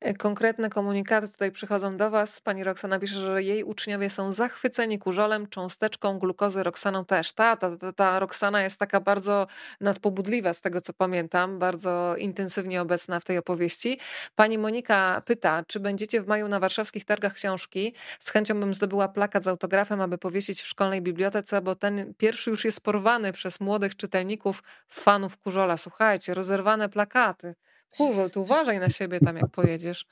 E, 0.00 0.14
konkretne 0.14 0.70
komunikaty 0.70 1.28
tutaj 1.28 1.52
przychodzą 1.52 1.96
do 1.96 2.10
Was. 2.10 2.40
Pani 2.40 2.64
Roxana 2.64 2.98
pisze, 2.98 3.20
że 3.20 3.42
jej 3.42 3.64
uczniowie 3.64 4.10
są 4.10 4.32
zachwyceni 4.32 4.98
kurzolem, 4.98 5.46
cząsteczką 5.46 6.18
glukozy, 6.18 6.62
Roxaną 6.62 7.04
też. 7.04 7.32
Ta, 7.32 7.56
ta, 7.56 7.76
ta, 7.76 7.92
ta 7.92 8.18
Roxana 8.18 8.62
jest 8.62 8.78
taka 8.78 9.00
bardzo 9.00 9.46
nadpobudliwa 9.80 10.54
z 10.54 10.60
tego, 10.60 10.80
co 10.80 10.92
pamiętam, 10.92 11.58
bardzo 11.58 12.16
intensywnie 12.16 12.82
obecna 12.82 13.20
w 13.20 13.24
tej 13.24 13.38
opowieści. 13.38 14.00
Pani 14.34 14.58
Monika 14.58 15.22
pyta, 15.24 15.62
czy 15.66 15.80
będziecie 15.80 16.22
w 16.22 16.26
maju 16.26 16.48
na 16.48 16.60
warszawskich 16.60 17.04
targach 17.04 17.34
książki? 17.34 17.94
Z 18.20 18.30
chęcią 18.30 18.60
bym 18.60 18.74
zdobyła 18.74 19.08
plakat 19.08 19.44
z 19.44 19.46
autografem, 19.46 20.00
aby 20.00 20.18
powiesić 20.18 20.62
w 20.62 20.66
szkolnej 20.66 21.02
bibliotece, 21.02 21.60
bo 21.62 21.74
ten 21.74 22.14
pierwszy 22.14 22.50
już 22.50 22.64
jest 22.64 22.80
porwany 22.80 23.32
przez 23.32 23.60
młodych 23.60 23.96
czytelników, 23.96 24.62
fanów 24.88 25.36
kurzola. 25.36 25.76
Słuchajcie, 25.76 26.34
rozerwane 26.34 26.88
plakaty. 26.88 27.54
Kurzol, 27.96 28.30
tu 28.30 28.42
uważaj 28.42 28.80
na 28.80 28.88
siebie 28.88 29.20
tam, 29.20 29.36
jak 29.36 29.50
pojedziesz. 29.50 30.06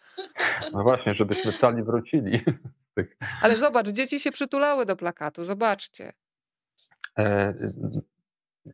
No 0.73 0.83
właśnie, 0.83 1.15
żebyśmy 1.15 1.59
cali 1.59 1.83
wrócili. 1.83 2.41
Ale 3.43 3.57
zobacz, 3.57 3.89
dzieci 3.89 4.21
się 4.21 4.31
przytulały 4.33 4.87
do 4.87 4.97
plakatu, 4.97 5.45
zobaczcie. 5.45 6.13
E, 7.19 7.55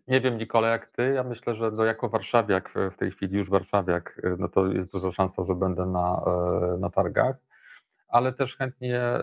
Nie 0.08 0.20
wiem, 0.20 0.38
Nikola, 0.38 0.68
jak 0.68 0.86
ty. 0.86 1.12
Ja 1.14 1.24
myślę, 1.24 1.54
że 1.54 1.70
no 1.70 1.84
jako 1.84 2.08
warszawiak, 2.08 2.70
w 2.94 2.96
tej 2.98 3.10
chwili 3.10 3.38
już 3.38 3.50
warszawiak, 3.50 4.20
no 4.38 4.48
to 4.48 4.66
jest 4.66 4.90
duża 4.90 5.12
szansa, 5.12 5.44
że 5.44 5.54
będę 5.54 5.86
na, 5.86 6.22
e, 6.26 6.78
na 6.78 6.90
targach, 6.90 7.36
ale 8.08 8.32
też 8.32 8.56
chętnie 8.56 9.00
e, 9.00 9.20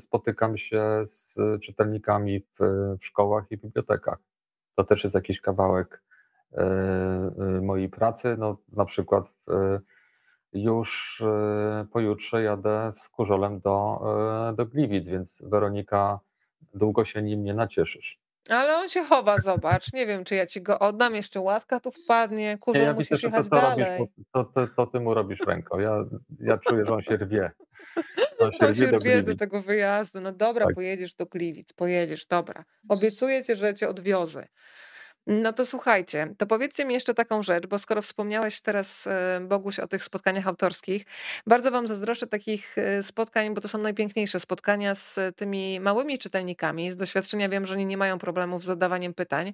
spotykam 0.00 0.58
się 0.58 1.02
z 1.06 1.36
czytelnikami 1.62 2.40
w, 2.40 2.58
w 3.00 3.04
szkołach 3.06 3.44
i 3.50 3.56
bibliotekach. 3.56 4.18
To 4.76 4.84
też 4.84 5.04
jest 5.04 5.14
jakiś 5.14 5.40
kawałek 5.40 6.02
e, 6.02 6.09
mojej 7.62 7.88
pracy. 7.88 8.36
No, 8.38 8.56
na 8.72 8.84
przykład 8.84 9.24
już 10.52 11.22
pojutrze 11.92 12.42
jadę 12.42 12.90
z 12.92 13.08
kurzolem 13.08 13.60
do, 13.60 14.00
do 14.56 14.66
Gliwic, 14.66 15.08
więc 15.08 15.38
Weronika, 15.42 16.20
długo 16.74 17.04
się 17.04 17.22
nim 17.22 17.44
nie 17.44 17.54
nacieszysz. 17.54 18.20
Ale 18.48 18.76
on 18.76 18.88
się 18.88 19.04
chowa, 19.04 19.38
zobacz. 19.38 19.92
Nie 19.92 20.06
wiem, 20.06 20.24
czy 20.24 20.34
ja 20.34 20.46
ci 20.46 20.62
go 20.62 20.78
oddam, 20.78 21.14
jeszcze 21.14 21.40
łatka 21.40 21.80
tu 21.80 21.90
wpadnie, 21.92 22.58
kurze 22.58 22.82
ja 22.82 22.92
musisz 22.92 23.22
jechać 23.22 23.48
to, 23.48 23.56
dalej. 23.56 23.98
Robisz, 23.98 24.26
to, 24.32 24.44
to, 24.44 24.66
to, 24.66 24.86
ty 24.86 25.00
mu 25.00 25.14
robisz 25.14 25.40
ręką. 25.46 25.78
Ja, 25.78 26.04
ja 26.40 26.58
czuję, 26.58 26.84
że 26.88 26.94
on 26.94 27.02
się 27.02 27.16
rwie. 27.16 27.50
On 28.38 28.52
się, 28.52 28.66
on 28.66 28.74
się 28.74 28.86
rwie 28.86 29.22
do, 29.22 29.32
do, 29.32 29.38
tego 29.38 29.62
wyjazdu. 29.62 30.20
No 30.20 30.32
dobra, 30.32 30.66
tak. 30.66 30.74
pojedziesz 30.74 31.14
do 31.14 31.26
Gliwic, 31.26 31.72
pojedziesz, 31.72 32.26
dobra. 32.26 32.64
Obiecuję 32.88 33.44
ci, 33.44 33.56
że 33.56 33.74
cię 33.74 33.88
odwiozę. 33.88 34.48
No 35.26 35.52
to 35.52 35.66
słuchajcie, 35.66 36.34
to 36.38 36.46
powiedzcie 36.46 36.84
mi 36.84 36.94
jeszcze 36.94 37.14
taką 37.14 37.42
rzecz, 37.42 37.66
bo 37.66 37.78
skoro 37.78 38.02
wspomniałeś 38.02 38.60
teraz, 38.60 39.06
e, 39.06 39.40
Boguś, 39.40 39.78
o 39.78 39.86
tych 39.86 40.04
spotkaniach 40.04 40.46
autorskich, 40.46 41.04
bardzo 41.46 41.70
wam 41.70 41.86
zazdroszczę 41.86 42.26
takich 42.26 42.78
e, 42.78 43.02
spotkań, 43.02 43.54
bo 43.54 43.60
to 43.60 43.68
są 43.68 43.78
najpiękniejsze 43.78 44.40
spotkania 44.40 44.94
z 44.94 45.18
tymi 45.36 45.80
małymi 45.80 46.18
czytelnikami. 46.18 46.90
Z 46.90 46.96
doświadczenia 46.96 47.48
wiem, 47.48 47.66
że 47.66 47.74
oni 47.74 47.86
nie 47.86 47.96
mają 47.96 48.18
problemów 48.18 48.62
z 48.62 48.66
zadawaniem 48.66 49.14
pytań, 49.14 49.52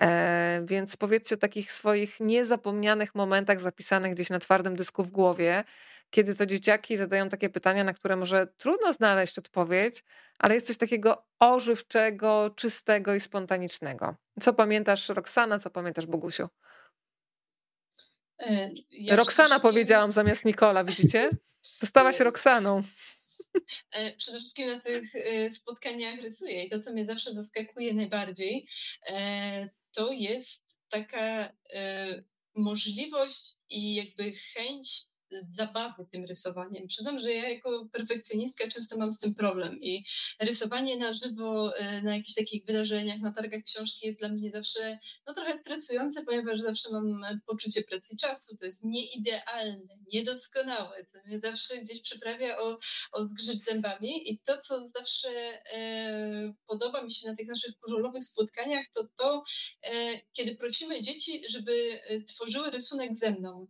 e, 0.00 0.62
więc 0.64 0.96
powiedzcie 0.96 1.34
o 1.34 1.38
takich 1.38 1.72
swoich 1.72 2.20
niezapomnianych 2.20 3.14
momentach 3.14 3.60
zapisanych 3.60 4.12
gdzieś 4.12 4.30
na 4.30 4.38
twardym 4.38 4.76
dysku 4.76 5.04
w 5.04 5.10
głowie, 5.10 5.64
kiedy 6.10 6.34
to 6.34 6.46
dzieciaki 6.46 6.96
zadają 6.96 7.28
takie 7.28 7.48
pytania, 7.48 7.84
na 7.84 7.94
które 7.94 8.16
może 8.16 8.46
trudno 8.58 8.92
znaleźć 8.92 9.38
odpowiedź, 9.38 10.04
ale 10.38 10.54
jest 10.54 10.66
coś 10.66 10.76
takiego 10.76 11.26
ożywczego, 11.38 12.50
czystego 12.56 13.14
i 13.14 13.20
spontanicznego. 13.20 14.25
Co 14.40 14.54
pamiętasz, 14.54 15.08
Roxana, 15.08 15.58
co 15.58 15.70
pamiętasz, 15.70 16.06
Bogusiu? 16.06 16.48
E, 18.38 18.70
ja 18.90 19.16
Roxana 19.16 19.60
powiedziałam 19.60 20.12
zamiast 20.12 20.44
Nikola, 20.44 20.84
widzicie? 20.84 21.30
Zostałaś 21.78 22.20
Roxaną. 22.20 22.82
E, 23.92 24.16
przede 24.16 24.38
wszystkim 24.38 24.66
na 24.66 24.80
tych 24.80 25.16
e, 25.16 25.50
spotkaniach 25.50 26.20
rysuję 26.20 26.64
i 26.64 26.70
to, 26.70 26.80
co 26.80 26.92
mnie 26.92 27.06
zawsze 27.06 27.32
zaskakuje 27.32 27.94
najbardziej, 27.94 28.68
to 29.92 30.12
jest 30.12 30.78
taka 30.88 31.52
możliwość 32.54 33.54
i 33.70 33.94
jakby 33.94 34.32
chęć 34.32 35.02
zabawy 35.56 36.06
tym 36.12 36.24
rysowaniem. 36.24 36.86
Przyznam, 36.86 37.20
że 37.20 37.32
ja 37.32 37.48
jako 37.48 37.88
perfekcjonistka 37.92 38.68
często 38.68 38.98
mam 38.98 39.12
z 39.12 39.18
tym 39.18 39.34
problem 39.34 39.82
i 39.82 40.04
rysowanie 40.40 40.96
na 40.96 41.12
żywo 41.12 41.76
e, 41.76 42.02
na 42.02 42.16
jakichś 42.16 42.34
takich 42.34 42.64
wydarzeniach, 42.64 43.20
na 43.20 43.32
targach 43.32 43.62
książki 43.62 44.06
jest 44.06 44.18
dla 44.18 44.28
mnie 44.28 44.50
zawsze 44.50 44.98
no, 45.26 45.34
trochę 45.34 45.58
stresujące, 45.58 46.24
ponieważ 46.24 46.60
zawsze 46.60 46.90
mam 46.92 47.20
poczucie 47.46 47.82
presji 47.82 48.16
czasu, 48.16 48.56
to 48.56 48.66
jest 48.66 48.84
nieidealne, 48.84 49.98
niedoskonałe, 50.12 51.04
co 51.04 51.18
mnie 51.26 51.38
zawsze 51.38 51.78
gdzieś 51.78 52.02
przyprawia 52.02 52.58
o, 52.58 52.78
o 53.12 53.24
zgrzyt 53.24 53.64
zębami. 53.64 54.30
I 54.32 54.38
to, 54.38 54.58
co 54.58 54.84
zawsze 54.88 55.28
e, 55.74 56.54
podoba 56.66 57.02
mi 57.02 57.12
się 57.12 57.28
na 57.28 57.36
tych 57.36 57.48
naszych 57.48 57.78
kurzolowych 57.78 58.24
spotkaniach, 58.24 58.86
to 58.94 59.08
to, 59.18 59.44
e, 59.82 60.20
kiedy 60.32 60.56
prosimy 60.56 61.02
dzieci, 61.02 61.42
żeby 61.48 62.00
e, 62.04 62.20
tworzyły 62.20 62.70
rysunek 62.70 63.16
ze 63.16 63.30
mną 63.30 63.66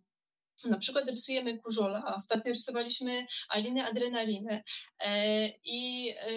na 0.64 0.78
przykład 0.78 1.08
rysujemy 1.08 1.58
kurzola, 1.58 2.02
a 2.06 2.14
ostatnio 2.14 2.52
rysowaliśmy 2.52 3.26
Alinę 3.48 3.84
Adrenalinę 3.84 4.62
e, 5.00 5.48
i 5.64 6.10
e, 6.10 6.32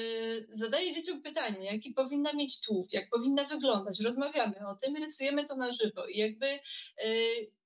zadaję 0.49 0.93
dzieciom 0.95 1.22
pytanie, 1.22 1.74
jaki 1.74 1.93
powinna 1.93 2.34
mieć 2.34 2.61
tłów, 2.61 2.88
jak 2.91 3.09
powinna 3.09 3.43
wyglądać. 3.43 3.99
Rozmawiamy 3.99 4.55
o 4.67 4.76
tym, 4.76 4.95
rysujemy 4.95 5.47
to 5.47 5.55
na 5.55 5.72
żywo 5.72 6.07
i 6.07 6.17
jakby 6.17 6.47
e, 6.47 6.59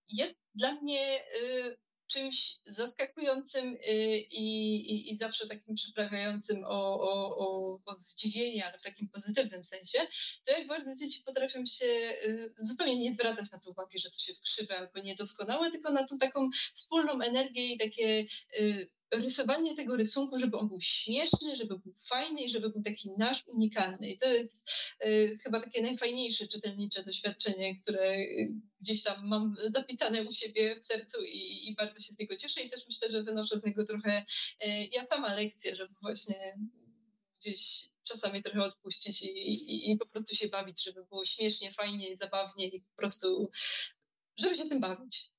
jest 0.08 0.36
dla 0.56 0.74
mnie 0.74 1.20
czymś 2.14 2.60
zaskakującym 2.66 3.74
y, 3.74 4.18
i, 4.18 4.76
i, 4.92 5.12
i 5.12 5.18
zawsze 5.18 5.48
takim 5.48 5.76
przyprawiającym 5.76 6.64
o, 6.66 7.02
o, 7.02 7.38
o, 7.38 7.80
o, 7.86 7.96
zdziwienie, 8.00 8.66
ale 8.66 8.80
w 8.80 8.84
takim 8.84 9.10
pozytywnym 9.10 9.64
sensie, 9.64 10.00
to 10.46 10.52
jak 10.58 10.68
bardzo 10.68 10.96
dzieci 10.96 11.22
potrafią 11.26 11.66
się 11.66 11.86
y, 11.86 12.54
zupełnie 12.60 13.00
nie 13.00 13.14
zwracać 13.14 13.52
na 13.52 13.60
to 13.60 13.70
uwagi, 13.70 14.00
że 14.00 14.10
coś 14.10 14.28
jest 14.28 14.44
krzywe 14.44 14.78
albo 14.78 15.00
niedoskonałe, 15.00 15.72
tylko 15.72 15.92
na 15.92 16.08
tą 16.08 16.18
taką 16.18 16.50
wspólną 16.74 17.22
energię 17.22 17.68
i 17.68 17.78
takie 17.78 18.26
y, 18.60 18.90
rysowanie 19.16 19.76
tego 19.76 19.96
rysunku, 19.96 20.40
żeby 20.40 20.58
on 20.58 20.68
był 20.68 20.82
śmieszny, 20.82 21.56
żeby 21.56 21.80
był 21.80 21.94
fajny 22.06 22.42
i 22.42 22.50
żeby 22.50 22.70
był 22.70 22.84
taki 22.84 23.12
nasz, 23.18 23.48
unikalny. 23.48 24.10
I 24.10 24.20
to 24.20 24.28
jest 24.28 24.72
y, 25.06 25.38
chyba 25.44 25.62
takie 25.62 25.82
najfajniejsze 25.82 26.48
czytelnicze 26.48 27.04
doświadczenie, 27.04 27.82
które 27.82 28.18
gdzieś 28.82 29.04
tam 29.04 29.28
mam 29.28 29.56
zapisane 29.66 30.24
u 30.24 30.34
siebie 30.34 30.76
w 30.80 30.84
sercu 30.84 31.24
i, 31.24 31.70
i 31.70 31.76
bardzo 31.76 32.02
się 32.02 32.14
z 32.14 32.20
niego 32.20 32.38
cieszę 32.38 32.62
i 32.62 32.70
też 32.70 32.88
myślę, 32.88 33.12
że 33.12 33.24
wynoszę 33.24 33.60
z 33.60 33.66
niego 33.66 33.86
trochę 33.86 34.26
y, 34.66 34.68
ja 34.92 35.06
sama 35.06 35.36
lekcję, 35.36 35.76
żeby 35.76 35.94
właśnie 36.02 36.58
gdzieś 37.40 37.90
czasami 38.04 38.44
trochę 38.44 38.64
odpuścić 38.64 39.22
i, 39.24 39.28
i, 39.28 39.92
i 39.92 39.98
po 39.98 40.06
prostu 40.06 40.36
się 40.36 40.48
bawić, 40.48 40.84
żeby 40.84 41.06
było 41.06 41.26
śmiesznie, 41.26 41.74
fajnie, 41.74 42.18
zabawnie 42.18 42.68
i 42.68 42.82
po 42.82 42.96
prostu 42.96 43.52
żeby 44.38 44.56
się 44.56 44.70
tym 44.70 44.80
bawić. 44.80 45.32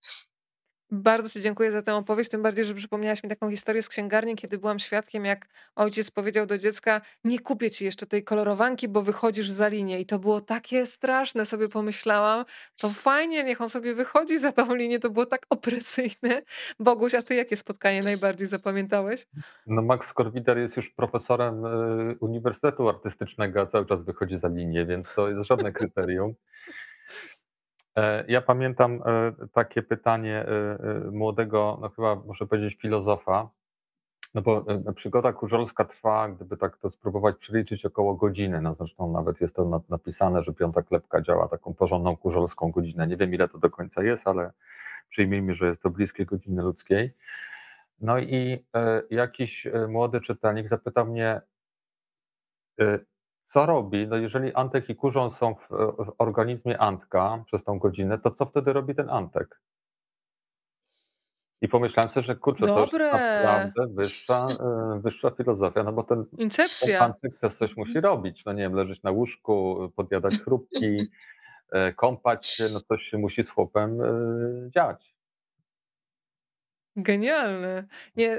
Bardzo 0.95 1.29
Ci 1.29 1.41
dziękuję 1.41 1.73
za 1.73 1.83
tę 1.83 1.95
opowieść, 1.95 2.31
tym 2.31 2.43
bardziej, 2.43 2.65
że 2.65 2.75
przypomniałaś 2.75 3.23
mi 3.23 3.29
taką 3.29 3.51
historię 3.51 3.83
z 3.83 3.89
księgarni, 3.89 4.37
kiedy 4.37 4.59
byłam 4.59 4.79
świadkiem, 4.79 5.25
jak 5.25 5.49
ojciec 5.77 6.11
powiedział 6.11 6.47
do 6.47 6.59
dziecka, 6.59 7.01
nie 7.25 7.39
kupię 7.39 7.71
Ci 7.71 7.85
jeszcze 7.85 8.07
tej 8.07 8.25
kolorowanki, 8.25 8.89
bo 8.89 9.03
wychodzisz 9.03 9.51
za 9.51 9.69
linię. 9.69 10.01
I 10.01 10.07
to 10.07 10.19
było 10.19 10.41
takie 10.41 10.87
straszne, 10.87 11.47
sobie 11.47 11.69
pomyślałam, 11.69 12.45
to 12.77 12.91
fajnie, 12.91 13.45
niech 13.45 13.61
on 13.61 13.69
sobie 13.69 13.95
wychodzi 13.95 14.39
za 14.39 14.53
tą 14.53 14.75
linię, 14.75 14.99
to 14.99 15.11
było 15.11 15.27
tak 15.27 15.47
opresyjne. 15.51 16.43
Boguś, 16.81 17.15
a 17.15 17.23
Ty 17.23 17.35
jakie 17.35 17.57
spotkanie 17.57 18.03
najbardziej 18.03 18.47
zapamiętałeś? 18.47 19.27
No 19.67 19.83
Max 19.83 20.13
Korwider 20.13 20.59
jest 20.59 20.77
już 20.77 20.91
profesorem 20.91 21.67
y, 21.67 22.17
Uniwersytetu 22.21 22.89
Artystycznego, 22.89 23.61
a 23.61 23.67
cały 23.67 23.87
czas 23.87 24.05
wychodzi 24.05 24.39
za 24.39 24.49
linię, 24.49 24.87
więc 24.87 25.07
to 25.17 25.29
jest 25.29 25.47
żadne 25.47 25.73
kryterium. 25.73 26.35
E, 27.97 28.25
ja 28.29 28.41
pamiętam 28.43 29.03
e, 29.07 29.33
takie 29.53 29.83
pytanie 29.83 30.47
e, 30.47 30.79
młodego, 31.11 31.79
no 31.81 31.89
chyba 31.89 32.15
muszę 32.15 32.47
powiedzieć 32.47 32.75
filozofa, 32.75 33.51
no 34.35 34.43
bo 34.43 34.65
przygoda 34.95 35.33
kurzolska 35.33 35.85
trwa, 35.85 36.29
gdyby 36.29 36.57
tak 36.57 36.77
to 36.77 36.91
spróbować 36.91 37.37
przeliczyć, 37.37 37.87
około 37.87 38.15
godziny. 38.15 38.61
No 38.61 38.75
zresztą 38.75 39.13
nawet 39.13 39.41
jest 39.41 39.55
to 39.57 39.83
napisane, 39.89 40.43
że 40.43 40.53
piąta 40.53 40.83
klepka 40.83 41.21
działa 41.21 41.49
taką 41.49 41.75
porządną 41.75 42.17
kurzolską 42.17 42.71
godzinę. 42.71 43.07
Nie 43.07 43.17
wiem 43.17 43.35
ile 43.35 43.49
to 43.49 43.59
do 43.59 43.71
końca 43.71 44.03
jest, 44.03 44.29
ale 44.29 44.53
przyjmijmy, 45.09 45.55
że 45.55 45.67
jest 45.67 45.83
to 45.83 45.91
bliskie 45.91 46.27
godziny 46.27 46.63
ludzkiej. 46.63 47.15
No 48.01 48.19
i 48.19 48.65
jakiś 49.11 49.67
młody 49.89 50.21
czytelnik 50.21 50.69
zapytał 50.69 51.07
mnie, 51.07 51.41
co 53.55 53.67
robi, 53.67 54.07
no 54.09 54.17
jeżeli 54.17 54.55
Antek 54.55 54.91
i 54.91 54.97
kurzon 54.97 55.31
są 55.31 55.55
w, 55.55 55.69
w, 55.69 56.13
organizmie 56.19 56.79
Antka 56.79 57.45
przez 57.47 57.65
tą 57.65 57.79
godzinę, 57.79 58.19
to 58.19 58.31
co 58.31 58.47
wtedy 58.47 58.73
robi 58.73 58.95
ten 58.95 59.11
Antek? 59.11 59.61
I 61.61 61.69
pomyślałem 61.69 62.11
sobie, 62.11 62.27
że 62.27 62.37
kurczę, 62.37 62.67
Dobre. 62.67 63.11
to 63.11 63.17
jest 63.17 63.45
naprawdę 63.45 63.87
wyższa, 63.95 64.47
e, 64.47 65.01
wyższa 65.01 65.31
filozofia, 65.31 65.83
no 65.83 65.93
bo 65.93 66.03
ten, 66.03 66.25
Incepcja. 66.39 66.99
ten 66.99 67.11
Antek 67.11 67.39
też 67.39 67.55
coś 67.55 67.77
musi 67.77 68.01
robić, 68.01 68.45
no 68.45 68.53
nie 68.53 68.63
wiem, 68.63 68.75
leżeć 68.75 69.03
na 69.03 69.11
łóżku, 69.11 69.79
podjadać 69.97 70.35
chrupki, 70.35 70.99
e, 71.73 71.93
kąpać 71.93 72.47
się, 72.47 72.69
no 72.69 72.81
coś 72.81 73.03
się 73.03 73.19
musi 73.19 73.45
z 73.45 73.51
chłopem 73.51 74.01
e, 74.01 74.71
dziać. 74.71 75.14
Genialne. 76.97 77.85
Nie, 78.17 78.39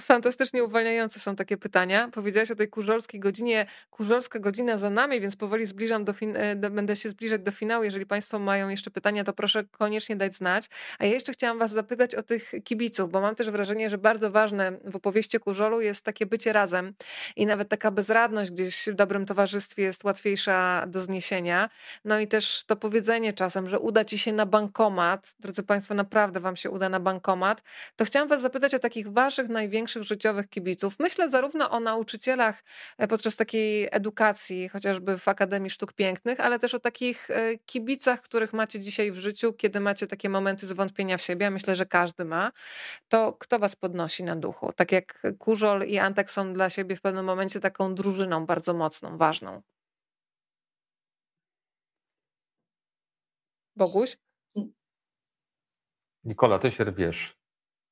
fantastycznie 0.00 0.64
uwalniające 0.64 1.20
są 1.20 1.36
takie 1.36 1.56
pytania. 1.56 2.08
Powiedziałaś 2.12 2.50
o 2.50 2.54
tej 2.54 2.68
kurzolskiej 2.68 3.20
godzinie. 3.20 3.66
Kurzolska 3.90 4.38
godzina 4.38 4.78
za 4.78 4.90
nami, 4.90 5.20
więc 5.20 5.36
powoli 5.36 5.66
zbliżam 5.66 6.04
do 6.04 6.12
fin- 6.12 6.36
e, 6.36 6.56
do, 6.56 6.70
będę 6.70 6.96
się 6.96 7.08
zbliżać 7.08 7.42
do 7.42 7.52
finału. 7.52 7.84
Jeżeli 7.84 8.06
Państwo 8.06 8.38
mają 8.38 8.68
jeszcze 8.68 8.90
pytania, 8.90 9.24
to 9.24 9.32
proszę 9.32 9.64
koniecznie 9.64 10.16
dać 10.16 10.34
znać. 10.34 10.70
A 10.98 11.04
ja 11.04 11.12
jeszcze 11.12 11.32
chciałam 11.32 11.58
Was 11.58 11.70
zapytać 11.70 12.14
o 12.14 12.22
tych 12.22 12.52
kibiców, 12.64 13.10
bo 13.10 13.20
mam 13.20 13.34
też 13.34 13.50
wrażenie, 13.50 13.90
że 13.90 13.98
bardzo 13.98 14.30
ważne 14.30 14.72
w 14.84 14.96
opowieści 14.96 15.38
Kurzolu 15.38 15.80
jest 15.80 16.04
takie 16.04 16.26
bycie 16.26 16.52
razem 16.52 16.94
i 17.36 17.46
nawet 17.46 17.68
taka 17.68 17.90
bezradność 17.90 18.50
gdzieś 18.50 18.88
w 18.88 18.94
dobrym 18.94 19.26
towarzystwie 19.26 19.82
jest 19.82 20.04
łatwiejsza 20.04 20.84
do 20.86 21.02
zniesienia. 21.02 21.68
No 22.04 22.20
i 22.20 22.28
też 22.28 22.64
to 22.64 22.76
powiedzenie 22.76 23.32
czasem, 23.32 23.68
że 23.68 23.78
uda 23.78 24.04
Ci 24.04 24.18
się 24.18 24.32
na 24.32 24.46
bankomat. 24.46 25.34
Drodzy 25.40 25.62
Państwo, 25.62 25.94
naprawdę 25.94 26.40
Wam 26.40 26.56
się 26.56 26.70
uda 26.70 26.88
na 26.88 27.00
bankomat 27.00 27.65
to 27.96 28.04
chciałam 28.04 28.28
Was 28.28 28.40
zapytać 28.40 28.74
o 28.74 28.78
takich 28.78 29.12
Waszych 29.12 29.48
największych 29.48 30.02
życiowych 30.02 30.48
kibiców. 30.48 30.94
Myślę 30.98 31.30
zarówno 31.30 31.70
o 31.70 31.80
nauczycielach 31.80 32.64
e, 32.98 33.08
podczas 33.08 33.36
takiej 33.36 33.88
edukacji, 33.92 34.68
chociażby 34.68 35.18
w 35.18 35.28
Akademii 35.28 35.70
Sztuk 35.70 35.92
Pięknych, 35.92 36.40
ale 36.40 36.58
też 36.58 36.74
o 36.74 36.78
takich 36.78 37.30
e, 37.30 37.58
kibicach, 37.66 38.22
których 38.22 38.52
macie 38.52 38.80
dzisiaj 38.80 39.12
w 39.12 39.18
życiu, 39.18 39.52
kiedy 39.52 39.80
macie 39.80 40.06
takie 40.06 40.28
momenty 40.28 40.66
zwątpienia 40.66 41.18
w 41.18 41.22
siebie. 41.22 41.50
Myślę, 41.50 41.76
że 41.76 41.86
każdy 41.86 42.24
ma. 42.24 42.50
To 43.08 43.32
kto 43.32 43.58
Was 43.58 43.76
podnosi 43.76 44.24
na 44.24 44.36
duchu? 44.36 44.72
Tak 44.76 44.92
jak 44.92 45.22
Kurzol 45.38 45.82
i 45.86 45.98
Antek 45.98 46.30
są 46.30 46.52
dla 46.52 46.70
siebie 46.70 46.96
w 46.96 47.00
pewnym 47.00 47.24
momencie 47.24 47.60
taką 47.60 47.94
drużyną 47.94 48.46
bardzo 48.46 48.74
mocną, 48.74 49.18
ważną. 49.18 49.62
Boguś? 53.76 54.16
Nikola, 56.24 56.58
ty 56.58 56.70
się 56.72 56.84
rwiesz. 56.84 57.36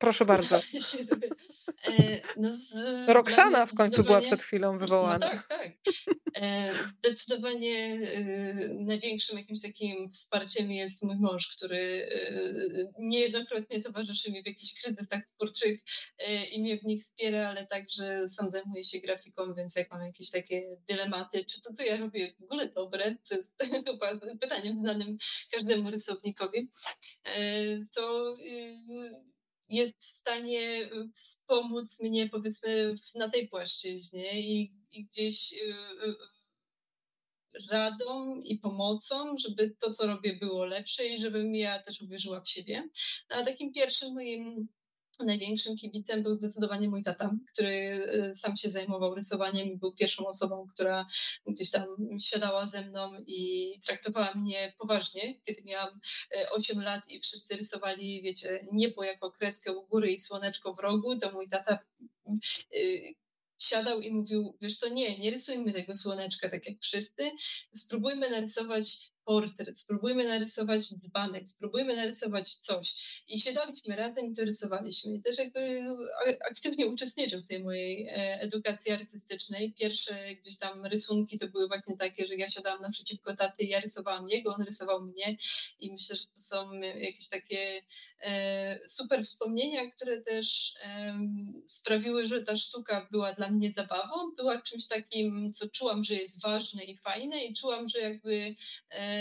Proszę 0.04 0.24
bardzo. 0.24 0.60
E, 1.86 2.20
no 2.36 2.52
z, 2.52 2.74
Roxana 3.08 3.66
w 3.66 3.74
końcu 3.74 4.04
była 4.04 4.20
przed 4.20 4.42
chwilą 4.42 4.72
no 4.72 4.78
wywołana. 4.78 5.26
No 5.26 5.32
tak, 5.32 5.48
tak. 5.48 5.72
E, 6.34 6.70
zdecydowanie 6.74 8.00
e, 8.14 8.54
największym 8.74 9.38
jakimś 9.38 9.62
takim 9.62 10.12
wsparciem 10.12 10.72
jest 10.72 11.02
mój 11.02 11.16
mąż, 11.16 11.56
który 11.56 12.08
niejednokrotnie 12.98 13.82
towarzyszy 13.82 14.32
mi 14.32 14.42
w 14.42 14.46
jakichś 14.46 14.82
kryzysach 14.82 15.26
twórczych 15.26 15.80
i 16.52 16.62
mnie 16.62 16.78
w 16.78 16.84
nich 16.84 17.02
wspiera, 17.02 17.48
ale 17.48 17.66
także 17.66 18.28
sam 18.28 18.50
zajmuje 18.50 18.84
się 18.84 18.98
grafiką, 18.98 19.54
więc 19.54 19.76
jak 19.76 19.90
mam 19.90 20.06
jakieś 20.06 20.30
takie 20.30 20.76
dylematy, 20.88 21.44
czy 21.44 21.62
to, 21.62 21.72
co 21.72 21.82
ja 21.82 21.96
robię 21.96 22.20
jest 22.20 22.40
w 22.40 22.44
ogóle 22.44 22.68
dobre, 22.68 23.16
co 23.22 23.34
jest 23.34 23.54
chyba 23.86 24.20
pytaniem 24.40 24.80
znanym 24.80 25.18
każdemu 25.52 25.90
rysownikowi, 25.90 26.70
to 27.94 28.36
jest 29.68 30.04
w 30.04 30.10
stanie 30.10 30.90
y, 30.92 31.10
wspomóc 31.14 32.00
mnie 32.00 32.28
powiedzmy 32.28 32.94
na 33.14 33.30
tej 33.30 33.48
płaszczyźnie 33.48 34.40
i, 34.40 34.72
i 34.90 35.04
gdzieś 35.04 35.52
y, 35.52 35.56
y, 36.06 36.14
radą 37.70 38.40
i 38.40 38.58
pomocą, 38.58 39.38
żeby 39.38 39.76
to, 39.80 39.92
co 39.92 40.06
robię, 40.06 40.36
było 40.40 40.64
lepsze 40.64 41.06
i 41.06 41.20
żebym 41.20 41.54
ja 41.54 41.82
też 41.82 42.02
uwierzyła 42.02 42.40
w 42.40 42.48
siebie. 42.48 42.88
No, 43.30 43.36
a 43.36 43.44
takim 43.44 43.72
pierwszym 43.72 44.14
moim 44.14 44.68
największym 45.22 45.76
kibicem 45.76 46.22
był 46.22 46.34
zdecydowanie 46.34 46.88
mój 46.88 47.02
tata, 47.02 47.34
który 47.52 47.68
y, 48.30 48.34
sam 48.34 48.56
się 48.56 48.70
zajmował 48.70 49.14
rysowaniem 49.14 49.68
i 49.68 49.76
był 49.76 49.94
pierwszą 49.94 50.26
osobą, 50.26 50.66
która 50.74 51.06
gdzieś 51.46 51.70
tam 51.70 51.86
siadała 52.20 52.66
ze 52.66 52.82
mną 52.82 53.12
i 53.26 53.72
traktowała 53.86 54.34
mnie 54.34 54.74
poważnie, 54.78 55.40
kiedy 55.40 55.62
miałam 55.62 56.00
8 56.50 56.80
y, 56.80 56.84
lat 56.84 57.02
i 57.08 57.20
wszyscy 57.20 57.56
rysowali, 57.56 58.22
wiecie, 58.22 58.66
niebo 58.72 59.04
jako 59.04 59.32
kreskę 59.32 59.72
u 59.72 59.86
góry 59.86 60.12
i 60.12 60.20
słoneczko 60.20 60.74
w 60.74 60.78
rogu, 60.78 61.18
to 61.18 61.32
mój 61.32 61.48
tata 61.48 61.78
y, 62.74 63.14
siadał 63.58 64.00
i 64.00 64.12
mówił, 64.12 64.56
wiesz 64.60 64.76
co, 64.76 64.88
nie, 64.88 65.18
nie 65.18 65.30
rysujmy 65.30 65.72
tego 65.72 65.96
słoneczka 65.96 66.50
tak 66.50 66.66
jak 66.66 66.80
wszyscy, 66.80 67.30
spróbujmy 67.72 68.30
narysować 68.30 69.13
portret, 69.24 69.78
spróbujmy 69.78 70.28
narysować 70.28 70.94
dzbanek, 70.94 71.48
spróbujmy 71.48 71.96
narysować 71.96 72.54
coś. 72.54 72.94
I 73.28 73.40
siadaliśmy 73.40 73.96
razem 73.96 74.32
i 74.32 74.34
to 74.34 74.44
rysowaliśmy. 74.44 75.14
I 75.14 75.22
też 75.22 75.38
jakby 75.38 75.80
aktywnie 76.50 76.86
uczestniczył 76.86 77.42
w 77.42 77.46
tej 77.46 77.64
mojej 77.64 78.08
e, 78.08 78.40
edukacji 78.40 78.92
artystycznej. 78.92 79.72
Pierwsze 79.72 80.34
gdzieś 80.34 80.58
tam 80.58 80.86
rysunki 80.86 81.38
to 81.38 81.48
były 81.48 81.68
właśnie 81.68 81.96
takie, 81.96 82.26
że 82.26 82.34
ja 82.34 82.48
siadałam 82.50 82.82
naprzeciwko 82.82 83.36
taty, 83.36 83.64
ja 83.64 83.80
rysowałam 83.80 84.28
jego, 84.28 84.54
on 84.54 84.62
rysował 84.62 85.02
mnie 85.02 85.36
i 85.80 85.92
myślę, 85.92 86.16
że 86.16 86.26
to 86.26 86.40
są 86.40 86.72
jakieś 86.80 87.28
takie 87.28 87.82
e, 88.20 88.88
super 88.88 89.24
wspomnienia, 89.24 89.90
które 89.90 90.22
też 90.22 90.74
sprawiły, 91.66 92.26
że 92.26 92.42
ta 92.42 92.56
sztuka 92.56 93.08
była 93.10 93.32
dla 93.32 93.50
mnie 93.50 93.70
zabawą, 93.70 94.32
była 94.36 94.62
czymś 94.62 94.88
takim, 94.88 95.52
co 95.52 95.68
czułam, 95.68 96.04
że 96.04 96.14
jest 96.14 96.42
ważne 96.42 96.84
i 96.84 96.96
fajne 96.96 97.44
i 97.44 97.54
czułam, 97.54 97.88
że 97.88 97.98
jakby 97.98 98.54
e, 98.90 99.13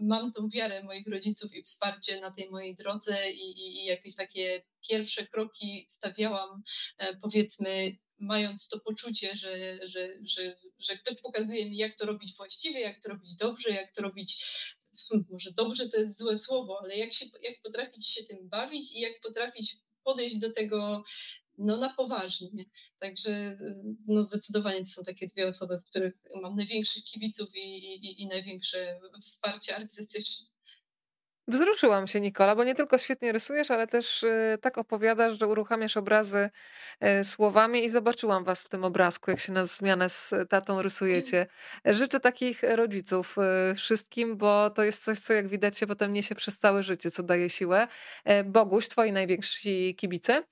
mam 0.00 0.32
tą 0.32 0.48
wiarę 0.48 0.82
moich 0.82 1.06
rodziców 1.06 1.54
i 1.54 1.62
wsparcie 1.62 2.20
na 2.20 2.30
tej 2.30 2.50
mojej 2.50 2.76
drodze 2.76 3.30
i, 3.30 3.58
i 3.58 3.84
jakieś 3.84 4.16
takie 4.16 4.62
pierwsze 4.88 5.26
kroki 5.26 5.86
stawiałam, 5.88 6.62
e, 6.98 7.16
powiedzmy, 7.16 7.96
mając 8.18 8.68
to 8.68 8.80
poczucie, 8.80 9.36
że, 9.36 9.78
że, 9.88 10.08
że, 10.24 10.56
że 10.78 10.96
ktoś 10.96 11.16
pokazuje 11.16 11.70
mi, 11.70 11.76
jak 11.76 11.96
to 11.96 12.06
robić 12.06 12.36
właściwie, 12.36 12.80
jak 12.80 13.02
to 13.02 13.08
robić 13.08 13.36
dobrze, 13.36 13.70
jak 13.70 13.94
to 13.94 14.02
robić 14.02 14.46
hmm, 15.08 15.26
może 15.30 15.52
dobrze 15.52 15.88
to 15.88 16.00
jest 16.00 16.18
złe 16.18 16.38
słowo, 16.38 16.80
ale 16.82 16.96
jak, 16.96 17.12
się, 17.12 17.26
jak 17.42 17.54
potrafić 17.62 18.08
się 18.08 18.24
tym 18.24 18.48
bawić 18.48 18.92
i 18.92 19.00
jak 19.00 19.20
potrafić 19.20 19.76
podejść 20.04 20.38
do 20.38 20.52
tego 20.52 21.04
no 21.62 21.76
na 21.76 21.94
poważnie. 21.94 22.64
Także 22.98 23.58
no 24.06 24.24
zdecydowanie 24.24 24.78
to 24.78 24.86
są 24.86 25.02
takie 25.02 25.26
dwie 25.26 25.48
osoby, 25.48 25.78
w 25.78 25.84
których 25.90 26.14
mam 26.42 26.56
największych 26.56 27.04
kibiców 27.04 27.48
i, 27.54 27.94
i, 27.94 28.22
i 28.22 28.26
największe 28.26 29.00
wsparcie 29.22 29.76
artystyczne. 29.76 30.52
Wzruszyłam 31.48 32.06
się, 32.06 32.20
Nikola, 32.20 32.56
bo 32.56 32.64
nie 32.64 32.74
tylko 32.74 32.98
świetnie 32.98 33.32
rysujesz, 33.32 33.70
ale 33.70 33.86
też 33.86 34.22
y, 34.22 34.58
tak 34.60 34.78
opowiadasz, 34.78 35.38
że 35.38 35.46
uruchamiasz 35.46 35.96
obrazy 35.96 36.50
y, 37.20 37.24
słowami 37.24 37.84
i 37.84 37.88
zobaczyłam 37.88 38.44
was 38.44 38.64
w 38.64 38.68
tym 38.68 38.84
obrazku, 38.84 39.30
jak 39.30 39.40
się 39.40 39.52
na 39.52 39.66
zmianę 39.66 40.08
z 40.08 40.34
tatą 40.48 40.82
rysujecie. 40.82 41.46
Życzę 41.84 42.20
takich 42.20 42.62
rodziców 42.62 43.36
y, 43.72 43.74
wszystkim, 43.74 44.36
bo 44.36 44.70
to 44.70 44.82
jest 44.82 45.04
coś, 45.04 45.18
co 45.18 45.32
jak 45.32 45.48
widać 45.48 45.78
się 45.78 45.86
potem 45.86 46.12
niesie 46.12 46.34
przez 46.34 46.58
całe 46.58 46.82
życie, 46.82 47.10
co 47.10 47.22
daje 47.22 47.50
siłę. 47.50 47.88
E, 48.24 48.44
Boguś, 48.44 48.88
twoi 48.88 49.12
najwięksi 49.12 49.94
kibice? 49.98 50.42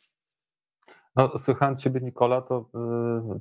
No, 1.16 1.38
słuchając 1.38 1.80
Ciebie, 1.80 2.00
Nikola, 2.00 2.40
to 2.40 2.64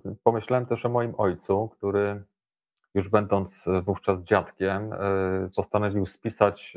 y, 0.05 0.15
pomyślałem 0.23 0.65
też 0.65 0.85
o 0.85 0.89
moim 0.89 1.13
ojcu, 1.17 1.69
który 1.69 2.23
już 2.93 3.09
będąc 3.09 3.65
wówczas 3.83 4.19
dziadkiem, 4.19 4.93
y, 4.93 4.97
postanowił 5.55 6.05
spisać 6.05 6.73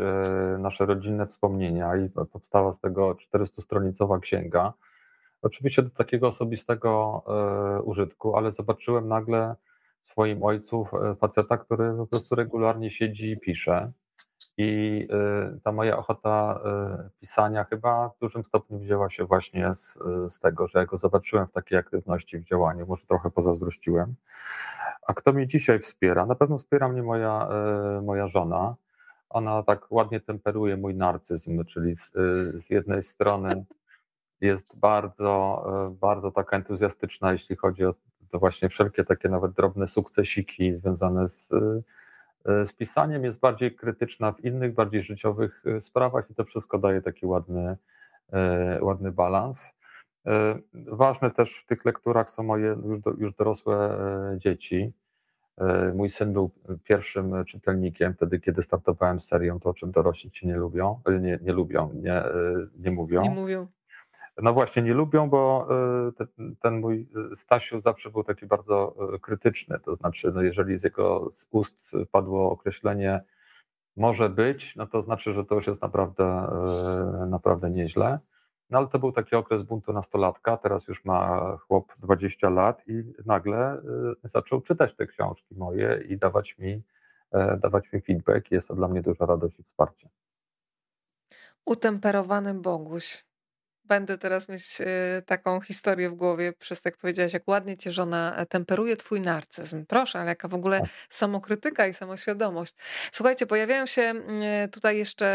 y, 0.55 0.59
nasze 0.59 0.87
rodzinne 0.87 1.27
wspomnienia 1.27 1.97
i 1.97 2.09
powstała 2.33 2.73
z 2.73 2.81
tego 2.81 3.15
400-stronicowa 3.15 4.21
księga. 4.21 4.73
Oczywiście 5.43 5.83
do 5.83 5.91
takiego 5.91 6.29
osobistego 6.29 7.23
użytku, 7.85 8.37
ale 8.37 8.53
zobaczyłem 8.53 9.09
nagle 9.09 9.55
w 10.03 10.07
swoim 10.09 10.43
ojcu 10.43 10.87
faceta, 11.21 11.59
który 11.59 11.95
po 11.97 12.07
prostu 12.07 12.35
regularnie 12.35 12.91
siedzi 12.91 13.31
i 13.31 13.41
pisze. 13.41 13.93
I 14.57 15.09
y, 15.57 15.61
ta 15.61 15.73
moja 15.73 15.99
ochota 15.99 16.61
y, 17.07 17.21
pisania 17.21 17.65
chyba 17.65 18.09
w 18.09 18.19
dużym 18.19 18.45
stopniu 18.45 18.79
wzięła 18.79 19.11
się 19.11 19.25
właśnie 19.25 19.75
z, 19.75 19.99
z 20.29 20.41
tego, 20.41 20.69
że 20.69 20.79
ja 20.79 20.87
go 20.87 20.97
zobaczyłem 20.97 21.47
w 21.47 21.53
takiej 21.53 21.79
aktywności 21.79 22.39
w 22.39 22.45
działaniu, 22.45 22.87
może 22.87 23.07
trochę 23.07 23.31
pozazdrościłem. 23.31 24.15
A 25.07 25.15
kto 25.15 25.33
mnie 25.33 25.47
dzisiaj 25.47 25.79
wspiera? 25.79 26.27
Na 26.27 26.35
pewno 26.35 26.59
wspiera 26.59 26.89
mnie 26.89 27.03
moja, 27.03 27.49
y, 27.99 28.03
moja 28.03 28.29
żona. 28.29 28.75
Ona 29.31 29.63
tak 29.63 29.93
ładnie 29.93 30.21
temperuje 30.21 30.77
mój 30.77 30.95
narcyzm, 30.95 31.65
czyli 31.65 31.97
z, 31.97 32.13
z 32.65 32.71
jednej 32.71 33.03
strony 33.03 33.65
jest 34.41 34.77
bardzo, 34.77 35.65
bardzo 36.01 36.31
taka 36.31 36.57
entuzjastyczna, 36.57 37.33
jeśli 37.33 37.57
chodzi 37.57 37.85
o 37.85 37.95
to 38.31 38.39
właśnie 38.39 38.69
wszelkie 38.69 39.05
takie 39.05 39.29
nawet 39.29 39.53
drobne 39.53 39.89
sukcesiki 39.89 40.75
związane 40.75 41.29
z 41.29 41.51
z 42.45 42.73
pisaniem, 42.73 43.25
jest 43.25 43.41
bardziej 43.41 43.77
krytyczna 43.77 44.33
w 44.33 44.45
innych, 44.45 44.75
bardziej 44.75 45.03
życiowych 45.03 45.63
e, 45.67 45.81
sprawach 45.81 46.31
i 46.31 46.35
to 46.35 46.45
wszystko 46.45 46.79
daje 46.79 47.03
taki 47.03 47.27
ładny, 47.27 47.77
e, 48.33 48.79
ładny 48.83 49.13
balans. 49.13 49.75
Ważne 50.75 51.31
też 51.31 51.57
w 51.57 51.67
tych 51.67 51.85
lekturach 51.85 52.31
są 52.31 52.43
moje 52.43 52.77
już, 52.87 53.01
do, 53.01 53.11
już 53.11 53.35
dorosłe 53.35 53.99
dzieci. 54.37 54.93
Mój 55.95 56.11
syn 56.11 56.33
był 56.33 56.51
pierwszym 56.85 57.45
czytelnikiem 57.45 58.15
wtedy, 58.15 58.41
kiedy 58.41 58.63
startowałem 58.63 59.21
z 59.21 59.27
serią 59.27 59.61
To, 59.61 59.71
o 59.71 59.75
czym 59.75 59.91
dorośli 59.91 60.31
ci 60.31 60.47
nie 60.47 60.57
lubią, 60.57 61.01
nie, 61.21 61.39
nie 61.43 61.53
lubią, 61.53 61.91
nie, 61.95 62.23
nie 62.79 62.91
mówią. 62.91 63.23
Nie 63.23 63.31
mówią. 63.31 63.67
No 64.37 64.53
właśnie, 64.53 64.83
nie 64.83 64.95
lubią, 64.95 65.31
bo 65.31 65.69
y, 66.09 66.13
ten, 66.13 66.57
ten, 66.61 66.81
mój 66.81 67.09
y, 67.33 67.37
Stasiu 67.37 67.81
zawsze 67.81 68.11
był 68.11 68.25
taki 68.25 68.47
bardzo 68.47 68.95
y, 69.15 69.21
krytyczny. 69.21 69.81
To 69.81 69.97
znaczy, 69.97 70.33
no 70.35 70.43
jeżeli 70.43 70.79
z 70.79 70.85
jego 70.85 71.31
ust 71.51 71.93
padło 72.11 72.51
określenie 72.51 73.21
może 73.97 74.29
być, 74.29 74.77
no 74.77 74.87
to 74.87 75.03
znaczy, 75.03 75.33
że 75.33 75.45
to 75.45 75.55
już 75.55 75.67
jest 75.67 75.83
naprawdę, 75.83 76.49
naprawdę 77.29 77.71
nieźle. 77.71 78.19
No 78.71 78.79
ale 78.79 78.87
to 78.87 78.99
był 78.99 79.13
taki 79.13 79.37
okres 79.37 79.63
buntu 79.63 79.93
nastolatka, 79.93 80.57
teraz 80.57 80.89
już 80.89 81.05
ma 81.05 81.41
chłop 81.57 81.93
20 81.99 82.51
lat 82.51 82.89
i 82.89 83.03
nagle 83.27 83.83
zaczął 84.25 84.61
czytać 84.61 84.97
te 84.97 85.07
książki 85.07 85.55
moje 85.55 86.05
i 86.09 86.19
dawać 86.19 86.59
mi, 86.59 86.83
dawać 87.59 87.93
mi 87.93 88.01
feedback. 88.01 88.51
Jest 88.51 88.69
to 88.69 88.75
dla 88.75 88.89
mnie 88.89 89.03
duża 89.03 89.27
radość 89.27 89.59
i 89.59 89.63
wsparcie. 89.63 90.09
Utemperowany 91.67 92.55
Boguś. 92.55 93.32
Będę 93.93 94.19
teraz 94.19 94.49
mieć 94.49 94.81
y, 94.81 95.23
taką 95.23 95.61
historię 95.61 96.11
w 96.11 96.15
głowie, 96.15 96.53
przez 96.53 96.83
tak 96.83 96.97
powiedziałaś, 96.97 97.33
jak 97.33 97.49
ładnie 97.49 97.77
cię 97.77 97.93
żona 97.93 98.37
e, 98.37 98.47
temperuje 98.47 98.97
twój 98.97 99.21
narcyzm. 99.21 99.87
Proszę, 99.87 100.19
ale 100.19 100.29
jaka 100.29 100.49
w 100.49 100.55
ogóle 100.55 100.81
tak. 100.81 100.89
samokrytyka 101.11 101.87
i 101.87 101.95
samoświadomość. 101.95 102.75
Słuchajcie, 103.13 103.47
pojawiają 103.47 103.87
się 103.87 104.03
mm, 104.03 104.71
tutaj 104.71 104.99
jeszcze 104.99 105.29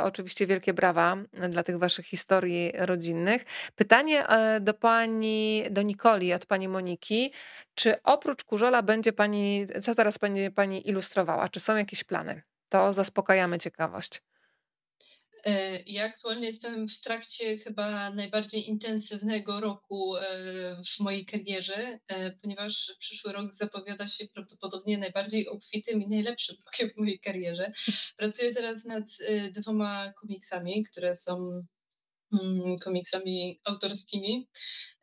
oczywiście 0.00 0.46
wielkie 0.46 0.74
brawa 0.74 1.16
dla 1.48 1.62
tych 1.62 1.78
waszych 1.78 2.06
historii 2.06 2.72
rodzinnych. 2.78 3.44
Pytanie 3.74 4.28
e, 4.28 4.60
do 4.60 4.74
pani, 4.74 5.64
do 5.70 5.82
Nikoli 5.82 6.34
od 6.34 6.46
pani 6.46 6.68
Moniki. 6.68 7.32
Czy 7.74 8.02
oprócz 8.02 8.44
Kurzola 8.44 8.82
będzie 8.82 9.12
pani, 9.12 9.66
co 9.82 9.94
teraz 9.94 10.18
pani, 10.18 10.50
pani 10.50 10.88
ilustrowała? 10.88 11.48
Czy 11.48 11.60
są 11.60 11.76
jakieś 11.76 12.04
plany? 12.04 12.42
To 12.68 12.92
zaspokajamy 12.92 13.58
ciekawość. 13.58 14.22
E, 15.44 15.82
ja 15.86 16.04
aktualnie 16.04 16.46
jestem 16.46 16.88
w 16.88 17.00
trakcie 17.00 17.58
chyba 17.58 18.10
najbardziej 18.10 18.68
intensywnego 18.68 19.60
roku 19.60 20.16
e, 20.16 20.22
w 20.96 21.00
mojej 21.00 21.26
karierze, 21.26 21.98
e, 22.08 22.30
ponieważ 22.30 22.92
przyszły 22.98 23.32
rok 23.32 23.54
zapowiada 23.54 24.08
się 24.08 24.28
prawdopodobnie 24.28 24.98
najbardziej 24.98 25.48
obfitym 25.48 26.02
i 26.02 26.08
najlepszym 26.08 26.56
rokiem 26.66 26.90
w 26.90 26.96
mojej 26.96 27.20
karierze. 27.20 27.72
Pracuję 28.16 28.54
teraz 28.54 28.84
nad 28.84 29.04
dwoma 29.50 30.12
komiksami, 30.12 30.84
które 30.84 31.16
są 31.16 31.64
komiksami 32.84 33.60
autorskimi. 33.64 34.48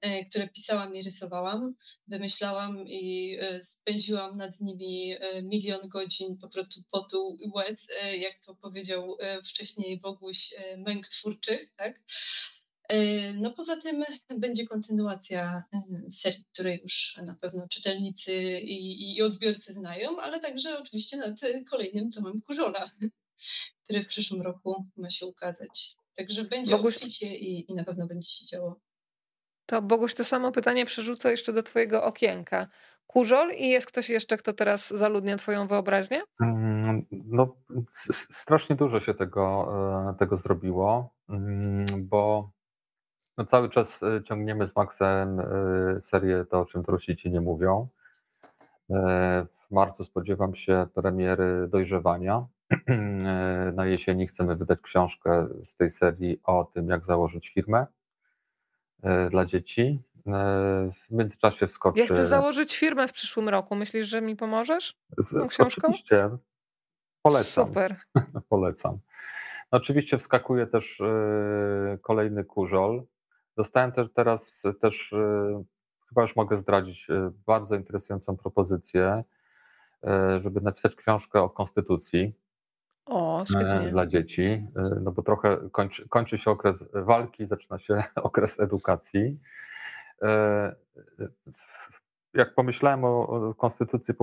E, 0.02 0.26
które 0.26 0.48
pisałam 0.48 0.96
i 0.96 1.04
rysowałam, 1.04 1.76
wymyślałam 2.08 2.88
i 2.88 3.38
e, 3.40 3.64
spędziłam 3.64 4.38
nad 4.38 4.60
nimi 4.60 5.16
e, 5.20 5.42
milion 5.42 5.90
godzin 5.90 6.38
po 6.38 6.50
prostu 6.50 6.82
potu 6.92 7.38
i 7.40 7.50
łez, 7.56 7.88
jak 8.20 8.34
to 8.46 8.56
powiedział 8.56 9.18
wcześniej 9.46 10.00
Boguś, 10.00 10.54
męk 10.78 11.08
twórczych, 11.08 11.74
tak? 11.78 12.02
No 13.36 13.52
poza 13.52 13.82
tym 13.82 14.06
będzie 14.38 14.68
kontynuacja 14.68 15.64
serii, 16.12 16.46
której 16.54 16.80
już 16.84 17.18
na 17.26 17.36
pewno 17.36 17.68
czytelnicy 17.68 18.60
i, 18.60 19.16
i 19.16 19.22
odbiorcy 19.22 19.74
znają, 19.74 20.22
ale 20.22 20.40
także 20.40 20.80
oczywiście 20.80 21.18
nad 21.18 21.40
kolejnym 21.70 22.12
tomem 22.12 22.42
Kurzola, 22.42 22.92
który 23.84 24.04
w 24.04 24.08
przyszłym 24.08 24.42
roku 24.42 24.84
ma 24.98 25.10
się 25.10 25.26
ukazać. 25.26 26.01
Także 26.18 26.44
będzie 26.44 26.72
Boguś... 26.72 26.98
obficie 26.98 27.38
i, 27.38 27.72
i 27.72 27.76
na 27.76 27.84
pewno 27.84 28.08
będzie 28.08 28.30
się 28.30 28.46
działo. 28.46 28.80
To 29.66 29.82
Boguś 29.82 30.14
to 30.14 30.24
samo 30.24 30.52
pytanie 30.52 30.86
przerzucę 30.86 31.32
jeszcze 31.32 31.54
do 31.54 31.64
twojego 31.64 32.04
okienka. 32.04 32.68
Kurzol 33.08 33.52
i 33.58 33.70
jest 33.70 33.88
ktoś 33.88 34.10
jeszcze, 34.10 34.38
kto 34.38 34.54
teraz 34.54 34.90
zaludnia 34.90 35.38
twoją 35.38 35.68
wyobraźnię? 35.68 36.22
Mm, 36.42 37.06
no, 37.12 37.56
strasznie 38.12 38.76
dużo 38.76 39.00
się 39.00 39.14
tego, 39.14 39.74
e, 40.10 40.18
tego 40.20 40.38
zrobiło, 40.38 41.14
mm, 41.30 42.08
bo 42.08 42.52
no 43.38 43.46
cały 43.46 43.70
czas 43.70 44.04
e, 44.04 44.24
ciągniemy 44.24 44.68
z 44.68 44.76
Maxem 44.76 45.40
e, 45.40 45.46
serię 46.02 46.46
To, 46.50 46.60
o 46.60 46.66
czym 46.66 46.84
Trusici 46.84 47.32
nie 47.32 47.42
mówią. 47.42 47.88
W 49.70 49.72
marcu 49.72 50.04
spodziewam 50.04 50.56
się 50.56 50.88
premiery 50.94 51.68
Dojrzewania. 51.68 52.46
Na 53.74 53.86
jesieni 53.86 54.28
chcemy 54.28 54.56
wydać 54.56 54.80
książkę 54.82 55.48
z 55.64 55.76
tej 55.76 55.90
serii 55.90 56.40
o 56.44 56.72
tym, 56.74 56.90
jak 56.90 57.06
założyć 57.06 57.50
firmę. 57.50 57.86
E, 59.04 59.30
dla 59.30 59.46
dzieci. 59.46 60.02
E, 60.28 60.32
w 61.08 61.12
międzyczasie 61.12 61.68
wskoczy. 61.68 62.00
Ja 62.00 62.06
chcę 62.06 62.26
założyć 62.26 62.78
firmę 62.78 63.08
w 63.08 63.12
przyszłym 63.12 63.50
roku. 63.50 63.76
Myślisz, 63.76 64.08
że 64.08 64.22
mi 64.22 64.36
pomożesz? 64.36 64.98
Z, 65.18 65.60
oczywiście. 65.60 66.30
Polecam. 67.22 67.68
Super. 67.68 67.96
Polecam. 68.50 69.00
No, 69.72 69.78
oczywiście 69.78 70.18
wskakuje 70.18 70.68
też 70.68 71.02
e, 71.02 71.98
kolejny 72.02 72.44
kurzol. 72.44 73.04
Dostałem 73.58 73.92
też 73.92 74.08
teraz 74.14 74.62
też, 74.82 75.14
chyba 76.10 76.22
już 76.22 76.36
mogę 76.36 76.60
zdradzić, 76.60 77.08
bardzo 77.46 77.76
interesującą 77.76 78.38
propozycję, 78.38 79.24
żeby 80.42 80.62
napisać 80.62 80.96
książkę 80.96 81.42
o 81.42 81.50
konstytucji. 81.50 82.34
O, 83.06 83.44
świetnie. 83.50 83.90
dla 83.92 84.08
dzieci, 84.08 84.44
e, 84.76 84.82
no 85.02 85.12
bo 85.12 85.22
trochę 85.22 85.58
kończy, 85.72 86.10
kończy 86.10 86.38
się 86.38 86.52
okres 86.52 86.84
walki, 86.94 87.48
zaczyna 87.48 87.80
się 87.80 88.04
okres 88.16 88.60
edukacji. 88.60 89.40
E, 90.22 90.76
jak 92.34 92.56
pomyślałem 92.56 93.06
o 93.06 93.54
konstytucji, 93.58 94.14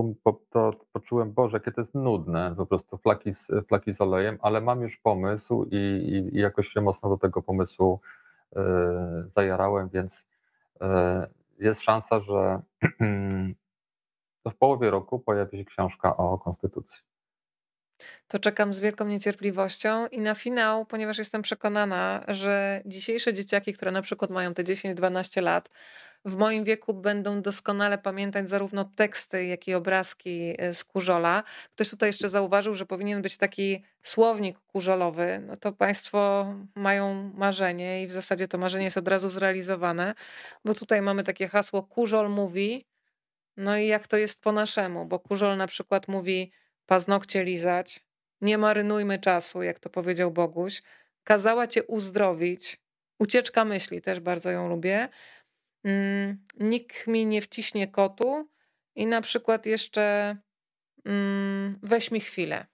to 0.49 0.71
poczułem, 0.93 1.33
Boże, 1.33 1.57
jakie 1.57 1.71
to 1.71 1.81
jest 1.81 1.95
nudne, 1.95 2.53
po 2.57 2.65
prostu 2.65 2.97
flaki 2.97 3.33
z, 3.33 3.47
flaki 3.67 3.93
z 3.93 4.01
olejem, 4.01 4.37
ale 4.41 4.61
mam 4.61 4.81
już 4.81 4.97
pomysł 4.97 5.63
i, 5.71 5.75
i, 5.75 6.37
i 6.37 6.39
jakoś 6.39 6.67
się 6.67 6.81
mocno 6.81 7.09
do 7.09 7.17
tego 7.17 7.41
pomysłu 7.41 8.01
e, 8.55 8.61
zajarałem, 9.25 9.89
więc 9.89 10.25
jest 11.59 11.81
szansa, 11.81 12.19
że 12.19 12.61
w 14.51 14.55
połowie 14.59 14.89
roku 14.89 15.19
pojawi 15.19 15.57
się 15.57 15.65
książka 15.65 16.17
o 16.17 16.37
konstytucji 16.37 17.08
to 18.27 18.39
czekam 18.39 18.73
z 18.73 18.79
wielką 18.79 19.07
niecierpliwością 19.07 20.07
i 20.07 20.19
na 20.19 20.35
finał, 20.35 20.85
ponieważ 20.85 21.17
jestem 21.17 21.41
przekonana, 21.41 22.23
że 22.27 22.81
dzisiejsze 22.85 23.33
dzieciaki, 23.33 23.73
które 23.73 23.91
na 23.91 24.01
przykład 24.01 24.31
mają 24.31 24.53
te 24.53 24.63
10-12 24.63 25.41
lat, 25.41 25.69
w 26.25 26.35
moim 26.35 26.63
wieku 26.63 26.93
będą 26.93 27.41
doskonale 27.41 27.97
pamiętać 27.97 28.49
zarówno 28.49 28.85
teksty, 28.95 29.45
jak 29.45 29.67
i 29.67 29.73
obrazki 29.73 30.53
e, 30.57 30.73
z 30.73 30.83
Kurzola. 30.83 31.43
Ktoś 31.75 31.89
tutaj 31.89 32.09
jeszcze 32.09 32.29
zauważył, 32.29 32.75
że 32.75 32.85
powinien 32.85 33.21
być 33.21 33.37
taki 33.37 33.83
słownik 34.03 34.59
kurzolowy. 34.59 35.43
No 35.47 35.57
to 35.57 35.71
Państwo 35.71 36.53
mają 36.75 37.31
marzenie 37.35 38.03
i 38.03 38.07
w 38.07 38.11
zasadzie 38.11 38.47
to 38.47 38.57
marzenie 38.57 38.85
jest 38.85 38.97
od 38.97 39.07
razu 39.07 39.29
zrealizowane, 39.29 40.13
bo 40.65 40.73
tutaj 40.73 41.01
mamy 41.01 41.23
takie 41.23 41.47
hasło 41.47 41.83
Kurzol 41.83 42.29
mówi. 42.29 42.85
No 43.57 43.77
i 43.77 43.87
jak 43.87 44.07
to 44.07 44.17
jest 44.17 44.41
po 44.41 44.51
naszemu, 44.51 45.05
bo 45.05 45.19
Kurzol 45.19 45.57
na 45.57 45.67
przykład 45.67 46.07
mówi 46.07 46.51
paznokcie 46.89 47.43
lizać, 47.43 47.99
nie 48.41 48.57
marynujmy 48.57 49.19
czasu, 49.19 49.63
jak 49.63 49.79
to 49.79 49.89
powiedział 49.89 50.31
Boguś. 50.31 50.81
Kazała 51.23 51.67
cię 51.67 51.83
uzdrowić. 51.83 52.81
Ucieczka 53.19 53.65
myśli, 53.65 54.01
też 54.01 54.19
bardzo 54.19 54.51
ją 54.51 54.69
lubię. 54.69 55.09
Mm, 55.83 56.45
nikt 56.59 57.07
mi 57.07 57.25
nie 57.25 57.41
wciśnie 57.41 57.87
kotu 57.87 58.49
i 58.95 59.05
na 59.05 59.21
przykład 59.21 59.65
jeszcze 59.65 60.35
mm, 61.05 61.79
weź 61.83 62.11
mi 62.11 62.19
chwilę 62.19 62.65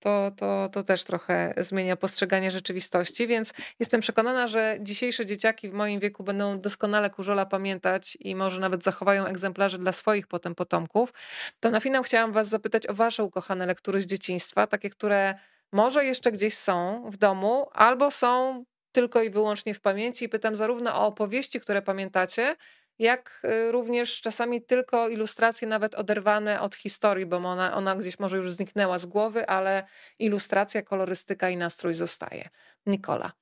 to, 0.00 0.30
to, 0.36 0.68
to 0.72 0.82
też 0.82 1.04
trochę 1.04 1.54
zmienia 1.56 1.96
postrzeganie 1.96 2.50
rzeczywistości, 2.50 3.26
więc 3.26 3.52
jestem 3.80 4.00
przekonana, 4.00 4.46
że 4.46 4.76
dzisiejsze 4.80 5.26
dzieciaki 5.26 5.70
w 5.70 5.72
moim 5.72 6.00
wieku 6.00 6.24
będą 6.24 6.60
doskonale 6.60 7.10
Kurzola 7.10 7.46
pamiętać 7.46 8.18
i 8.20 8.34
może 8.34 8.60
nawet 8.60 8.84
zachowają 8.84 9.26
egzemplarze 9.26 9.78
dla 9.78 9.92
swoich 9.92 10.26
potem 10.26 10.54
potomków. 10.54 11.12
To 11.60 11.70
na 11.70 11.80
finał 11.80 12.02
chciałam 12.02 12.32
was 12.32 12.48
zapytać 12.48 12.86
o 12.86 12.94
wasze 12.94 13.24
ukochane 13.24 13.66
lektury 13.66 14.02
z 14.02 14.06
dzieciństwa, 14.06 14.66
takie, 14.66 14.90
które 14.90 15.34
może 15.72 16.04
jeszcze 16.04 16.32
gdzieś 16.32 16.54
są 16.54 17.04
w 17.10 17.16
domu, 17.16 17.66
albo 17.72 18.10
są 18.10 18.64
tylko 18.92 19.22
i 19.22 19.30
wyłącznie 19.30 19.74
w 19.74 19.80
pamięci. 19.80 20.24
I 20.24 20.28
pytam 20.28 20.56
zarówno 20.56 20.94
o 20.94 21.06
opowieści, 21.06 21.60
które 21.60 21.82
pamiętacie, 21.82 22.56
jak 23.00 23.42
y, 23.44 23.72
również 23.72 24.20
czasami 24.20 24.62
tylko 24.62 25.08
ilustracje 25.08 25.68
nawet 25.68 25.94
oderwane 25.94 26.60
od 26.60 26.74
historii, 26.74 27.26
bo 27.26 27.36
ona, 27.36 27.76
ona 27.76 27.96
gdzieś 27.96 28.18
może 28.18 28.36
już 28.36 28.52
zniknęła 28.52 28.98
z 28.98 29.06
głowy, 29.06 29.46
ale 29.46 29.86
ilustracja, 30.18 30.82
kolorystyka 30.82 31.50
i 31.50 31.56
nastrój 31.56 31.94
zostaje. 31.94 32.48
Nikola. 32.86 33.32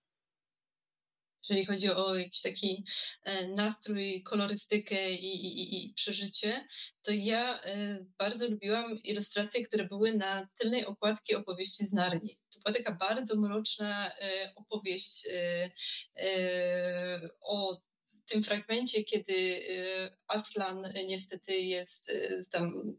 Jeżeli 1.49 1.67
chodzi 1.67 1.91
o 1.91 2.15
jakiś 2.15 2.41
taki 2.41 2.85
e, 3.25 3.49
nastrój, 3.49 4.23
kolorystykę 4.23 5.13
i, 5.13 5.47
i, 5.47 5.87
i 5.87 5.95
przeżycie, 5.95 6.67
to 7.03 7.13
ja 7.13 7.61
e, 7.63 7.99
bardzo 8.19 8.49
lubiłam 8.49 8.99
ilustracje, 9.03 9.67
które 9.67 9.85
były 9.85 10.15
na 10.15 10.49
tylnej 10.59 10.87
okładki 10.87 11.35
opowieści 11.35 11.87
z 11.87 11.93
Narni. 11.93 12.39
To 12.53 12.61
była 12.61 12.75
taka 12.77 12.93
bardzo 12.93 13.37
mroczna 13.37 14.13
e, 14.13 14.53
opowieść 14.57 15.29
o 17.41 17.88
tym 18.29 18.45
fragmencie, 18.45 19.05
kiedy 19.05 19.33
y, 19.33 20.17
Aslan 20.27 20.93
niestety 21.07 21.57
jest 21.57 22.09
y, 22.11 22.45
tam 22.51 22.97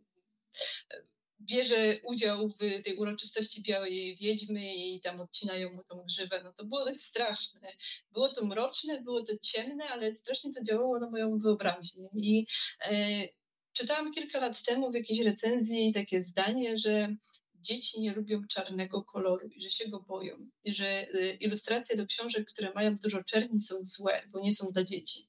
bierze 1.41 1.97
udział 2.03 2.49
w 2.49 2.57
tej 2.57 2.95
uroczystości 2.97 3.61
Białej 3.61 4.15
Wiedźmy 4.15 4.76
i 4.76 5.01
tam 5.01 5.22
odcinają 5.22 5.73
mu 5.73 5.84
tą 5.84 6.03
grzywę, 6.03 6.41
no 6.43 6.53
to 6.53 6.65
było 6.65 6.85
dość 6.85 7.01
straszne. 7.01 7.68
Było 8.11 8.30
to 8.30 8.45
mroczne, 8.45 9.01
było 9.01 9.23
to 9.23 9.34
ciemne, 9.41 9.85
ale 9.85 10.14
strasznie 10.14 10.53
to 10.53 10.64
działało 10.64 10.99
na 10.99 11.10
moją 11.10 11.39
wyobraźnię. 11.39 12.10
I 12.15 12.45
e, 12.81 13.27
czytałam 13.73 14.14
kilka 14.14 14.39
lat 14.39 14.64
temu 14.64 14.91
w 14.91 14.95
jakiejś 14.95 15.22
recenzji 15.22 15.93
takie 15.93 16.23
zdanie, 16.23 16.77
że 16.77 17.15
dzieci 17.61 18.02
nie 18.02 18.14
lubią 18.14 18.41
czarnego 18.49 19.03
koloru 19.03 19.48
i 19.48 19.61
że 19.61 19.72
się 19.72 19.88
go 19.90 19.99
boją. 19.99 20.49
I 20.64 20.73
że 20.73 21.07
y, 21.14 21.38
ilustracje 21.40 21.98
do 21.98 22.06
książek, 22.06 22.48
które 22.53 22.73
mają 22.73 22.95
dużo 22.95 23.23
czerni 23.23 23.61
są 23.61 23.76
złe, 23.84 24.23
bo 24.27 24.40
nie 24.40 24.53
są 24.53 24.68
dla 24.72 24.84
dzieci. 24.84 25.27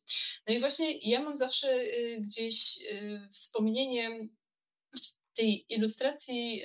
No 0.48 0.54
i 0.54 0.60
właśnie 0.60 0.98
ja 0.98 1.22
mam 1.22 1.36
zawsze 1.36 1.68
y, 1.68 2.18
gdzieś 2.20 2.78
y, 2.92 3.28
wspomnienie 3.32 4.28
tej 5.40 5.64
ilustracji 5.68 6.62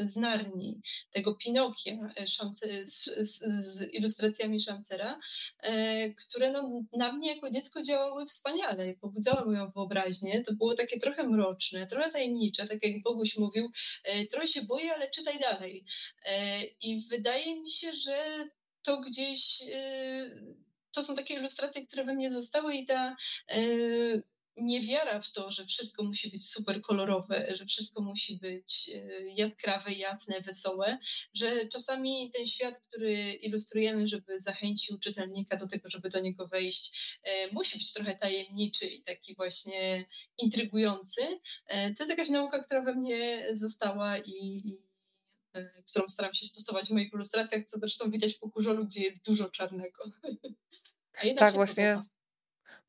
z 0.00 0.16
Narni, 0.16 0.80
tego 1.12 1.34
Pinokia 1.34 2.12
z, 2.84 3.04
z, 3.04 3.42
z 3.56 3.94
ilustracjami 3.94 4.60
Szancera, 4.60 5.18
które 6.26 6.52
no, 6.52 6.82
na 6.92 7.12
mnie 7.12 7.34
jako 7.34 7.50
dziecko 7.50 7.82
działały 7.82 8.26
wspaniale 8.26 8.94
pobudzały 8.94 9.46
moją 9.46 9.70
wyobraźnię. 9.70 10.44
To 10.44 10.52
było 10.54 10.74
takie 10.74 11.00
trochę 11.00 11.28
mroczne, 11.28 11.86
trochę 11.86 12.10
tajemnicze, 12.10 12.66
tak 12.66 12.78
jak 12.82 13.02
Boguś 13.02 13.36
mówił, 13.36 13.70
trochę 14.30 14.48
się 14.48 14.62
boję, 14.62 14.94
ale 14.94 15.10
czytaj 15.10 15.38
dalej. 15.38 15.84
I 16.80 17.06
wydaje 17.10 17.60
mi 17.60 17.70
się, 17.70 17.92
że 17.92 18.48
to 18.82 19.00
gdzieś 19.00 19.62
to 20.92 21.02
są 21.02 21.16
takie 21.16 21.34
ilustracje, 21.34 21.86
które 21.86 22.04
we 22.04 22.14
mnie 22.14 22.30
zostały 22.30 22.74
i 22.74 22.86
ta 22.86 23.16
niewiara 24.60 25.20
w 25.20 25.32
to, 25.32 25.50
że 25.50 25.66
wszystko 25.66 26.02
musi 26.02 26.30
być 26.30 26.50
super 26.50 26.82
kolorowe, 26.82 27.56
że 27.56 27.66
wszystko 27.66 28.02
musi 28.02 28.36
być 28.36 28.90
jaskrawe, 29.36 29.92
jasne, 29.92 30.40
wesołe, 30.40 30.98
że 31.34 31.66
czasami 31.68 32.30
ten 32.34 32.46
świat, 32.46 32.74
który 32.88 33.32
ilustrujemy, 33.32 34.08
żeby 34.08 34.40
zachęcił 34.40 34.98
czytelnika 34.98 35.56
do 35.56 35.68
tego, 35.68 35.90
żeby 35.90 36.10
do 36.10 36.20
niego 36.20 36.48
wejść, 36.48 37.18
musi 37.52 37.78
być 37.78 37.92
trochę 37.92 38.16
tajemniczy 38.16 38.86
i 38.86 39.02
taki 39.02 39.34
właśnie 39.34 40.06
intrygujący. 40.38 41.20
To 41.68 42.04
jest 42.04 42.10
jakaś 42.10 42.28
nauka, 42.28 42.64
która 42.64 42.82
we 42.82 42.94
mnie 42.94 43.46
została 43.52 44.18
i, 44.18 44.62
którą 45.86 46.08
staram 46.08 46.34
się 46.34 46.46
stosować 46.46 46.88
w 46.88 46.90
moich 46.90 47.12
ilustracjach, 47.12 47.64
co 47.64 47.78
zresztą 47.78 48.10
widać 48.10 48.34
po 48.34 48.50
kurzolu, 48.50 48.86
gdzie 48.86 49.02
jest 49.02 49.24
dużo 49.24 49.50
czarnego. 49.50 50.04
tak, 51.38 51.54
właśnie. 51.54 51.84
Podoba. 51.84 52.19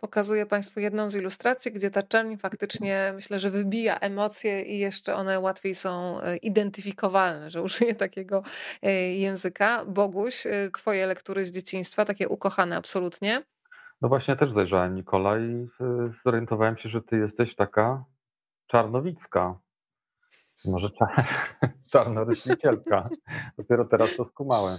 Pokazuję 0.01 0.45
Państwu 0.45 0.79
jedną 0.79 1.09
z 1.09 1.15
ilustracji, 1.15 1.71
gdzie 1.71 1.91
ta 1.91 2.03
czerń 2.03 2.35
faktycznie 2.37 3.11
myślę, 3.15 3.39
że 3.39 3.49
wybija 3.49 3.99
emocje 3.99 4.61
i 4.61 4.79
jeszcze 4.79 5.15
one 5.15 5.39
łatwiej 5.39 5.75
są 5.75 6.21
e, 6.21 6.37
identyfikowalne, 6.37 7.51
że 7.51 7.61
użyję 7.61 7.95
takiego 7.95 8.43
e, 8.81 8.91
języka. 9.13 9.85
Boguś, 9.85 10.45
e, 10.45 10.69
Twoje 10.73 11.05
lektury 11.07 11.45
z 11.45 11.51
dzieciństwa, 11.51 12.05
takie 12.05 12.29
ukochane 12.29 12.77
absolutnie. 12.77 13.41
No 14.01 14.09
właśnie, 14.09 14.35
też 14.35 14.51
zajrzałem 14.51 14.95
Nikola 14.95 15.39
i 15.39 15.67
zorientowałem 16.25 16.77
się, 16.77 16.89
że 16.89 17.01
Ty 17.01 17.17
jesteś 17.17 17.55
taka 17.55 18.03
czarnowicka. 18.67 19.59
Może 20.65 20.89
czarnoryślicielka. 21.91 23.09
Dopiero 23.57 23.85
teraz 23.85 24.15
to 24.15 24.25
skumałem. 24.25 24.77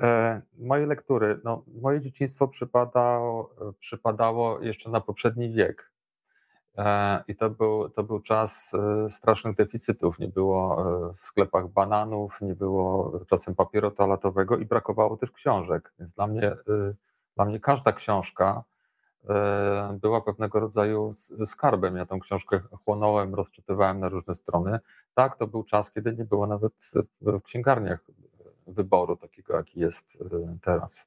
E, 0.00 0.40
moje 0.58 0.86
lektury, 0.86 1.40
no, 1.44 1.62
moje 1.80 2.00
dzieciństwo 2.00 2.48
przypadało, 2.48 3.54
przypadało 3.80 4.60
jeszcze 4.60 4.90
na 4.90 5.00
poprzedni 5.00 5.52
wiek. 5.52 5.92
E, 6.78 7.24
I 7.28 7.36
to 7.36 7.50
był, 7.50 7.88
to 7.88 8.02
był 8.02 8.20
czas 8.20 8.72
e, 8.74 9.10
strasznych 9.10 9.56
deficytów. 9.56 10.18
Nie 10.18 10.28
było 10.28 10.84
w 11.20 11.26
sklepach 11.26 11.68
bananów, 11.68 12.40
nie 12.40 12.54
było 12.54 13.12
czasem 13.26 13.54
papieru 13.54 13.90
toaletowego 13.90 14.56
i 14.56 14.64
brakowało 14.64 15.16
też 15.16 15.32
książek. 15.32 15.92
Więc 15.98 16.12
dla 16.14 16.26
mnie, 16.26 16.56
dla 17.36 17.44
mnie 17.44 17.60
każda 17.60 17.92
książka 17.92 18.64
była 19.94 20.20
pewnego 20.20 20.60
rodzaju 20.60 21.14
skarbem. 21.46 21.96
Ja 21.96 22.06
tę 22.06 22.18
książkę 22.20 22.60
chłonąłem, 22.84 23.34
rozczytywałem 23.34 24.00
na 24.00 24.08
różne 24.08 24.34
strony. 24.34 24.78
Tak, 25.14 25.36
to 25.36 25.46
był 25.46 25.64
czas, 25.64 25.92
kiedy 25.92 26.16
nie 26.16 26.24
było 26.24 26.46
nawet 26.46 26.72
w 27.20 27.42
księgarniach 27.42 28.00
wyboru 28.70 29.16
takiego, 29.16 29.56
jaki 29.56 29.80
jest 29.80 30.06
e, 30.20 30.56
teraz. 30.62 31.06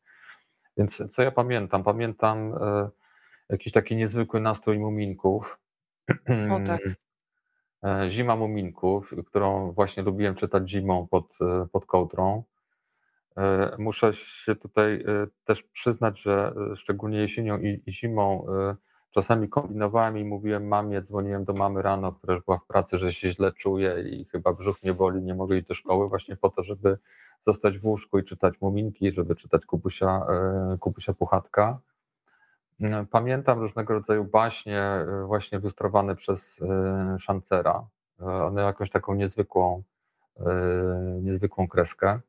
Więc 0.78 1.04
co 1.12 1.22
ja 1.22 1.32
pamiętam? 1.32 1.84
Pamiętam 1.84 2.54
e, 2.62 2.90
jakiś 3.50 3.74
taki 3.74 3.96
niezwykły 3.96 4.40
nastrój 4.40 4.80
muminków. 4.80 5.60
O 6.52 6.60
tak. 6.66 6.82
E, 7.84 8.10
Zima 8.12 8.36
muminków, 8.36 9.14
którą 9.26 9.72
właśnie 9.72 10.04
lubiłem 10.04 10.36
czytać 10.36 10.70
zimą 10.70 11.08
pod, 11.08 11.38
pod 11.72 11.86
kołdrą. 11.86 12.44
Muszę 13.78 14.14
się 14.14 14.56
tutaj 14.56 15.06
też 15.46 15.64
przyznać, 15.64 16.22
że 16.22 16.54
szczególnie 16.76 17.18
jesienią 17.18 17.60
i, 17.60 17.84
zimą 17.88 18.46
czasami 19.14 19.50
kombinowałem 19.50 20.18
i 20.18 20.24
mówiłem 20.24 20.68
mamie, 20.68 21.02
dzwoniłem 21.02 21.46
do 21.46 21.54
mamy 21.54 21.82
rano, 21.82 22.12
która 22.12 22.34
już 22.34 22.44
była 22.44 22.58
w 22.58 22.66
pracy, 22.66 22.98
że 22.98 23.14
się 23.14 23.34
źle 23.34 23.52
czuje 23.52 24.04
i 24.10 24.26
chyba 24.26 24.54
brzuch 24.54 24.84
mnie 24.84 24.94
boli, 24.94 25.22
nie 25.22 25.36
mogę 25.36 25.58
iść 25.58 25.68
do 25.68 25.76
szkoły 25.76 26.10
właśnie 26.10 26.36
po 26.36 26.50
to, 26.50 26.64
żeby 26.64 26.98
zostać 27.48 27.80
w 27.80 27.86
łóżku 27.86 28.20
i 28.20 28.24
czytać 28.24 28.62
Muminki, 28.62 29.12
żeby 29.12 29.36
czytać 29.36 29.66
Kubusia, 29.66 30.26
e, 30.30 30.78
Kubusia 30.80 31.14
Puchatka. 31.14 31.80
E, 32.82 33.06
pamiętam 33.12 33.60
różnego 33.60 33.94
rodzaju 33.94 34.26
baśnie 34.26 34.80
e, 34.80 35.24
właśnie 35.26 35.58
ilustrowane 35.58 36.16
przez 36.16 36.60
Szancera. 37.20 37.88
One 38.20 38.62
jakąś 38.62 38.90
taką 38.90 39.14
niezwykłą, 39.14 39.84
niezwykłą 41.22 41.68
kreskę. 41.68 42.20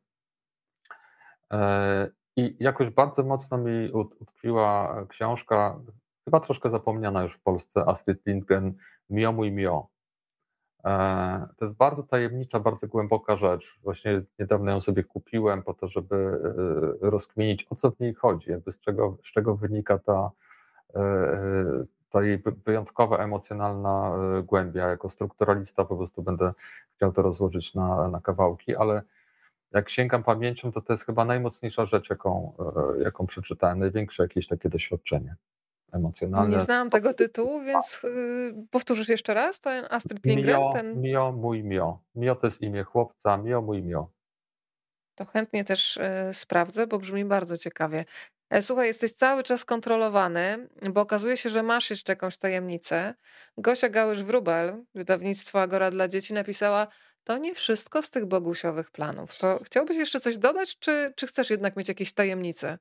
I 2.37 2.57
jakoś 2.61 2.91
bardzo 2.91 3.23
mocno 3.23 3.59
mi 3.59 3.93
utkwiła 3.93 4.97
książka, 5.09 5.81
chyba 6.25 6.41
troszkę 6.41 6.71
zapomniana 6.71 7.23
już 7.23 7.35
w 7.35 7.43
Polsce, 7.43 7.85
Astrid 7.87 8.27
Lindgren, 8.27 8.75
Mio 9.11 9.33
mój 9.33 9.53
Mio. 9.53 9.89
E, 10.85 11.47
to 11.57 11.65
jest 11.65 11.77
bardzo 11.77 12.03
tajemnicza, 12.03 12.61
bardzo 12.61 12.87
głęboka 12.89 13.37
rzecz. 13.37 13.79
Właśnie 13.83 14.23
niedawno 14.39 14.71
ją 14.71 14.81
sobie 14.81 15.05
kupiłem 15.05 15.63
po 15.63 15.75
to, 15.75 15.89
żeby 15.89 16.17
e, 17.03 17.11
rozkminić, 17.11 17.67
o 17.71 17.75
co 17.75 17.91
w 17.91 18.01
niej 18.01 18.15
chodzi, 18.15 18.51
jakby 18.51 18.73
z 18.73 18.81
czego, 18.81 19.17
z 19.25 19.33
czego 19.33 19.57
wynika 19.57 19.99
ta, 19.99 20.31
e, 20.95 21.85
ta 22.11 22.23
jej 22.23 22.43
wyjątkowa 22.67 23.19
emocjonalna 23.19 24.13
głębia. 24.43 24.89
Jako 24.89 25.11
strukturalista 25.11 25.85
po 25.85 25.97
prostu 25.97 26.23
będę 26.23 26.53
chciał 26.97 27.13
to 27.13 27.23
rozłożyć 27.23 27.75
na, 27.75 28.09
na 28.09 28.21
kawałki, 28.21 28.77
ale 28.77 29.03
jak 29.73 29.91
sięgam 29.91 30.23
pamięcią, 30.23 30.73
to 30.73 30.81
to 30.81 30.93
jest 30.93 31.05
chyba 31.05 31.25
najmocniejsza 31.25 31.87
rzecz, 31.87 32.11
jaką, 32.11 32.53
jaką 32.99 33.27
przeczytałem, 33.27 33.79
największe 33.79 34.23
jakieś 34.23 34.47
takie 34.49 34.69
doświadczenie 34.69 35.37
emocjonalne. 35.95 36.57
Nie 36.57 36.63
znam 36.63 36.91
tego 36.91 37.15
tytułu, 37.15 37.61
więc 37.63 38.03
yy, 38.03 38.67
powtórzysz 38.71 39.09
jeszcze 39.09 39.35
raz 39.35 39.61
ten 39.61 39.87
Astrid 39.91 40.27
Lindgren? 40.27 40.61
Mio, 40.61 40.73
ten... 40.73 41.01
Mio, 41.01 41.33
mój 41.33 41.65
Mio. 41.65 41.99
Mio 42.15 42.37
to 42.37 42.47
jest 42.47 42.61
imię 42.61 42.85
chłopca, 42.85 43.37
Mio, 43.37 43.63
mój 43.63 43.83
Mio. 43.83 44.11
To 45.15 45.25
chętnie 45.25 45.65
też 45.65 45.97
yy, 46.27 46.35
sprawdzę, 46.35 46.87
bo 46.87 46.99
brzmi 46.99 47.25
bardzo 47.25 47.59
ciekawie. 47.59 48.05
E, 48.51 48.63
słuchaj, 48.63 48.87
jesteś 48.87 49.13
cały 49.13 49.43
czas 49.43 49.65
kontrolowany, 49.65 50.69
bo 50.93 51.01
okazuje 51.01 51.37
się, 51.37 51.51
że 51.51 51.63
masz 51.63 51.91
jeszcze 51.91 52.13
jakąś 52.13 52.37
tajemnicę. 52.37 53.15
Gosia 53.59 53.89
Gałysz-Wrubel, 53.89 54.85
wydawnictwo 54.95 55.61
Agora 55.61 55.91
dla 55.91 56.09
dzieci, 56.09 56.35
napisała 56.35 56.87
to 57.25 57.39
nie 57.39 57.55
wszystko 57.55 58.03
z 58.03 58.11
tych 58.11 58.27
bogusiowych 58.27 58.91
planów. 58.91 59.39
To 59.39 59.61
chciałbyś 59.65 59.97
jeszcze 59.97 60.21
coś 60.21 60.39
dodać, 60.39 60.79
czy, 60.79 61.13
czy 61.17 61.27
chcesz 61.27 61.51
jednak 61.51 61.77
mieć 61.77 61.89
jakieś 61.89 62.13
tajemnice? 62.13 62.79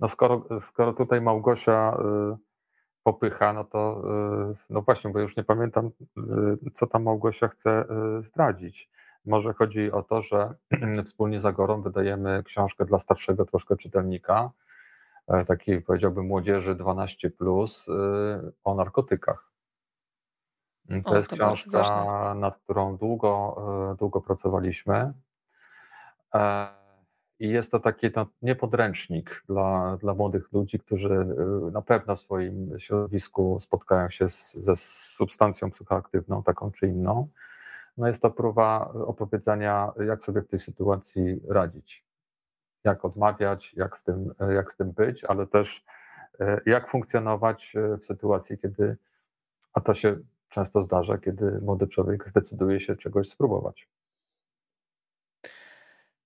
No 0.00 0.08
skoro, 0.08 0.44
skoro 0.60 0.92
tutaj 0.92 1.20
Małgosia 1.20 1.96
y, 2.32 2.36
popycha, 3.02 3.52
no 3.52 3.64
to 3.64 4.02
y, 4.52 4.56
no 4.70 4.82
właśnie, 4.82 5.10
bo 5.10 5.20
już 5.20 5.36
nie 5.36 5.44
pamiętam, 5.44 5.90
y, 6.66 6.70
co 6.74 6.86
ta 6.86 6.98
Małgosia 6.98 7.48
chce 7.48 7.84
zdradzić. 8.20 8.90
Może 9.26 9.54
chodzi 9.54 9.92
o 9.92 10.02
to, 10.02 10.22
że 10.22 10.54
wspólnie 11.06 11.40
z 11.40 11.44
Agorą 11.44 11.82
wydajemy 11.82 12.42
książkę 12.44 12.84
dla 12.84 12.98
starszego 12.98 13.44
troszkę 13.44 13.76
czytelnika, 13.76 14.50
e, 15.28 15.44
takiej 15.44 15.82
powiedziałbym 15.82 16.26
młodzieży 16.26 16.74
12 16.74 17.30
plus 17.30 17.86
o 18.64 18.74
narkotykach. 18.74 19.48
To 21.04 21.10
o, 21.10 21.16
jest 21.16 21.30
to 21.30 21.36
książka, 21.36 22.34
nad 22.34 22.58
którą 22.58 22.96
długo, 22.96 23.56
długo 23.98 24.20
pracowaliśmy. 24.20 25.12
I 27.40 27.48
jest 27.48 27.70
to 27.70 27.80
taki 27.80 28.10
no, 28.16 28.26
niepodręcznik 28.42 29.44
dla, 29.48 29.96
dla 29.96 30.14
młodych 30.14 30.52
ludzi, 30.52 30.78
którzy 30.78 31.14
y, 31.68 31.70
na 31.70 31.82
pewno 31.82 32.16
w 32.16 32.20
swoim 32.20 32.78
środowisku 32.78 33.60
spotkają 33.60 34.10
się 34.10 34.30
z, 34.30 34.54
ze 34.54 34.76
substancją 35.16 35.70
psychoaktywną, 35.70 36.42
taką 36.42 36.70
czy 36.70 36.86
inną. 36.86 37.28
No 37.96 38.08
jest 38.08 38.22
to 38.22 38.30
próba 38.30 38.92
opowiedzenia, 39.06 39.92
jak 40.06 40.24
sobie 40.24 40.42
w 40.42 40.48
tej 40.48 40.58
sytuacji 40.58 41.40
radzić, 41.48 42.04
jak 42.84 43.04
odmawiać, 43.04 43.74
jak 43.74 43.98
z 43.98 44.04
tym, 44.04 44.34
jak 44.54 44.72
z 44.72 44.76
tym 44.76 44.92
być, 44.92 45.24
ale 45.24 45.46
też 45.46 45.84
y, 46.40 46.44
jak 46.66 46.90
funkcjonować 46.90 47.74
w 48.02 48.06
sytuacji, 48.06 48.58
kiedy, 48.58 48.96
a 49.72 49.80
to 49.80 49.94
się 49.94 50.16
często 50.48 50.82
zdarza, 50.82 51.18
kiedy 51.18 51.60
młody 51.60 51.86
człowiek 51.88 52.28
zdecyduje 52.28 52.80
się 52.80 52.96
czegoś 52.96 53.28
spróbować. 53.28 53.88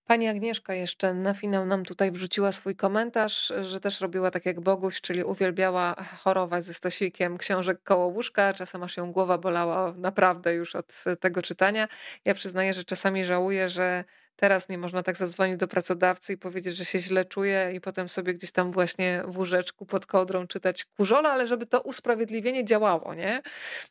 Pani 0.07 0.29
Agnieszka 0.29 0.75
jeszcze 0.75 1.15
na 1.15 1.35
finał 1.35 1.67
nam 1.67 1.85
tutaj 1.85 2.13
wrzuciła 2.13 2.53
swój 2.53 2.77
komentarz, 2.77 3.53
że 3.63 3.81
też 3.81 4.01
robiła 4.01 4.31
tak 4.31 4.47
jak 4.47 4.61
Boguś, 4.61 5.01
czyli 5.01 5.25
uwielbiała 5.25 5.95
chorować 6.19 6.65
ze 6.65 6.75
stosikiem 6.75 7.39
książek 7.39 7.83
koło 7.83 8.07
łóżka. 8.07 8.55
Czasem 8.55 8.83
aż 8.83 8.97
ją 8.97 9.13
głowa 9.13 9.39
bolała 9.39 9.95
naprawdę 9.97 10.55
już 10.55 10.77
od 10.77 11.05
tego 11.21 11.43
czytania. 11.43 11.89
Ja 12.25 12.35
przyznaję, 12.35 12.75
że 12.75 12.85
czasami 12.85 13.25
żałuję, 13.25 13.69
że 13.69 14.05
Teraz 14.37 14.69
nie 14.69 14.79
można 14.79 15.03
tak 15.03 15.17
zadzwonić 15.17 15.57
do 15.57 15.69
pracodawcy 15.69 16.33
i 16.33 16.39
powiedzieć, 16.39 16.77
że 16.77 16.85
się 16.85 16.99
źle 16.99 17.25
czuje 17.25 17.71
i 17.75 17.81
potem 17.81 18.09
sobie 18.09 18.35
gdzieś 18.35 18.53
tam 18.53 18.73
właśnie 18.73 19.23
w 19.25 19.39
łóżeczku 19.39 19.87
pod 19.87 20.07
kodrą 20.07 20.47
czytać 20.47 20.85
kurzola, 20.85 21.31
ale 21.31 21.47
żeby 21.47 21.67
to 21.67 21.81
usprawiedliwienie 21.81 22.65
działało, 22.65 23.15
nie? 23.15 23.43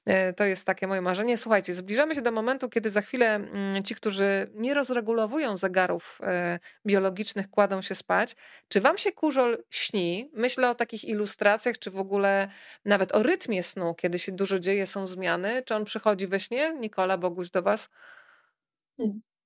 E, 0.05 0.33
to 0.33 0.43
jest 0.43 0.65
takie 0.65 0.87
moje 0.87 1.01
marzenie. 1.01 1.37
Słuchajcie, 1.37 1.73
zbliżamy 1.73 2.15
się 2.15 2.21
do 2.21 2.31
momentu, 2.31 2.69
kiedy 2.69 2.91
za 2.91 3.01
chwilę 3.01 3.35
mm, 3.35 3.83
ci, 3.83 3.95
którzy 3.95 4.51
nie 4.53 4.73
rozregulowują 4.73 5.57
zegarów 5.57 6.19
e, 6.23 6.59
biologicznych, 6.85 7.49
kładą 7.49 7.81
się 7.81 7.95
spać. 7.95 8.35
Czy 8.67 8.81
wam 8.81 8.97
się 8.97 9.11
kurzol 9.11 9.57
śni? 9.69 10.29
Myślę 10.33 10.69
o 10.69 10.75
takich 10.75 11.03
ilustracjach, 11.03 11.77
czy 11.79 11.91
w 11.91 11.97
ogóle 11.99 12.47
nawet 12.85 13.15
o 13.15 13.23
rytmie 13.23 13.63
snu, 13.63 13.95
kiedy 13.95 14.19
się 14.19 14.31
dużo 14.31 14.59
dzieje, 14.59 14.87
są 14.87 15.07
zmiany. 15.07 15.61
Czy 15.65 15.75
on 15.75 15.85
przychodzi 15.85 16.27
we 16.27 16.39
śnie? 16.39 16.73
Nikola 16.79 17.17
Boguś 17.17 17.49
do 17.49 17.61
was? 17.61 17.89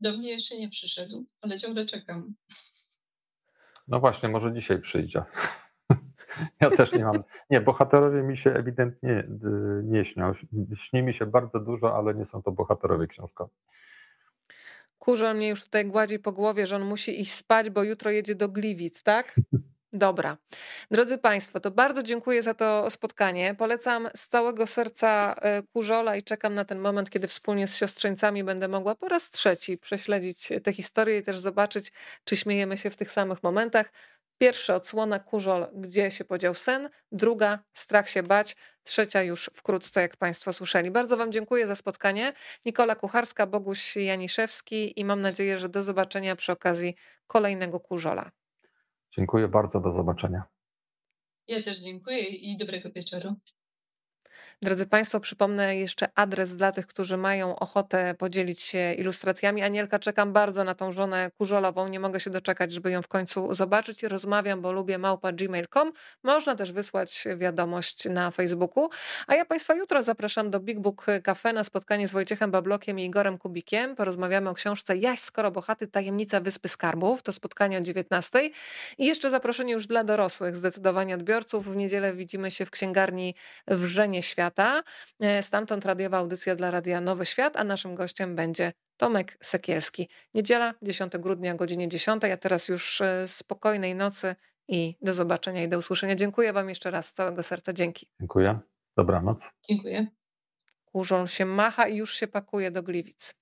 Do 0.02 0.18
mnie 0.18 0.32
jeszcze 0.32 0.58
nie 0.58 0.70
przyszedł, 0.70 1.26
ale 1.42 1.60
ciągle 1.60 1.86
czekam. 1.86 2.36
No 3.88 4.00
właśnie, 4.00 4.30
może 4.30 4.54
dzisiaj 4.54 4.82
przyjdzie. 4.82 5.24
Ja 6.62 6.70
też 6.70 6.92
nie 6.92 7.06
mam. 7.06 7.24
Nie, 7.50 7.62
bohaterowie 7.62 8.24
mi 8.24 8.38
się 8.38 8.54
ewidentnie 8.54 9.20
y, 9.20 9.84
nie 9.84 10.06
śnią. 10.06 10.32
Śni 10.76 11.04
mi 11.04 11.14
się 11.14 11.26
bardzo 11.26 11.60
dużo, 11.60 11.98
ale 11.98 12.16
nie 12.16 12.26
są 12.26 12.44
to 12.44 12.52
bohaterowie 12.52 13.08
książkowi. 13.08 13.52
Kurzon 15.00 15.38
mnie 15.38 15.50
już 15.50 15.64
tutaj 15.64 15.86
gładzi 15.86 16.20
po 16.20 16.32
głowie, 16.32 16.68
że 16.68 16.76
on 16.76 16.82
musi 16.82 17.22
iść 17.22 17.34
spać, 17.34 17.70
bo 17.70 17.84
jutro 17.84 18.12
jedzie 18.12 18.36
do 18.36 18.50
Gliwic, 18.50 19.04
tak? 19.04 19.36
Dobra. 19.98 20.38
Drodzy 20.92 21.18
Państwo, 21.18 21.60
to 21.60 21.72
bardzo 21.72 22.04
dziękuję 22.04 22.44
za 22.44 22.54
to 22.54 22.90
spotkanie. 22.90 23.56
Polecam 23.58 24.10
z 24.16 24.28
całego 24.28 24.68
serca 24.68 25.36
e, 25.42 25.64
Kurzola 25.74 26.16
i 26.16 26.24
czekam 26.24 26.54
na 26.54 26.66
ten 26.66 26.80
moment, 26.80 27.10
kiedy 27.10 27.28
wspólnie 27.28 27.68
z 27.68 27.78
siostrzeńcami 27.78 28.44
będę 28.44 28.68
mogła 28.68 28.96
po 28.96 29.08
raz 29.08 29.32
trzeci 29.32 29.78
prześledzić 29.78 30.50
tę 30.64 30.74
historię 30.74 31.18
i 31.18 31.24
też 31.24 31.40
zobaczyć, 31.40 31.92
czy 32.24 32.36
śmiejemy 32.36 32.78
się 32.78 32.90
w 32.90 32.96
tych 32.96 33.12
samych 33.12 33.44
momentach. 33.44 33.92
Pierwsza 34.38 34.76
odsłona 34.76 35.20
Kurzol, 35.20 35.68
gdzie 35.74 36.12
się 36.12 36.26
podział 36.26 36.56
sen, 36.56 36.90
druga 37.12 37.60
strach 37.74 38.10
się 38.10 38.24
bać, 38.24 38.56
trzecia 38.84 39.24
już 39.24 39.50
wkrótce, 39.54 40.02
jak 40.02 40.18
Państwo 40.18 40.54
słyszeli. 40.54 40.92
Bardzo 40.92 41.18
Wam 41.18 41.32
dziękuję 41.32 41.68
za 41.68 41.76
spotkanie. 41.76 42.34
Nikola 42.66 42.96
Kucharska, 42.96 43.48
Boguś 43.48 43.96
Janiszewski 43.96 45.00
i 45.00 45.06
mam 45.06 45.22
nadzieję, 45.22 45.60
że 45.60 45.70
do 45.70 45.84
zobaczenia 45.84 46.36
przy 46.36 46.52
okazji 46.52 46.96
kolejnego 47.28 47.80
Kurzola. 47.80 48.32
Dziękuję 49.18 49.48
bardzo, 49.48 49.80
do 49.80 49.92
zobaczenia. 49.92 50.44
Ja 51.48 51.64
też 51.64 51.80
dziękuję 51.80 52.20
i 52.20 52.58
dobrego 52.58 52.92
wieczoru. 52.92 53.36
Drodzy 54.62 54.88
Państwo, 54.88 55.20
przypomnę 55.20 55.78
jeszcze 55.78 56.10
adres 56.16 56.56
dla 56.56 56.72
tych, 56.72 56.88
którzy 56.88 57.18
mają 57.18 57.56
ochotę 57.56 58.16
podzielić 58.18 58.62
się 58.62 58.94
ilustracjami. 58.94 59.62
Anielka, 59.62 60.00
czekam 60.00 60.34
bardzo 60.34 60.64
na 60.64 60.76
tą 60.76 60.92
żonę 60.92 61.32
kurzolową. 61.38 61.88
Nie 61.88 62.00
mogę 62.00 62.20
się 62.20 62.30
doczekać, 62.30 62.72
żeby 62.72 62.92
ją 62.92 63.02
w 63.02 63.08
końcu 63.08 63.54
zobaczyć. 63.54 64.04
Rozmawiam, 64.04 64.62
bo 64.62 64.72
lubię 64.72 64.98
małpa 64.98 65.32
gmail.com. 65.32 65.92
Można 66.24 66.56
też 66.56 66.72
wysłać 66.72 67.24
wiadomość 67.38 68.06
na 68.06 68.32
Facebooku. 68.32 68.90
A 69.28 69.36
ja 69.36 69.46
Państwa 69.46 69.74
jutro 69.74 70.04
zapraszam 70.04 70.52
do 70.52 70.60
Big 70.60 70.80
Book 70.80 71.06
Cafe 71.24 71.54
na 71.54 71.64
spotkanie 71.64 72.08
z 72.08 72.12
Wojciechem 72.12 72.52
Bablokiem 72.52 73.00
i 73.00 73.06
Igorem 73.06 73.38
Kubikiem. 73.38 73.96
Porozmawiamy 73.96 74.50
o 74.50 74.54
książce 74.54 74.98
Jaś 74.98 75.20
Skorobochaty, 75.20 75.88
Tajemnica 75.88 76.42
Wyspy 76.42 76.70
Skarbów. 76.70 77.24
To 77.24 77.32
spotkanie 77.32 77.78
o 77.78 77.82
19. 77.82 78.50
I 78.98 79.06
jeszcze 79.06 79.30
zaproszenie 79.30 79.74
już 79.74 79.88
dla 79.88 80.04
dorosłych, 80.04 80.56
zdecydowanie 80.56 81.16
odbiorców. 81.16 81.66
W 81.66 81.76
niedzielę 81.76 82.14
widzimy 82.14 82.52
się 82.52 82.66
w 82.66 82.72
księgarni 82.72 83.36
Wrzenie 83.68 84.24
Świata 84.24 84.25
świata. 84.26 84.84
E, 85.22 85.44
stamtąd 85.44 85.86
radiowa 85.86 86.18
audycja 86.18 86.56
dla 86.56 86.72
Radia 86.72 87.02
Nowy 87.02 87.26
Świat, 87.26 87.58
a 87.58 87.64
naszym 87.64 87.96
gościem 87.96 88.36
będzie 88.36 88.74
Tomek 88.98 89.38
Sekielski. 89.42 90.10
Niedziela, 90.34 90.74
10 90.82 91.14
grudnia, 91.18 91.56
godzinie 91.56 91.88
10. 91.88 92.24
A 92.24 92.38
teraz 92.38 92.68
już 92.68 93.02
e, 93.02 93.28
spokojnej 93.28 93.96
nocy 93.96 94.36
i 94.68 94.96
do 95.02 95.14
zobaczenia 95.14 95.64
i 95.64 95.70
do 95.70 95.78
usłyszenia. 95.78 96.16
Dziękuję 96.16 96.54
Wam 96.54 96.70
jeszcze 96.70 96.92
raz 96.92 97.06
z 97.06 97.14
całego 97.14 97.44
serca. 97.44 97.74
Dzięki. 97.74 98.08
Dziękuję. 98.20 98.60
Dobranoc. 98.98 99.40
Dziękuję. 99.70 100.08
Kurzon 100.86 101.28
się 101.28 101.46
macha 101.46 101.88
i 101.88 101.98
już 101.98 102.16
się 102.16 102.28
pakuje 102.28 102.72
do 102.72 102.84
Gliwic. 102.84 103.36